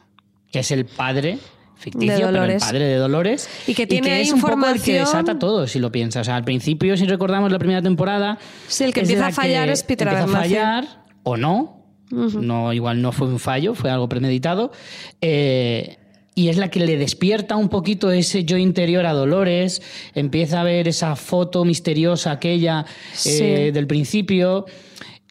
Que 0.51 0.61
es 0.61 0.71
el 0.73 0.87
padre 0.87 1.39
ficticio, 1.77 2.27
pero 2.33 2.45
el 2.45 2.59
padre 2.59 2.85
de 2.87 2.97
Dolores. 2.97 3.49
Y 3.69 3.75
que 3.75 3.87
tiene 3.87 4.23
es 4.23 4.33
un 4.33 4.41
poco 4.41 4.53
el 4.55 4.59
que 4.83 4.93
información- 4.97 4.99
desata 5.05 5.39
todo, 5.39 5.67
si 5.69 5.79
lo 5.79 5.93
piensas. 5.93 6.23
O 6.23 6.25
sea, 6.25 6.37
al 6.37 6.45
principio, 6.45 6.97
si 6.97 7.07
recordamos 7.07 7.53
la 7.53 7.59
primera 7.59 7.83
temporada. 7.83 8.39
Sí, 8.67 8.85
el 8.85 8.93
que 8.95 9.01
empieza 9.01 9.29
a 9.29 9.33
fallar 9.33 9.67
que 9.67 9.73
es 9.75 9.83
Peter 9.85 10.09
empieza 10.09 10.25
a 10.25 10.25
Abernathy. 10.41 10.49
fallar, 10.55 11.03
o 11.23 11.37
no. 11.37 11.84
No. 12.11 12.73
Igual 12.73 13.03
no 13.03 13.13
fue 13.13 13.29
un 13.29 13.39
fallo, 13.39 13.75
fue 13.75 13.91
algo 13.91 14.09
premeditado. 14.09 14.73
Eh, 15.21 15.99
y 16.35 16.49
es 16.49 16.57
la 16.57 16.69
que 16.69 16.81
le 16.81 16.97
despierta 16.97 17.57
un 17.57 17.69
poquito 17.69 18.11
ese 18.11 18.45
yo 18.45 18.57
interior 18.57 19.07
a 19.07 19.13
Dolores. 19.13 19.83
Empieza 20.15 20.61
a 20.61 20.65
ver 20.65 20.89
esa 20.89 21.15
foto 21.17 21.65
misteriosa 21.65 22.33
aquella 22.33 22.85
eh, 23.25 23.71
del 23.73 23.87
principio. 23.87 24.67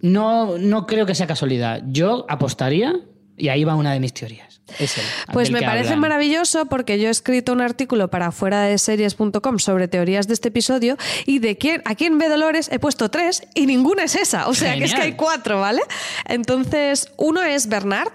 No, 0.01 0.57
no 0.57 0.85
creo 0.85 1.05
que 1.05 1.15
sea 1.15 1.27
casualidad. 1.27 1.83
Yo 1.87 2.25
apostaría, 2.29 3.01
y 3.37 3.49
ahí 3.49 3.63
va 3.63 3.75
una 3.75 3.93
de 3.93 3.99
mis 3.99 4.13
teorías. 4.13 4.61
Es 4.79 4.97
él, 4.97 5.03
Pues 5.33 5.51
me 5.51 5.61
parece 5.61 5.89
hablan. 5.89 5.99
maravilloso 5.99 6.65
porque 6.67 6.97
yo 6.99 7.07
he 7.09 7.11
escrito 7.11 7.51
un 7.53 7.61
artículo 7.61 8.09
para 8.09 8.31
fuera 8.31 8.61
de 8.63 8.77
series.com 8.77 9.59
sobre 9.59 9.87
teorías 9.87 10.27
de 10.27 10.33
este 10.33 10.47
episodio 10.47 10.97
y 11.25 11.39
de 11.39 11.57
quién, 11.57 11.81
a 11.85 11.95
quién 11.95 12.17
ve 12.17 12.29
Dolores 12.29 12.69
he 12.71 12.79
puesto 12.79 13.09
tres 13.09 13.43
y 13.55 13.65
ninguna 13.65 14.03
es 14.05 14.15
esa. 14.15 14.47
O 14.47 14.53
sea 14.53 14.75
que 14.77 14.85
es 14.85 14.93
que 14.95 15.01
hay 15.01 15.13
cuatro, 15.13 15.59
¿vale? 15.59 15.81
Entonces, 16.27 17.09
uno 17.17 17.43
es 17.43 17.67
Bernard. 17.67 18.09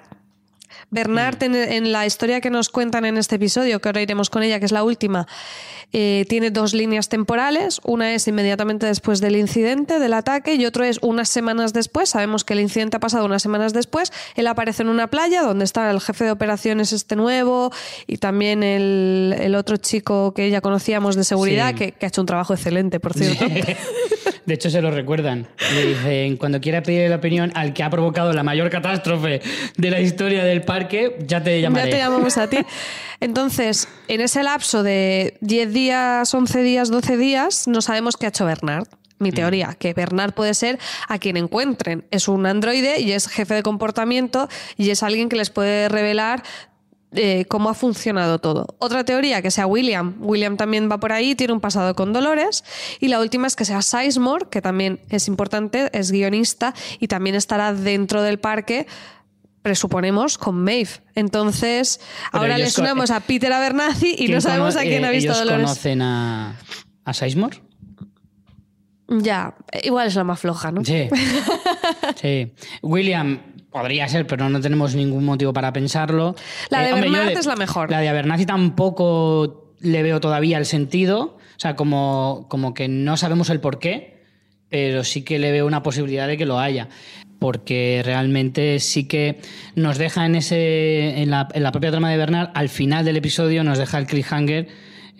Bernard, 0.90 1.42
en, 1.42 1.54
en 1.54 1.92
la 1.92 2.06
historia 2.06 2.40
que 2.40 2.50
nos 2.50 2.68
cuentan 2.68 3.04
en 3.04 3.18
este 3.18 3.36
episodio, 3.36 3.80
que 3.80 3.88
ahora 3.88 4.00
iremos 4.02 4.30
con 4.30 4.42
ella, 4.42 4.58
que 4.58 4.64
es 4.66 4.72
la 4.72 4.82
última, 4.84 5.26
eh, 5.92 6.26
tiene 6.28 6.50
dos 6.50 6.74
líneas 6.74 7.08
temporales. 7.08 7.80
Una 7.84 8.14
es 8.14 8.26
inmediatamente 8.28 8.86
después 8.86 9.20
del 9.20 9.36
incidente, 9.36 9.98
del 9.98 10.12
ataque, 10.12 10.54
y 10.54 10.66
otro 10.66 10.84
es 10.84 10.98
unas 11.02 11.28
semanas 11.28 11.72
después. 11.72 12.10
Sabemos 12.10 12.44
que 12.44 12.52
el 12.54 12.60
incidente 12.60 12.96
ha 12.98 13.00
pasado 13.00 13.24
unas 13.24 13.42
semanas 13.42 13.72
después. 13.72 14.12
Él 14.34 14.46
aparece 14.46 14.82
en 14.82 14.88
una 14.90 15.08
playa 15.08 15.42
donde 15.42 15.64
está 15.64 15.90
el 15.90 16.00
jefe 16.00 16.24
de 16.24 16.30
operaciones 16.30 16.92
este 16.92 17.16
nuevo 17.16 17.70
y 18.06 18.18
también 18.18 18.62
el, 18.62 19.34
el 19.38 19.54
otro 19.54 19.76
chico 19.78 20.32
que 20.34 20.50
ya 20.50 20.60
conocíamos 20.60 21.16
de 21.16 21.24
seguridad, 21.24 21.70
Sí. 21.70 21.74
que, 21.76 21.92
que 21.92 22.06
ha 22.06 22.08
hecho 22.08 22.20
un 22.20 22.26
trabajo 22.26 22.54
excelente, 22.54 23.00
por 23.00 23.14
cierto. 23.14 23.46
De 24.48 24.54
hecho, 24.54 24.70
se 24.70 24.80
lo 24.80 24.90
recuerdan. 24.90 25.46
Le 25.74 25.84
dicen, 25.88 26.38
cuando 26.38 26.58
quiera 26.58 26.82
pedir 26.82 27.10
la 27.10 27.16
opinión 27.16 27.52
al 27.54 27.74
que 27.74 27.82
ha 27.82 27.90
provocado 27.90 28.32
la 28.32 28.42
mayor 28.42 28.70
catástrofe 28.70 29.42
de 29.76 29.90
la 29.90 30.00
historia 30.00 30.42
del 30.42 30.62
parque, 30.62 31.18
ya 31.26 31.42
te 31.42 31.60
llamaré. 31.60 31.90
Ya 31.90 31.96
te 31.98 32.02
llamamos 32.02 32.38
a 32.38 32.48
ti. 32.48 32.56
Entonces, 33.20 33.88
en 34.08 34.22
ese 34.22 34.42
lapso 34.42 34.82
de 34.82 35.36
10 35.42 35.72
días, 35.74 36.32
11 36.32 36.62
días, 36.62 36.90
12 36.90 37.18
días, 37.18 37.68
no 37.68 37.82
sabemos 37.82 38.16
qué 38.16 38.24
ha 38.24 38.30
hecho 38.30 38.46
Bernard. 38.46 38.88
Mi 39.18 39.32
teoría, 39.32 39.76
que 39.78 39.92
Bernard 39.92 40.32
puede 40.32 40.54
ser 40.54 40.78
a 41.08 41.18
quien 41.18 41.36
encuentren. 41.36 42.06
Es 42.10 42.26
un 42.26 42.46
androide 42.46 43.00
y 43.00 43.12
es 43.12 43.28
jefe 43.28 43.52
de 43.52 43.62
comportamiento 43.62 44.48
y 44.78 44.88
es 44.88 45.02
alguien 45.02 45.28
que 45.28 45.36
les 45.36 45.50
puede 45.50 45.90
revelar 45.90 46.42
eh, 47.12 47.46
cómo 47.48 47.70
ha 47.70 47.74
funcionado 47.74 48.38
todo. 48.38 48.76
Otra 48.78 49.04
teoría, 49.04 49.40
que 49.40 49.50
sea 49.50 49.66
William. 49.66 50.16
William 50.20 50.56
también 50.56 50.90
va 50.90 51.00
por 51.00 51.12
ahí, 51.12 51.34
tiene 51.34 51.54
un 51.54 51.60
pasado 51.60 51.94
con 51.94 52.12
Dolores. 52.12 52.64
Y 53.00 53.08
la 53.08 53.20
última 53.20 53.46
es 53.46 53.56
que 53.56 53.64
sea 53.64 53.80
Sizemore, 53.80 54.46
que 54.50 54.60
también 54.60 55.00
es 55.08 55.28
importante, 55.28 55.90
es 55.92 56.10
guionista 56.10 56.74
y 57.00 57.08
también 57.08 57.34
estará 57.34 57.72
dentro 57.72 58.22
del 58.22 58.38
parque 58.38 58.86
presuponemos, 59.62 60.38
con 60.38 60.62
Maeve. 60.62 60.90
Entonces, 61.14 62.00
Pero 62.32 62.42
ahora 62.42 62.58
le 62.58 62.70
sonamos 62.70 63.10
a 63.10 63.20
Peter 63.20 63.52
Abernathy 63.52 64.12
y 64.12 64.16
¿Quién 64.16 64.32
no 64.32 64.40
sabemos 64.40 64.76
a 64.76 64.82
quién 64.82 65.04
eh, 65.04 65.08
ha 65.08 65.10
visto 65.10 65.32
ellos 65.32 65.44
Dolores. 65.44 65.66
conocen 65.66 66.00
a, 66.00 66.56
a 67.04 67.12
Sizemore? 67.12 67.60
Ya, 69.08 69.54
igual 69.82 70.06
es 70.06 70.14
la 70.14 70.24
más 70.24 70.40
floja, 70.40 70.70
¿no? 70.70 70.84
Sí. 70.84 71.08
sí. 72.20 72.52
William 72.82 73.40
podría 73.70 74.08
ser, 74.08 74.26
pero 74.26 74.48
no 74.48 74.60
tenemos 74.60 74.94
ningún 74.94 75.24
motivo 75.24 75.52
para 75.52 75.72
pensarlo. 75.72 76.34
La 76.70 76.82
de 76.82 76.92
hombre, 76.92 77.10
yo 77.10 77.16
Bernard 77.16 77.38
es 77.38 77.46
la 77.46 77.56
mejor. 77.56 77.90
La 77.90 78.00
de 78.00 78.08
Abernathy 78.08 78.46
tampoco 78.46 79.74
le 79.80 80.02
veo 80.02 80.20
todavía 80.20 80.58
el 80.58 80.66
sentido. 80.66 81.36
O 81.56 81.60
sea, 81.60 81.76
como, 81.76 82.46
como 82.48 82.74
que 82.74 82.88
no 82.88 83.16
sabemos 83.16 83.50
el 83.50 83.60
por 83.60 83.78
qué, 83.78 84.22
pero 84.68 85.04
sí 85.04 85.22
que 85.22 85.38
le 85.38 85.50
veo 85.52 85.66
una 85.66 85.82
posibilidad 85.82 86.26
de 86.26 86.36
que 86.36 86.46
lo 86.46 86.58
haya. 86.58 86.88
Porque 87.38 88.02
realmente 88.04 88.80
sí 88.80 89.06
que 89.06 89.40
nos 89.74 89.98
deja 89.98 90.26
en 90.26 90.34
ese. 90.34 91.20
en 91.20 91.30
la, 91.30 91.48
en 91.52 91.62
la 91.62 91.72
propia 91.72 91.90
trama 91.90 92.10
de 92.10 92.16
Bernard, 92.16 92.50
al 92.54 92.68
final 92.68 93.04
del 93.04 93.16
episodio, 93.16 93.62
nos 93.64 93.78
deja 93.78 93.98
el 93.98 94.06
cliffhanger 94.06 94.68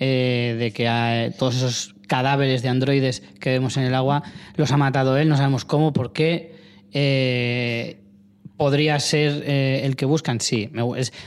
eh, 0.01 0.57
de 0.59 0.73
que 0.73 0.87
eh, 0.89 1.33
todos 1.37 1.57
esos 1.57 1.95
cadáveres 2.09 2.63
de 2.63 2.69
androides 2.69 3.23
que 3.41 3.51
vemos 3.51 3.77
en 3.77 3.85
el 3.85 3.95
agua 3.95 4.23
los 4.57 4.73
ha 4.73 4.77
matado 4.77 5.17
él, 5.19 5.29
no 5.29 5.37
sabemos 5.37 5.65
cómo, 5.65 5.93
por 5.93 6.13
qué. 6.13 6.57
Eh, 6.93 8.08
podría 8.59 9.01
ser 9.01 9.43
eh, 9.47 9.81
el 9.85 9.97
que 9.97 10.05
buscan, 10.05 10.41
sí. 10.41 10.71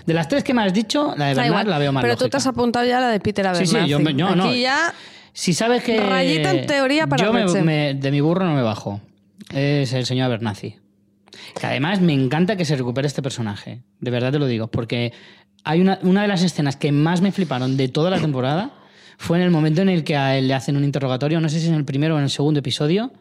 De 0.05 0.13
las 0.13 0.27
tres 0.27 0.43
que 0.43 0.53
me 0.53 0.61
has 0.61 0.73
dicho, 0.73 1.15
la 1.17 1.27
de 1.27 1.33
Bernard 1.33 1.47
igual, 1.47 1.69
la 1.69 1.77
veo 1.79 1.91
más 1.91 2.03
Pero 2.03 2.15
tú 2.17 2.29
te 2.29 2.37
has 2.37 2.45
apuntado 2.45 2.85
ya 2.85 2.99
la 2.99 3.07
de 3.09 3.19
Peter 3.19 3.43
Sí, 3.45 3.49
Abernathy. 3.49 3.83
sí, 3.85 3.89
yo, 3.89 3.99
me- 3.99 4.13
yo 4.13 4.35
no. 4.35 4.43
Aquí 4.49 4.61
ya 4.61 4.93
Si 5.33 5.53
sabes 5.53 5.81
que. 5.83 5.97
Rayita 5.99 6.51
en 6.51 6.67
teoría 6.67 7.07
para 7.07 7.23
Yo 7.23 7.31
me- 7.33 7.45
me- 7.63 7.93
de 7.95 8.11
mi 8.11 8.21
burro 8.21 8.45
no 8.45 8.53
me 8.53 8.61
bajo. 8.61 9.01
Es 9.51 9.93
el 9.93 10.05
señor 10.05 10.25
Abernathy. 10.25 10.75
Que 11.59 11.65
además 11.67 12.01
me 12.01 12.13
encanta 12.13 12.55
que 12.57 12.65
se 12.65 12.75
recupere 12.75 13.07
este 13.07 13.21
personaje. 13.21 13.81
De 13.99 14.11
verdad 14.11 14.31
te 14.31 14.39
lo 14.39 14.45
digo. 14.45 14.67
Porque 14.67 15.13
hay 15.63 15.79
una, 15.81 15.99
una 16.03 16.21
de 16.23 16.27
las 16.27 16.43
escenas 16.43 16.75
que 16.75 16.91
más 16.91 17.21
me 17.21 17.31
fliparon 17.31 17.77
de 17.77 17.87
toda 17.87 18.09
la 18.09 18.19
temporada 18.19 18.71
fue 19.17 19.37
en 19.37 19.43
el 19.43 19.51
momento 19.51 19.81
en 19.81 19.89
el 19.89 20.03
que 20.03 20.15
a 20.17 20.37
él 20.37 20.47
le 20.49 20.53
hacen 20.53 20.75
un 20.75 20.83
interrogatorio, 20.83 21.39
no 21.39 21.47
sé 21.47 21.59
si 21.59 21.65
es 21.65 21.69
en 21.71 21.75
el 21.77 21.85
primero 21.85 22.15
o 22.15 22.17
en 22.17 22.23
el 22.25 22.29
segundo 22.29 22.59
episodio, 22.59 23.11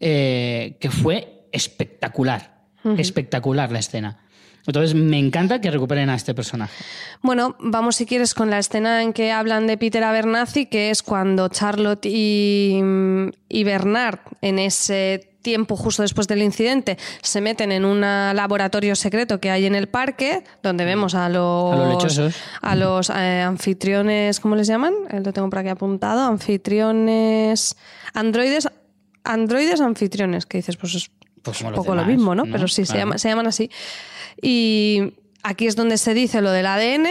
eh, 0.00 0.76
que 0.80 0.90
fue 0.90 1.46
espectacular. 1.52 2.55
Espectacular 2.98 3.72
la 3.72 3.78
escena. 3.80 4.18
Entonces 4.66 4.94
me 4.96 5.18
encanta 5.18 5.60
que 5.60 5.70
recuperen 5.70 6.10
a 6.10 6.16
este 6.16 6.34
personaje. 6.34 6.74
Bueno, 7.22 7.54
vamos 7.60 7.94
si 7.96 8.04
quieres 8.04 8.34
con 8.34 8.50
la 8.50 8.58
escena 8.58 9.00
en 9.02 9.12
que 9.12 9.30
hablan 9.30 9.68
de 9.68 9.78
Peter 9.78 10.02
Abernathy, 10.02 10.66
que 10.66 10.90
es 10.90 11.04
cuando 11.04 11.48
Charlotte 11.48 12.04
y, 12.06 12.80
y 13.48 13.64
Bernard, 13.64 14.18
en 14.40 14.58
ese 14.58 15.30
tiempo 15.42 15.76
justo 15.76 16.02
después 16.02 16.26
del 16.26 16.42
incidente, 16.42 16.98
se 17.22 17.40
meten 17.40 17.70
en 17.70 17.84
un 17.84 18.00
laboratorio 18.00 18.96
secreto 18.96 19.38
que 19.38 19.52
hay 19.52 19.66
en 19.66 19.76
el 19.76 19.86
parque, 19.86 20.42
donde 20.64 20.84
vemos 20.84 21.14
a 21.14 21.28
los, 21.28 21.72
A 21.72 21.76
los 21.76 21.88
lechosos. 21.94 22.34
a 22.60 22.74
los, 22.74 23.10
eh, 23.10 23.42
anfitriones, 23.42 24.40
¿cómo 24.40 24.56
les 24.56 24.66
llaman? 24.66 24.92
Eh, 25.10 25.20
Lo 25.24 25.32
tengo 25.32 25.48
por 25.48 25.60
aquí 25.60 25.68
apuntado, 25.68 26.26
anfitriones, 26.26 27.76
androides, 28.14 28.68
androides 29.22 29.80
anfitriones, 29.80 30.46
que 30.46 30.58
dices, 30.58 30.76
pues 30.76 30.96
es 30.96 31.10
Pues 31.46 31.60
un 31.62 31.70
los 31.70 31.78
poco 31.78 31.94
lo 31.94 32.04
mismo, 32.04 32.34
¿no? 32.34 32.44
¿no? 32.44 32.52
Pero 32.52 32.68
sí, 32.68 32.84
se, 32.84 32.92
Claro. 32.92 32.98
llama- 33.00 33.18
se 33.18 33.28
llaman 33.28 33.46
así. 33.46 33.70
Y 34.42 35.14
aquí 35.42 35.66
es 35.66 35.76
donde 35.76 35.96
se 35.98 36.12
dice 36.14 36.40
lo 36.42 36.50
del 36.50 36.66
ADN. 36.66 37.08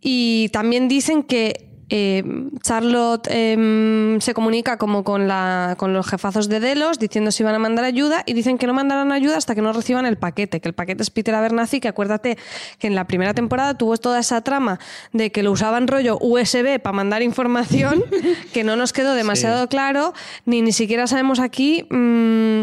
Y 0.00 0.48
también 0.50 0.88
dicen 0.88 1.22
que 1.22 1.70
eh, 1.90 2.22
Charlotte 2.62 3.28
em, 3.30 4.20
se 4.20 4.32
comunica 4.34 4.78
como 4.78 5.04
con, 5.04 5.28
la, 5.28 5.74
con 5.78 5.92
los 5.92 6.06
jefazos 6.06 6.48
de 6.48 6.60
Delos 6.60 6.98
diciendo 6.98 7.30
si 7.30 7.42
van 7.42 7.54
a 7.54 7.58
mandar 7.58 7.84
ayuda 7.84 8.22
y 8.26 8.32
dicen 8.32 8.58
que 8.58 8.66
no 8.66 8.72
mandarán 8.74 9.12
ayuda 9.12 9.36
hasta 9.36 9.54
que 9.54 9.62
no 9.62 9.72
reciban 9.72 10.06
el 10.06 10.16
paquete, 10.16 10.60
que 10.60 10.68
el 10.68 10.74
paquete 10.74 11.02
es 11.02 11.10
Peter 11.10 11.34
Abernathy, 11.34 11.80
que 11.80 11.88
acuérdate 11.88 12.38
que 12.78 12.86
en 12.86 12.94
la 12.94 13.06
primera 13.06 13.34
temporada 13.34 13.74
tuvo 13.76 13.96
toda 13.96 14.18
esa 14.20 14.40
trama 14.42 14.78
de 15.12 15.30
que 15.30 15.42
lo 15.42 15.52
usaban 15.52 15.86
rollo 15.86 16.18
USB 16.20 16.80
para 16.80 16.92
mandar 16.94 17.22
información, 17.22 18.02
que 18.52 18.64
no 18.64 18.76
nos 18.76 18.92
quedó 18.92 19.14
demasiado 19.14 19.68
claro, 19.68 20.14
ni 20.46 20.62
ni 20.62 20.72
siquiera 20.72 21.06
sabemos 21.06 21.38
aquí, 21.40 21.86
mm, 21.90 22.62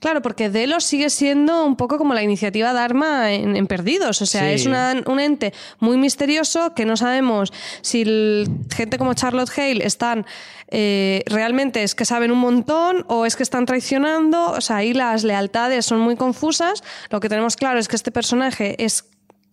claro, 0.00 0.22
porque 0.22 0.48
Delos 0.50 0.84
sigue 0.84 1.10
siendo 1.10 1.64
un 1.66 1.76
poco 1.76 1.98
como 1.98 2.14
la 2.14 2.22
iniciativa 2.22 2.72
Dharma 2.72 3.32
en, 3.32 3.56
en 3.56 3.66
Perdidos, 3.66 4.22
o 4.22 4.26
sea, 4.26 4.42
Sí. 4.48 4.54
es 4.54 4.66
una 4.66 4.94
un 5.06 5.20
ente 5.20 5.52
muy 5.78 5.96
misterioso 5.96 6.74
que 6.74 6.84
no 6.84 6.96
sabemos 6.96 7.52
si 7.82 8.02
el- 8.02 8.48
gente 8.74 8.98
como 8.98 9.14
Charlotte 9.14 9.50
Hale 9.56 9.84
están 9.84 10.26
eh, 10.68 11.22
realmente 11.26 11.82
es 11.82 11.94
que 11.94 12.04
saben 12.04 12.30
un 12.30 12.38
montón 12.38 13.04
o 13.08 13.26
es 13.26 13.36
que 13.36 13.42
están 13.42 13.66
traicionando, 13.66 14.52
o 14.52 14.60
sea, 14.60 14.76
ahí 14.76 14.94
las 14.94 15.24
lealtades 15.24 15.84
son 15.84 16.00
muy 16.00 16.16
confusas. 16.16 16.82
Lo 17.10 17.20
que 17.20 17.28
tenemos 17.28 17.56
claro 17.56 17.78
es 17.78 17.88
que 17.88 17.96
este 17.96 18.10
personaje 18.10 18.82
es 18.82 19.04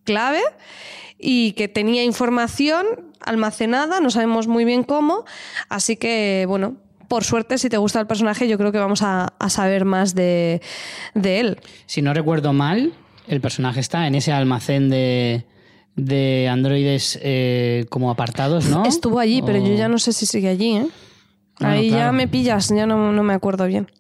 clave 0.04 0.42
y 1.18 1.52
que 1.54 1.68
tenía 1.68 2.04
información 2.04 2.86
almacenada, 3.26 4.00
no 4.00 4.10
sabemos 4.10 4.48
muy 4.48 4.66
bien 4.66 4.84
cómo, 4.84 5.26
así 5.70 5.98
que 5.98 6.46
bueno. 6.48 6.78
Por 7.10 7.24
suerte, 7.24 7.58
si 7.58 7.70
te 7.70 7.78
gusta 7.78 8.00
el 8.00 8.06
personaje, 8.06 8.48
yo 8.48 8.60
creo 8.60 8.72
que 8.72 8.78
vamos 8.78 9.02
a, 9.02 9.34
a 9.40 9.50
saber 9.50 9.84
más 9.84 10.14
de, 10.14 10.62
de 11.16 11.40
él. 11.40 11.60
Si 11.88 12.04
no 12.04 12.14
recuerdo 12.14 12.54
mal, 12.54 12.94
el 13.28 13.42
personaje 13.42 13.80
está 13.80 14.06
en 14.06 14.14
ese 14.14 14.32
almacén 14.32 14.92
de, 14.92 15.44
de 16.06 16.48
androides 16.50 17.20
eh, 17.22 17.86
como 17.90 18.12
apartados, 18.12 18.66
¿no? 18.66 18.86
Estuvo 18.86 19.20
allí, 19.20 19.42
pero 19.42 19.58
yo 19.60 19.74
ya 19.76 19.88
no 19.88 20.00
sé 20.00 20.14
si 20.14 20.26
sigue 20.26 20.50
allí, 20.50 20.78
¿eh? 20.78 20.88
Bueno, 21.60 21.76
Ahí 21.76 21.90
ya 21.90 22.12
me 22.12 22.28
pillas, 22.28 22.70
ya 22.70 22.86
no, 22.86 23.12
no 23.12 23.24
me 23.24 23.34
acuerdo 23.34 23.66
bien. 23.68 23.92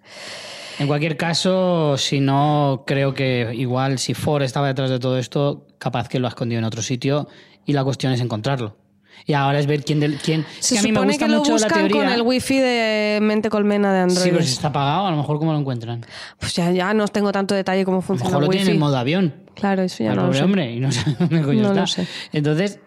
En 0.79 0.87
cualquier 0.87 1.17
caso, 1.17 1.97
si 1.97 2.21
no, 2.21 2.83
creo 2.87 3.13
que 3.13 3.51
igual 3.53 3.99
si 3.99 4.13
Ford 4.13 4.43
estaba 4.43 4.67
detrás 4.67 4.89
de 4.89 4.99
todo 4.99 5.17
esto, 5.17 5.67
capaz 5.77 6.07
que 6.07 6.19
lo 6.19 6.27
ha 6.27 6.29
escondido 6.29 6.59
en 6.59 6.65
otro 6.65 6.81
sitio 6.81 7.27
y 7.65 7.73
la 7.73 7.83
cuestión 7.83 8.13
es 8.13 8.21
encontrarlo. 8.21 8.77
Y 9.25 9.33
ahora 9.33 9.59
es 9.59 9.67
ver 9.67 9.83
quién... 9.83 9.99
Del, 9.99 10.15
quién 10.15 10.45
Se 10.59 10.75
que 10.75 10.79
a 10.79 10.83
mí 10.83 10.91
me 10.93 11.01
gusta 11.01 11.25
que 11.25 11.31
lo 11.31 11.39
mucho 11.39 11.51
la 11.51 11.55
buscan 11.55 11.87
teoría... 11.87 12.03
con 12.03 12.13
el 12.13 12.21
wifi 12.21 12.59
de 12.59 13.19
mente 13.21 13.49
colmena 13.49 13.93
de 13.93 13.99
Android. 13.99 14.23
Sí, 14.23 14.29
pero 14.31 14.43
si 14.43 14.53
está 14.53 14.69
apagado, 14.69 15.07
a 15.07 15.11
lo 15.11 15.17
mejor 15.17 15.37
cómo 15.39 15.51
lo 15.51 15.59
encuentran. 15.59 16.05
Pues 16.39 16.53
ya, 16.55 16.71
ya 16.71 16.93
no 16.93 17.07
tengo 17.09 17.33
tanto 17.33 17.53
detalle 17.53 17.83
cómo 17.83 17.97
A 17.97 17.99
lo 17.99 18.01
funciona 18.01 18.29
mejor 18.29 18.43
el 18.43 18.47
lo 18.47 18.51
tienen 18.51 18.73
en 18.73 18.79
modo 18.79 18.97
avión. 18.97 19.33
Claro, 19.59 19.83
eso 19.83 20.03
ya 20.03 20.09
no 20.09 20.15
lo 20.15 20.21
pobre 20.27 20.37
sé. 20.39 20.43
hombre 20.43 20.73
y 20.73 20.79
no 20.79 20.91
sabe 20.91 21.15
dónde 21.19 21.41
coño 21.41 21.61
No 21.61 21.67
está. 21.69 21.81
lo 21.81 21.87
sé. 21.87 22.07
Entonces, 22.33 22.79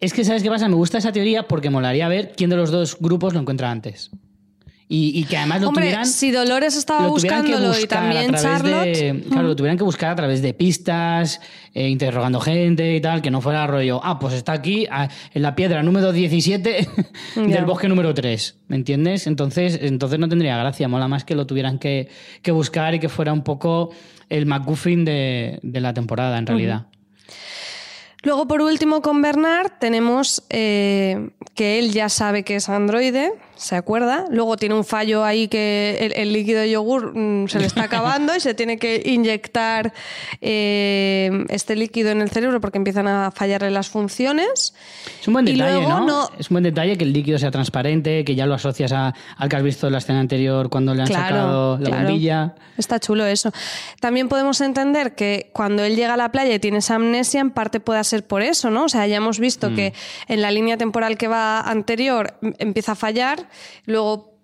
es 0.00 0.12
que 0.12 0.24
¿sabes 0.24 0.42
qué 0.42 0.50
pasa? 0.50 0.68
Me 0.68 0.74
gusta 0.74 0.98
esa 0.98 1.12
teoría 1.12 1.44
porque 1.48 1.70
molaría 1.70 2.08
ver 2.08 2.32
quién 2.36 2.50
de 2.50 2.56
los 2.56 2.70
dos 2.70 2.96
grupos 3.00 3.34
lo 3.34 3.40
encuentra 3.40 3.70
antes. 3.70 4.10
Y, 4.88 5.18
y 5.18 5.24
que 5.24 5.36
además 5.36 5.62
lo 5.62 5.68
Hombre, 5.70 5.86
tuvieran... 5.86 6.06
si 6.06 6.30
Dolores 6.30 6.76
estaba 6.76 7.08
buscándolo 7.08 7.76
y 7.76 7.86
también 7.88 8.32
Charlotte. 8.34 8.84
de- 8.84 9.24
claro, 9.28 9.48
lo 9.48 9.56
tuvieran 9.56 9.76
que 9.76 9.82
buscar 9.82 10.10
a 10.12 10.14
través 10.14 10.42
de 10.42 10.54
pistas, 10.54 11.40
eh, 11.74 11.88
interrogando 11.88 12.38
gente 12.38 12.94
y 12.94 13.00
tal, 13.00 13.20
que 13.20 13.32
no 13.32 13.40
fuera 13.40 13.66
rollo, 13.66 14.00
ah, 14.04 14.20
pues 14.20 14.34
está 14.34 14.52
aquí 14.52 14.86
ah, 14.88 15.08
en 15.34 15.42
la 15.42 15.56
piedra 15.56 15.82
número 15.82 16.12
17 16.12 16.88
Ya. 17.34 17.42
del 17.42 17.64
bosque 17.64 17.88
número 17.88 18.14
3, 18.14 18.58
¿me 18.68 18.76
entiendes? 18.76 19.26
Entonces, 19.26 19.76
entonces 19.82 20.20
no 20.20 20.28
tendría 20.28 20.56
gracia, 20.56 20.86
mola 20.86 21.08
más 21.08 21.24
que 21.24 21.34
lo 21.34 21.48
tuvieran 21.48 21.80
que, 21.80 22.08
que 22.42 22.52
buscar 22.52 22.94
y 22.94 23.00
que 23.00 23.08
fuera 23.08 23.32
un 23.32 23.42
poco 23.42 23.90
el 24.28 24.46
McGuffin 24.46 25.04
de, 25.04 25.58
de 25.62 25.80
la 25.80 25.94
temporada, 25.94 26.38
en 26.38 26.46
realidad. 26.46 26.86
Luego, 28.22 28.48
por 28.48 28.60
último, 28.60 29.02
con 29.02 29.22
Bernard 29.22 29.72
tenemos 29.78 30.42
eh, 30.50 31.30
que 31.54 31.78
él 31.78 31.92
ya 31.92 32.08
sabe 32.08 32.42
que 32.42 32.56
es 32.56 32.68
androide, 32.68 33.32
se 33.56 33.74
acuerda. 33.76 34.26
Luego 34.30 34.56
tiene 34.56 34.74
un 34.74 34.84
fallo 34.84 35.24
ahí 35.24 35.48
que 35.48 35.98
el, 36.00 36.12
el 36.12 36.32
líquido 36.32 36.60
de 36.60 36.70
yogur 36.70 37.16
mm, 37.16 37.48
se 37.48 37.58
le 37.58 37.66
está 37.66 37.82
acabando 37.84 38.34
y 38.36 38.40
se 38.40 38.54
tiene 38.54 38.78
que 38.78 39.02
inyectar 39.04 39.92
eh, 40.40 41.44
este 41.48 41.76
líquido 41.76 42.10
en 42.10 42.20
el 42.20 42.30
cerebro 42.30 42.60
porque 42.60 42.78
empiezan 42.78 43.08
a 43.08 43.30
fallarle 43.30 43.70
las 43.70 43.88
funciones. 43.88 44.74
Es 45.20 45.26
un 45.28 45.34
buen 45.34 45.44
detalle, 45.44 45.72
luego 45.74 45.88
¿no? 45.88 46.06
no- 46.06 46.30
Es 46.38 46.50
un 46.50 46.54
buen 46.54 46.64
detalle 46.64 46.96
que 46.96 47.04
el 47.04 47.12
líquido 47.12 47.38
sea 47.38 47.50
transparente, 47.50 48.24
que 48.24 48.34
ya 48.34 48.46
lo 48.46 48.54
asocias 48.54 48.92
a- 48.92 49.14
al 49.36 49.48
que 49.48 49.56
has 49.56 49.62
visto 49.62 49.86
en 49.86 49.92
la 49.92 49.98
escena 49.98 50.20
anterior 50.20 50.68
cuando 50.70 50.94
le 50.94 51.02
han 51.02 51.08
sacado 51.08 51.78
la 51.78 51.88
claro. 51.90 52.04
bombilla. 52.08 52.54
Está 52.78 53.00
chulo 53.00 53.24
eso. 53.26 53.52
También 54.00 54.28
podemos 54.28 54.60
entender 54.60 55.14
que 55.14 55.50
cuando 55.52 55.82
él 55.82 55.96
llega 55.96 56.14
a 56.14 56.16
la 56.16 56.30
playa 56.30 56.54
y 56.54 56.58
tiene 56.58 56.78
esa 56.78 56.96
amnesia, 56.96 57.40
en 57.40 57.50
parte 57.50 57.80
pueda 57.80 58.04
ser 58.04 58.26
por 58.26 58.42
eso, 58.42 58.70
¿no? 58.70 58.84
O 58.84 58.88
sea, 58.88 59.06
ya 59.06 59.16
hemos 59.16 59.38
visto 59.40 59.74
que 59.74 59.94
en 60.28 60.42
la 60.42 60.50
línea 60.50 60.76
temporal 60.76 61.16
que 61.16 61.26
va 61.28 61.60
anterior 61.60 62.34
m- 62.42 62.54
empieza 62.58 62.92
a 62.92 62.94
fallar, 62.94 63.45
luego 63.84 64.34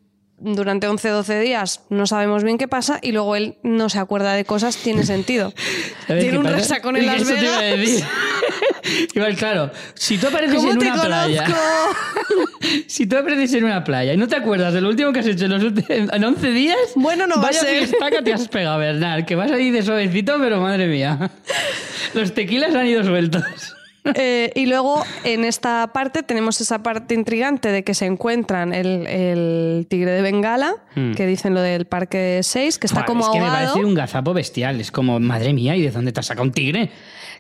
durante 0.44 0.88
11 0.88 1.08
12 1.08 1.38
días 1.40 1.82
no 1.88 2.04
sabemos 2.06 2.42
bien 2.42 2.58
qué 2.58 2.66
pasa 2.66 2.98
y 3.00 3.12
luego 3.12 3.36
él 3.36 3.58
no 3.62 3.88
se 3.88 4.00
acuerda 4.00 4.32
de 4.32 4.44
cosas, 4.44 4.76
tiene 4.76 5.04
sentido. 5.04 5.52
¿Sabes 6.08 6.24
Tiene 6.24 6.38
un 6.38 6.46
resacón 6.46 6.96
en 6.96 7.06
Las 7.06 7.22
Eso 7.22 7.34
te 7.34 7.44
iba 7.44 7.56
a 7.56 7.60
Vegas. 7.60 7.78
decir. 7.80 8.04
Igual, 9.14 9.36
claro, 9.36 9.70
si 9.94 10.18
tú 10.18 10.26
apareces 10.26 10.56
¿Cómo 10.56 10.72
en 10.72 10.78
te 10.80 10.86
una 10.90 11.02
playa, 11.02 11.46
si 12.88 13.06
tú 13.06 13.16
apareces 13.16 13.54
en 13.54 13.64
una 13.64 13.84
playa 13.84 14.12
y 14.12 14.16
no 14.16 14.26
te 14.26 14.34
acuerdas 14.34 14.74
de 14.74 14.80
lo 14.80 14.88
último 14.88 15.12
que 15.12 15.20
has 15.20 15.26
hecho 15.26 15.44
en 15.44 15.52
los 15.52 15.62
últimos 15.62 15.88
en 15.90 16.24
11 16.24 16.50
días, 16.50 16.76
Bueno, 16.96 17.28
no 17.28 17.40
va 17.40 17.48
a 17.48 17.52
ser. 17.52 17.88
que 17.88 18.22
te 18.22 18.32
has 18.32 18.48
pegado, 18.48 18.78
Bernard, 18.78 19.24
que 19.24 19.36
vas 19.36 19.52
ahí 19.52 19.70
de 19.70 19.82
suavecito, 19.82 20.36
pero 20.40 20.60
madre 20.60 20.88
mía. 20.88 21.30
Los 22.14 22.34
tequilas 22.34 22.74
han 22.74 22.86
ido 22.86 23.04
sueltos. 23.04 23.42
Eh, 24.04 24.50
y 24.56 24.66
luego 24.66 25.04
en 25.22 25.44
esta 25.44 25.92
parte 25.92 26.22
tenemos 26.24 26.60
esa 26.60 26.82
parte 26.82 27.14
intrigante 27.14 27.68
de 27.70 27.84
que 27.84 27.94
se 27.94 28.06
encuentran 28.06 28.72
el, 28.74 29.06
el 29.06 29.86
tigre 29.88 30.10
de 30.10 30.22
Bengala, 30.22 30.74
Hmm. 30.94 31.12
que 31.14 31.26
dicen 31.26 31.54
lo 31.54 31.60
del 31.62 31.86
parque 31.86 32.40
6, 32.42 32.78
que 32.78 32.86
está 32.86 32.96
Joder, 33.00 33.06
como 33.06 33.24
es 33.24 33.30
que 33.30 33.38
me 33.38 33.46
ahogado. 33.46 33.68
parece 33.72 33.86
un 33.86 33.94
gazapo 33.94 34.34
bestial. 34.34 34.80
Es 34.80 34.90
como, 34.90 35.18
madre 35.20 35.52
mía, 35.54 35.74
¿y 35.76 35.82
de 35.82 35.90
dónde 35.90 36.12
te 36.12 36.20
has 36.20 36.26
sacado 36.26 36.44
un 36.44 36.52
tigre? 36.52 36.90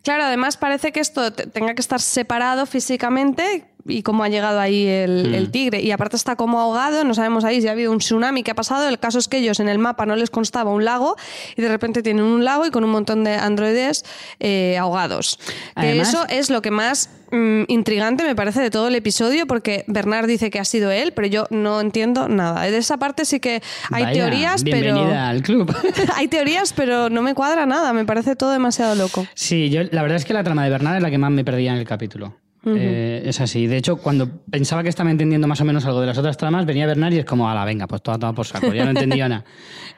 Claro, 0.02 0.24
además 0.24 0.56
parece 0.56 0.90
que 0.90 1.00
esto 1.00 1.32
te- 1.32 1.46
tenga 1.46 1.74
que 1.74 1.80
estar 1.80 2.00
separado 2.00 2.64
físicamente 2.66 3.64
y 3.86 4.02
cómo 4.02 4.24
ha 4.24 4.28
llegado 4.28 4.60
ahí 4.60 4.86
el, 4.86 5.34
el 5.34 5.50
tigre. 5.50 5.80
Y 5.80 5.90
aparte 5.90 6.16
está 6.16 6.36
como 6.36 6.60
ahogado, 6.60 7.04
no 7.04 7.14
sabemos 7.14 7.44
ahí 7.44 7.60
si 7.60 7.68
ha 7.68 7.72
habido 7.72 7.92
un 7.92 7.98
tsunami 7.98 8.42
que 8.42 8.50
ha 8.50 8.54
pasado. 8.54 8.88
El 8.88 8.98
caso 8.98 9.18
es 9.18 9.28
que 9.28 9.38
ellos 9.38 9.60
en 9.60 9.68
el 9.68 9.78
mapa 9.78 10.06
no 10.06 10.16
les 10.16 10.30
constaba 10.30 10.70
un 10.70 10.84
lago 10.84 11.16
y 11.56 11.62
de 11.62 11.68
repente 11.68 12.02
tienen 12.02 12.24
un 12.24 12.44
lago 12.44 12.66
y 12.66 12.70
con 12.70 12.84
un 12.84 12.90
montón 12.90 13.24
de 13.24 13.34
androides 13.34 14.04
eh, 14.40 14.76
ahogados. 14.78 15.38
Que 15.78 16.00
eso 16.00 16.24
es 16.28 16.50
lo 16.50 16.62
que 16.62 16.70
más 16.70 17.10
mm, 17.30 17.64
intrigante 17.68 18.24
me 18.24 18.34
parece 18.34 18.60
de 18.60 18.70
todo 18.70 18.88
el 18.88 18.94
episodio 18.94 19.46
porque 19.46 19.84
Bernard 19.86 20.26
dice 20.26 20.50
que 20.50 20.58
ha 20.58 20.64
sido 20.64 20.90
él, 20.90 21.12
pero 21.12 21.26
yo 21.26 21.46
no 21.50 21.80
entiendo 21.80 22.28
nada. 22.28 22.62
De 22.62 22.76
esa 22.76 22.96
parte 22.96 23.24
sí 23.24 23.40
que 23.40 23.62
hay 23.90 24.04
Vaya, 24.04 24.24
teorías, 24.24 24.64
pero... 24.64 24.94
Bienvenida 24.94 25.28
al 25.28 25.42
club. 25.42 25.74
Hay 26.14 26.28
teorías, 26.28 26.72
pero 26.72 27.08
no 27.10 27.22
me 27.22 27.34
cuadra 27.34 27.66
nada. 27.66 27.92
Me 27.92 28.04
parece 28.04 28.36
todo 28.36 28.50
demasiado 28.50 28.94
loco. 28.94 29.26
Sí, 29.34 29.70
yo 29.70 29.82
la 29.90 30.02
verdad 30.02 30.16
es 30.16 30.24
que 30.24 30.34
la 30.34 30.44
trama 30.44 30.64
de 30.64 30.70
Bernard 30.70 30.96
es 30.96 31.02
la 31.02 31.10
que 31.10 31.18
más 31.18 31.30
me 31.30 31.44
perdía 31.44 31.72
en 31.72 31.78
el 31.78 31.86
capítulo. 31.86 32.34
Eh, 32.64 33.22
es 33.26 33.40
así. 33.40 33.66
De 33.66 33.76
hecho, 33.76 33.96
cuando 33.96 34.28
pensaba 34.50 34.82
que 34.82 34.88
estaba 34.88 35.10
entendiendo 35.10 35.48
más 35.48 35.60
o 35.60 35.64
menos 35.64 35.84
algo 35.84 36.00
de 36.00 36.06
las 36.06 36.18
otras 36.18 36.36
tramas, 36.36 36.64
venía 36.64 36.86
Bernard 36.86 37.12
y 37.12 37.18
es 37.18 37.24
como, 37.24 37.48
ala, 37.48 37.64
venga, 37.64 37.86
pues 37.88 38.02
toda, 38.02 38.18
toda 38.18 38.32
por 38.34 38.46
saco, 38.46 38.72
ya 38.72 38.84
no 38.84 38.90
entendía 38.90 39.28
nada. 39.28 39.44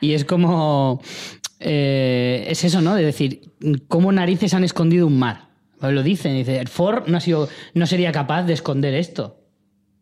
Y 0.00 0.12
es 0.14 0.24
como. 0.24 1.00
eh, 1.60 2.44
es 2.48 2.64
eso, 2.64 2.80
¿no? 2.80 2.94
De 2.94 3.04
decir, 3.04 3.52
¿cómo 3.88 4.12
narices 4.12 4.54
han 4.54 4.64
escondido 4.64 5.06
un 5.06 5.18
mar? 5.18 5.48
Pues 5.80 5.92
lo 5.92 6.02
dicen, 6.02 6.34
dice, 6.36 6.64
Ford 6.66 7.04
no, 7.08 7.18
ha 7.18 7.20
sido, 7.20 7.48
no 7.74 7.86
sería 7.86 8.12
capaz 8.12 8.44
de 8.44 8.54
esconder 8.54 8.94
esto. 8.94 9.40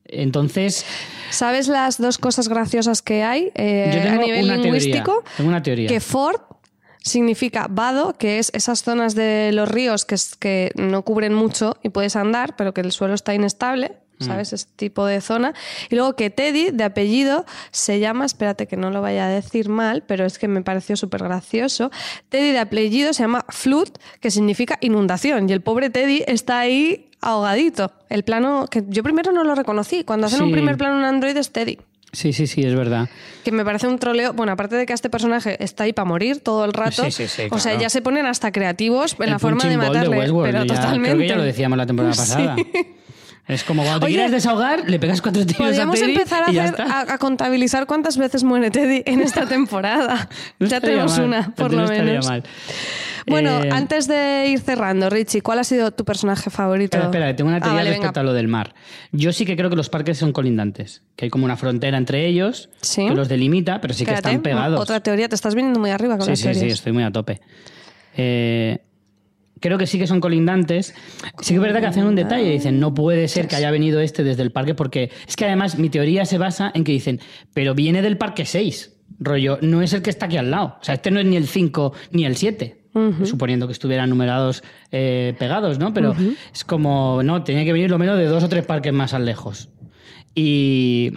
Entonces, 0.05 0.84
¿Sabes 1.30 1.68
las 1.68 1.98
dos 1.98 2.18
cosas 2.18 2.48
graciosas 2.48 3.02
que 3.02 3.22
hay 3.22 3.51
eh, 3.55 3.90
yo 3.94 4.01
a 4.01 4.02
tengo 4.05 4.22
nivel 4.26 4.44
una 4.44 4.56
lingüístico? 4.56 5.12
teoría. 5.22 5.32
Tengo 5.36 5.48
una 5.48 5.62
teoría. 5.62 5.89
Que 5.89 6.01
Ford 6.01 6.40
significa 7.03 7.66
vado, 7.70 8.15
que 8.19 8.39
es 8.39 8.51
esas 8.55 8.83
zonas 8.83 9.15
de 9.15 9.51
los 9.53 9.69
ríos 9.69 10.05
que, 10.05 10.15
es- 10.15 10.37
que 10.37 10.70
no 10.77 11.03
cubren 11.03 11.35
mucho 11.35 11.77
y 11.83 11.89
puedes 11.91 12.16
andar, 12.16 12.57
pero 12.57 12.73
que 12.74 12.81
el 12.81 12.93
suelo 12.93 13.15
está 13.15 13.35
inestable. 13.35 13.97
Mm. 14.19 14.24
¿Sabes? 14.24 14.53
Ese 14.53 14.66
tipo 14.77 15.05
de 15.07 15.20
zona. 15.20 15.53
Y 15.91 15.97
luego 15.97 16.15
que 16.15 16.31
Teddy, 16.31 16.70
de 16.70 16.85
apellido, 16.85 17.45
se 17.73 17.99
llama, 17.99 18.24
espérate 18.24 18.69
que 18.69 18.77
no 18.77 18.91
lo 18.91 19.01
vaya 19.01 19.27
a 19.27 19.29
decir 19.29 19.69
mal, 19.69 20.05
pero 20.07 20.24
es 20.27 20.39
que 20.39 20.47
me 20.47 20.62
pareció 20.62 20.97
súper 20.97 21.24
gracioso. 21.24 21.91
Teddy 22.29 22.53
de 22.53 22.59
apellido 22.61 23.12
se 23.15 23.23
llama 23.24 23.45
Flood, 23.49 23.89
que 24.20 24.31
significa 24.31 24.79
inundación. 24.81 25.49
Y 25.49 25.53
el 25.53 25.61
pobre 25.62 25.91
Teddy 25.91 26.23
está 26.29 26.61
ahí 26.61 27.11
ahogadito. 27.20 27.91
El 28.11 28.23
plano, 28.23 28.66
que 28.70 28.85
yo 28.87 29.03
primero 29.03 29.33
no 29.33 29.43
lo 29.43 29.55
reconocí. 29.57 30.05
Cuando 30.05 30.27
hacen 30.29 30.43
un 30.43 30.53
primer 30.53 30.77
plano 30.77 30.99
en 31.01 31.05
Android 31.07 31.37
es 31.37 31.51
Teddy. 31.51 31.79
Sí, 32.12 32.32
sí, 32.34 32.47
sí, 32.47 32.62
es 32.62 32.74
verdad. 32.74 33.09
Que 33.43 33.52
me 33.52 33.64
parece 33.64 33.86
un 33.89 33.98
troleo. 33.98 34.34
Bueno, 34.34 34.52
aparte 34.52 34.76
de 34.76 34.84
que 34.84 34.93
este 34.93 35.09
personaje 35.09 35.56
está 35.64 35.84
ahí 35.84 35.94
para 35.94 36.05
morir 36.05 36.40
todo 36.40 36.64
el 36.66 36.74
rato. 36.74 37.05
Sí, 37.05 37.10
sí, 37.10 37.26
sí, 37.26 37.43
O 37.51 37.59
sea, 37.59 37.78
ya 37.78 37.89
se 37.89 38.02
ponen 38.02 38.26
hasta 38.26 38.52
creativos 38.52 39.16
en 39.18 39.24
El 39.24 39.30
la 39.30 39.39
forma 39.39 39.64
de 39.64 39.76
matarle. 39.78 40.18
Westworld, 40.18 40.52
pero 40.52 40.64
ya- 40.64 40.74
totalmente. 40.74 41.09
Creo 41.10 41.22
que 41.22 41.28
ya 41.28 41.36
lo 41.36 41.43
decíamos 41.43 41.78
la 41.78 41.86
temporada 41.86 42.12
Sí. 42.14 42.20
pasada. 42.20 42.56
Es 43.48 43.64
como 43.64 43.82
cuando 43.82 44.01
te 44.01 44.06
Oye, 44.06 44.14
quieres 44.14 44.31
desahogar, 44.31 44.89
le 44.89 44.98
pegas 45.01 45.20
cuatro 45.20 45.44
tiros 45.44 45.60
a 45.60 45.64
Podríamos 45.64 45.98
Teddy 45.98 46.12
empezar 46.12 46.44
a, 46.44 46.51
y 46.51 46.55
ya 46.55 46.64
hacer- 46.64 46.81
está. 46.81 47.01
a, 47.01 47.14
a 47.14 47.19
contabilizar 47.19 47.86
cuántas 47.86 48.16
veces 48.16 48.44
muere 48.44 48.70
Teddy 48.70 49.02
en 49.05 49.20
esta 49.23 49.47
temporada. 49.47 50.28
No 50.60 50.69
ya 50.69 50.81
tenemos 50.81 51.16
mal, 51.19 51.27
una, 51.27 51.51
por 51.55 51.73
lo 51.73 51.86
menos. 51.89 52.27
mal. 52.28 52.44
Bueno, 53.27 53.62
Eh, 53.62 53.70
antes 53.73 54.06
de 54.09 54.47
ir 54.48 54.60
cerrando, 54.60 55.09
Richie, 55.10 55.43
¿cuál 55.43 55.59
ha 55.60 55.64
sido 55.64 55.90
tu 55.93 56.05
personaje 56.05 56.51
favorito? 56.51 56.97
Espera, 56.97 57.05
espera, 57.05 57.27
que 57.28 57.35
tengo 57.35 57.48
una 57.48 57.59
Ah, 57.59 57.60
teoría 57.60 57.78
vale, 57.78 57.90
respecto 57.90 58.20
venga. 58.20 58.20
a 58.20 58.24
lo 58.24 58.32
del 58.32 58.48
mar. 58.48 58.74
Yo 59.12 59.32
sí 59.32 59.44
que 59.44 59.56
creo 59.56 59.70
que 59.70 59.77
los 59.77 59.89
parques 59.89 60.19
son 60.19 60.32
colindantes, 60.32 61.02
que 61.16 61.27
hay 61.27 61.31
como 61.31 61.44
una 61.44 61.56
frontera 61.56 61.98
entre 61.98 62.27
ellos 62.27 62.69
Sí. 62.81 63.06
que 63.06 63.14
los 63.14 63.28
delimita, 63.28 63.81
pero 63.81 63.93
sí 63.94 64.05
que 64.05 64.14
están 64.14 64.40
pegados. 64.43 64.81
Otra 64.81 65.01
teoría, 65.01 65.28
te 65.28 65.35
estás 65.35 65.55
viniendo 65.55 65.78
muy 65.81 65.90
arriba 65.90 66.16
con 66.16 66.24
Sí, 66.27 66.31
las 66.31 66.39
sí, 66.40 66.47
sí, 66.48 66.52
teorías. 66.55 66.78
estoy 66.78 66.93
muy 66.93 67.02
a 67.05 67.10
tope. 67.12 67.40
Eh, 68.16 68.78
creo 69.62 69.78
que 69.78 69.86
sí 69.86 69.98
que 69.98 70.06
son 70.06 70.20
colindantes. 70.20 70.94
Sí 71.40 71.55
que 71.55 71.55
es 71.55 71.60
verdad 71.60 71.80
que 71.80 71.86
hacen 71.86 72.05
un 72.05 72.14
detalle. 72.14 72.51
Dicen, 72.51 72.78
no 72.80 72.93
puede 72.93 73.28
ser 73.28 73.48
que 73.48 73.56
haya 73.56 73.70
venido 73.70 74.01
este 74.01 74.24
desde 74.24 74.43
el 74.43 74.51
parque, 74.51 74.74
porque 74.74 75.10
es 75.26 75.36
que 75.36 75.47
además 75.47 75.78
mi 75.78 75.89
teoría 75.89 76.26
se 76.26 76.36
basa 76.36 76.70
en 76.74 76.84
que 76.84 76.93
dicen, 76.93 77.20
pero 77.55 77.74
viene 77.74 78.02
del 78.02 78.18
parque 78.18 78.44
6. 78.44 78.98
Rollo, 79.20 79.59
no 79.62 79.80
es 79.80 79.93
el 79.93 80.02
que 80.02 80.10
está 80.10 80.26
aquí 80.26 80.36
al 80.36 80.51
lado. 80.51 80.76
O 80.80 80.84
sea, 80.84 80.97
este 80.97 81.10
no 81.10 81.20
es 81.20 81.26
ni 81.26 81.36
el 81.36 81.47
5 81.47 81.93
ni 82.10 82.26
el 82.26 82.36
7. 82.36 82.82
Suponiendo 83.24 83.66
que 83.66 83.72
estuvieran 83.72 84.10
numerados 84.10 84.62
eh, 84.90 85.34
pegados, 85.39 85.78
¿no? 85.78 85.94
Pero 85.94 86.14
es 86.52 86.62
como, 86.62 87.22
no, 87.22 87.43
tenía 87.43 87.64
que 87.64 87.72
venir 87.72 87.90
lo 87.90 87.97
menos 87.97 88.18
de 88.18 88.26
dos 88.26 88.44
o 88.44 88.51
tres 88.51 88.66
parques 88.66 88.93
más 88.93 89.14
al 89.14 89.24
lejos. 89.24 89.70
Y 90.34 91.12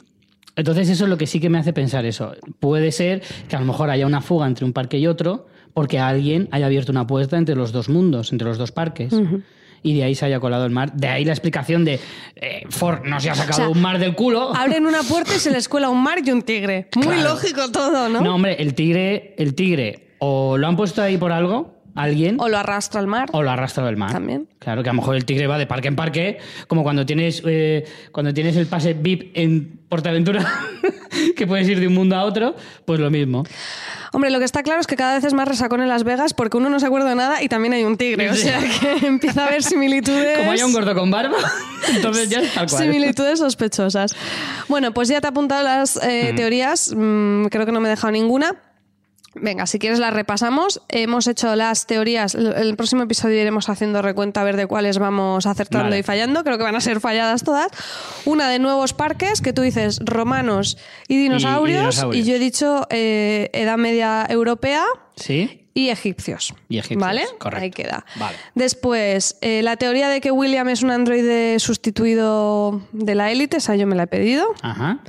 entonces 0.56 0.88
eso 0.88 1.04
es 1.04 1.10
lo 1.10 1.18
que 1.18 1.28
sí 1.28 1.42
que 1.42 1.50
me 1.50 1.58
hace 1.58 1.74
pensar 1.74 2.06
eso. 2.06 2.34
Puede 2.62 2.94
ser 2.94 3.22
que 3.50 3.58
a 3.58 3.60
lo 3.60 3.66
mejor 3.66 3.90
haya 3.90 4.08
una 4.08 4.22
fuga 4.22 4.48
entre 4.48 4.64
un 4.64 4.72
parque 4.72 5.00
y 5.00 5.08
otro 5.08 5.48
porque 5.76 6.00
alguien 6.00 6.48
haya 6.52 6.66
abierto 6.66 6.92
una 6.92 7.06
puerta 7.06 7.38
entre 7.38 7.54
los 7.54 7.72
dos 7.72 7.90
mundos, 7.90 8.32
entre 8.32 8.48
los 8.48 8.58
dos 8.58 8.72
parques. 8.72 9.14
Y 9.84 9.94
de 9.96 10.04
ahí 10.04 10.16
se 10.16 10.26
haya 10.26 10.40
colado 10.40 10.66
el 10.66 10.72
mar. 10.72 10.94
De 10.94 11.08
ahí 11.10 11.24
la 11.26 11.34
explicación 11.34 11.86
de 11.86 12.00
eh, 12.38 12.64
Ford 12.70 13.02
no 13.04 13.20
se 13.20 13.30
ha 13.30 13.36
sacado 13.36 13.52
O 13.52 13.66
sea, 13.66 13.70
un 13.70 13.82
mar 13.82 14.00
del 14.00 14.16
culo. 14.16 14.56
Abren 14.56 14.88
una 14.88 15.04
puerta 15.04 15.36
y 15.36 15.40
se 15.40 15.52
les 15.52 15.70
cuela 15.70 15.90
un 15.90 16.02
mar 16.02 16.20
y 16.26 16.32
un 16.32 16.42
tigre. 16.42 16.88
Muy 16.96 17.06
Claro. 17.06 17.30
lógico 17.36 17.70
todo, 17.72 18.10
¿no? 18.10 18.22
No, 18.22 18.34
hombre, 18.36 18.56
el 18.60 18.74
tigre, 18.74 19.36
el 19.38 19.54
tigre 19.54 20.16
o 20.20 20.58
lo 20.58 20.66
han 20.68 20.76
puesto 20.76 21.04
ahí 21.04 21.18
por 21.18 21.32
algo, 21.32 21.75
alguien, 21.96 22.38
O 22.40 22.50
lo 22.50 22.58
arrastra 22.58 23.00
al 23.00 23.08
mar. 23.08 23.30
o 23.32 23.42
lo 23.42 23.50
ha 23.50 23.54
arrastrado 23.54 23.90
el 23.90 23.98
mar. 23.98 24.12
También. 24.12 24.48
Claro, 24.60 24.84
que 24.84 24.90
a 24.90 24.94
lo 24.94 24.98
mejor 25.00 25.16
el 25.16 25.26
tigre 25.26 25.48
va 25.48 25.58
de 25.58 25.66
parque 25.66 25.88
en 25.88 25.96
parque, 25.96 26.38
como 26.68 26.84
cuando 26.84 27.06
tienes, 27.06 27.42
eh, 27.46 27.86
cuando 28.12 28.34
tienes 28.34 28.56
el 28.58 28.68
pase 28.68 28.94
VIP 28.94 29.32
en 29.36 29.80
Portaventura, 29.90 30.46
que 31.36 31.48
puedes 31.48 31.68
ir 31.70 31.80
de 31.80 31.88
un 31.88 31.94
mundo 31.94 32.16
a 32.16 32.24
otro, 32.26 32.56
pues 32.86 33.00
lo 33.00 33.10
mismo. 33.10 33.44
Hombre, 34.12 34.30
lo 34.30 34.40
que 34.40 34.46
está 34.46 34.64
claro 34.64 34.80
es 34.80 34.88
que 34.88 34.96
cada 34.96 35.16
vez 35.16 35.24
es 35.26 35.34
más 35.34 35.48
resacón 35.48 35.82
en 35.82 35.90
Las 35.90 36.04
Vegas 36.04 36.34
porque 36.34 36.58
uno 36.58 36.70
no 36.70 36.80
se 36.80 36.86
acuerda 36.86 37.10
de 37.10 37.16
nada 37.16 37.44
y 37.44 37.50
también 37.50 37.74
hay 37.74 37.84
un 37.84 37.98
tigre. 37.98 38.30
O 38.30 38.34
sea 38.34 38.60
que 38.60 39.06
empieza 39.08 39.44
a 39.44 39.48
haber 39.48 39.62
similitudes. 39.62 40.40
Como 40.40 40.52
haya 40.52 40.66
un 40.66 40.74
gordo 40.74 40.96
con 40.96 41.12
barba, 41.12 41.38
entonces 41.94 42.30
ya 42.30 42.40
es 42.40 42.54
tal 42.54 42.68
cual. 42.70 42.84
Similitudes 42.84 43.40
sospechosas. 43.40 44.16
Bueno, 44.68 44.94
pues 44.94 45.10
ya 45.10 45.22
te 45.22 45.28
he 45.28 45.30
apuntado 45.30 45.64
las 45.64 45.98
eh, 46.04 46.34
teorías. 46.36 46.94
Mm, 46.96 47.46
creo 47.48 47.66
que 47.66 47.72
no 47.72 47.80
me 47.80 47.88
he 47.88 47.92
dejado 47.92 48.12
ninguna. 48.12 48.56
Venga, 49.36 49.68
si 49.68 49.80
quieres 49.80 50.00
las 50.00 50.14
repasamos. 50.14 50.82
Hemos 50.90 51.28
hecho 51.28 51.56
las 51.56 51.88
teorías. 51.88 52.36
El, 52.36 52.76
próximo 52.76 53.04
episodio 53.04 53.40
iremos 53.40 53.70
haciendo 53.70 54.02
recuenta 54.02 54.42
a 54.42 54.44
ver 54.44 54.56
de 54.56 54.66
cuáles 54.66 54.98
vamos 54.98 55.46
acertando 55.46 55.86
Vale. 55.86 56.00
y 56.00 56.04
fallando. 56.04 56.44
Creo 56.44 56.58
que 56.58 56.64
van 56.64 56.76
a 56.76 56.82
ser 56.82 57.00
falladas 57.00 57.44
todas. 57.44 57.68
Una 58.26 58.50
de 58.50 58.60
nuevos 58.60 58.94
parques, 58.94 59.42
que 59.42 59.54
tú 59.54 59.62
dices 59.62 60.00
romanos 60.04 60.78
y 61.08 61.18
dinosaurios. 61.18 61.78
Y, 61.78 61.80
dinosaurios. 61.82 62.26
yo 62.28 62.36
he 62.36 62.40
dicho 62.40 62.88
eh, 62.90 63.50
Edad 63.54 63.78
Media 63.78 64.26
Europea 64.30 64.86
Sí, 65.16 65.65
y 65.78 65.90
egipcios. 65.90 66.54
Y 66.70 66.78
egipcios, 66.80 67.02
¿Vale? 67.02 67.26
correcto. 67.38 67.64
Ahí 67.64 67.70
queda. 67.70 68.06
Vale. 68.16 68.36
Después, 68.56 69.38
eh, 69.42 69.62
la 69.62 69.76
teoría 69.76 70.08
de 70.10 70.22
que 70.22 70.32
William 70.32 70.68
es 70.70 70.82
un 70.82 70.90
androide 70.90 71.60
sustituido 71.60 72.82
de 72.94 73.14
la 73.14 73.30
élite, 73.32 73.58
esa 73.58 73.76
yo 73.76 73.86
me 73.86 73.96
la 73.96 74.04
he 74.04 74.08
pedido. 74.08 74.48
ajá. 74.62 75.00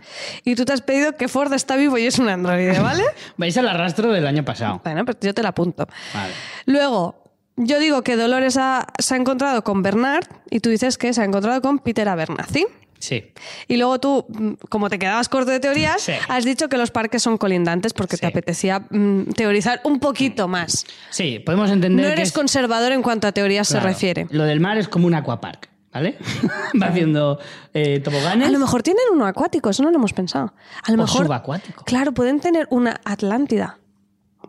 Y 0.44 0.54
tú 0.56 0.64
te 0.64 0.72
has 0.72 0.80
pedido 0.82 1.16
que 1.16 1.28
Ford 1.28 1.52
está 1.54 1.76
vivo 1.76 1.96
y 1.98 2.06
es 2.06 2.18
un 2.18 2.28
androide, 2.28 2.78
¿vale? 2.80 3.04
Vais 3.36 3.56
al 3.56 3.68
arrastro 3.68 4.12
del 4.12 4.26
año 4.26 4.44
pasado. 4.44 4.80
bueno, 4.84 5.04
pues 5.04 5.18
yo 5.20 5.32
te 5.32 5.42
la 5.42 5.50
apunto. 5.50 5.86
Vale. 6.12 6.32
Luego, 6.66 7.22
yo 7.56 7.78
digo 7.78 8.02
que 8.02 8.16
Dolores 8.16 8.56
ha- 8.56 8.86
se 8.98 9.14
ha 9.14 9.16
encontrado 9.16 9.62
con 9.64 9.82
Bernard 9.82 10.26
y 10.50 10.60
tú 10.60 10.70
dices 10.70 10.98
que 10.98 11.14
se 11.14 11.22
ha 11.22 11.24
encontrado 11.24 11.62
con 11.62 11.78
Peter 11.78 12.08
Abernathy. 12.08 12.66
Sí. 12.98 13.32
Y 13.68 13.76
luego 13.76 14.00
tú, 14.00 14.24
mm, 14.28 14.52
como 14.68 14.88
te 14.90 14.98
quedabas 14.98 15.28
corto 15.28 15.50
de 15.50 15.60
teorías, 15.60 16.00
Sí. 16.02 16.12
has 16.28 16.44
dicho 16.44 16.68
que 16.68 16.76
los 16.78 16.90
parques 16.90 17.22
son 17.22 17.36
colindantes 17.38 17.92
porque 17.92 18.16
te 18.16 18.26
apetecía 18.26 18.80
mm, 18.90 19.32
teorizar 19.36 19.80
un 19.84 20.00
poquito 20.00 20.48
más. 20.48 20.86
Sí, 21.10 21.38
podemos 21.38 21.70
entender 21.70 22.04
No 22.04 22.08
que 22.08 22.12
eres 22.14 22.28
es- 22.28 22.34
conservador 22.34 22.92
en 22.92 23.02
cuanto 23.02 23.26
a 23.26 23.32
teorías 23.32 23.68
claro, 23.68 23.82
se 23.82 23.88
refiere. 23.88 24.26
Lo 24.30 24.44
del 24.44 24.60
mar 24.60 24.78
es 24.78 24.88
como 24.88 25.06
un 25.06 25.14
aquapark, 25.14 25.68
¿vale? 25.92 26.16
Va 26.82 26.86
haciendo 26.86 27.38
eh, 27.74 28.00
toboganes. 28.00 28.48
A 28.48 28.50
lo 28.50 28.58
mejor 28.58 28.82
tienen 28.82 29.04
uno 29.12 29.26
acuático, 29.26 29.70
eso 29.70 29.82
no 29.82 29.90
lo 29.90 29.96
hemos 29.96 30.12
pensado. 30.12 30.54
A 30.82 30.90
lo 30.92 31.02
O 31.02 31.06
mejor. 31.06 31.26
subacuático. 31.26 31.84
Claro, 31.84 32.12
pueden 32.12 32.40
tener 32.40 32.66
una 32.70 33.00
Atlántida. 33.04 33.78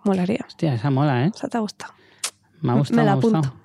Molaría. 0.04 0.46
Hostia, 0.48 0.74
esa 0.74 0.90
mola, 0.90 1.26
¿eh? 1.26 1.32
O 1.34 1.38
sea, 1.38 1.50
te 1.50 1.58
gusta. 1.60 1.94
Me 2.62 2.72
ha 2.72 2.76
gustado, 2.76 2.96
Me 2.96 3.02
me, 3.02 3.06
la 3.06 3.12
ha 3.12 3.16
gustado. 3.16 3.38
apunto. 3.40 3.58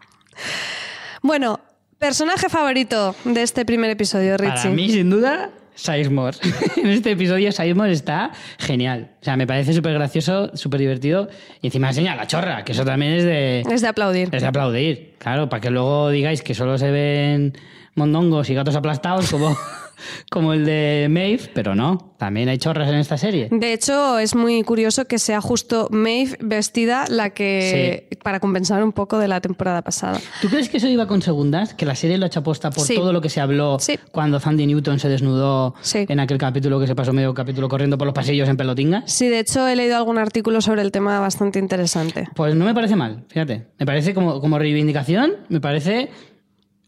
Bueno, 1.23 1.61
personaje 2.03 2.49
favorito 2.49 3.15
de 3.25 3.43
este 3.43 3.65
primer 3.65 3.89
episodio, 3.89 4.37
Richie. 4.37 4.57
Para 4.57 4.71
mí, 4.71 4.89
sin 4.91 5.09
duda, 5.09 5.51
Sizemore. 5.77 6.37
en 6.77 6.89
este 6.89 7.13
episodio, 7.13 7.53
Sizemore 7.53 7.93
está 7.93 8.33
genial. 8.59 9.13
O 9.21 9.25
sea, 9.25 9.37
me 9.37 9.47
parece 9.47 9.73
súper 9.73 9.95
gracioso, 9.95 10.51
súper 10.57 10.81
divertido. 10.81 11.29
Y 11.61 11.69
encima 11.69 11.91
enseña 11.91 12.17
la 12.17 12.27
chorra, 12.27 12.65
que 12.65 12.73
eso 12.73 12.85
también 12.85 13.13
es 13.13 13.25
de, 13.25 13.61
Es 13.61 13.83
de 13.83 13.87
aplaudir. 13.87 14.31
es 14.33 14.43
de 14.43 14.49
aplaudir. 14.49 15.15
Claro, 15.19 15.49
para 15.49 15.61
que 15.61 15.71
luego 15.71 16.11
digáis 16.11 16.43
que 16.43 16.55
solo 16.55 16.77
se 16.77 16.91
ven 16.91 17.57
mondongos 17.95 18.49
y 18.51 18.55
gatos 18.55 18.75
aplastados 18.77 19.31
como, 19.31 19.57
como 20.31 20.53
el 20.53 20.65
de 20.65 21.09
Maeve, 21.11 21.51
pero 21.55 21.75
no, 21.75 22.15
también 22.19 22.49
hay 22.49 22.59
chorras 22.59 22.89
en 22.89 22.95
esta 22.97 23.19
serie. 23.19 23.49
De 23.51 23.73
hecho, 23.73 24.19
es 24.19 24.35
muy 24.35 24.63
curioso 24.63 25.05
que 25.07 25.19
sea 25.19 25.41
justo 25.41 25.89
Maeve 25.91 26.37
vestida 26.41 27.05
la 27.09 27.31
que. 27.31 28.09
para 28.23 28.41
compensar 28.41 28.83
un 28.85 28.93
poco 28.93 29.19
de 29.19 29.29
la 29.29 29.41
temporada 29.41 29.83
pasada. 29.83 30.19
¿Tú 30.41 30.49
crees 30.49 30.69
que 30.69 30.77
eso 30.79 30.89
iba 30.89 31.07
con 31.07 31.23
segundas? 31.23 31.75
¿Que 31.75 31.85
la 31.87 31.95
serie 31.95 32.19
lo 32.19 32.25
ha 32.25 32.29
hecho 32.29 32.41
aposta 32.41 32.71
por 32.71 32.85
Sí. 32.87 32.95
todo 32.95 33.13
lo 33.13 33.21
que 33.21 33.29
se 33.29 33.41
habló 33.41 33.79
Sí. 33.81 33.99
cuando 34.13 34.39
Sandy 34.41 34.67
Newton 34.67 34.99
se 34.99 35.09
desnudó 35.09 35.75
Sí. 35.83 36.07
en 36.09 36.21
aquel 36.21 36.39
capítulo 36.39 36.79
que 36.81 36.87
se 36.87 36.95
pasó 36.95 37.13
medio 37.13 37.35
capítulo 37.35 37.69
corriendo 37.69 37.99
por 37.99 38.07
los 38.07 38.15
pasillos 38.15 38.49
en 38.49 38.57
pelotingas? 38.57 39.05
Sí, 39.13 39.29
de 39.29 39.41
hecho, 39.41 39.67
he 39.67 39.77
leído 39.77 39.97
algún 39.97 40.19
artículo 40.19 40.61
sobre 40.61 40.83
el 40.83 40.93
tema 40.93 41.19
bastante 41.21 41.59
interesante. 41.59 42.29
Pues 42.35 42.55
no 42.55 42.65
me 42.65 42.75
parece 42.75 42.97
mal, 42.97 43.25
fíjate. 43.29 43.67
Me 43.79 43.87
parece 43.87 44.15
como, 44.15 44.41
como 44.41 44.59
reivindicación, 44.59 45.33
me 45.49 45.61
parece 45.61 46.11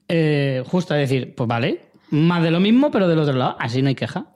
eh, 0.09 0.63
justo 0.67 0.95
decir, 0.95 1.35
pues 1.35 1.49
vale, 1.49 1.83
más 2.11 2.43
de 2.43 2.51
lo 2.51 2.61
mismo, 2.61 2.91
pero 2.91 3.09
del 3.09 3.19
otro 3.19 3.35
lado, 3.35 3.57
así 3.59 3.83
no 3.83 3.89
hay 3.89 3.95
queja. 3.95 4.27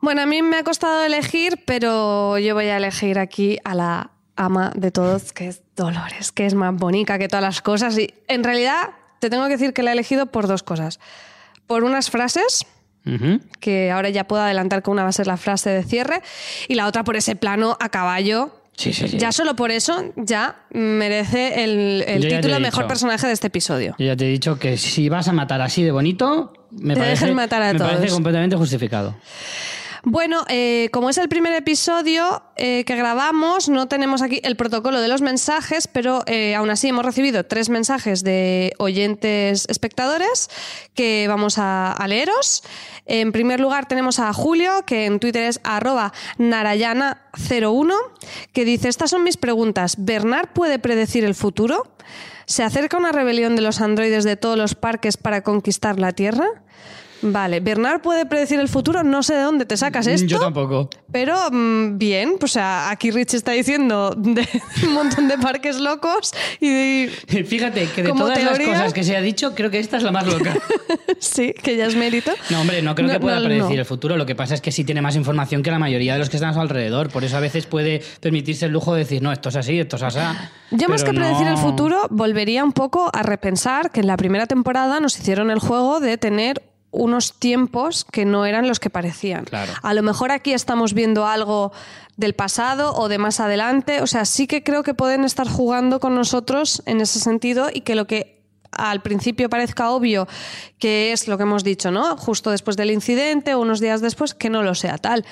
Bueno, 0.00 0.22
a 0.22 0.26
mí 0.26 0.40
me 0.42 0.56
ha 0.56 0.64
costado 0.64 1.04
elegir, 1.04 1.62
pero 1.66 2.38
yo 2.38 2.54
voy 2.54 2.66
a 2.66 2.78
elegir 2.78 3.18
aquí 3.18 3.58
a 3.64 3.74
la 3.74 4.10
ama 4.34 4.72
de 4.74 4.90
todos, 4.90 5.32
que 5.32 5.48
es 5.48 5.62
Dolores, 5.76 6.32
que 6.32 6.46
es 6.46 6.54
más 6.54 6.74
bonita 6.74 7.18
que 7.18 7.28
todas 7.28 7.42
las 7.42 7.60
cosas. 7.60 7.98
Y 7.98 8.14
en 8.26 8.42
realidad, 8.42 8.90
te 9.18 9.28
tengo 9.28 9.44
que 9.44 9.52
decir 9.52 9.74
que 9.74 9.82
la 9.82 9.90
he 9.90 9.92
elegido 9.92 10.26
por 10.26 10.46
dos 10.46 10.62
cosas. 10.62 11.00
Por 11.66 11.84
unas 11.84 12.10
frases, 12.10 12.66
que 13.60 13.90
ahora 13.90 14.08
ya 14.08 14.24
puedo 14.26 14.42
adelantar 14.42 14.82
que 14.82 14.90
una 14.90 15.02
va 15.02 15.10
a 15.10 15.12
ser 15.12 15.26
la 15.26 15.36
frase 15.36 15.70
de 15.70 15.82
cierre, 15.82 16.22
y 16.68 16.74
la 16.74 16.86
otra 16.86 17.04
por 17.04 17.16
ese 17.16 17.36
plano 17.36 17.76
a 17.80 17.90
caballo. 17.90 18.59
Sí, 18.80 18.94
sí, 18.94 19.08
sí. 19.08 19.18
Ya 19.18 19.30
solo 19.30 19.54
por 19.54 19.70
eso 19.70 20.12
ya 20.16 20.64
merece 20.70 21.64
el, 21.64 22.02
el 22.06 22.22
te 22.22 22.36
título 22.36 22.58
Mejor 22.60 22.84
dicho. 22.84 22.88
personaje 22.88 23.26
de 23.26 23.34
este 23.34 23.48
episodio. 23.48 23.94
Yo 23.98 24.06
ya 24.06 24.16
te 24.16 24.24
he 24.24 24.28
dicho 24.30 24.58
que 24.58 24.78
si 24.78 25.10
vas 25.10 25.28
a 25.28 25.34
matar 25.34 25.60
así 25.60 25.82
de 25.82 25.90
bonito, 25.90 26.54
me, 26.70 26.94
Te 26.94 27.00
parece, 27.00 27.30
matar 27.34 27.62
a 27.62 27.72
me 27.74 27.78
todos. 27.78 27.92
parece 27.92 28.10
completamente 28.14 28.56
justificado. 28.56 29.14
Bueno, 30.02 30.44
eh, 30.48 30.88
como 30.92 31.10
es 31.10 31.18
el 31.18 31.28
primer 31.28 31.52
episodio 31.52 32.42
eh, 32.56 32.84
que 32.84 32.96
grabamos, 32.96 33.68
no 33.68 33.86
tenemos 33.86 34.22
aquí 34.22 34.40
el 34.44 34.56
protocolo 34.56 34.98
de 35.00 35.08
los 35.08 35.20
mensajes, 35.20 35.88
pero 35.88 36.22
eh, 36.26 36.54
aún 36.54 36.70
así 36.70 36.88
hemos 36.88 37.04
recibido 37.04 37.44
tres 37.44 37.68
mensajes 37.68 38.24
de 38.24 38.72
oyentes 38.78 39.66
espectadores 39.68 40.48
que 40.94 41.26
vamos 41.28 41.58
a, 41.58 41.92
a 41.92 42.08
leeros. 42.08 42.62
En 43.04 43.30
primer 43.32 43.60
lugar 43.60 43.88
tenemos 43.88 44.20
a 44.20 44.32
Julio, 44.32 44.84
que 44.86 45.04
en 45.04 45.20
Twitter 45.20 45.44
es 45.44 45.60
arroba 45.64 46.14
narayana01, 46.38 47.94
que 48.54 48.64
dice, 48.64 48.88
estas 48.88 49.10
son 49.10 49.22
mis 49.22 49.36
preguntas. 49.36 49.96
¿Bernard 49.98 50.48
puede 50.54 50.78
predecir 50.78 51.24
el 51.24 51.34
futuro? 51.34 51.94
¿Se 52.46 52.62
acerca 52.62 52.96
una 52.96 53.12
rebelión 53.12 53.54
de 53.54 53.62
los 53.62 53.82
androides 53.82 54.24
de 54.24 54.36
todos 54.36 54.56
los 54.56 54.74
parques 54.74 55.18
para 55.18 55.42
conquistar 55.42 56.00
la 56.00 56.12
Tierra? 56.12 56.46
Vale, 57.22 57.60
Bernard 57.60 58.00
puede 58.00 58.24
predecir 58.26 58.58
el 58.60 58.68
futuro, 58.68 59.02
no 59.02 59.22
sé 59.22 59.34
de 59.34 59.42
dónde 59.42 59.66
te 59.66 59.76
sacas 59.76 60.06
esto. 60.06 60.26
Yo 60.26 60.38
tampoco. 60.38 60.88
Pero 61.12 61.36
mm, 61.50 61.98
bien, 61.98 62.36
pues 62.38 62.52
o 62.52 62.54
sea, 62.54 62.90
aquí 62.90 63.10
Rich 63.10 63.34
está 63.34 63.52
diciendo 63.52 64.14
de 64.16 64.46
un 64.86 64.92
montón 64.94 65.28
de 65.28 65.36
parques 65.38 65.78
locos 65.78 66.32
y 66.60 67.06
Fíjate 67.46 67.86
que 67.94 68.02
de 68.02 68.12
todas 68.12 68.38
teoría- 68.38 68.66
las 68.68 68.78
cosas 68.78 68.92
que 68.92 69.04
se 69.04 69.16
ha 69.16 69.20
dicho, 69.20 69.54
creo 69.54 69.70
que 69.70 69.78
esta 69.78 69.96
es 69.98 70.02
la 70.02 70.12
más 70.12 70.26
loca. 70.26 70.54
sí, 71.18 71.52
que 71.52 71.76
ya 71.76 71.86
es 71.86 71.94
mérito. 71.96 72.32
No, 72.50 72.60
hombre, 72.62 72.80
no 72.82 72.94
creo 72.94 73.08
No, 73.08 73.12
que 73.14 73.20
pueda 73.20 73.38
no, 73.38 73.44
predecir 73.44 73.74
no. 73.76 73.80
el 73.80 73.84
futuro. 73.86 74.16
Lo 74.16 74.26
que 74.26 74.34
pasa 74.34 74.54
es 74.54 74.60
que 74.60 74.72
sí 74.72 74.84
tiene 74.84 75.02
más 75.02 75.16
información 75.16 75.62
que 75.62 75.70
la 75.70 75.78
mayoría 75.78 76.14
de 76.14 76.18
los 76.20 76.30
que 76.30 76.36
están 76.36 76.50
a 76.50 76.54
su 76.54 76.60
alrededor. 76.60 77.10
Por 77.10 77.24
eso 77.24 77.36
a 77.36 77.40
veces 77.40 77.66
puede 77.66 78.02
permitirse 78.20 78.66
el 78.66 78.72
lujo 78.72 78.94
de 78.94 79.00
decir, 79.00 79.22
no, 79.22 79.30
esto 79.32 79.48
es 79.50 79.56
así, 79.56 79.78
esto 79.78 79.96
es 79.96 80.02
así. 80.02 80.18
Yo 80.70 80.88
más 80.88 81.04
que 81.04 81.12
predecir 81.12 81.46
el 81.48 81.56
futuro, 81.56 82.06
volvería 82.10 82.64
un 82.64 82.72
poco 82.72 83.10
a 83.12 83.22
repensar 83.22 83.90
que 83.90 84.00
en 84.00 84.06
la 84.06 84.16
primera 84.16 84.46
temporada 84.46 85.00
nos 85.00 85.18
hicieron 85.18 85.50
el 85.50 85.58
juego 85.58 86.00
de 86.00 86.16
tener 86.18 86.62
unos 86.90 87.34
tiempos 87.34 88.04
que 88.04 88.24
no 88.24 88.46
eran 88.46 88.66
los 88.66 88.80
que 88.80 88.90
parecían. 88.90 89.44
Claro. 89.44 89.72
A 89.82 89.94
lo 89.94 90.02
mejor 90.02 90.32
aquí 90.32 90.52
estamos 90.52 90.92
viendo 90.92 91.26
algo 91.26 91.72
del 92.16 92.34
pasado 92.34 92.94
o 92.94 93.08
de 93.08 93.18
más 93.18 93.40
adelante. 93.40 94.02
O 94.02 94.06
sea, 94.06 94.24
sí 94.24 94.46
que 94.46 94.62
creo 94.62 94.82
que 94.82 94.94
pueden 94.94 95.24
estar 95.24 95.48
jugando 95.48 96.00
con 96.00 96.14
nosotros 96.14 96.82
en 96.86 97.00
ese 97.00 97.20
sentido 97.20 97.68
y 97.72 97.82
que 97.82 97.94
lo 97.94 98.06
que 98.06 98.39
al 98.72 99.02
principio 99.02 99.48
parezca 99.48 99.90
obvio 99.90 100.28
que 100.78 101.12
es 101.12 101.28
lo 101.28 101.36
que 101.36 101.42
hemos 101.42 101.64
dicho, 101.64 101.90
¿no? 101.90 102.16
Justo 102.16 102.50
después 102.50 102.76
del 102.76 102.90
incidente 102.90 103.54
o 103.54 103.60
unos 103.60 103.80
días 103.80 104.00
después, 104.00 104.34
que 104.34 104.50
no 104.50 104.62
lo 104.62 104.74
sea 104.74 104.98
tal. 104.98 105.24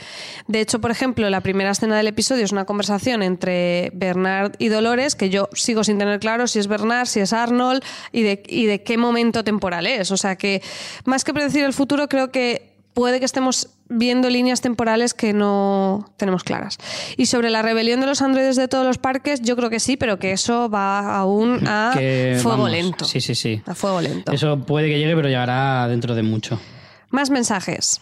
De 0.47 0.61
hecho, 0.61 0.81
por 0.81 0.91
ejemplo, 0.91 1.29
la 1.31 1.41
primera 1.41 1.71
escena 1.71 1.97
del 1.97 2.07
episodio 2.07 2.45
es 2.45 2.53
una 2.53 2.67
conversación 2.67 3.23
entre 3.23 3.91
Bernard 3.95 4.53
y 4.59 4.69
Dolores, 4.69 5.15
que 5.15 5.31
yo 5.31 5.49
sigo 5.55 5.85
sin 5.85 5.99
tener 5.99 6.21
claro 6.21 6.47
si 6.47 6.59
es 6.59 6.67
Bernard, 6.67 7.07
si 7.07 7.21
es 7.21 7.33
Arnold 7.33 7.83
y 8.13 8.23
de, 8.23 8.43
y 8.47 8.67
de 8.67 8.83
qué 8.83 8.99
momento 8.99 9.45
temporal 9.45 9.87
es. 9.87 10.11
O 10.11 10.17
sea 10.17 10.37
que, 10.37 10.63
más 11.05 11.25
que 11.25 11.33
predecir 11.33 11.65
el 11.65 11.73
futuro, 11.73 12.09
creo 12.09 12.31
que 12.31 12.78
puede 12.99 13.21
que 13.21 13.27
estemos 13.27 13.69
viendo 13.89 14.29
líneas 14.29 14.61
temporales 14.61 15.15
que 15.15 15.33
no 15.33 16.13
tenemos 16.17 16.43
claras. 16.43 16.79
Y 17.17 17.27
sobre 17.27 17.49
la 17.49 17.63
rebelión 17.63 18.01
de 18.01 18.07
los 18.07 18.23
androides 18.23 18.57
de 18.57 18.67
todos 18.67 18.85
los 18.85 18.99
parques, 18.99 19.41
yo 19.41 19.55
creo 19.55 19.71
que 19.71 19.79
sí, 19.79 19.97
pero 19.97 20.19
que 20.19 20.33
eso 20.33 20.69
va 20.69 21.17
aún 21.17 21.61
a 21.69 21.93
que, 21.95 22.41
fuego 22.43 22.57
vamos, 22.57 22.73
lento. 22.73 23.05
Sí, 23.05 23.21
sí, 23.21 23.37
sí. 23.37 23.63
A 23.67 23.77
fuego 23.77 24.01
lento. 24.01 24.33
Eso 24.33 24.59
puede 24.59 24.89
que 24.89 24.99
llegue, 24.99 25.15
pero 25.15 25.29
llegará 25.29 25.87
dentro 25.87 26.17
de 26.17 26.25
mucho. 26.25 26.59
Más 27.11 27.31
mensajes. 27.31 28.01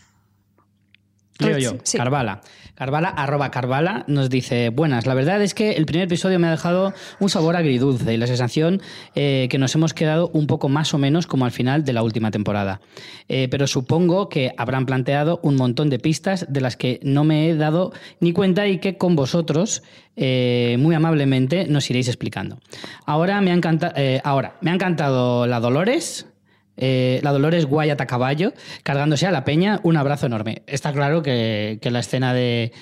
Leo 1.40 1.59
yo, 1.59 1.77
sí. 1.82 1.98
Carvala. 1.98 2.40
Carvala, 2.77 3.09
arroba 3.09 3.51
Carvala, 3.51 4.05
nos 4.07 4.28
dice, 4.28 4.69
buenas, 4.69 5.07
la 5.07 5.15
verdad 5.15 5.40
es 5.43 5.55
que 5.55 5.73
el 5.73 5.86
primer 5.86 6.05
episodio 6.09 6.39
me 6.39 6.47
ha 6.47 6.51
dejado 6.51 6.93
un 7.20 7.31
sabor 7.31 7.57
agridulce 7.57 8.12
y 8.12 8.19
la 8.19 8.27
sensación 8.27 8.82
eh, 9.15 9.47
que 9.51 9.57
nos 9.57 9.74
hemos 9.74 9.94
quedado 9.94 10.28
un 10.35 10.47
poco 10.47 10.69
más 10.69 10.93
o 10.93 10.98
menos 10.98 11.27
como 11.27 11.47
al 11.47 11.53
final 11.53 11.85
de 11.86 11.94
la 11.94 12.03
última 12.03 12.31
temporada. 12.31 12.82
Eh, 13.31 13.48
pero 13.51 13.66
supongo 13.66 14.28
que 14.28 14.53
habrán 14.59 14.85
planteado 14.85 15.40
un 15.43 15.57
montón 15.57 15.89
de 15.89 15.98
pistas 15.98 16.44
de 16.51 16.61
las 16.61 16.77
que 16.77 17.01
no 17.03 17.24
me 17.24 17.48
he 17.48 17.57
dado 17.57 17.93
ni 18.20 18.35
cuenta 18.35 18.66
y 18.69 18.77
que 18.78 18.98
con 18.98 19.16
vosotros, 19.16 19.82
eh, 20.15 20.77
muy 20.78 20.94
amablemente, 20.94 21.66
nos 21.69 21.89
iréis 21.89 22.09
explicando. 22.09 22.59
Ahora 23.07 23.40
me 23.40 23.53
ha, 23.53 23.55
encanta- 23.55 23.94
ahora, 24.23 24.57
me 24.61 24.70
ha 24.70 24.74
encantado 24.74 25.47
la 25.47 25.61
Dolores, 25.61 26.27
eh, 26.77 27.20
la 27.23 27.32
Dolores 27.32 27.66
Guayata 27.66 28.07
Caballo, 28.07 28.53
cargándose 28.82 29.27
a 29.27 29.31
la 29.31 29.44
peña, 29.44 29.81
un 29.82 29.97
abrazo 29.97 30.27
enorme. 30.27 30.62
Está 30.66 30.93
claro 30.93 31.23
que, 31.23 31.78
que 31.81 31.90
la 31.90 32.01
escena 32.01 32.32
de, 32.35 32.73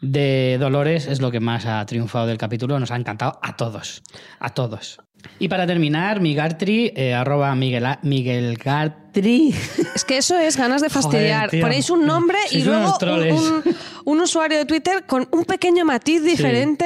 de 0.00 0.56
Dolores 0.60 1.06
es 1.06 1.20
lo 1.20 1.30
que 1.30 1.40
más 1.40 1.66
ha 1.66 1.84
triunfado 1.86 2.26
del 2.26 2.38
capítulo, 2.38 2.78
nos 2.78 2.90
ha 2.90 2.96
encantado 2.96 3.38
a 3.42 3.56
todos, 3.56 4.02
a 4.40 4.50
todos. 4.50 4.98
Y 5.38 5.48
para 5.48 5.66
terminar, 5.66 6.20
Migartri, 6.20 6.92
eh, 6.94 7.14
arroba 7.14 7.54
Miguel, 7.54 7.86
Miguel 8.02 8.58
Gartri. 8.62 9.54
Es 9.94 10.04
que 10.04 10.18
eso 10.18 10.38
es 10.38 10.58
ganas 10.58 10.82
de 10.82 10.90
fastidiar. 10.90 11.46
Joder. 11.48 11.62
Ponéis 11.62 11.88
un 11.88 12.04
nombre 12.06 12.36
y 12.50 12.62
luego 12.62 12.98
un- 13.32 13.62
un 14.04 14.20
usuario 14.20 14.58
de 14.58 14.66
Twitter 14.66 15.04
con 15.06 15.26
un 15.32 15.44
pequeño 15.46 15.86
matiz 15.86 16.22
diferente. 16.22 16.84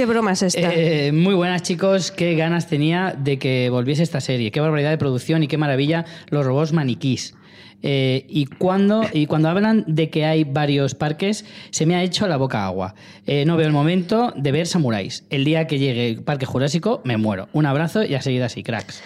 ¿Qué 0.00 0.06
esta? 0.46 0.72
Eh, 0.74 1.12
muy 1.12 1.34
buenas, 1.34 1.62
chicos. 1.62 2.10
Qué 2.10 2.34
ganas 2.34 2.68
tenía 2.68 3.14
de 3.18 3.38
que 3.38 3.68
volviese 3.68 4.02
esta 4.02 4.22
serie. 4.22 4.50
Qué 4.50 4.58
barbaridad 4.58 4.88
de 4.88 4.96
producción 4.96 5.42
y 5.42 5.46
qué 5.46 5.58
maravilla 5.58 6.06
los 6.30 6.46
robots 6.46 6.72
maniquís. 6.72 7.34
Eh, 7.82 8.24
y, 8.26 8.46
cuando, 8.46 9.02
y 9.12 9.26
cuando 9.26 9.50
hablan 9.50 9.84
de 9.86 10.08
que 10.08 10.24
hay 10.24 10.44
varios 10.44 10.94
parques, 10.94 11.44
se 11.68 11.84
me 11.84 11.96
ha 11.96 12.02
hecho 12.02 12.26
la 12.28 12.38
boca 12.38 12.64
agua. 12.64 12.94
Eh, 13.26 13.44
no 13.44 13.58
veo 13.58 13.66
el 13.66 13.74
momento 13.74 14.32
de 14.34 14.52
ver 14.52 14.66
samuráis. 14.66 15.24
El 15.28 15.44
día 15.44 15.66
que 15.66 15.78
llegue 15.78 16.08
el 16.08 16.22
Parque 16.22 16.46
Jurásico, 16.46 17.02
me 17.04 17.18
muero. 17.18 17.50
Un 17.52 17.66
abrazo 17.66 18.02
y 18.02 18.14
a 18.14 18.22
seguir 18.22 18.42
así, 18.42 18.62
cracks. 18.62 19.02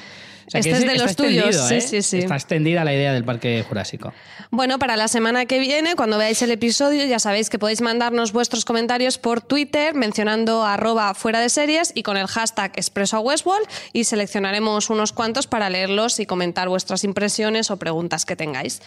Sea, 0.62 0.72
Este 0.72 0.86
es 0.86 0.86
de 0.86 1.04
los 1.04 1.16
tuyos, 1.16 1.68
sí, 1.68 1.74
¿eh? 1.74 1.80
sí, 1.80 2.02
sí. 2.02 2.18
Está 2.18 2.36
extendida 2.36 2.84
la 2.84 2.94
idea 2.94 3.12
del 3.12 3.24
Parque 3.24 3.64
Jurásico. 3.68 4.12
Bueno, 4.50 4.78
para 4.78 4.96
la 4.96 5.08
semana 5.08 5.46
que 5.46 5.58
viene, 5.58 5.96
cuando 5.96 6.16
veáis 6.16 6.40
el 6.42 6.52
episodio, 6.52 7.04
ya 7.06 7.18
sabéis 7.18 7.50
que 7.50 7.58
podéis 7.58 7.80
mandarnos 7.80 8.32
vuestros 8.32 8.64
comentarios 8.64 9.18
por 9.18 9.40
Twitter 9.40 9.94
mencionando 9.94 10.64
arroba 10.64 11.12
fuera 11.14 11.40
de 11.40 11.48
series 11.48 11.90
y 11.96 12.04
con 12.04 12.16
el 12.16 12.28
hashtag 12.28 12.70
expreso 12.76 13.16
a 13.16 13.20
Westworld 13.20 13.66
y 13.92 14.04
seleccionaremos 14.04 14.90
unos 14.90 15.12
cuantos 15.12 15.48
para 15.48 15.68
leerlos 15.70 16.20
y 16.20 16.26
comentar 16.26 16.68
vuestras 16.68 17.02
impresiones 17.02 17.72
o 17.72 17.76
preguntas 17.76 18.24
que 18.24 18.36
tengáis. 18.36 18.80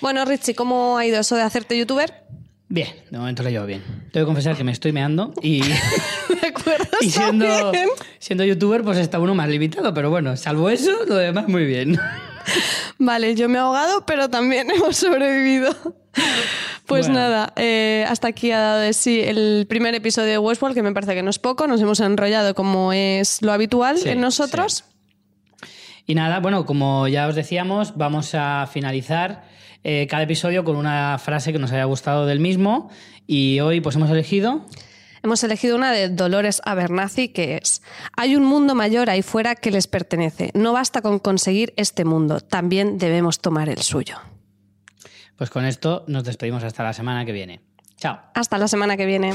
Bueno, 0.00 0.24
Richie, 0.24 0.54
¿cómo 0.54 0.96
ha 0.96 1.04
ido 1.04 1.20
eso 1.20 1.36
de 1.36 1.42
hacerte 1.42 1.76
youtuber? 1.76 2.27
Bien, 2.70 2.88
de 3.10 3.16
momento 3.18 3.42
lo 3.42 3.48
llevo 3.48 3.64
bien. 3.66 3.82
Tengo 4.12 4.26
que 4.26 4.26
confesar 4.26 4.56
que 4.56 4.64
me 4.64 4.72
estoy 4.72 4.92
meando 4.92 5.32
y... 5.42 5.60
¿De 5.62 6.46
acuerdo? 6.48 6.84
Y 7.00 7.06
Está 7.08 7.20
siendo, 7.22 7.70
bien. 7.72 7.88
siendo 8.18 8.44
youtuber, 8.44 8.82
pues 8.82 8.98
está 8.98 9.18
uno 9.18 9.34
más 9.34 9.48
limitado, 9.48 9.94
pero 9.94 10.10
bueno, 10.10 10.36
salvo 10.36 10.68
eso, 10.68 10.90
lo 11.06 11.14
demás 11.16 11.48
muy 11.48 11.64
bien. 11.64 11.98
Vale, 12.98 13.34
yo 13.34 13.48
me 13.48 13.56
he 13.56 13.60
ahogado, 13.60 14.04
pero 14.04 14.28
también 14.28 14.70
hemos 14.70 14.96
sobrevivido. 14.96 15.74
Pues 16.86 17.06
Bueno. 17.06 17.20
nada, 17.20 17.52
eh, 17.56 18.04
hasta 18.08 18.28
aquí 18.28 18.50
ha 18.50 18.58
dado 18.58 18.80
de 18.80 18.92
sí 18.92 19.20
el 19.20 19.66
primer 19.68 19.94
episodio 19.94 20.30
de 20.32 20.38
Westworld, 20.38 20.74
que 20.74 20.82
me 20.82 20.92
parece 20.92 21.14
que 21.14 21.22
no 21.22 21.30
es 21.30 21.38
poco. 21.38 21.66
Nos 21.68 21.80
hemos 21.80 22.00
enrollado 22.00 22.54
como 22.54 22.92
es 22.92 23.40
lo 23.42 23.52
habitual 23.52 23.98
Sí, 23.98 24.08
en 24.08 24.20
nosotros. 24.20 24.84
Y 26.06 26.14
nada, 26.14 26.40
bueno, 26.40 26.66
como 26.66 27.06
ya 27.06 27.28
os 27.28 27.34
decíamos, 27.34 27.96
vamos 27.96 28.34
a 28.34 28.66
finalizar 28.72 29.44
eh, 29.84 30.06
cada 30.08 30.22
episodio 30.22 30.64
con 30.64 30.76
una 30.76 31.18
frase 31.18 31.52
que 31.52 31.58
nos 31.58 31.72
haya 31.72 31.84
gustado 31.84 32.26
del 32.26 32.40
mismo. 32.40 32.90
Y 33.26 33.60
hoy, 33.60 33.80
pues 33.80 33.96
hemos 33.96 34.10
elegido. 34.10 34.66
Hemos 35.22 35.42
elegido 35.44 35.76
una 35.76 35.92
de 35.92 36.08
Dolores 36.08 36.62
Abernathy 36.64 37.28
que 37.28 37.56
es, 37.56 37.82
hay 38.16 38.36
un 38.36 38.44
mundo 38.44 38.74
mayor 38.74 39.10
ahí 39.10 39.22
fuera 39.22 39.54
que 39.56 39.70
les 39.70 39.86
pertenece. 39.86 40.50
No 40.54 40.72
basta 40.72 41.02
con 41.02 41.18
conseguir 41.18 41.74
este 41.76 42.04
mundo, 42.04 42.40
también 42.40 42.98
debemos 42.98 43.40
tomar 43.40 43.68
el 43.68 43.82
suyo. 43.82 44.16
Pues 45.36 45.50
con 45.50 45.64
esto 45.64 46.04
nos 46.08 46.24
despedimos 46.24 46.64
hasta 46.64 46.82
la 46.82 46.92
semana 46.92 47.24
que 47.24 47.32
viene. 47.32 47.60
Chao. 47.96 48.20
Hasta 48.34 48.58
la 48.58 48.68
semana 48.68 48.96
que 48.96 49.06
viene. 49.06 49.34